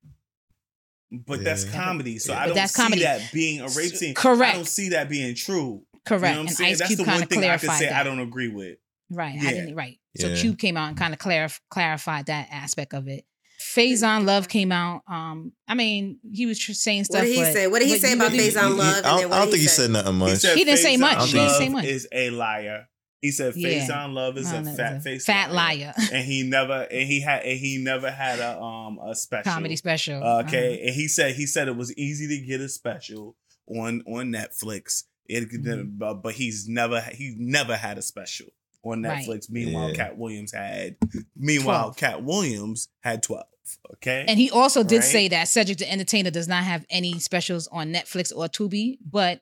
But 1.11 1.45
that's 1.45 1.65
comedy, 1.65 2.19
so 2.19 2.33
Yeah. 2.33 2.39
I 2.39 2.43
But 2.43 2.47
don't 2.49 2.55
that's 2.57 2.75
see 2.75 2.83
comedy. 2.83 3.03
that 3.03 3.31
being 3.33 3.61
a 3.61 3.69
rape 3.69 3.95
scene. 3.95 4.15
Correct. 4.15 4.55
I 4.55 4.57
don't 4.57 4.67
see 4.67 4.89
that 4.91 5.09
being 5.09 5.35
true. 5.35 5.85
Correct. 6.07 6.23
You 6.25 6.29
know 6.29 6.31
what 6.31 6.41
I'm 6.41 6.47
and 6.49 6.57
saying? 6.57 6.71
Ice 6.73 6.79
That's 6.79 6.89
Cube 6.89 6.99
the 6.99 7.05
kind 7.05 7.15
one 7.17 7.23
of 7.23 7.29
thing 7.29 7.39
I 7.39 7.43
could 7.43 7.61
clarified 7.61 7.79
say 7.79 7.87
that. 7.87 8.01
I 8.01 8.03
don't 8.05 8.21
agree 8.21 8.49
with. 8.49 8.79
Right. 9.11 9.35
Yeah. 9.35 9.49
I 9.49 9.53
didn't 9.53 9.75
right. 9.75 9.99
So 10.17 10.29
Yeah. 10.29 10.37
Cube 10.41 10.59
came 10.59 10.77
out 10.77 10.89
and 10.89 10.97
kind 10.97 11.13
of 11.15 11.19
clarif- 11.21 11.61
clarified 11.71 12.27
that 12.27 12.49
aspect 12.51 12.95
of 12.95 13.09
it. 13.09 13.25
Faizon 13.61 14.25
Love 14.25 14.49
came 14.49 14.73
out. 14.73 15.03
Um, 15.09 15.53
I 15.69 15.75
mean, 15.75 16.19
he 16.31 16.47
was 16.47 16.59
tr- 16.59 16.73
saying 16.73 17.05
stuff. 17.05 17.21
What 17.21 17.27
did 17.27 17.35
he 17.35 17.41
but- 17.43 17.53
say? 17.53 17.67
What 17.67 17.79
did 17.81 17.89
he 17.89 17.99
say 17.99 18.13
about 18.13 18.33
really- 18.33 18.51
Faizon 18.51 18.69
He- 18.69 18.75
Love? 18.75 18.97
I 18.99 19.01
don't, 19.03 19.33
I 19.33 19.37
don't 19.39 19.47
did 19.47 19.51
think 19.53 19.63
he 19.63 19.69
said 19.69 19.91
nothing 19.91 20.13
He 20.15 20.19
much. 20.19 20.39
said 20.39 20.57
He 20.59 20.65
didn't 20.65 20.79
say 20.81 20.97
Faizon 20.97 21.01
much. 21.01 21.27
He 21.27 21.33
didn't 21.39 21.51
say 21.55 21.69
much. 21.69 21.85
Is 21.87 22.09
a 22.13 22.31
liar. 22.31 22.89
He 23.21 23.31
said 23.31 23.57
Yeah. 23.57 23.87
Faizon 23.89 24.13
Love 24.13 24.37
is 24.37 24.53
a 24.53 24.61
no, 24.61 24.75
fat 24.75 25.03
face 25.03 25.25
fat 25.25 25.51
liar. 25.51 25.95
and 26.13 26.27
he 26.27 26.43
never 26.43 26.83
and 26.91 27.09
he 27.09 27.23
had 27.23 27.43
and 27.45 27.59
he 27.59 27.79
never 27.79 28.11
had 28.11 28.39
a 28.39 28.61
um 28.61 28.99
a 28.99 29.15
special 29.15 29.51
Comedy 29.51 29.77
special. 29.77 30.23
Okay, 30.23 30.75
Uh-huh. 30.75 30.87
and 30.89 30.95
he 30.95 31.09
said 31.09 31.35
he 31.35 31.47
said 31.47 31.67
it 31.69 31.77
was 31.77 31.95
easy 31.97 32.29
to 32.29 32.47
get 32.47 32.61
a 32.61 32.69
special 32.69 33.35
on 33.67 34.03
on 34.07 34.27
Netflix. 34.27 35.05
It, 35.27 35.51
Mhm. 35.51 35.99
but, 35.99 36.15
but 36.15 36.35
he's 36.35 36.69
never 36.69 37.01
he 37.01 37.35
never 37.39 37.77
had 37.77 37.97
a 37.99 38.03
special 38.03 38.47
on 38.83 39.03
Right. 39.03 39.27
Netflix. 39.27 39.49
Meanwhile, 39.51 39.89
Yeah. 39.91 39.95
Katt 39.95 40.19
Williams 40.19 40.53
had 40.53 40.97
meanwhile 41.37 41.93
12. 41.93 41.97
Katt 41.97 42.23
Williams 42.25 42.89
had 43.01 43.23
twelve. 43.23 43.47
Okay, 43.95 44.27
And 44.29 44.39
he 44.39 44.51
also 44.51 44.83
did 44.83 44.97
Right. 44.97 45.05
say 45.05 45.29
that 45.29 45.49
Cedric 45.49 45.79
the 45.79 45.91
Entertainer 45.91 46.31
does 46.31 46.47
not 46.47 46.65
have 46.65 46.85
any 46.91 47.19
specials 47.19 47.67
on 47.69 47.91
Netflix 47.93 48.31
or 48.37 48.47
Tubi, 48.47 48.99
but 49.11 49.41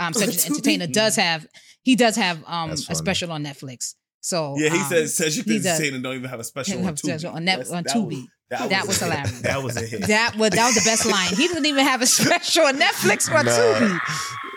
um, 0.00 0.14
Cedric 0.14 0.36
the 0.36 0.40
Tubi? 0.42 0.46
Entertainer 0.50 0.86
does 0.86 1.16
have 1.16 1.46
he 1.82 1.94
does 1.94 2.16
have 2.16 2.42
um 2.46 2.70
a 2.70 2.76
special 2.76 3.30
on 3.30 3.44
Netflix. 3.44 3.94
So 4.20 4.56
yeah, 4.58 4.70
he 4.70 4.78
um, 4.78 4.88
said 4.88 5.10
Cedric 5.10 5.44
the 5.44 5.52
he 5.52 5.58
does. 5.58 5.66
Entertainer 5.78 6.02
don't 6.02 6.14
even 6.16 6.30
have 6.30 6.40
a 6.40 6.44
special 6.44 6.78
on 6.78 6.86
a 6.88 6.92
Tubi. 6.94 7.34
on 7.34 7.44
Net- 7.44 7.70
on 7.70 7.84
Tubi. 7.84 8.22
Was, 8.22 8.26
that, 8.50 8.70
That 8.70 8.86
was 8.86 9.00
a 9.02 9.04
hit. 9.06 9.12
hilarious. 9.12 9.40
That 9.42 9.62
was 9.62 9.76
a 9.76 9.80
hit. 9.86 10.06
that 10.08 10.36
was 10.36 10.50
that 10.50 10.66
was 10.66 10.74
the 10.76 10.88
best 10.88 11.06
line. 11.06 11.28
He 11.36 11.48
didn't 11.48 11.66
even 11.66 11.84
have 11.84 12.02
a 12.02 12.06
special 12.20 12.64
on 12.66 12.78
Netflix 12.78 13.28
or 13.28 13.42
Nah. 13.44 13.50
Tubi. 13.50 13.98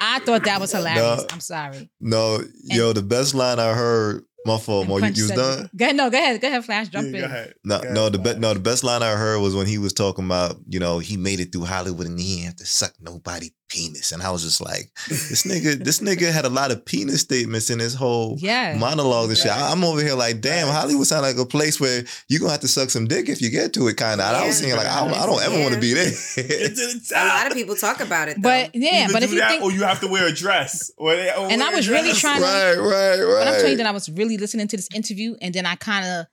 I 0.04 0.20
thought 0.20 0.44
that 0.46 0.60
was 0.60 0.72
hilarious. 0.72 1.22
Nah. 1.22 1.26
I'm 1.32 1.40
sorry. 1.40 1.90
No, 2.00 2.40
yo, 2.64 2.94
the 2.94 3.04
best 3.04 3.34
line 3.36 3.60
I 3.60 3.74
heard. 3.74 4.24
My 4.44 4.58
fault, 4.58 4.88
And 4.88 4.90
Mo. 4.90 4.98
You, 4.98 5.14
you 5.14 5.24
was 5.26 5.32
done. 5.34 5.70
Go 5.76 5.86
ahead, 5.86 5.96
no, 5.96 6.10
go 6.10 6.18
ahead, 6.18 6.42
go 6.42 6.48
ahead, 6.48 6.66
Flash, 6.66 6.88
jump 6.90 7.10
Yeah, 7.10 7.14
in. 7.14 7.20
go 7.22 7.26
ahead. 7.28 7.54
No, 7.64 7.80
Go 7.80 7.94
no, 7.94 8.00
ahead, 8.02 8.14
the 8.14 8.18
be- 8.18 8.40
no, 8.40 8.54
the 8.56 8.60
best 8.60 8.84
line 8.84 9.04
I 9.04 9.12
heard 9.12 9.40
was 9.40 9.54
when 9.54 9.68
he 9.68 9.78
was 9.78 9.94
talking 9.94 10.26
about, 10.26 10.56
you 10.68 10.80
know, 10.80 10.98
he 10.98 11.16
made 11.16 11.40
it 11.40 11.52
through 11.52 11.66
Hollywood 11.66 12.08
and 12.08 12.20
he 12.20 12.38
didn't 12.38 12.46
have 12.46 12.56
to 12.56 12.66
suck 12.66 12.92
nobody 13.00 13.52
penis, 13.72 14.12
and 14.12 14.22
I 14.22 14.30
was 14.32 14.44
just 14.44 14.60
like, 14.60 14.92
this 15.08 15.44
nigga, 15.44 15.82
this 15.82 16.00
nigga 16.00 16.32
had 16.32 16.44
a 16.44 16.50
lot 16.50 16.72
of 16.72 16.84
penis 16.86 17.22
statements 17.22 17.70
in 17.70 17.80
his 17.80 17.94
whole 17.96 18.36
Yeah. 18.40 18.76
monologue 18.78 19.30
and 19.30 19.38
shit. 19.38 19.50
I, 19.52 19.72
am 19.72 19.84
over 19.86 20.02
here 20.02 20.14
like, 20.16 20.42
damn, 20.42 20.68
Facts. 20.68 20.78
Hollywood 20.82 21.08
sound 21.08 21.22
like 21.22 21.38
a 21.38 21.46
place 21.46 21.80
where 21.80 22.04
you're 22.28 22.40
gonna 22.42 22.52
have 22.52 22.60
to 22.62 22.68
suck 22.68 22.90
some 22.90 23.08
dick 23.08 23.30
if 23.30 23.42
you 23.42 23.50
get 23.50 23.72
to 23.74 23.88
it, 23.88 23.96
kind 23.96 24.20
of. 24.20 24.28
I 24.28 24.46
was 24.46 24.60
Yeah. 24.62 24.68
saying 24.68 24.78
like, 24.78 24.88
I 24.88 25.00
don't, 25.06 25.18
I 25.18 25.26
don't 25.26 25.42
ever 25.42 25.60
want 25.62 25.74
to 25.74 25.80
be 25.80 25.94
there. 25.94 26.10
The 26.10 27.12
A 27.16 27.26
lot 27.26 27.48
of 27.48 27.54
people 27.54 27.76
talk 27.76 28.00
about 28.02 28.28
it, 28.28 28.36
though. 28.36 28.50
But 28.50 28.76
yeah, 28.76 29.06
Either 29.06 29.14
but 29.14 29.24
if 29.24 29.32
you 29.32 29.40
that 29.40 29.50
think, 29.52 29.64
or 29.64 29.72
you 29.72 29.84
have 29.84 30.02
to 30.02 30.08
wear 30.08 30.28
a 30.28 30.32
dress. 30.34 30.92
Or 30.98 31.16
they, 31.16 31.30
or 31.34 31.50
And 31.50 31.64
I 31.64 31.70
was 31.70 31.88
really 31.88 32.10
dress. 32.10 32.20
trying 32.20 32.40
to- 32.42 32.46
right, 32.46 32.76
right, 32.78 33.20
right. 33.24 33.46
but 33.46 33.48
I'm 33.48 33.54
telling 33.56 33.72
you 33.72 33.78
that 33.78 33.88
I 33.88 33.92
was 33.92 34.10
really 34.10 34.38
listening 34.38 34.68
to 34.68 34.76
this 34.76 34.90
interview, 34.94 35.36
and 35.42 35.54
then 35.54 35.66
I 35.66 35.76
kind 35.76 36.06
of 36.06 36.26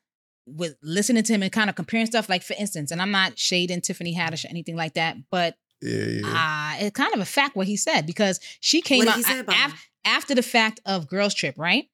was 0.46 0.74
listening 0.82 1.22
to 1.22 1.32
him 1.32 1.42
and 1.42 1.52
kind 1.52 1.68
of 1.70 1.76
comparing 1.76 2.06
stuff. 2.06 2.28
Like 2.28 2.42
for 2.42 2.54
instance, 2.58 2.90
and 2.90 3.00
I'm 3.02 3.10
not 3.10 3.38
shading 3.38 3.80
Tiffany 3.82 4.14
Haddish 4.16 4.44
or 4.44 4.48
anything 4.48 4.76
like 4.76 4.94
that, 4.94 5.16
but 5.30 5.54
yeah, 5.82 6.04
yeah. 6.04 6.74
uh, 6.78 6.84
it's 6.84 6.96
kind 6.96 7.14
of 7.14 7.20
a 7.20 7.24
fact 7.24 7.56
what 7.56 7.66
he 7.66 7.76
said 7.76 8.06
because 8.06 8.40
she 8.60 8.80
came 8.80 9.00
What 9.00 9.08
out 9.08 9.16
he 9.16 9.22
say 9.22 9.38
about 9.38 9.70
af- 9.70 9.90
after 10.04 10.34
the 10.34 10.42
fact 10.42 10.80
of 10.86 11.08
Girls 11.08 11.34
Trip, 11.34 11.54
right? 11.58 11.84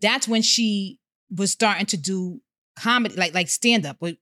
That's 0.00 0.26
when 0.28 0.42
she 0.42 0.98
was 1.34 1.50
starting 1.50 1.86
to 1.86 1.96
do 1.96 2.40
comedy, 2.78 3.14
like 3.16 3.34
like 3.34 3.48
stand 3.48 3.86
up. 3.86 3.98
And 4.02 4.18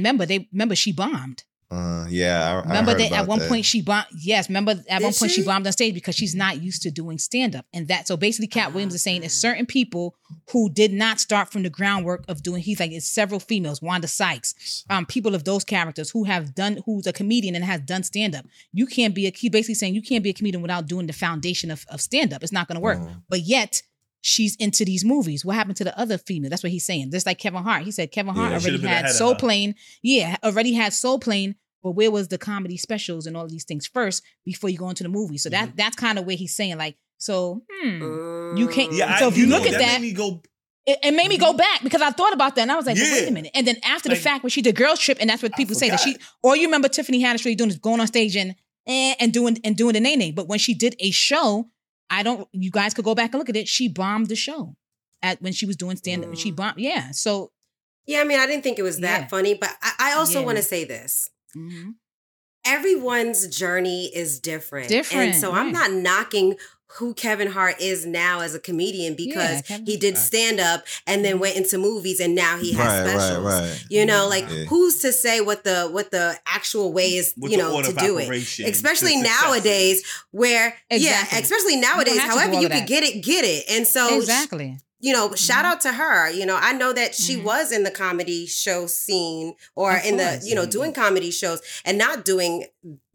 remember, 0.00 0.26
they 0.26 0.48
remember 0.52 0.74
she 0.74 0.92
bombed. 0.92 1.44
Uh, 1.68 2.06
yeah, 2.08 2.48
I, 2.48 2.52
I 2.52 2.62
Remember 2.62 2.92
heard 2.92 3.00
that 3.00 3.12
at 3.12 3.26
one 3.26 3.40
that. 3.40 3.48
point 3.48 3.64
she 3.64 3.82
bombed. 3.82 4.06
Yes, 4.16 4.48
remember 4.48 4.76
at 4.88 5.02
one 5.02 5.12
point 5.12 5.32
she? 5.32 5.40
she? 5.40 5.44
bombed 5.44 5.66
on 5.66 5.72
stage 5.72 5.94
because 5.94 6.14
she's 6.14 6.34
not 6.34 6.62
used 6.62 6.82
to 6.82 6.92
doing 6.92 7.18
stand 7.18 7.56
up, 7.56 7.66
and 7.72 7.88
that 7.88 8.06
so 8.06 8.16
basically, 8.16 8.46
Katt 8.46 8.72
Williams 8.72 8.94
is 8.94 9.02
saying 9.02 9.24
it's 9.24 9.34
certain 9.34 9.66
people 9.66 10.14
who 10.52 10.70
did 10.70 10.92
not 10.92 11.18
start 11.18 11.50
from 11.50 11.64
the 11.64 11.70
groundwork 11.70 12.24
of 12.28 12.42
doing. 12.44 12.62
He's 12.62 12.78
like 12.78 12.92
it's 12.92 13.08
several 13.08 13.40
females, 13.40 13.82
Wanda 13.82 14.06
Sykes, 14.06 14.84
um, 14.90 15.06
people 15.06 15.34
of 15.34 15.42
those 15.42 15.64
characters 15.64 16.10
who 16.10 16.22
have 16.22 16.54
done, 16.54 16.78
who's 16.86 17.06
a 17.08 17.12
comedian 17.12 17.56
and 17.56 17.64
has 17.64 17.80
done 17.80 18.04
stand 18.04 18.36
up. 18.36 18.44
You 18.72 18.86
can't 18.86 19.12
be 19.14 19.26
a. 19.26 19.32
He 19.34 19.48
basically 19.48 19.74
saying 19.74 19.94
you 19.94 20.02
can't 20.02 20.22
be 20.22 20.30
a 20.30 20.34
comedian 20.34 20.62
without 20.62 20.86
doing 20.86 21.08
the 21.08 21.12
foundation 21.12 21.72
of, 21.72 21.84
of 21.90 22.00
stand 22.00 22.32
up. 22.32 22.44
It's 22.44 22.52
not 22.52 22.68
going 22.68 22.76
to 22.76 22.80
work. 22.80 22.98
Mhm. 22.98 23.22
But 23.28 23.40
yet. 23.40 23.82
She's 24.22 24.56
into 24.56 24.84
these 24.84 25.04
movies. 25.04 25.44
What 25.44 25.54
happened 25.56 25.76
to 25.76 25.84
the 25.84 25.96
other 25.98 26.18
female? 26.18 26.50
That's 26.50 26.62
what 26.62 26.72
he's 26.72 26.84
saying. 26.84 27.12
Just 27.12 27.26
like 27.26 27.38
Kevin 27.38 27.62
Hart. 27.62 27.82
He 27.82 27.92
said 27.92 28.10
Kevin 28.10 28.34
Hart 28.34 28.50
Yeah, 28.50 28.58
already 28.58 28.86
had 28.86 29.10
Soul 29.10 29.34
her. 29.34 29.38
Plane. 29.38 29.74
Yeah, 30.02 30.36
already 30.42 30.72
had 30.72 30.92
Soul 30.92 31.18
Plane 31.20 31.54
but 31.86 31.92
where 31.92 32.10
was 32.10 32.26
the 32.26 32.36
comedy 32.36 32.76
specials 32.76 33.28
and 33.28 33.36
all 33.36 33.46
these 33.46 33.62
things 33.62 33.86
first 33.86 34.24
before 34.44 34.68
you 34.68 34.76
go 34.76 34.88
into 34.88 35.04
the 35.04 35.08
movie? 35.08 35.38
So 35.38 35.48
that 35.50 35.76
that's 35.76 35.94
kind 35.94 36.18
of 36.18 36.26
where 36.26 36.34
he's 36.34 36.52
saying 36.52 36.78
like, 36.78 36.96
so 37.16 37.62
hmm, 37.70 38.56
you 38.56 38.66
can't. 38.66 38.92
Yeah, 38.92 39.20
so 39.20 39.26
I, 39.26 39.28
if 39.28 39.38
you, 39.38 39.46
know, 39.46 39.58
look 39.58 39.68
at 39.68 39.78
that, 39.78 40.00
made 40.00 40.08
me 40.08 40.12
go. 40.12 40.42
it, 40.84 40.98
it 41.04 41.14
made 41.14 41.28
me 41.28 41.38
go 41.38 41.52
back 41.52 41.84
because 41.84 42.02
I 42.02 42.10
thought 42.10 42.32
about 42.32 42.56
that 42.56 42.62
and 42.62 42.72
I 42.72 42.74
was 42.74 42.86
like, 42.86 42.96
but 42.96 43.04
wait 43.04 43.28
a 43.28 43.30
minute. 43.30 43.52
And 43.54 43.64
then 43.68 43.76
after 43.84 44.08
Like- 44.08 44.18
the 44.18 44.24
fact 44.24 44.42
when 44.42 44.50
she 44.50 44.62
did 44.62 44.74
Girls 44.74 44.98
Trip, 44.98 45.16
and 45.20 45.30
that's 45.30 45.44
what 45.44 45.52
people 45.54 45.76
say 45.76 45.88
that 45.90 46.00
she, 46.00 46.16
or 46.42 46.56
you 46.56 46.66
remember 46.66 46.88
Tiffany 46.88 47.22
Haddish 47.22 47.44
really 47.44 47.54
doing 47.54 47.70
is 47.70 47.78
going 47.78 48.00
on 48.00 48.08
stage 48.08 48.34
and 48.34 48.56
eh, 48.88 49.14
and 49.20 49.32
doing 49.32 49.58
and 49.62 49.76
doing 49.76 49.92
the 49.94 50.00
name. 50.00 50.34
But 50.34 50.48
when 50.48 50.58
she 50.58 50.74
did 50.74 50.96
a 50.98 51.12
show, 51.12 51.68
I 52.10 52.22
don't. 52.22 52.48
You 52.52 52.70
guys 52.70 52.94
could 52.94 53.04
go 53.04 53.14
back 53.14 53.32
and 53.32 53.38
look 53.38 53.48
at 53.48 53.56
it. 53.56 53.68
She 53.68 53.88
bombed 53.88 54.28
the 54.28 54.36
show 54.36 54.76
at 55.22 55.40
when 55.42 55.52
she 55.52 55.66
was 55.66 55.76
doing 55.76 55.96
stand 55.96 56.24
up. 56.24 56.36
She 56.36 56.52
Mm. 56.52 56.56
bombed. 56.56 56.78
Yeah. 56.78 57.10
So. 57.12 57.52
yeah, 58.06 58.20
I 58.20 58.24
mean, 58.24 58.38
I 58.38 58.46
didn't 58.46 58.62
think 58.62 58.78
it 58.78 58.82
was 58.82 59.00
that 59.00 59.22
Yeah. 59.22 59.26
funny, 59.26 59.54
but 59.54 59.70
I, 59.82 59.92
I 59.98 60.12
also 60.12 60.38
Yeah. 60.40 60.46
want 60.46 60.58
to 60.58 60.62
say 60.62 60.84
this. 60.84 61.30
mhm. 61.56 61.94
everyone's 62.64 63.46
journey 63.48 64.06
is 64.14 64.40
different. 64.40 64.88
Different, 64.88 65.34
And 65.34 65.36
so 65.36 65.52
I'm 65.52 65.70
not 65.72 65.92
knocking 65.92 66.56
who 66.98 67.14
Kevin 67.14 67.48
Hart 67.50 67.80
is 67.80 68.06
now 68.06 68.40
as 68.40 68.54
a 68.54 68.60
comedian 68.60 69.14
because 69.14 69.62
Yeah, 69.68 69.78
he 69.84 69.96
did 69.96 70.16
stand 70.16 70.60
up 70.60 70.84
and 71.06 71.24
then 71.24 71.38
went 71.38 71.56
into 71.56 71.78
movies 71.78 72.20
and 72.20 72.34
now 72.34 72.58
he 72.58 72.72
has 72.72 72.86
right, 72.86 73.14
right, 73.14 73.20
specials. 73.20 73.44
right. 73.44 73.84
You 73.90 74.06
know, 74.06 74.28
like 74.28 74.44
Yeah. 74.48 74.64
who's 74.64 75.00
to 75.00 75.12
say 75.12 75.40
what 75.40 75.64
the 75.64 75.88
what 75.90 76.10
the 76.10 76.38
actual 76.46 76.92
way 76.92 77.16
is, 77.16 77.34
With 77.36 77.50
you 77.52 77.58
know, 77.58 77.82
to 77.82 77.92
do 77.92 78.18
it. 78.18 78.28
Especially 78.30 79.20
the 79.20 79.24
success 79.24 79.42
nowadays 79.42 80.02
where 80.30 80.76
Exactly. 80.90 81.36
yeah, 81.36 81.40
especially 81.42 81.76
nowadays, 81.76 82.18
have 82.18 82.28
to 82.30 82.34
do 82.34 82.38
however 82.38 82.60
you 82.60 82.66
of 82.66 82.72
could 82.72 82.86
get 82.86 83.02
it, 83.02 83.22
get 83.22 83.44
it. 83.44 83.64
And 83.68 83.86
so 83.86 84.16
exactly. 84.18 84.78
you 85.00 85.12
know, 85.12 85.34
shout 85.34 85.64
Mhm. 85.64 85.68
out 85.68 85.80
to 85.82 85.92
her. 85.92 86.30
You 86.30 86.46
know, 86.46 86.56
I 86.56 86.72
know 86.72 86.92
that 86.92 87.14
she 87.14 87.36
Mhm. 87.36 87.42
was 87.44 87.70
in 87.72 87.82
the 87.82 87.90
comedy 87.90 88.46
show 88.46 88.86
scene 88.86 89.54
or 89.74 89.96
Of 89.98 90.04
in 90.04 90.16
the, 90.16 90.40
you 90.44 90.54
know, 90.54 90.64
doing 90.66 90.92
comedy 90.92 91.30
shows 91.30 91.60
and 91.84 91.98
not 91.98 92.24
doing 92.24 92.66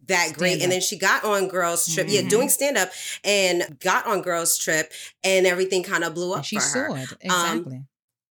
that 0.07 0.33
great. 0.33 0.51
Stand 0.51 0.63
And 0.63 0.71
then 0.71 0.81
she 0.81 0.97
got 0.97 1.23
on 1.23 1.47
Girls 1.47 1.87
Trip, 1.93 2.07
yeah, 2.09 2.21
Mhm. 2.21 2.29
doing 2.29 2.49
stand 2.49 2.77
up, 2.77 2.91
and 3.23 3.77
got 3.79 4.05
on 4.07 4.21
Girls 4.21 4.57
Trip, 4.57 4.91
and 5.23 5.45
everything 5.47 5.83
kind 5.83 6.03
of 6.03 6.13
blew 6.13 6.31
up 6.31 6.37
And 6.39 6.45
she 6.45 6.59
for 6.59 6.67
her. 6.69 6.89
Um, 6.91 7.07
Exactly. 7.21 7.81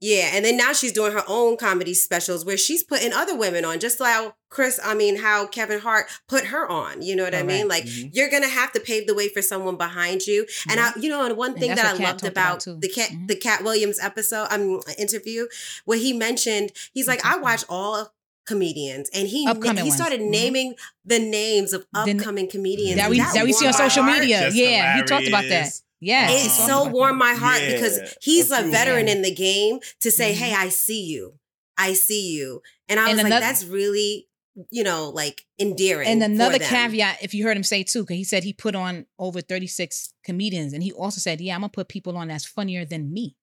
yeah, 0.01 0.31
and 0.35 0.45
then 0.45 0.57
now 0.57 0.73
she's 0.73 0.93
doing 0.93 1.13
her 1.13 1.25
own 1.27 1.57
comedy 1.57 1.95
specials 1.95 2.45
where 2.45 2.59
she's 2.59 2.83
putting 2.83 3.13
other 3.13 3.35
women 3.35 3.65
on, 3.65 3.81
just 3.81 3.99
like 4.01 4.33
Chris, 4.51 4.79
I 4.85 4.95
mean, 4.95 5.17
how 5.17 5.47
Kevin 5.49 5.81
Hart 5.81 6.07
put 6.29 6.45
her 6.45 6.69
on. 6.69 7.03
You 7.03 7.17
know 7.17 7.25
what 7.25 7.35
I 7.35 7.43
mean? 7.43 7.67
Correct. 7.67 7.69
Like 7.69 7.85
Mhm. 7.87 8.11
you're 8.13 8.29
gonna 8.31 8.47
have 8.49 8.71
to 8.75 8.79
pave 8.81 9.09
the 9.09 9.15
way 9.15 9.29
for 9.29 9.43
someone 9.43 9.77
behind 9.77 10.29
you. 10.29 10.47
And 10.71 10.79
I, 10.79 10.93
you 10.97 11.09
know, 11.09 11.25
and 11.25 11.37
one 11.37 11.55
thing 11.59 11.71
that's 11.71 11.83
that 11.83 12.01
I 12.01 12.05
loved 12.05 12.25
about, 12.25 12.65
about 12.65 12.81
the 12.81 12.89
cat, 12.89 13.11
Mhm. 13.11 13.27
the 13.27 13.35
Katt 13.35 13.65
Williams 13.65 13.99
episode, 13.99 14.47
mean, 14.59 14.81
interview, 14.97 15.49
where 15.87 15.99
he 15.99 16.13
mentioned 16.13 16.71
he's 16.93 17.09
like, 17.09 17.25
I 17.27 17.37
watch 17.37 17.65
all 17.69 18.14
comedians, 18.47 19.09
and 19.15 19.27
he 19.29 19.47
Upcoming 19.47 19.85
he 19.85 19.89
ones. 19.91 19.97
started 20.01 20.21
Mhm. 20.21 20.31
naming 20.31 20.75
the 21.05 21.19
names 21.19 21.73
of 21.73 21.87
The 21.93 22.13
upcoming 22.13 22.49
comedians 22.49 22.97
that 22.97 23.11
we 23.11 23.19
that 23.19 23.45
we 23.45 23.53
see 23.53 23.67
on 23.67 23.73
social 23.73 24.03
heart. 24.03 24.21
media. 24.21 24.41
Just 24.45 24.57
Yeah, 24.57 24.97
he 24.97 25.03
talked 25.03 25.27
about 25.29 25.45
that. 25.49 25.73
Yeah, 26.01 26.29
he 26.29 26.47
It 26.47 26.51
so 26.51 26.83
about 26.83 26.93
warmed 26.93 27.19
my 27.19 27.33
heart 27.35 27.63
Yeah, 27.63 27.73
because 27.73 28.17
he's 28.21 28.51
a 28.51 28.61
a 28.61 28.63
veteran 28.65 29.07
men. 29.07 29.17
in 29.19 29.23
the 29.23 29.35
game 29.35 29.79
to 30.01 30.11
say, 30.11 30.33
Mhm. 30.33 30.37
"Hey, 30.37 30.53
I 30.53 30.69
see 30.69 31.03
you, 31.03 31.39
I 31.79 31.95
see 31.95 32.29
you," 32.33 32.61
and 32.89 33.01
I 33.01 33.05
And 33.09 33.13
was 33.17 33.23
like, 33.25 33.27
another- 33.33 33.41
"That's 33.47 33.65
really, 33.65 34.29
you 34.71 34.85
know, 34.85 35.09
like 35.09 35.47
endearing." 35.59 36.07
And 36.09 36.23
another 36.23 36.59
caveat, 36.59 37.23
if 37.23 37.33
you 37.33 37.45
heard 37.45 37.57
him 37.57 37.63
say 37.65 37.83
too, 37.85 38.03
because 38.03 38.17
he 38.19 38.25
said 38.25 38.45
he 38.45 38.53
put 38.53 38.75
on 38.75 39.07
over 39.19 39.41
36 39.41 40.13
comedians, 40.25 40.75
and 40.75 40.83
he 40.83 40.93
also 40.93 41.21
said, 41.21 41.41
Yeah, 41.41 41.55
I'm 41.55 41.63
gonna 41.63 41.71
put 41.71 41.89
people 41.89 42.17
on 42.19 42.29
that's 42.29 42.45
funnier 42.45 42.85
than 42.85 43.11
me. 43.13 43.37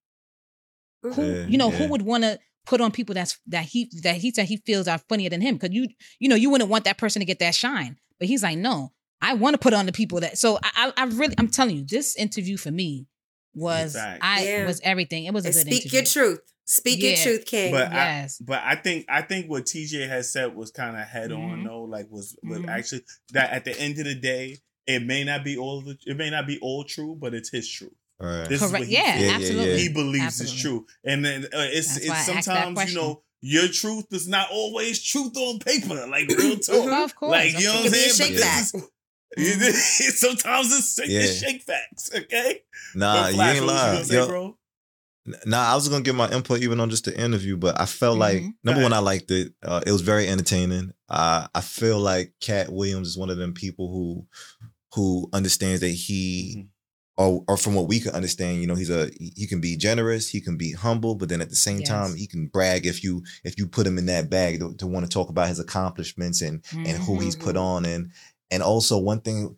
Who 1.01 1.25
Yeah, 1.25 1.47
you 1.47 1.57
know, 1.57 1.71
yeah. 1.71 1.77
who 1.77 1.87
would 1.87 2.03
want 2.03 2.23
to 2.25 2.39
put 2.65 2.81
on 2.81 2.91
people 2.91 3.15
that's 3.15 3.39
that 3.47 3.65
he 3.65 3.89
that 4.03 4.17
he 4.17 4.31
said 4.31 4.45
he 4.47 4.57
feels 4.57 4.87
are 4.87 4.99
funnier 5.09 5.29
than 5.29 5.41
him? 5.41 5.55
Because 5.55 5.73
you, 5.73 5.87
you 6.19 6.29
know, 6.29 6.35
you 6.35 6.49
wouldn't 6.49 6.69
want 6.69 6.85
that 6.85 6.97
person 6.97 7.19
to 7.19 7.25
get 7.25 7.39
that 7.39 7.55
shine. 7.55 7.97
But 8.19 8.27
he's 8.27 8.43
like, 8.43 8.57
No, 8.57 8.91
I 9.21 9.33
want 9.33 9.53
to 9.55 9.57
put 9.57 9.73
on 9.73 9.85
the 9.85 9.91
people 9.91 10.19
that 10.21 10.37
so 10.37 10.57
I 10.63 10.91
I, 10.97 11.03
I 11.03 11.05
really 11.05 11.35
I'm 11.37 11.47
telling 11.47 11.75
you, 11.77 11.85
this 11.85 12.15
interview 12.15 12.57
for 12.57 12.71
me 12.71 13.07
was 13.53 13.93
Fact. 13.93 14.23
I 14.23 14.43
Yeah. 14.45 14.65
was 14.65 14.79
everything. 14.83 15.25
It 15.25 15.33
was 15.33 15.45
a 15.45 15.49
And 15.49 15.55
good 15.55 15.61
speak 15.67 15.81
interview. 15.85 15.97
your 15.99 16.05
truth. 16.05 16.39
Speak 16.65 17.03
your 17.03 17.17
truth, 17.17 17.45
King. 17.45 17.71
But 17.73 17.91
Yes. 17.91 18.37
I, 18.39 18.43
but 18.45 18.61
I 18.63 18.75
think 18.75 19.05
I 19.09 19.21
think 19.23 19.49
what 19.49 19.65
TJ 19.65 20.07
has 20.07 20.31
said 20.31 20.55
was 20.55 20.71
kind 20.71 20.95
of 20.95 21.03
head 21.05 21.31
on 21.33 21.59
Mhm. 21.59 21.65
though. 21.65 21.83
Like 21.83 22.07
was, 22.09 22.35
was 22.43 22.59
Mhm. 22.59 22.69
actually 22.69 23.01
that 23.31 23.51
at 23.51 23.65
the 23.65 23.77
end 23.77 23.97
of 23.99 24.05
the 24.05 24.15
day, 24.15 24.59
it 24.87 25.03
may 25.03 25.23
not 25.25 25.43
be 25.43 25.57
all 25.57 25.81
the, 25.81 25.97
it 26.05 26.15
may 26.15 26.29
not 26.29 26.47
be 26.47 26.59
all 26.61 26.83
true, 26.85 27.17
but 27.19 27.33
it's 27.33 27.49
his 27.51 27.69
truth. 27.69 27.91
All 28.21 28.27
right. 28.27 28.47
This 28.49 28.61
is 28.61 28.69
Correct. 28.69 28.81
what 28.81 28.87
he 28.87 28.93
Yeah, 28.93 29.13
feels. 29.17 29.25
yeah, 29.25 29.35
absolutely. 29.35 29.79
He 29.81 29.89
believes 29.89 30.25
Absolutely. 30.25 30.53
it's 30.53 30.61
true, 30.61 30.85
and 31.03 31.25
then 31.25 31.43
uh, 31.45 31.47
it's 31.53 31.87
That's 31.95 31.97
it's 32.05 32.09
asked 32.09 32.25
sometimes 32.45 32.93
you 32.93 32.99
know 32.99 33.23
your 33.41 33.67
truth 33.67 34.05
is 34.11 34.27
not 34.27 34.49
always 34.51 35.01
truth 35.03 35.35
on 35.37 35.59
paper. 35.59 36.05
Like 36.07 36.27
real 36.29 36.57
talk. 36.59 36.85
Well, 36.85 37.03
of 37.05 37.15
course. 37.15 37.31
Like 37.31 37.59
you 37.59 37.65
know 37.67 37.73
what 37.73 37.79
I'm 37.79 37.85
It 37.87 37.89
could 37.89 37.93
be 37.93 38.05
a 38.05 38.09
saying? 38.09 38.33
But 38.35 38.41
back. 38.41 38.89
this 39.37 39.99
is- 40.01 40.19
sometimes 40.19 40.71
it's, 40.77 40.93
shake- 40.95 41.09
it's 41.09 41.39
shake 41.39 41.61
facts. 41.63 42.11
Okay. 42.15 42.61
Nah, 42.95 43.23
But 43.23 43.33
you 43.33 43.41
ain't 43.41 43.65
lying. 43.65 43.93
gonna 43.93 44.05
say, 44.05 44.15
Yo, 44.15 44.27
bro? 44.27 44.57
Nah, 45.45 45.71
I 45.71 45.75
was 45.75 45.87
gonna 45.87 46.03
give 46.03 46.15
my 46.15 46.29
input 46.31 46.61
even 46.61 46.79
on 46.79 46.89
just 46.89 47.05
the 47.05 47.17
interview, 47.19 47.55
but 47.55 47.79
I 47.79 47.85
felt 47.85 48.17
like 48.17 48.41
Mhm. 48.41 48.53
number 48.63 48.81
one, 48.81 48.91
I 48.93 48.99
liked 48.99 49.29
it. 49.31 49.53
Uh, 49.63 49.81
it 49.85 49.91
was 49.91 50.01
very 50.01 50.27
entertaining. 50.27 50.91
Uh, 51.09 51.47
I 51.53 51.61
feel 51.61 51.99
like 51.99 52.33
Katt 52.41 52.71
Williams 52.71 53.07
is 53.09 53.17
one 53.17 53.29
of 53.29 53.37
them 53.37 53.53
people 53.53 53.87
who 53.91 54.27
who 54.93 55.29
understands 55.31 55.79
that 55.81 55.89
he 55.89 56.55
Mhm. 56.57 56.67
Or 57.17 57.43
or 57.47 57.57
from 57.57 57.75
what 57.75 57.87
we 57.87 57.99
can 57.99 58.11
understand, 58.13 58.61
you 58.61 58.67
know, 58.67 58.75
he's 58.75 58.89
a 58.89 59.09
he 59.35 59.45
can 59.47 59.59
be 59.61 59.75
generous, 59.77 60.29
he 60.29 60.41
can 60.41 60.57
be 60.57 60.71
humble, 60.73 61.15
but 61.15 61.29
then 61.29 61.41
at 61.41 61.49
the 61.49 61.55
same 61.55 61.79
Yes. 61.79 61.87
time, 61.87 62.15
he 62.15 62.27
can 62.27 62.47
brag 62.47 62.85
if 62.85 63.03
you 63.03 63.23
if 63.43 63.57
you 63.57 63.67
put 63.67 63.85
him 63.87 63.97
in 63.97 64.05
that 64.07 64.29
bag 64.29 64.59
to, 64.59 64.73
to 64.75 64.87
want 64.87 65.05
to 65.05 65.09
talk 65.11 65.29
about 65.29 65.49
his 65.49 65.59
accomplishments 65.59 66.41
and 66.41 66.63
and 66.85 66.97
who 67.03 67.19
he's 67.19 67.35
put 67.35 67.55
Mhm. 67.55 67.61
on 67.61 67.85
and 67.85 68.11
and 68.49 68.63
also 68.63 68.97
one 68.97 69.21
thing 69.21 69.57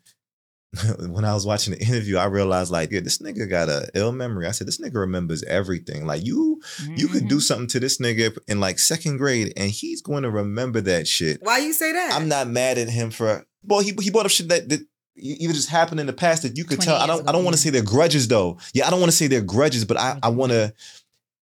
when 1.08 1.24
I 1.24 1.32
was 1.34 1.46
watching 1.46 1.72
the 1.72 1.80
interview, 1.80 2.16
I 2.16 2.24
realized 2.24 2.72
like, 2.72 2.90
yeah, 2.90 2.98
this 2.98 3.18
nigga 3.18 3.48
got 3.48 3.68
a 3.68 3.88
ill 3.94 4.10
memory. 4.10 4.46
I 4.48 4.50
said, 4.50 4.66
this 4.66 4.80
nigga 4.80 4.96
remembers 4.96 5.44
everything. 5.44 6.04
Like 6.04 6.26
you, 6.26 6.60
you 6.96 7.06
could 7.06 7.28
do 7.28 7.36
Mhm. 7.36 7.42
something 7.42 7.66
to 7.68 7.78
this 7.80 7.98
nigga 7.98 8.36
in 8.48 8.58
like 8.58 8.80
second 8.80 9.18
grade, 9.18 9.52
and 9.56 9.70
he's 9.70 10.02
going 10.02 10.24
to 10.24 10.30
remember 10.30 10.80
that 10.80 11.06
shit. 11.06 11.38
Why 11.42 11.58
you 11.58 11.72
say 11.72 11.92
that? 11.92 12.12
I'm 12.14 12.26
not 12.28 12.48
mad 12.48 12.78
at 12.78 12.88
him 12.88 13.12
for. 13.12 13.46
Well, 13.62 13.80
he 13.80 13.92
he 14.00 14.10
brought 14.10 14.26
up 14.26 14.32
shit 14.32 14.48
that 14.48 14.68
that 14.68 14.84
either 15.16 15.52
just 15.52 15.68
happened 15.70 16.00
in 16.00 16.06
the 16.06 16.12
past 16.12 16.42
that 16.42 16.56
you 16.56 16.64
could 16.64 16.80
tell. 16.80 16.96
I 16.96 17.06
don't 17.06 17.28
I 17.28 17.32
don't 17.32 17.44
want 17.44 17.54
to 17.56 17.62
say 17.62 17.70
they're 17.70 17.82
grudges 17.82 18.28
though. 18.28 18.58
Yeah, 18.72 18.86
I 18.86 18.90
don't 18.90 19.00
want 19.00 19.10
to 19.12 19.16
say 19.16 19.26
they're 19.26 19.40
grudges, 19.42 19.84
but 19.84 19.96
I 19.96 20.18
I 20.22 20.28
want 20.28 20.52
to. 20.52 20.72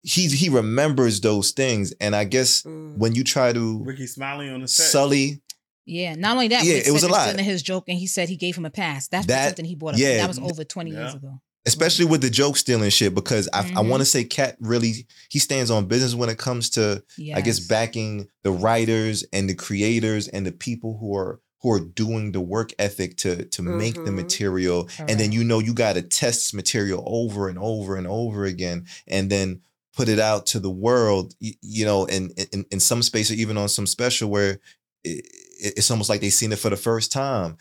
He 0.04 0.26
he 0.28 0.48
remembers 0.48 1.20
those 1.20 1.52
things, 1.52 1.92
and 2.00 2.14
I 2.16 2.24
guess 2.24 2.62
Mm. 2.62 2.96
when 2.98 3.14
you 3.14 3.22
try 3.22 3.52
to 3.52 3.82
Rickey 3.84 4.06
Smiley 4.08 4.48
on 4.50 4.60
the 4.62 4.68
set. 4.68 4.86
sully 4.86 5.40
Yeah, 5.86 6.14
not 6.16 6.32
only 6.34 6.48
that, 6.48 6.64
Yeah, 6.64 6.78
but 6.78 6.86
it 6.88 6.90
was 6.92 7.02
a 7.04 7.08
lot. 7.08 7.28
Stealing 7.28 7.44
his 7.44 7.62
joke, 7.62 7.84
and 7.88 7.98
he 7.98 8.06
said 8.06 8.28
he 8.28 8.36
gave 8.36 8.56
him 8.56 8.64
a 8.64 8.70
pass. 8.70 9.08
That's 9.08 9.26
That- 9.26 9.48
something 9.50 9.64
he 9.64 9.74
brought 9.76 9.94
up. 9.94 10.00
yeah. 10.00 10.16
that 10.18 10.28
was 10.28 10.38
over 10.38 10.64
twenty 10.64 10.90
years 10.90 11.14
ago. 11.14 11.40
especially 11.64 12.04
with 12.04 12.20
the 12.20 12.28
joke 12.30 12.56
stealing 12.56 12.90
shit 12.90 13.14
because 13.14 13.48
I, 13.52 13.60
I 13.60 13.62
Mhm. 13.62 13.88
want 13.88 14.00
to 14.00 14.04
say 14.04 14.24
Katt 14.24 14.56
really 14.58 15.06
he 15.28 15.38
stands 15.38 15.70
on 15.70 15.86
business 15.86 16.12
when 16.12 16.28
it 16.28 16.36
comes 16.36 16.68
to 16.70 17.04
I 17.36 17.40
guess 17.40 17.60
backing 17.60 18.26
the 18.42 18.50
writers 18.50 19.24
and 19.32 19.48
the 19.48 19.54
creators 19.54 20.26
and 20.26 20.44
the 20.44 20.50
people 20.50 20.98
who 20.98 21.14
are 21.16 21.38
who 21.62 21.72
are 21.72 21.80
doing 21.80 22.32
the 22.32 22.40
work 22.40 22.70
ethic 22.78 23.16
to 23.18 23.44
to 23.46 23.62
make 23.62 24.02
the 24.04 24.10
Mhm. 24.10 24.16
material 24.16 24.88
and 25.06 25.18
then 25.20 25.32
you 25.32 25.44
know 25.44 25.58
you 25.58 25.74
got 25.74 25.94
to 25.94 26.02
test 26.02 26.54
material 26.54 27.02
over 27.06 27.48
and 27.48 27.58
over 27.58 27.96
and 27.96 28.06
over 28.06 28.44
again 28.44 28.86
and 29.06 29.30
then 29.30 29.60
put 29.94 30.08
it 30.08 30.18
out 30.18 30.46
to 30.46 30.58
the 30.60 30.70
world 30.70 31.34
y- 31.40 31.54
you 31.62 31.84
know 31.84 32.04
in 32.06 32.30
in, 32.52 32.64
in 32.70 32.80
some 32.80 33.02
space 33.02 33.30
or 33.30 33.34
even 33.34 33.56
on 33.56 33.68
some 33.68 33.86
special 33.86 34.28
where 34.30 34.58
it, 35.04 35.24
it's 35.60 35.90
almost 35.90 36.08
like 36.10 36.20
they've 36.20 36.32
seen 36.32 36.52
it 36.52 36.58
for 36.58 36.70
the 36.70 36.76
first 36.76 37.12
time 37.12 37.56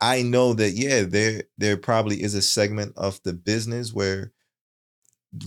I 0.00 0.22
know 0.22 0.52
that 0.54 0.72
yeah, 0.72 1.02
there 1.02 1.44
there 1.58 1.76
probably 1.76 2.22
is 2.22 2.34
a 2.34 2.42
segment 2.42 2.94
of 2.96 3.20
the 3.22 3.32
business 3.32 3.92
where 3.94 4.32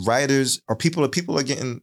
writers 0.05 0.61
or 0.67 0.75
people 0.75 1.03
are 1.03 1.09
people 1.09 1.37
are 1.37 1.43
getting 1.43 1.81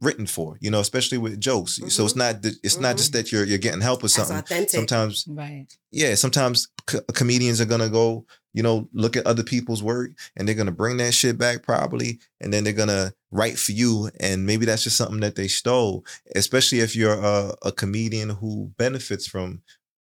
written 0.00 0.26
for, 0.26 0.56
you 0.60 0.70
know, 0.70 0.80
especially 0.80 1.18
with 1.18 1.40
jokes. 1.40 1.76
So 1.76 1.84
it's 2.04 2.12
mm-hmm. 2.12 2.18
not 2.18 2.42
that- 2.42 2.56
it's 2.62 2.78
not 2.78 2.96
just 2.96 3.12
mm-hmm. 3.12 3.18
that 3.18 3.32
you're 3.32 3.44
you're 3.44 3.58
getting 3.58 3.80
help 3.80 4.02
with 4.02 4.14
That's 4.14 4.28
something. 4.28 4.44
authentic. 4.44 4.70
Sometimes 4.70 5.26
Right. 5.28 5.66
yeah, 5.90 6.14
sometimes 6.14 6.68
co- 6.86 7.02
comedians 7.14 7.60
are 7.60 7.66
gonna 7.66 7.88
go, 7.88 8.26
you 8.52 8.62
know, 8.62 8.88
look 8.92 9.16
at 9.16 9.26
other 9.26 9.42
people's 9.44 9.82
work 9.82 10.10
and 10.36 10.46
they're 10.46 10.54
gonna 10.54 10.72
bring 10.72 10.96
that 10.98 11.14
shit 11.14 11.38
back 11.38 11.62
probably, 11.62 12.18
and 12.40 12.52
then 12.52 12.64
they're 12.64 12.72
gonna 12.72 13.12
write 13.30 13.58
for 13.58 13.72
you, 13.72 14.10
and 14.18 14.44
maybe 14.46 14.66
that's 14.66 14.82
just 14.84 14.96
something 14.96 15.20
that 15.20 15.36
they 15.36 15.48
stole. 15.48 16.04
Especially 16.34 16.80
if 16.80 16.96
you're 16.96 17.18
a, 17.20 17.54
a 17.62 17.72
comedian 17.72 18.30
who 18.30 18.72
benefits 18.76 19.26
from 19.26 19.62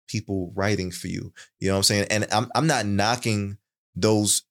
people 0.08 0.52
writing 0.56 0.92
for 0.92 1.08
you. 1.08 1.32
You 1.60 1.68
know 1.68 1.74
what 1.74 1.80
I'm 1.80 1.84
saying? 1.84 2.08
And 2.10 2.28
I'm 2.32 2.50
I'm 2.56 2.68
not 2.68 2.86
knocking 2.86 3.58
those 3.96 4.44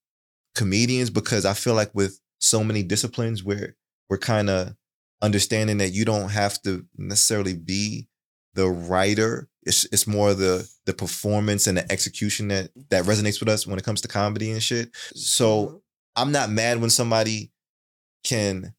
comedians 0.55 1.11
because 1.11 1.45
I 1.45 1.55
feel 1.55 1.75
like 1.75 1.95
with 1.95 2.21
so 2.41 2.63
many 2.63 2.83
disciplines 2.83 3.43
where 3.43 3.77
we're 4.09 4.19
kind 4.19 4.49
of 4.51 4.75
understanding 5.23 5.79
that 5.79 5.91
you 5.91 6.05
don't 6.05 6.31
have 6.31 6.61
to 6.63 6.87
necessarily 6.97 7.55
be 7.55 8.09
the 8.55 8.69
writer. 8.69 9.49
It's 9.65 9.85
it's 9.93 10.07
more 10.07 10.35
the 10.35 10.69
the 10.87 10.95
performance 10.95 11.67
and 11.67 11.77
the 11.79 11.91
execution 11.93 12.49
that 12.49 12.71
that 12.91 13.05
resonates 13.05 13.41
with 13.41 13.49
us 13.49 13.67
when 13.67 13.79
it 13.79 13.85
comes 13.85 14.01
to 14.03 14.09
comedy 14.09 14.51
and 14.51 14.63
shit. 14.63 14.91
So 15.15 15.67
Mhm. 15.67 15.81
I'm 16.17 16.33
not 16.33 16.51
mad 16.51 16.81
when 16.81 16.91
somebody 16.91 17.53
can 18.25 18.75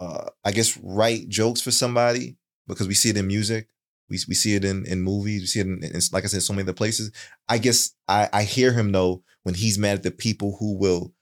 uh 0.00 0.28
I 0.44 0.52
guess 0.52 0.76
write 0.82 1.28
jokes 1.28 1.60
for 1.60 1.70
somebody 1.70 2.36
because 2.66 2.88
we 2.88 2.94
see 2.94 3.10
it 3.10 3.16
in 3.16 3.26
music. 3.26 3.68
We, 4.10 4.18
we 4.28 4.34
see 4.34 4.54
it 4.54 4.64
in, 4.64 4.86
in 4.86 5.02
movies. 5.02 5.42
We 5.42 5.46
see 5.46 5.60
it 5.60 5.66
in, 5.66 5.82
in, 5.84 6.00
like 6.12 6.24
I 6.24 6.28
said, 6.28 6.42
so 6.42 6.54
many 6.54 6.62
other 6.62 6.72
places. 6.72 7.12
I 7.48 7.58
guess 7.58 7.92
I, 8.06 8.28
I 8.32 8.42
hear 8.44 8.72
him 8.72 8.92
though 8.92 9.22
when 9.42 9.54
he's 9.54 9.78
mad 9.78 9.96
at 9.98 10.02
the 10.02 10.10
people 10.10 10.56
who 10.58 10.76
will 10.78 11.12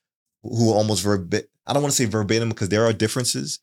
who 0.42 0.66
will 0.66 0.74
almost 0.74 1.02
verbatim. 1.02 1.48
I 1.66 1.72
don't 1.72 1.82
want 1.82 1.92
to 1.92 1.96
say 1.96 2.04
verbatim 2.08 2.48
because 2.48 2.68
there 2.68 2.84
are 2.84 2.92
differences, 2.92 3.58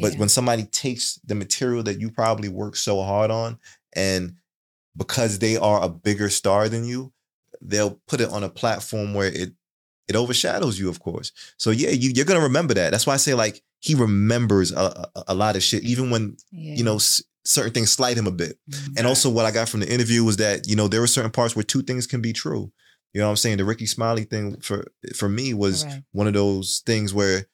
but 0.00 0.12
Yeah. 0.12 0.18
when 0.18 0.28
somebody 0.28 0.64
takes 0.64 1.18
the 1.24 1.34
material 1.34 1.82
that 1.84 2.00
you 2.00 2.10
probably 2.10 2.48
worked 2.48 2.78
so 2.78 3.02
hard 3.02 3.30
on 3.30 3.58
and 3.94 4.34
because 4.96 5.38
they 5.40 5.56
are 5.56 5.82
a 5.82 5.88
bigger 5.88 6.30
star 6.30 6.68
than 6.68 6.84
you, 6.84 7.12
they'll 7.60 8.00
put 8.06 8.20
it 8.20 8.28
on 8.30 8.42
a 8.44 8.48
platform 8.48 9.14
where 9.14 9.28
it 9.28 9.52
it 10.06 10.16
overshadows 10.16 10.78
you, 10.78 10.90
of 10.90 11.00
course. 11.00 11.32
So 11.56 11.70
yeah, 11.70 11.88
you, 11.88 12.10
you're 12.14 12.26
gonna 12.26 12.40
remember 12.40 12.74
that. 12.74 12.90
That's 12.90 13.06
why 13.06 13.14
I 13.14 13.18
say 13.18 13.32
like 13.34 13.62
he 13.80 13.94
remembers 13.94 14.70
a, 14.70 15.08
a, 15.16 15.24
a 15.28 15.34
lot 15.34 15.56
of 15.56 15.62
shit, 15.62 15.82
even 15.82 16.10
when 16.10 16.36
Yeah. 16.52 16.74
you 16.76 16.84
know 16.84 16.96
s- 16.96 17.22
certain 17.46 17.72
things 17.72 17.90
slight 17.90 18.16
him 18.18 18.26
a 18.26 18.30
bit. 18.30 18.58
Mhm. 18.70 18.98
And 18.98 19.06
also, 19.06 19.30
what 19.30 19.46
I 19.46 19.50
got 19.50 19.68
from 19.68 19.80
the 19.80 19.90
interview 19.92 20.22
was 20.22 20.36
that 20.38 20.68
you 20.68 20.76
know 20.76 20.88
there 20.88 21.00
were 21.00 21.06
certain 21.06 21.30
parts 21.30 21.56
where 21.56 21.62
two 21.62 21.82
things 21.82 22.06
can 22.06 22.20
be 22.20 22.32
true. 22.34 22.70
You 23.14 23.20
know 23.20 23.28
what 23.28 23.30
I'm 23.30 23.36
saying? 23.36 23.58
The 23.58 23.64
Rickey 23.64 23.86
Smiley 23.86 24.24
thing 24.24 24.60
for 24.60 24.84
for 25.14 25.28
me 25.28 25.54
was 25.54 25.84
one 26.12 26.26
of 26.26 26.34
those 26.34 26.82
things 26.84 27.14
where 27.14 27.46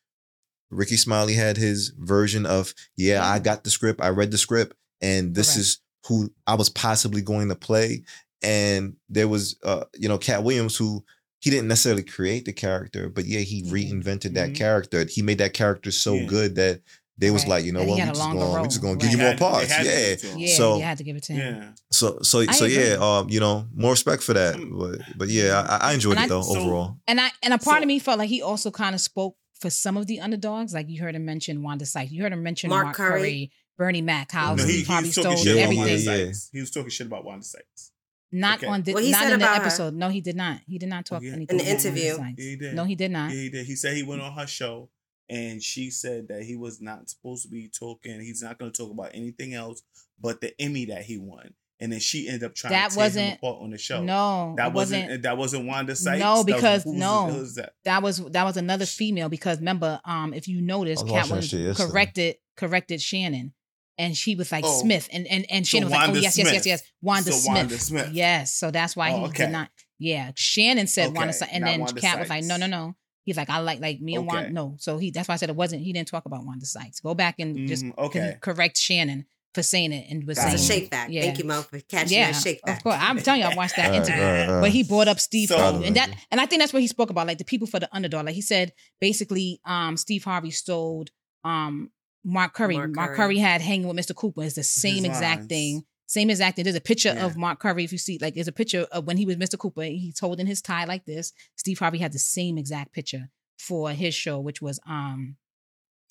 Rickey 0.70 0.96
Smiley 0.96 1.34
had 1.34 1.56
his 1.56 1.90
version 1.98 2.46
of, 2.46 2.74
yeah, 2.96 3.24
I 3.24 3.38
got 3.40 3.64
the 3.64 3.70
script, 3.70 4.00
I 4.00 4.08
read 4.08 4.30
the 4.30 4.38
script, 4.38 4.74
and 5.00 5.34
this 5.34 5.56
is 5.56 5.80
who 6.06 6.32
I 6.46 6.54
was 6.54 6.68
possibly 6.70 7.20
going 7.22 7.48
to 7.50 7.54
play. 7.56 8.04
And 8.42 8.96
there 9.08 9.28
was, 9.28 9.56
uh, 9.62 9.84
you 9.98 10.08
know, 10.08 10.16
Katt 10.16 10.44
Williams 10.44 10.76
who 10.76 11.04
he 11.40 11.50
didn't 11.50 11.68
necessarily 11.68 12.02
create 12.02 12.44
the 12.46 12.52
character, 12.52 13.08
but 13.10 13.24
yeah, 13.26 13.40
he 13.40 13.62
reinvented 13.64 14.34
that 14.34 14.50
Mhm. 14.50 14.54
character. 14.54 15.04
He 15.04 15.22
made 15.22 15.38
that 15.38 15.52
character 15.54 15.90
so 15.90 16.14
Yeah. 16.14 16.26
good 16.26 16.54
that 16.54 16.80
they 17.20 17.30
was 17.30 17.42
Right. 17.42 17.50
like, 17.50 17.64
you 17.64 17.72
know 17.72 17.80
And 17.80 17.88
he 17.88 17.94
what, 17.96 18.00
we 18.02 18.08
just 18.08 18.18
longer 18.20 18.38
going, 18.38 18.50
we 18.50 18.56
role. 18.56 18.64
just 18.64 18.80
gonna 18.80 18.92
Right. 18.94 19.02
give 19.02 19.10
you 19.12 19.18
more 19.18 19.36
parts. 19.36 19.68
Yeah. 19.70 19.82
give 19.82 19.92
it 19.92 20.18
to 20.20 20.26
him. 20.26 20.38
Yeah, 20.38 20.56
So- 20.56 20.76
you 20.78 20.82
had 20.82 20.98
to 20.98 21.04
give 21.04 21.16
it 21.16 21.22
to 21.24 21.32
him. 21.32 21.54
Yeah. 21.62 21.68
So 21.92 22.18
so 22.22 22.40
I 22.40 22.52
so 22.52 22.64
yeah, 22.64 22.94
um, 23.00 23.28
you 23.30 23.40
know, 23.40 23.68
more 23.74 23.92
respect 23.92 24.22
for 24.22 24.34
that. 24.34 24.56
But 24.56 25.00
but 25.18 25.28
yeah, 25.28 25.60
I, 25.68 25.90
I 25.90 25.92
enjoyed 25.94 26.16
And 26.16 26.22
it 26.24 26.24
I- 26.24 26.28
though 26.28 26.42
so- 26.42 26.58
overall. 26.58 26.96
And 27.06 27.20
I 27.20 27.30
and 27.42 27.52
a 27.54 27.58
part 27.58 27.78
So- 27.78 27.82
of 27.82 27.86
me 27.88 27.98
felt 27.98 28.18
like 28.18 28.28
he 28.30 28.42
also 28.42 28.70
kind 28.70 28.94
of 28.94 29.00
spoke 29.00 29.36
for 29.60 29.70
some 29.70 29.96
of 29.96 30.06
the 30.06 30.20
underdogs. 30.20 30.72
Like 30.72 30.88
you 30.88 31.00
heard 31.02 31.14
him 31.14 31.24
mention 31.24 31.62
Wanda 31.62 31.84
Sykes. 31.86 32.10
You 32.10 32.22
heard 32.22 32.32
him 32.32 32.42
mention 32.42 32.70
Mark 32.70 32.84
Mark, 32.86 32.96
Curry. 32.96 33.20
Curry. 33.20 33.52
Bernie 33.78 34.02
Mac, 34.02 34.30
how 34.32 34.54
No, 34.56 34.64
he, 34.66 34.72
he, 34.72 34.78
he 34.80 34.84
probably 34.84 35.08
was 35.08 35.14
talking 35.14 35.30
stole 35.38 35.44
shit 35.44 35.52
about 35.54 35.62
everything. 35.62 35.78
Wanda 35.78 35.94
Yeah, 36.02 36.16
yeah. 36.16 36.24
Sykes. 36.26 36.50
He 36.52 36.60
was 36.60 36.70
talking 36.70 36.90
shit 36.90 37.06
about 37.06 37.24
Wanda 37.24 37.44
Sykes. 37.46 37.92
Not 38.32 38.58
Okay. 38.58 38.66
on 38.66 38.82
the, 38.82 38.92
What 38.92 39.02
he 39.04 39.10
not 39.10 39.22
said 39.22 39.32
in 39.32 39.38
the 39.40 39.44
about 39.46 39.56
her? 39.56 39.62
episode. 39.62 39.94
No, 39.94 40.08
he 40.10 40.20
did 40.20 40.36
not. 40.36 40.60
He 40.66 40.78
did 40.78 40.88
not 40.90 41.06
talk 41.06 41.22
yeah. 41.22 41.32
anything 41.32 41.58
In 41.58 41.64
the 41.64 41.70
interview? 41.70 42.16
Yeah, 42.18 42.30
he 42.36 42.56
did. 42.56 42.74
No, 42.74 42.84
he 42.84 42.94
did 42.94 43.10
not. 43.10 43.30
Yeah, 43.30 43.40
he 43.40 43.48
did. 43.50 43.66
He 43.66 43.74
said 43.76 43.96
he 43.96 44.02
went 44.02 44.20
on 44.20 44.32
her 44.34 44.46
show 44.46 44.90
and 45.30 45.62
she 45.62 45.90
said 45.90 46.28
that 46.28 46.42
he 46.42 46.56
was 46.56 46.80
not 46.80 47.08
supposed 47.08 47.44
to 47.44 47.48
be 47.48 47.68
talking. 47.68 48.20
He's 48.20 48.42
not 48.42 48.58
going 48.58 48.70
to 48.72 48.76
talk 48.82 48.90
about 48.90 49.10
anything 49.14 49.54
else 49.54 49.82
but 50.20 50.40
the 50.42 50.52
Emmy 50.60 50.84
that 50.86 51.02
he 51.04 51.16
won. 51.16 51.54
And 51.82 51.90
then 51.90 51.98
she 52.00 52.26
ended 52.28 52.44
up 52.44 52.54
trying 52.54 52.72
That 52.74 52.90
to 52.90 52.96
tear 52.96 53.04
him 53.04 53.06
wasn't- 53.06 53.34
apart 53.38 53.62
on 53.62 53.70
the 53.70 53.78
show. 53.78 54.02
No, 54.02 54.52
that 54.58 54.74
wasn't, 54.74 55.04
wasn't. 55.04 55.22
that 55.22 55.38
wasn't 55.38 55.66
Wanda 55.66 55.96
Sykes. 55.96 56.20
No, 56.20 56.42
That 56.42 56.52
was- 56.52 56.54
because 56.54 56.86
no. 56.86 57.30
who's 57.30 57.54
that? 57.54 57.72
That 57.84 58.02
was 58.02 58.18
that 58.18 58.44
was 58.44 58.58
another 58.58 58.84
female 58.84 59.30
because 59.30 59.58
remember, 59.60 59.98
um, 60.04 60.34
if 60.34 60.46
you 60.46 60.60
notice, 60.60 61.00
I 61.00 61.04
was 61.04 61.10
Katt 61.12 61.16
watching 61.16 61.28
that 61.28 61.32
Williams 61.36 61.48
shit 61.50 61.60
yesterday. 61.60 61.90
corrected 61.90 62.36
corrected 62.58 63.00
Shannon, 63.00 63.54
and 63.96 64.14
she 64.14 64.34
was 64.34 64.52
like 64.52 64.64
Oh. 64.66 64.80
Smith, 64.82 65.08
and 65.10 65.26
and 65.26 65.46
and 65.50 65.66
So 65.66 65.70
Shannon 65.70 65.86
was 65.86 65.92
like, 65.92 66.00
oh 66.02 66.04
Wanda 66.08 66.20
yes, 66.20 66.36
yes, 66.36 66.52
yes, 66.52 66.66
yes, 66.66 66.82
Wanda 67.00 67.32
So 67.32 67.38
Smith. 67.38 67.54
Wanda 67.56 67.78
Smith. 67.78 68.10
Yes, 68.12 68.52
so 68.52 68.70
that's 68.70 68.94
why 68.94 69.12
Oh, 69.12 69.18
he 69.20 69.24
okay. 69.28 69.44
did 69.46 69.52
not. 69.52 69.70
Yeah, 69.98 70.32
Shannon 70.34 70.86
said 70.86 71.14
Wanda, 71.14 71.22
Okay, 71.30 71.32
Sy- 71.32 71.48
and 71.50 71.64
then 71.66 71.80
Wanda 71.80 71.98
Katt 72.00 72.18
was 72.20 72.28
like, 72.28 72.44
no, 72.44 72.58
no, 72.58 72.66
no. 72.66 72.94
He's 73.24 73.36
like, 73.36 73.50
I 73.50 73.58
like 73.58 73.80
like 73.80 74.00
me 74.00 74.14
and 74.16 74.26
Wanda. 74.26 74.50
No, 74.50 74.76
so 74.78 74.98
he 74.98 75.10
that's 75.10 75.28
why 75.28 75.34
I 75.34 75.36
said 75.36 75.50
it 75.50 75.56
wasn't. 75.56 75.82
He 75.82 75.92
didn't 75.92 76.08
talk 76.08 76.24
about 76.26 76.44
Wanda 76.44 76.66
Sykes. 76.66 77.00
Go 77.00 77.14
back 77.14 77.36
and 77.38 77.68
just 77.68 77.84
Mhm, 77.84 77.94
con- 77.96 78.04
okay. 78.06 78.36
correct 78.40 78.78
Shannon 78.78 79.26
for 79.54 79.62
saying 79.62 79.92
it 79.92 80.06
and 80.10 80.24
was 80.26 80.38
Got 80.38 80.52
It's 80.54 80.62
a 80.62 80.64
saying 80.66 80.80
shake 80.82 80.90
back. 80.90 81.08
Yeah. 81.10 81.22
Thank 81.22 81.38
you, 81.38 81.44
Mo, 81.44 81.62
for 81.62 81.80
catching 81.80 82.16
yeah, 82.18 82.30
that 82.32 82.40
shake 82.40 82.62
back. 82.62 82.78
of 82.78 82.82
course. 82.84 82.96
I'm 82.98 83.18
telling 83.18 83.40
you, 83.42 83.46
I 83.48 83.54
watched 83.54 83.76
that 83.76 83.92
interview. 83.94 84.22
all 84.22 84.32
right, 84.32 84.48
all 84.48 84.60
But 84.62 84.70
he 84.70 84.84
brought 84.84 85.08
up 85.08 85.18
Steve 85.20 85.48
So- 85.48 85.58
Harvey, 85.58 85.86
and 85.86 85.96
that, 85.96 86.10
and 86.30 86.40
I 86.40 86.46
think 86.46 86.62
that's 86.62 86.72
what 86.72 86.82
he 86.82 86.88
spoke 86.88 87.10
about, 87.10 87.26
like 87.26 87.38
the 87.38 87.44
people 87.44 87.66
for 87.66 87.80
the 87.80 87.88
underdog. 87.94 88.26
Like 88.26 88.34
he 88.36 88.42
said, 88.42 88.72
basically, 89.00 89.60
um, 89.64 89.96
Steve 89.96 90.24
Harvey 90.24 90.50
stole 90.52 91.06
um 91.44 91.90
Mark 92.24 92.54
Curry. 92.54 92.76
Mark 92.76 92.90
Mark, 92.94 93.08
Curry. 93.10 93.16
Curry. 93.16 93.38
had 93.38 93.60
hanging 93.60 93.88
with 93.88 93.96
Mr. 93.96 94.14
Cooper. 94.14 94.42
It's 94.44 94.54
the 94.54 94.62
same 94.62 95.04
exact 95.04 95.40
lines. 95.40 95.48
thing. 95.48 95.84
Same 96.10 96.28
exact 96.28 96.56
thing. 96.56 96.64
There's 96.64 96.74
a 96.74 96.80
picture 96.80 97.12
Yeah. 97.14 97.24
of 97.26 97.36
Mark 97.36 97.60
Curry. 97.60 97.84
If 97.84 97.92
you 97.92 97.98
see, 97.98 98.18
like, 98.20 98.34
there's 98.34 98.48
a 98.48 98.52
picture 98.52 98.82
of 98.90 99.06
when 99.06 99.16
he 99.16 99.26
was 99.26 99.36
Mr. 99.36 99.56
Cooper. 99.56 99.82
He's 99.84 100.18
holding 100.18 100.44
his 100.48 100.60
tie 100.60 100.84
like 100.84 101.04
this. 101.04 101.32
Steve 101.56 101.78
Harvey 101.78 101.98
had 101.98 102.10
the 102.12 102.18
same 102.18 102.58
exact 102.58 102.92
picture 102.92 103.30
for 103.60 103.92
his 103.92 104.12
show, 104.12 104.40
which 104.40 104.60
was 104.60 104.80
um, 104.88 105.36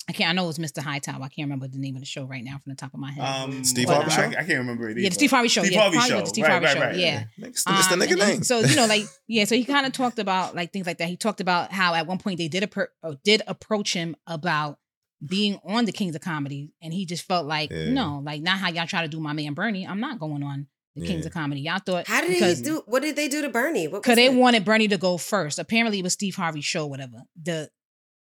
I 0.08 0.12
can't. 0.12 0.30
I 0.30 0.32
know 0.32 0.44
it 0.44 0.46
was 0.46 0.58
Mr. 0.58 0.82
Hightower. 0.82 1.16
I 1.22 1.28
can't 1.28 1.46
remember 1.46 1.68
the 1.68 1.78
name 1.78 1.96
of 1.96 2.00
the 2.00 2.06
show 2.06 2.24
right 2.24 2.42
now 2.42 2.52
from 2.64 2.70
the 2.70 2.76
top 2.76 2.94
of 2.94 2.98
my 3.00 3.12
head. 3.12 3.22
Um, 3.22 3.62
Steve 3.62 3.88
well, 3.88 4.00
Harvey 4.00 4.10
I, 4.10 4.16
show? 4.16 4.38
I 4.38 4.42
can't 4.44 4.58
remember 4.60 4.88
it. 4.88 4.96
yeah, 4.96 5.00
either. 5.02 5.08
the 5.10 5.14
Steve 5.16 5.30
Harvey 5.30 5.48
show. 5.48 5.60
Steve 5.62 5.72
yeah, 5.74 5.82
Harvey 5.82 5.98
show. 6.08 6.20
the 6.20 6.26
Steve 6.26 6.44
Right, 6.44 6.50
Harvey 6.50 6.66
right, 6.66 6.74
show. 6.74 6.80
right. 6.80 6.96
Yeah. 6.96 7.24
It's 7.36 7.64
the, 7.64 7.72
it's 7.74 7.86
the 7.88 7.94
Um, 7.94 8.00
nigga 8.00 8.12
and- 8.12 8.20
and 8.22 8.30
name. 8.30 8.42
So 8.42 8.60
you 8.60 8.74
know, 8.74 8.86
like 8.86 9.04
yeah, 9.28 9.44
so 9.44 9.54
he 9.54 9.64
kind 9.66 9.86
of 9.86 9.92
talked 9.92 10.18
about 10.18 10.56
like 10.56 10.72
things 10.72 10.86
like 10.86 10.96
that. 10.98 11.08
He 11.08 11.16
talked 11.18 11.40
about 11.42 11.70
how 11.70 11.94
at 11.94 12.06
one 12.08 12.18
point 12.18 12.38
they 12.38 12.48
did 12.48 12.62
appro- 12.64 12.88
or 13.04 13.18
did 13.22 13.42
approach 13.46 13.92
him 13.92 14.16
about 14.26 14.78
being 15.24 15.58
on 15.64 15.84
the 15.84 15.92
Kings 15.92 16.14
of 16.14 16.20
Comedy, 16.22 16.72
and 16.82 16.92
he 16.94 17.04
just 17.06 17.24
felt 17.26 17.46
like 17.46 17.70
Yeah. 17.70 17.90
no, 17.90 18.20
like 18.24 18.42
not 18.42 18.58
how 18.58 18.70
y'all 18.70 18.86
try 18.86 19.02
to 19.02 19.08
do 19.08 19.20
my 19.20 19.32
man 19.32 19.54
Bernie. 19.54 19.86
I'm 19.86 20.00
not 20.00 20.18
going 20.18 20.42
on 20.42 20.66
the 20.96 21.06
Kings 21.06 21.24
of 21.26 21.32
Comedy. 21.32 21.60
Y'all 21.62 21.78
thought 21.84 22.06
How 22.06 22.20
did 22.20 22.30
because, 22.30 22.58
he 22.58 22.64
do? 22.64 22.82
What 22.86 23.02
did 23.02 23.16
they 23.16 23.28
do 23.28 23.42
to 23.42 23.48
Bernie? 23.48 23.86
Because 23.86 24.16
they 24.16 24.28
wanted 24.28 24.64
Bernie 24.64 24.88
to 24.88 24.98
go 24.98 25.18
first. 25.18 25.58
Apparently, 25.58 25.98
it 26.00 26.02
was 26.02 26.14
Steve 26.14 26.34
Harvey's 26.36 26.64
show, 26.64 26.86
whatever. 26.86 27.22
The 27.40 27.70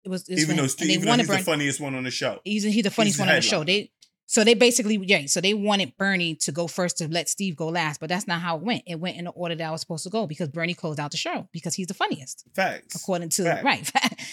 it 0.05 0.09
was 0.11 0.29
it 0.29 0.35
was 0.35 0.43
Even 0.43 0.55
for 0.55 0.57
though, 0.57 0.63
him. 0.65 0.69
Steve, 0.69 0.91
even 0.91 1.05
though 1.05 1.11
wanted 1.11 1.23
he's 1.23 1.29
Bernie. 1.29 1.39
the 1.41 1.45
funniest 1.45 1.81
one 1.81 1.95
on 1.95 2.05
the 2.05 2.11
show. 2.11 2.39
He's 2.45 2.63
he's 2.63 2.83
the 2.85 2.91
funniest 2.91 3.19
the 3.19 3.23
one 3.23 3.29
on 3.31 3.37
the 3.37 3.43
show. 3.43 3.65
They 3.65 3.91
so 4.27 4.43
they 4.43 4.55
basically 4.55 4.97
yeah, 5.03 5.27
so 5.27 5.41
they 5.41 5.55
wanted 5.55 5.97
Bernie 5.99 6.35
to 6.37 6.53
go 6.53 6.67
first 6.67 6.99
to 6.99 7.09
let 7.09 7.29
Steve 7.29 7.57
go 7.57 7.69
last, 7.69 8.01
but 8.01 8.09
that's 8.09 8.27
not 8.27 8.41
how 8.41 8.57
it 8.57 8.63
went. 8.63 8.83
It 8.87 8.99
went 8.99 9.17
in 9.17 9.25
the 9.27 9.31
order 9.33 9.55
that 9.55 9.65
I 9.69 9.71
was 9.71 9.81
supposed 9.83 10.05
to 10.05 10.11
go 10.11 10.27
because 10.27 10.49
Bernie 10.49 10.75
closed 10.75 10.99
out 10.99 11.11
the 11.11 11.17
show 11.17 11.49
because 11.53 11.75
he's 11.75 11.87
the 11.89 11.95
funniest 11.95 12.45
Facts. 12.55 12.97
according 12.97 13.29
to 13.31 13.45
Fact. 13.45 13.65
right. 13.65 13.91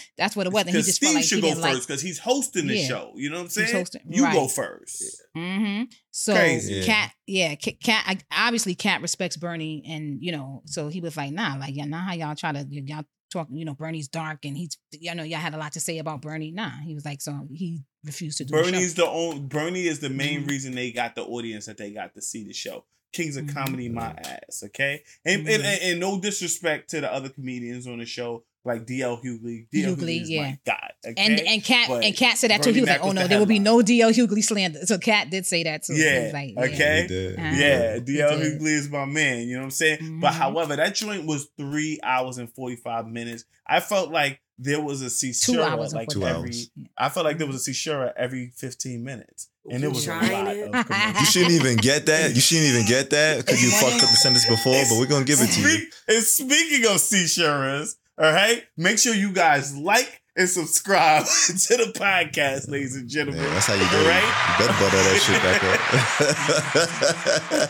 that's 0.18 0.35
what 0.35 0.47
it 0.47 0.53
was, 0.53 0.61
and 0.61 0.69
he 0.69 0.73
Because 0.73 0.85
just 0.85 0.97
Steve 0.97 1.07
felt 1.09 1.15
like 1.15 1.26
should 1.26 1.35
he 1.35 1.41
go 1.41 1.47
didn't 1.49 1.61
like. 1.61 1.73
first 1.73 1.88
because 1.88 2.01
he's 2.01 2.19
hosting 2.19 2.68
the 2.68 2.77
Yeah. 2.77 2.88
show. 2.88 3.11
You 3.15 3.30
know 3.30 3.35
what 3.35 3.41
I'm 3.41 3.45
He's 3.47 3.53
saying? 3.53 3.73
hosting- 3.76 4.01
you 4.09 4.22
go 4.31 4.41
right. 4.41 4.51
first. 4.51 5.22
hmm 5.35 5.84
So 6.11 6.34
Crazy. 6.34 6.73
Yeah. 6.76 6.85
Katt, 6.85 7.11
yeah, 7.27 7.55
Katt. 7.55 8.03
I, 8.07 8.18
obviously, 8.47 8.76
Katt 8.76 9.01
respects 9.01 9.38
Bernie, 9.38 9.84
and 9.88 10.18
you 10.22 10.31
know, 10.31 10.61
so 10.65 10.88
he 10.89 11.01
was 11.01 11.15
like, 11.18 11.31
nah, 11.31 11.55
like 11.59 11.76
yeah, 11.76 11.85
not 11.85 12.03
how 12.07 12.13
y'all 12.13 12.35
try 12.35 12.51
to 12.51 12.65
y'all 12.69 13.03
talk. 13.32 13.48
You 13.52 13.66
know, 13.66 13.74
Bernie's 13.74 14.08
dark, 14.08 14.45
and 14.45 14.56
he's, 14.56 14.78
you 14.91 15.16
know, 15.16 15.24
y'all 15.24 15.40
had 15.40 15.53
a 15.53 15.58
lot 15.58 15.72
to 15.74 15.80
say 15.80 15.98
about 15.98 16.22
Bernie. 16.22 16.52
Nah, 16.52 16.70
he 16.86 16.94
was 16.94 17.06
like, 17.06 17.22
so 17.22 17.48
he 17.52 17.84
refused 18.03 18.38
to 18.40 18.45
do 18.45 18.53
the 18.56 18.64
show. 18.64 18.72
Bernie's 18.72 18.94
the 18.95 19.08
only 19.08 19.40
Bernie 19.40 19.86
is 19.88 19.99
the 19.99 20.10
main 20.10 20.44
Mhm. 20.44 20.49
reason 20.49 20.76
they 20.76 20.91
got 20.91 21.16
the 21.16 21.24
audience 21.24 21.66
that 21.66 21.78
they 21.78 21.91
got 21.91 22.14
to 22.16 22.22
see 22.22 22.44
the 22.44 22.53
show. 22.53 22.86
Kings 23.14 23.36
of 23.36 23.45
Mhm. 23.45 23.53
Comedy, 23.53 23.90
my 23.90 24.12
ass, 24.12 24.64
okay? 24.68 25.03
And, 25.26 25.41
and, 25.48 25.62
Mhm. 25.64 25.66
and 25.66 25.82
and 25.82 25.99
no 25.99 26.20
disrespect 26.20 26.90
to 26.91 27.02
the 27.02 27.12
other 27.12 27.28
comedians 27.30 27.86
on 27.88 27.98
the 27.99 28.06
show, 28.06 28.44
like 28.63 28.85
DL 28.85 29.23
Hughley. 29.23 29.67
DL 29.73 29.95
Hughley, 29.95 29.97
Hughley 29.97 30.21
is 30.21 30.29
yeah. 30.29 30.41
my 30.43 30.59
god. 30.65 30.91
Okay? 31.05 31.15
And 31.17 31.39
and 31.39 31.63
Katt 31.63 31.88
But 31.88 32.03
and 32.03 32.15
Katt 32.15 32.38
said 32.38 32.51
that 32.51 32.61
too. 32.61 32.71
He 32.71 32.81
was 32.81 32.88
Mac 32.89 33.01
like, 33.01 33.09
"Oh 33.09 33.11
no, 33.11 33.23
the 33.23 33.27
there 33.27 33.39
will 33.39 33.45
be 33.47 33.55
headliner. 33.57 33.77
no 33.77 33.83
DL 33.83 34.11
Hughley 34.13 34.43
slander." 34.43 34.85
So 34.85 34.97
Katt 34.99 35.29
did 35.31 35.45
say 35.45 35.63
that 35.63 35.83
too. 35.83 35.93
Yeah, 35.95 36.29
like, 36.33 36.53
yeah. 36.55 36.61
okay. 36.65 37.35
Uh-huh. 37.38 37.55
Yeah, 37.55 37.97
DL. 37.97 38.39
Hughley 38.39 38.73
is 38.73 38.89
my 38.89 39.05
man. 39.05 39.47
You 39.47 39.55
know 39.55 39.61
what 39.61 39.65
I'm 39.65 39.71
saying? 39.71 40.19
But 40.21 40.33
Mhm. 40.33 40.35
however, 40.35 40.75
that 40.75 40.93
joint 40.95 41.25
was 41.25 41.47
three 41.57 41.99
hours 42.03 42.38
and 42.38 42.53
45 42.53 43.07
minutes. 43.07 43.45
I 43.65 43.79
felt 43.79 44.11
like 44.11 44.39
there 44.59 44.79
was 44.79 45.01
a 45.01 45.09
Two 45.33 45.59
hours 45.63 45.91
like 45.91 46.11
45 46.11 46.35
every. 46.35 46.49
hours. 46.49 46.69
I 46.95 47.09
felt 47.09 47.25
like 47.25 47.39
there 47.39 47.47
was 47.47 47.55
a 47.55 47.65
Caesura 47.71 48.13
every 48.15 48.51
15 48.57 49.03
minutes, 49.03 49.49
and 49.71 49.83
it 49.83 49.88
was 49.88 50.07
a 50.07 50.11
lot 50.11 50.47
of. 50.55 51.15
You 51.19 51.25
shouldn't 51.25 51.53
even 51.53 51.77
get 51.77 52.05
that. 52.05 52.35
You 52.35 52.41
shouldn't 52.41 52.67
even 52.67 52.85
get 52.85 53.09
that 53.09 53.38
because 53.43 53.63
you 53.63 53.71
fucked 53.71 54.03
up 54.03 54.09
the 54.11 54.17
sentence 54.17 54.45
before. 54.47 54.75
But 54.88 54.99
we're 54.99 55.07
gonna 55.07 55.25
give 55.25 55.39
it 55.41 55.47
to 55.47 55.61
you. 55.61 55.67
Speak- 55.67 55.93
and 56.09 56.23
speaking 56.23 56.85
of 56.85 56.97
Caesuras, 57.01 57.95
all 58.22 58.31
right, 58.31 58.64
make 58.77 58.99
sure 58.99 59.15
you 59.15 59.34
guys 59.34 59.76
like 59.76 60.22
and 60.35 60.48
subscribe 60.48 61.26
to 61.26 61.77
the 61.77 61.91
podcast, 61.95 62.69
ladies 62.69 62.95
and 62.95 63.11
Yeah, 63.11 63.23
gentlemen. 63.26 63.43
that's 63.52 63.65
how 63.65 63.73
you 63.73 63.89
do 63.89 63.98
it. 63.98 64.07
right? 64.07 64.23
You 64.60 64.65
better 64.65 64.80
butter 64.80 65.03
that 65.03 65.19
shit 65.26 65.41
back 65.43 65.64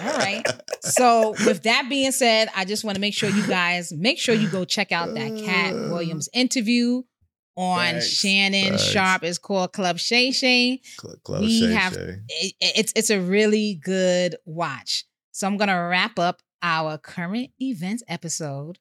up. 0.01 0.05
All 0.05 0.17
right. 0.17 0.43
So 0.81 1.31
with 1.45 1.63
that 1.63 1.87
being 1.89 2.11
said, 2.11 2.49
I 2.55 2.65
just 2.65 2.83
want 2.83 2.95
to 2.95 3.01
make 3.01 3.13
sure 3.13 3.29
you 3.29 3.45
guys 3.47 3.91
make 3.93 4.19
sure 4.19 4.35
you 4.35 4.47
go 4.49 4.65
check 4.65 4.91
out 4.91 5.13
that 5.13 5.35
Katt 5.37 5.73
uh. 5.73 5.89
Williams 5.91 6.27
interview 6.33 7.03
on 7.55 7.93
Facts. 7.95 8.07
Shannon 8.07 8.71
Facts. 8.71 8.83
Sharpe. 8.83 9.23
It's 9.23 9.37
called 9.37 9.73
Club 9.73 9.99
Shay 9.99 10.31
Shay. 10.31 10.81
Cl- 10.83 11.15
Close 11.23 11.41
We 11.41 11.59
Shay 11.61 11.71
have- 11.71 11.93
Shay. 11.93 12.15
It- 12.29 12.53
it's 12.61 12.93
it's 12.95 13.09
a 13.09 13.19
really 13.19 13.75
good 13.83 14.35
watch. 14.45 15.05
So 15.31 15.47
I'm 15.47 15.57
gonna 15.57 15.87
wrap 15.87 16.17
up 16.19 16.41
our 16.61 16.97
current 16.97 17.49
events 17.59 18.03
episode. 18.07 18.77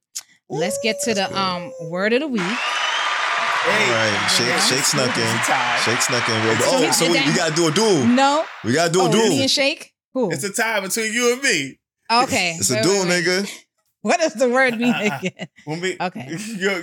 Let's 0.51 0.79
get 0.83 1.01
to 1.05 1.15
the 1.15 1.27
good. 1.29 1.37
um 1.37 1.73
word 1.91 2.13
of 2.13 2.21
the 2.21 2.29
week. 2.29 2.43
Hey, 2.43 3.85
All 3.85 3.93
right, 3.93 4.29
Shake, 4.31 4.59
Shake 4.79 4.85
snuck 4.85 5.11
It's 5.11 5.19
in. 5.19 5.85
Shake 5.85 6.03
snuck 6.03 6.29
in. 6.29 6.45
Real- 6.45 6.57
So 6.57 6.87
Oh, 6.87 6.91
so 6.93 7.07
we, 7.07 7.13
we 7.31 7.37
gotta 7.37 7.55
do 7.55 7.69
a 7.69 7.71
duel. 7.71 8.07
No, 8.07 8.45
We 8.65 8.73
gotta 8.73 8.91
do 8.91 9.03
a 9.03 9.05
oh, 9.09 9.13
duel. 9.13 9.29
me 9.29 9.43
and 9.43 9.51
Shake. 9.51 9.93
Who? 10.15 10.31
It's 10.33 10.43
a 10.45 10.53
tie 10.53 10.81
between 10.81 11.13
you 11.13 11.35
and 11.35 11.43
me. 11.43 11.79
okay. 12.11 12.57
It's 12.59 12.71
a 12.71 12.75
wait, 12.77 12.83
duel, 12.83 13.01
wait, 13.05 13.09
wait. 13.09 13.25
nigga. 13.25 13.53
What 14.03 14.19
does 14.19 14.33
the 14.33 14.49
word 14.49 14.79
mean 14.79 14.95
again? 14.99 15.49
When 15.67 15.79
we, 15.83 15.95
Okay. 16.01 16.27
You, 16.31 16.39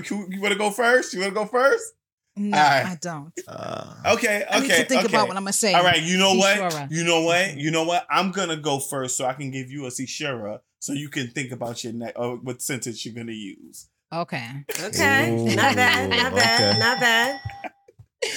you, 0.07 0.27
you 0.30 0.39
want 0.39 0.53
to 0.53 0.57
go 0.60 0.69
first? 0.69 1.15
You 1.15 1.22
want 1.22 1.31
to 1.34 1.35
go 1.35 1.45
first? 1.48 1.84
No, 2.35 2.56
All 2.56 2.64
right. 2.64 2.85
I 2.85 2.98
don't. 3.02 3.34
Uh, 3.48 3.94
Okay, 4.14 4.44
okay. 4.44 4.45
I 4.52 4.60
need 4.60 4.68
to 4.69 4.84
think 4.85 5.06
okay. 5.06 5.15
about 5.15 5.27
what 5.27 5.35
I'm 5.35 5.41
gonna 5.41 5.52
say. 5.53 5.73
All 5.73 5.84
right, 5.84 5.99
you 5.99 6.19
know 6.19 6.35
what? 6.35 6.91
You 6.91 7.03
know 7.03 7.22
what? 7.22 7.57
You 7.57 7.72
know 7.72 7.85
what? 7.85 8.06
I'm 8.11 8.30
gonna 8.31 8.56
go 8.57 8.77
first 8.80 9.18
so 9.18 9.26
I 9.26 9.34
can 9.34 9.49
give 9.49 9.72
you 9.72 9.88
a 9.88 9.89
Caesura 9.89 10.60
so 10.79 10.93
you 10.93 11.09
can 11.09 11.27
think 11.27 11.51
about 11.51 11.83
your 11.83 11.93
next 11.93 12.17
uh, 12.17 12.29
what 12.31 12.61
sentence 12.61 13.05
you're 13.05 13.15
gonna 13.15 13.31
use. 13.31 13.87
Okay. 14.13 14.47
Okay, 14.83 15.31
Ooh, 15.31 15.55
not 15.55 15.75
bad, 15.75 16.09
not 16.09 16.33
bad, 16.33 16.71
okay. 16.71 16.79
not 16.79 16.99
bad. 16.99 17.39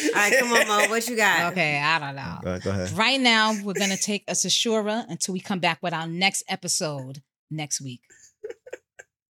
All 0.06 0.12
right, 0.14 0.34
come 0.38 0.52
on, 0.52 0.66
Mo. 0.68 0.86
What 0.90 1.08
you 1.08 1.16
got? 1.16 1.52
Okay. 1.52 1.78
I 1.80 1.98
don't 1.98 2.16
know. 2.16 2.38
go 2.42 2.48
ahead, 2.50 2.62
go 2.62 2.70
ahead. 2.70 2.92
Right 2.92 3.20
now, 3.20 3.54
we're 3.62 3.72
gonna 3.74 3.96
take 3.96 4.24
a 4.28 4.32
Sashura 4.32 5.04
until 5.08 5.32
we 5.32 5.40
come 5.40 5.58
back 5.60 5.78
with 5.82 5.94
our 5.94 6.06
next 6.06 6.42
episode 6.48 7.22
next 7.50 7.80
week. 7.80 8.00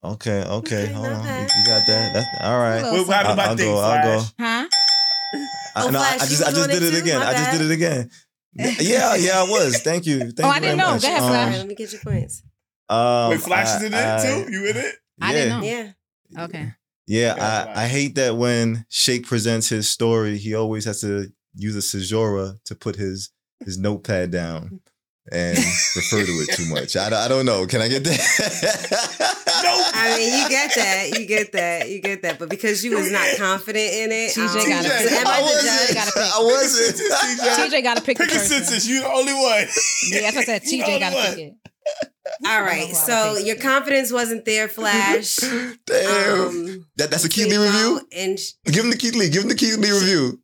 Okay, 0.04 0.42
okay, 0.44 0.48
Okay, 0.84 0.94
hold 0.94 1.08
on. 1.08 1.26
You, 1.26 1.42
you 1.42 1.66
got 1.66 1.82
that? 1.88 2.12
That's 2.14 2.28
all 2.44 2.60
right. 2.60 2.82
Well, 2.84 2.94
What, 3.00 3.08
what 3.08 3.16
happened 3.16 3.28
I'll- 3.28 3.34
about 3.34 3.50
I'll 3.50 3.58
Think 3.58 3.76
go, 3.76 3.80
I'll 3.80 4.04
go. 4.04 4.20
Flash? 4.24 4.34
Huh? 4.40 4.68
I, 5.76 5.84
Oh, 5.86 5.90
no, 5.90 6.00
I 6.00 6.18
Flash, 6.18 6.30
just 6.30 6.44
I 6.44 6.52
just 6.52 6.70
did 6.70 6.82
it 6.82 6.88
it 6.88 6.92
too? 6.92 6.98
again. 7.04 7.22
I 7.22 7.34
just 7.34 7.52
did 7.52 7.62
it 7.62 7.72
again. 7.74 8.10
Yeah, 8.80 9.16
yeah, 9.16 9.40
I 9.40 9.44
was. 9.44 9.82
Thank 9.84 10.06
you. 10.08 10.20
Thank 10.32 10.40
Oh, 10.40 10.44
you 10.46 10.50
I 10.50 10.60
didn't 10.60 10.78
very 10.78 10.78
know. 10.78 10.94
much. 10.94 11.02
Go 11.04 11.08
ahead, 11.10 11.22
All 11.22 11.30
right, 11.30 11.44
Flash. 11.50 11.58
let 11.58 11.68
me 11.68 11.76
get 11.76 11.92
your 11.92 12.02
points. 12.02 12.42
Um, 12.90 13.32
Wait, 13.32 13.42
Flash 13.42 13.76
is 13.78 13.84
in 13.84 13.94
it 13.94 14.22
too? 14.46 14.52
You 14.52 14.66
in 14.68 14.78
it? 14.78 14.96
I 15.22 15.34
didn't 15.34 15.60
know. 15.62 15.66
Yeah. 15.68 16.44
Okay. 16.46 16.74
Yeah, 17.08 17.36
Go 17.36 17.42
I, 17.42 17.84
I 17.84 17.88
hate 17.88 18.16
that 18.16 18.36
when 18.36 18.86
Shake 18.90 19.26
presents 19.28 19.70
his 19.70 19.88
story, 19.90 20.38
he 20.38 20.54
always 20.56 20.84
has 20.86 21.00
to 21.02 21.28
use 21.56 21.76
a 21.76 21.80
Sejora 21.80 22.62
to 22.66 22.76
put 22.76 22.96
his 22.98 23.32
his 23.66 23.78
notepad 23.78 24.30
down. 24.32 24.82
and 25.32 25.58
refer 25.96 26.26
to 26.26 26.32
it 26.32 26.56
too 26.56 26.66
much. 26.74 26.96
I, 26.96 27.08
I 27.26 27.28
don't 27.28 27.46
know. 27.46 27.66
Can 27.66 27.82
I 27.82 27.88
get 27.88 28.04
that? 28.04 29.34
Nope. 29.58 29.82
I 29.96 30.16
mean, 30.18 30.44
you 30.44 30.50
get 30.50 30.76
that, 30.76 31.20
you 31.20 31.26
get 31.26 31.52
that, 31.54 31.90
you 31.90 32.00
get 32.00 32.22
that. 32.22 32.38
But 32.38 32.48
because 32.50 32.86
you 32.86 32.96
was 32.96 33.12
not 33.12 33.26
confident 33.38 33.92
in 33.92 34.12
it, 34.12 34.32
TJ 34.32 34.48
um, 34.64 34.70
gotta 34.70 34.90
so 34.90 35.10
pick. 35.10 35.12
am 35.14 35.28
I 35.28 35.32
I 35.32 35.38
the 35.38 35.44
wasn't. 35.44 35.88
judge? 35.88 35.96
Gotta 35.96 36.12
pick. 36.12 36.36
I 36.36 36.44
wasn't. 36.44 37.72
TJ 37.74 37.84
got 37.84 37.98
to 37.98 38.04
pick, 38.04 38.18
Pick 38.18 38.28
the 38.30 38.36
a 38.36 38.38
person. 38.38 38.58
census. 38.64 38.88
You 38.88 39.02
the 39.02 39.08
only 39.10 39.34
one. 39.34 39.66
Yeah, 40.12 40.22
that's 40.22 40.36
what 40.36 40.50
I 40.50 40.60
said. 40.60 40.62
TJ 40.64 41.00
got 41.00 41.10
to 41.10 41.16
one. 41.16 41.26
pick 41.36 41.38
it. 41.40 41.54
All 42.46 42.62
right, 42.62 42.94
so 42.96 43.38
your 43.38 43.56
confidence 43.56 44.12
wasn't 44.12 44.46
there, 44.46 44.68
Flash. 44.78 45.38
Damn. 45.86 46.42
Um, 46.48 46.86
that, 46.98 47.10
that's 47.10 47.24
a 47.26 47.30
Keith 47.30 47.48
Lee 47.48 47.58
review? 47.58 48.02
and 48.12 48.40
sh- 48.40 48.52
Give 48.66 48.84
him 48.84 48.92
the 48.92 48.98
Keith 48.98 49.16
Lee. 49.16 49.30
Give 49.30 49.44
him 49.44 49.50
the 49.50 49.56
Keith 49.56 49.78
Lee 49.78 49.92
review. 49.92 50.42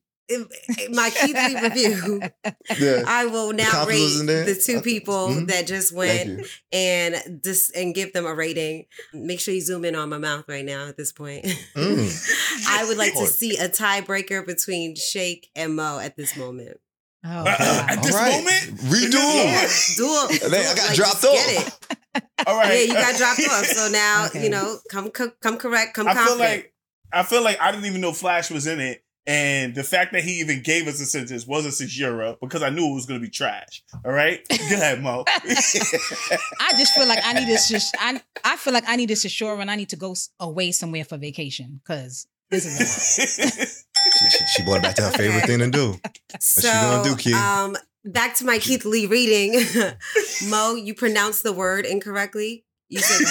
my 0.92 1.10
Keith 1.10 1.36
Lee 1.36 1.62
review. 1.62 2.22
Yeah. 2.80 3.04
I 3.06 3.26
will 3.26 3.52
now 3.54 3.70
confidence 3.70 4.22
rate 4.22 4.46
the 4.46 4.56
two 4.56 4.82
people 4.82 5.28
Mhm. 5.28 5.48
that 5.50 5.68
just 5.68 5.94
went 5.94 6.48
and 6.72 7.42
just 7.44 7.76
and 7.76 7.94
give 7.94 8.14
them 8.14 8.26
a 8.26 8.34
rating. 8.34 8.86
Make 9.14 9.40
sure 9.42 9.54
you 9.54 9.62
zoom 9.62 9.84
in 9.86 9.96
on 9.96 10.10
my 10.10 10.18
mouth 10.18 10.46
right 10.48 10.66
now 10.66 10.88
at 10.88 10.98
this 10.98 11.12
point. 11.12 11.46
Mm. 11.76 12.68
I 12.70 12.86
would 12.88 12.98
like 12.98 13.14
to 13.16 13.28
see 13.28 13.58
a 13.58 13.68
tiebreaker 13.70 14.46
between 14.46 14.96
Shake 14.96 15.50
and 15.56 15.76
Mo 15.76 16.00
at 16.00 16.16
this 16.16 16.36
moment. 16.38 16.78
Oh, 17.26 17.48
at 17.48 18.02
this 18.04 18.14
All 18.14 18.20
right. 18.22 18.32
moment, 18.36 18.80
Redo 18.92 19.14
Yeah, 19.14 19.62
'em. 19.62 19.70
do 19.96 20.36
it. 20.36 20.42
Then 20.52 20.66
I 20.66 20.76
got 20.76 20.96
dropped 20.96 21.24
off. 21.24 21.34
Get 21.34 21.68
it. 21.68 22.24
all 22.46 22.58
right. 22.58 22.74
Yeah, 22.74 22.80
you 22.82 22.94
got 22.94 23.16
dropped 23.16 23.40
off. 23.50 23.66
So 23.66 23.88
now 23.90 24.26
Okay. 24.30 24.44
you 24.44 24.50
know, 24.50 24.78
come 24.90 25.10
come, 25.10 25.32
come 25.42 25.58
correct, 25.58 25.94
come 25.94 26.08
I 26.08 26.14
feel 26.16 26.38
like 26.38 26.74
I 27.14 27.24
feel 27.24 27.42
like 27.44 27.60
I 27.62 27.72
didn't 27.72 27.86
even 27.86 28.02
know 28.02 28.12
Flash 28.12 28.52
was 28.52 28.68
in 28.68 28.80
it, 28.82 29.04
and 29.26 29.74
the 29.74 29.84
fact 29.84 30.12
that 30.14 30.24
he 30.24 30.40
even 30.42 30.62
gave 30.64 30.88
us 30.88 31.00
a 31.00 31.06
sentence 31.06 31.48
was 31.48 31.66
a 31.66 31.72
six 31.72 31.98
euro 31.98 32.38
because 32.42 32.62
I 32.62 32.70
knew 32.72 32.90
it 32.92 32.94
was 32.96 33.06
going 33.06 33.22
to 33.22 33.26
be 33.26 33.30
trash. 33.32 33.84
All 34.04 34.12
right, 34.12 34.42
go 34.50 34.76
ahead, 34.76 35.02
Mo. 35.02 35.24
I 35.28 36.74
just 36.78 36.94
feel 36.94 37.08
like 37.08 37.20
I 37.24 37.34
need 37.34 37.48
this. 37.48 37.70
Just, 37.70 37.96
I 38.00 38.20
I 38.44 38.58
feel 38.58 38.74
like 38.74 38.84
I 38.88 38.96
need 38.98 39.10
this 39.10 39.24
assurance. 39.26 39.62
and 39.62 39.72
I 39.72 39.76
need 39.76 39.90
to 39.90 39.96
go 39.96 40.14
away 40.40 40.72
somewhere 40.74 41.06
for 41.06 41.18
vacation 41.18 41.80
because 41.84 42.28
this 42.50 42.66
is. 42.66 43.86
A 44.06 44.10
lot. 44.10 44.32
She, 44.32 44.38
she, 44.38 44.46
she 44.48 44.64
brought 44.64 44.78
it 44.78 44.84
back 44.84 44.96
to 44.96 45.02
her 45.04 45.12
favorite 45.18 45.46
thing 45.46 45.60
to 45.60 45.70
do. 45.70 46.00
so, 46.40 46.68
you 46.68 46.74
gonna 46.74 47.04
do, 47.10 47.16
Keith? 47.16 47.36
um, 47.36 47.76
back 48.06 48.36
to 48.36 48.46
my 48.46 48.58
Keith 48.60 48.86
Lee 48.86 49.06
reading. 49.06 49.62
Mo, 50.50 50.76
you 50.76 50.94
pronounced 50.94 51.44
the 51.44 51.54
word 51.54 51.86
incorrectly. 51.86 52.66
You 52.90 53.00
said 53.00 53.26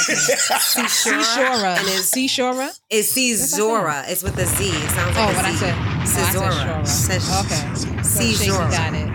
Seashora, 0.58 0.88
Seashora. 0.88 1.78
and 1.78 1.86
it's 1.88 2.10
Seashora. 2.10 2.70
it's 2.90 3.12
Cezora. 3.16 4.04
It's 4.08 4.22
with 4.24 4.36
a 4.38 4.46
Z. 4.46 4.64
It 4.70 4.90
sounds 4.90 5.16
Oh, 5.16 5.20
like 5.20 5.36
what 5.36 5.44
a 5.44 5.48
I 5.48 5.52
Z. 5.52 5.58
said. 5.58 5.74
Oh, 5.76 6.00
I 6.00 6.04
said 6.04 6.24
Cezora. 6.34 6.82
Shora. 6.82 7.44
Okay. 7.44 8.02
So 8.02 8.58
got 8.70 8.94
it. 8.94 9.08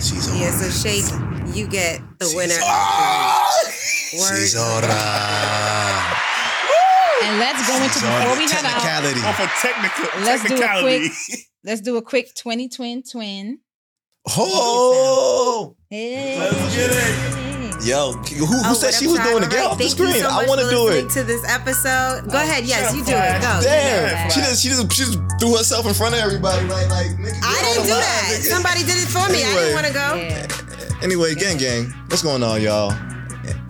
She's 0.00 0.28
Yeah, 0.38 0.50
so 0.52 0.68
Shake, 0.70 1.56
you 1.56 1.66
get 1.66 2.00
the 2.20 2.32
winner. 2.36 2.54
Word. 4.14 4.38
Cesora. 4.38 6.27
And 7.22 7.38
let's 7.38 7.66
go 7.68 7.74
into 7.76 7.98
before 8.00 8.36
we 8.38 8.44
head 8.50 8.64
out. 8.64 8.80
Technicality. 8.82 9.20
Off 9.26 9.40
a 9.40 9.48
technical 9.60 10.20
Let's 10.22 10.42
do 10.44 10.54
a 10.54 10.58
technicality. 10.58 11.08
quick. 11.08 11.38
Let's 11.64 11.80
do 11.80 11.96
a 11.96 12.02
quick 12.02 12.34
twenty 12.34 12.68
twin 12.68 13.02
twin. 13.02 13.58
Oh, 14.36 15.76
Hey. 15.90 16.38
Let's 16.38 16.76
get 16.76 16.90
it. 16.92 17.84
yo, 17.86 18.12
who, 18.12 18.44
who 18.46 18.60
Oh, 18.64 18.74
said 18.74 18.92
she 18.94 19.06
was 19.06 19.16
Tribe? 19.16 19.28
doing 19.30 19.42
it? 19.42 19.46
All 19.46 19.50
Get 19.50 19.56
right, 19.58 19.66
off 19.72 19.78
the 19.78 19.84
thank 19.88 19.98
you 19.98 20.06
screen. 20.08 20.22
so 20.22 20.28
I 20.28 20.36
much 20.36 20.48
want 20.48 20.60
to 20.60 20.66
for 20.66 20.72
do 20.72 20.82
listening 20.84 21.06
it. 21.06 21.10
To 21.12 21.22
this 21.24 21.44
episode, 21.48 22.22
go 22.30 22.38
oh, 22.38 22.42
ahead. 22.42 22.64
Yes, 22.64 22.94
you 22.94 23.04
do 23.04 23.12
it. 23.12 23.42
Go. 23.42 23.60
Damn, 23.62 24.30
she 24.30 24.40
just 24.40 24.62
she 24.62 24.68
just 24.68 24.92
she 24.92 25.02
just 25.04 25.18
threw 25.40 25.56
herself 25.56 25.86
in 25.86 25.94
front 25.94 26.14
of 26.14 26.20
everybody. 26.20 26.66
Like 26.68 26.88
like 26.90 27.06
nigga, 27.18 27.40
I 27.42 27.54
get 27.58 27.64
didn't 27.64 27.80
on 27.80 27.86
do 27.86 27.92
the 27.94 27.98
that. 27.98 28.24
nigga. 28.30 28.48
Somebody 28.52 28.80
did 28.84 28.96
it 29.02 29.08
for 29.08 29.26
me. 29.32 29.42
I 29.42 29.46
Anyway. 29.48 29.60
didn't 29.60 29.74
want 29.74 29.86
to 29.86 29.92
go. 29.92 30.08
Yeah. 30.14 31.02
Anyway, 31.02 31.34
gang, 31.34 31.56
gang, 31.58 31.90
what's 32.08 32.22
going 32.22 32.42
on, 32.42 32.60
y'all? 32.62 32.90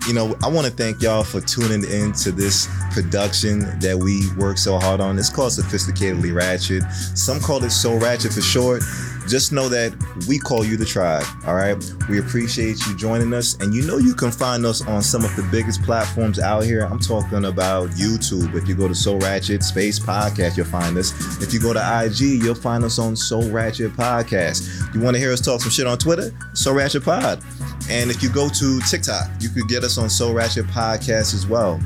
You 0.09 0.15
know, 0.15 0.35
I 0.41 0.47
want 0.47 0.65
to 0.65 0.73
thank 0.73 1.03
y'all 1.03 1.23
for 1.23 1.39
tuning 1.39 1.83
in 1.87 2.13
to 2.13 2.31
this 2.31 2.67
production 2.89 3.59
that 3.79 3.95
we 3.95 4.27
work 4.37 4.57
so 4.57 4.79
hard 4.79 5.01
on. 5.01 5.19
It's 5.19 5.29
called 5.29 5.51
Sophisticatedly 5.51 6.33
Ratchet. 6.33 6.81
Some 6.91 7.39
call 7.39 7.63
it 7.63 7.69
So 7.69 7.95
Ratchet 7.95 8.33
for 8.33 8.41
short. 8.41 8.81
Just 9.29 9.51
know 9.51 9.69
that 9.69 9.93
we 10.27 10.39
call 10.39 10.65
you 10.65 10.75
the 10.75 10.85
tribe, 10.85 11.23
all 11.45 11.53
right? 11.53 11.77
We 12.09 12.17
appreciate 12.17 12.83
you 12.87 12.95
joining 12.95 13.31
us. 13.31 13.53
And 13.59 13.75
you 13.75 13.85
know 13.85 13.97
you 13.97 14.15
can 14.15 14.31
find 14.31 14.65
us 14.65 14.81
on 14.87 15.03
some 15.03 15.23
of 15.23 15.35
the 15.35 15.47
biggest 15.51 15.83
platforms 15.83 16.39
out 16.39 16.63
here. 16.63 16.81
I'm 16.81 16.97
talking 16.97 17.45
about 17.45 17.89
YouTube. 17.91 18.55
If 18.55 18.67
you 18.67 18.73
go 18.73 18.87
to 18.87 18.95
So 18.95 19.17
Ratchet 19.17 19.61
Space 19.61 19.99
Podcast, 19.99 20.57
you'll 20.57 20.65
find 20.65 20.97
us. 20.97 21.13
If 21.43 21.53
you 21.53 21.59
go 21.59 21.73
to 21.73 22.03
IG, 22.05 22.43
you'll 22.43 22.55
find 22.55 22.83
us 22.83 22.97
on 22.97 23.15
So 23.15 23.47
Ratchet 23.51 23.91
Podcast. 23.93 24.95
You 24.95 24.99
want 24.99 25.13
to 25.13 25.19
hear 25.19 25.31
us 25.31 25.41
talk 25.41 25.61
some 25.61 25.69
shit 25.69 25.85
on 25.85 25.99
Twitter? 25.99 26.31
So 26.53 26.73
Ratchet 26.73 27.05
Pod. 27.05 27.39
And 27.87 28.09
if 28.09 28.23
you 28.23 28.29
go 28.29 28.49
to 28.49 28.79
TikTok, 28.89 29.29
you 29.39 29.49
could 29.49 29.67
get 29.67 29.83
us 29.83 29.99
on 29.99 30.09
So 30.09 30.33
Ratchet 30.33 30.65
Podcast 30.65 31.35
as 31.35 31.45
well. 31.45 31.79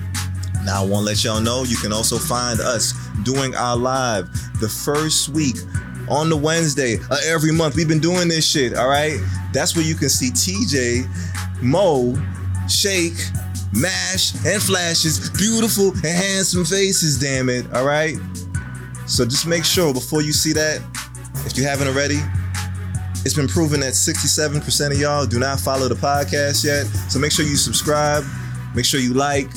Now, 0.64 0.82
I 0.82 0.88
want 0.88 1.03
to 1.03 1.11
let 1.11 1.24
y'all 1.26 1.41
know 1.41 1.64
you 1.64 1.76
can 1.76 1.91
also 1.91 2.18
find 2.18 2.61
us 2.61 2.94
doing 3.24 3.53
our 3.53 3.76
live 3.76 4.30
the 4.61 4.70
first 4.70 5.28
week 5.28 5.57
on 6.14 6.30
the 6.30 6.38
Wednesday 6.38 6.95
of 6.95 7.18
every 7.26 7.52
month. 7.52 7.76
We've 7.76 7.88
been 7.88 7.99
doing 7.99 8.27
this 8.27 8.48
shit, 8.48 8.76
all 8.77 8.88
right? 8.88 9.19
That's 9.52 9.76
where 9.76 9.84
you 9.84 9.95
can 9.95 10.10
see 10.10 10.30
TJ, 10.30 11.61
Mo, 11.61 12.15
Shake, 12.69 13.18
Mash, 13.73 14.35
and 14.45 14.61
Flash's 14.61 15.31
beautiful 15.31 15.91
and 15.91 16.06
handsome 16.06 16.65
faces, 16.65 17.19
damn 17.19 17.49
it, 17.49 17.65
all 17.73 17.85
right? 17.85 18.15
So 19.07 19.26
just 19.26 19.48
make 19.48 19.65
sure 19.65 19.91
before 19.91 20.22
you 20.22 20.31
see 20.34 20.53
that, 20.53 20.81
if 21.45 21.57
you 21.57 21.64
haven't 21.64 21.88
already, 21.88 22.19
it's 23.26 23.34
been 23.34 23.48
proven 23.48 23.80
that 23.80 23.94
67% 23.94 24.91
of 24.91 24.99
y'all 24.99 25.26
do 25.26 25.40
not 25.40 25.60
follow 25.60 25.88
the 25.88 25.95
podcast 25.95 26.64
yet. 26.64 26.85
So 27.10 27.18
make 27.18 27.31
sure 27.31 27.44
you 27.44 27.56
subscribe, 27.56 28.23
make 28.76 28.85
sure 28.85 28.99
you 28.99 29.14
like, 29.15 29.48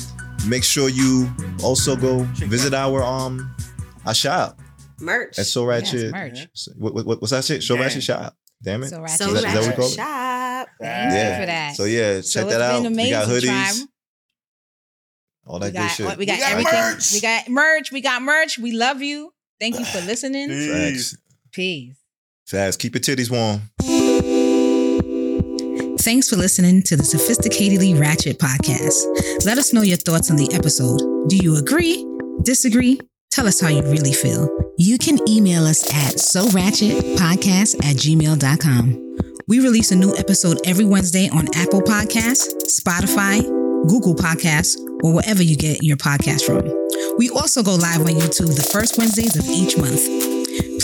make 0.47 0.63
sure 0.63 0.89
you 0.89 1.29
also 1.63 1.95
go 1.95 2.23
visit 2.35 2.73
our 2.73 3.03
um 3.03 3.53
our 4.05 4.13
shop 4.13 4.59
Merch. 4.99 5.37
at 5.39 5.45
So 5.45 5.65
Ratchet. 5.65 6.11
merch. 6.11 6.47
So- 6.53 6.71
what, 6.77 6.93
what, 6.93 7.05
what's 7.21 7.31
that 7.31 7.43
shit? 7.45 7.63
Show 7.63 7.75
Damn. 7.75 7.83
Ratchet 7.83 8.03
Shop. 8.03 8.35
Damn 8.63 8.83
it. 8.83 8.89
So 8.89 9.01
Ratchet. 9.01 9.17
So 9.17 9.33
Is 9.35 9.41
that 9.43 9.53
Ratchet 9.55 9.75
call 9.75 9.85
it? 9.85 9.89
Shop. 9.91 10.67
Thank 10.79 11.13
Yeah. 11.13 11.29
you 11.35 11.41
for 11.41 11.45
that. 11.45 11.75
So 11.75 11.83
yeah, 11.85 12.15
check 12.15 12.23
So 12.25 12.45
that 12.45 12.61
it's 12.61 12.85
out. 12.85 12.91
We 12.91 13.09
got 13.11 13.27
hoodies, 13.27 13.43
Tribe. 13.75 13.87
all 15.45 15.59
We 15.59 15.65
that 15.65 15.71
good 15.71 15.77
got, 15.77 15.87
shit. 15.91 16.17
we 16.17 16.25
got 16.25 16.35
We 16.35 16.41
got 16.41 16.51
everything. 16.51 16.73
merch. 16.73 17.13
We 17.13 17.21
got 17.21 17.49
merch. 17.49 17.91
We 17.91 18.01
got 18.01 18.21
merch. 18.23 18.57
We 18.59 18.71
love 18.71 19.01
you. 19.01 19.31
Thank 19.59 19.77
you 19.79 19.85
for 19.85 20.01
listening. 20.05 20.49
Peace. 20.49 21.11
Facts. 21.11 21.21
Peace. 21.51 21.95
Fast. 22.47 22.79
Keep 22.79 22.95
your 22.95 23.01
titties 23.01 23.29
warm. 23.29 23.61
Thanks 25.99 26.29
for 26.29 26.37
listening 26.37 26.81
to 26.83 26.95
the 26.95 27.03
Sophisticatedly 27.03 27.99
Ratchet 27.99 28.39
podcast. 28.39 29.45
Let 29.45 29.57
us 29.57 29.73
know 29.73 29.81
your 29.81 29.97
thoughts 29.97 30.31
on 30.31 30.37
the 30.37 30.49
episode. 30.53 31.27
Do 31.27 31.35
you 31.35 31.57
agree? 31.57 32.05
Disagree? 32.43 32.99
Tell 33.37 33.45
us 33.45 33.61
how 33.61 33.67
you 33.67 33.83
really 33.83 34.13
feel. 34.13 34.49
You 34.77 34.97
can 34.97 35.19
email 35.29 35.67
us 35.67 35.83
at 35.93 36.15
soratchetpodcast 36.15 37.85
at 37.85 37.95
gmail.com. 37.95 39.17
We 39.47 39.59
release 39.59 39.91
a 39.91 39.95
new 39.95 40.15
episode 40.15 40.59
every 40.65 40.85
Wednesday 40.85 41.29
on 41.29 41.47
Apple 41.53 41.83
Podcasts, 41.83 42.49
Spotify, 42.65 43.43
Google 43.87 44.15
Podcasts, 44.15 44.79
or 45.03 45.13
wherever 45.13 45.43
you 45.43 45.55
get 45.55 45.83
your 45.83 45.97
podcast 45.97 46.47
from. 46.47 46.65
We 47.19 47.29
also 47.29 47.61
go 47.61 47.75
live 47.75 48.01
on 48.01 48.07
YouTube 48.07 48.55
the 48.55 48.67
first 48.73 48.97
Wednesdays 48.97 49.35
of 49.35 49.45
each 49.45 49.77
month. 49.77 50.26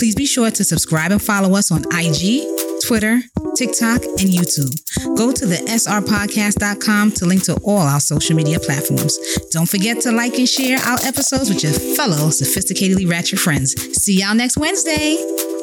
Please 0.04 0.14
be 0.14 0.26
sure 0.26 0.50
to 0.50 0.62
subscribe 0.62 1.12
and 1.12 1.22
follow 1.22 1.56
us 1.56 1.70
on 1.70 1.82
IG, 1.90 2.42
Twitter, 2.86 3.22
TikTok, 3.56 4.02
and 4.04 4.28
YouTube. 4.28 5.16
Go 5.16 5.32
to 5.32 5.46
the 5.46 5.56
srpodcast.com 5.64 7.12
to 7.12 7.24
link 7.24 7.42
to 7.44 7.54
all 7.64 7.78
our 7.78 8.00
social 8.00 8.36
media 8.36 8.60
platforms. 8.60 9.18
Don't 9.50 9.66
forget 9.66 10.02
to 10.02 10.12
like 10.12 10.34
and 10.34 10.46
share 10.46 10.76
our 10.76 10.98
episodes 11.04 11.48
with 11.48 11.62
your 11.62 11.72
fellow 11.96 12.28
sophisticatedly 12.28 13.10
ratchet 13.10 13.38
friends. 13.38 13.72
See 13.98 14.20
y'all 14.20 14.34
next 14.34 14.58
Wednesday. 14.58 15.53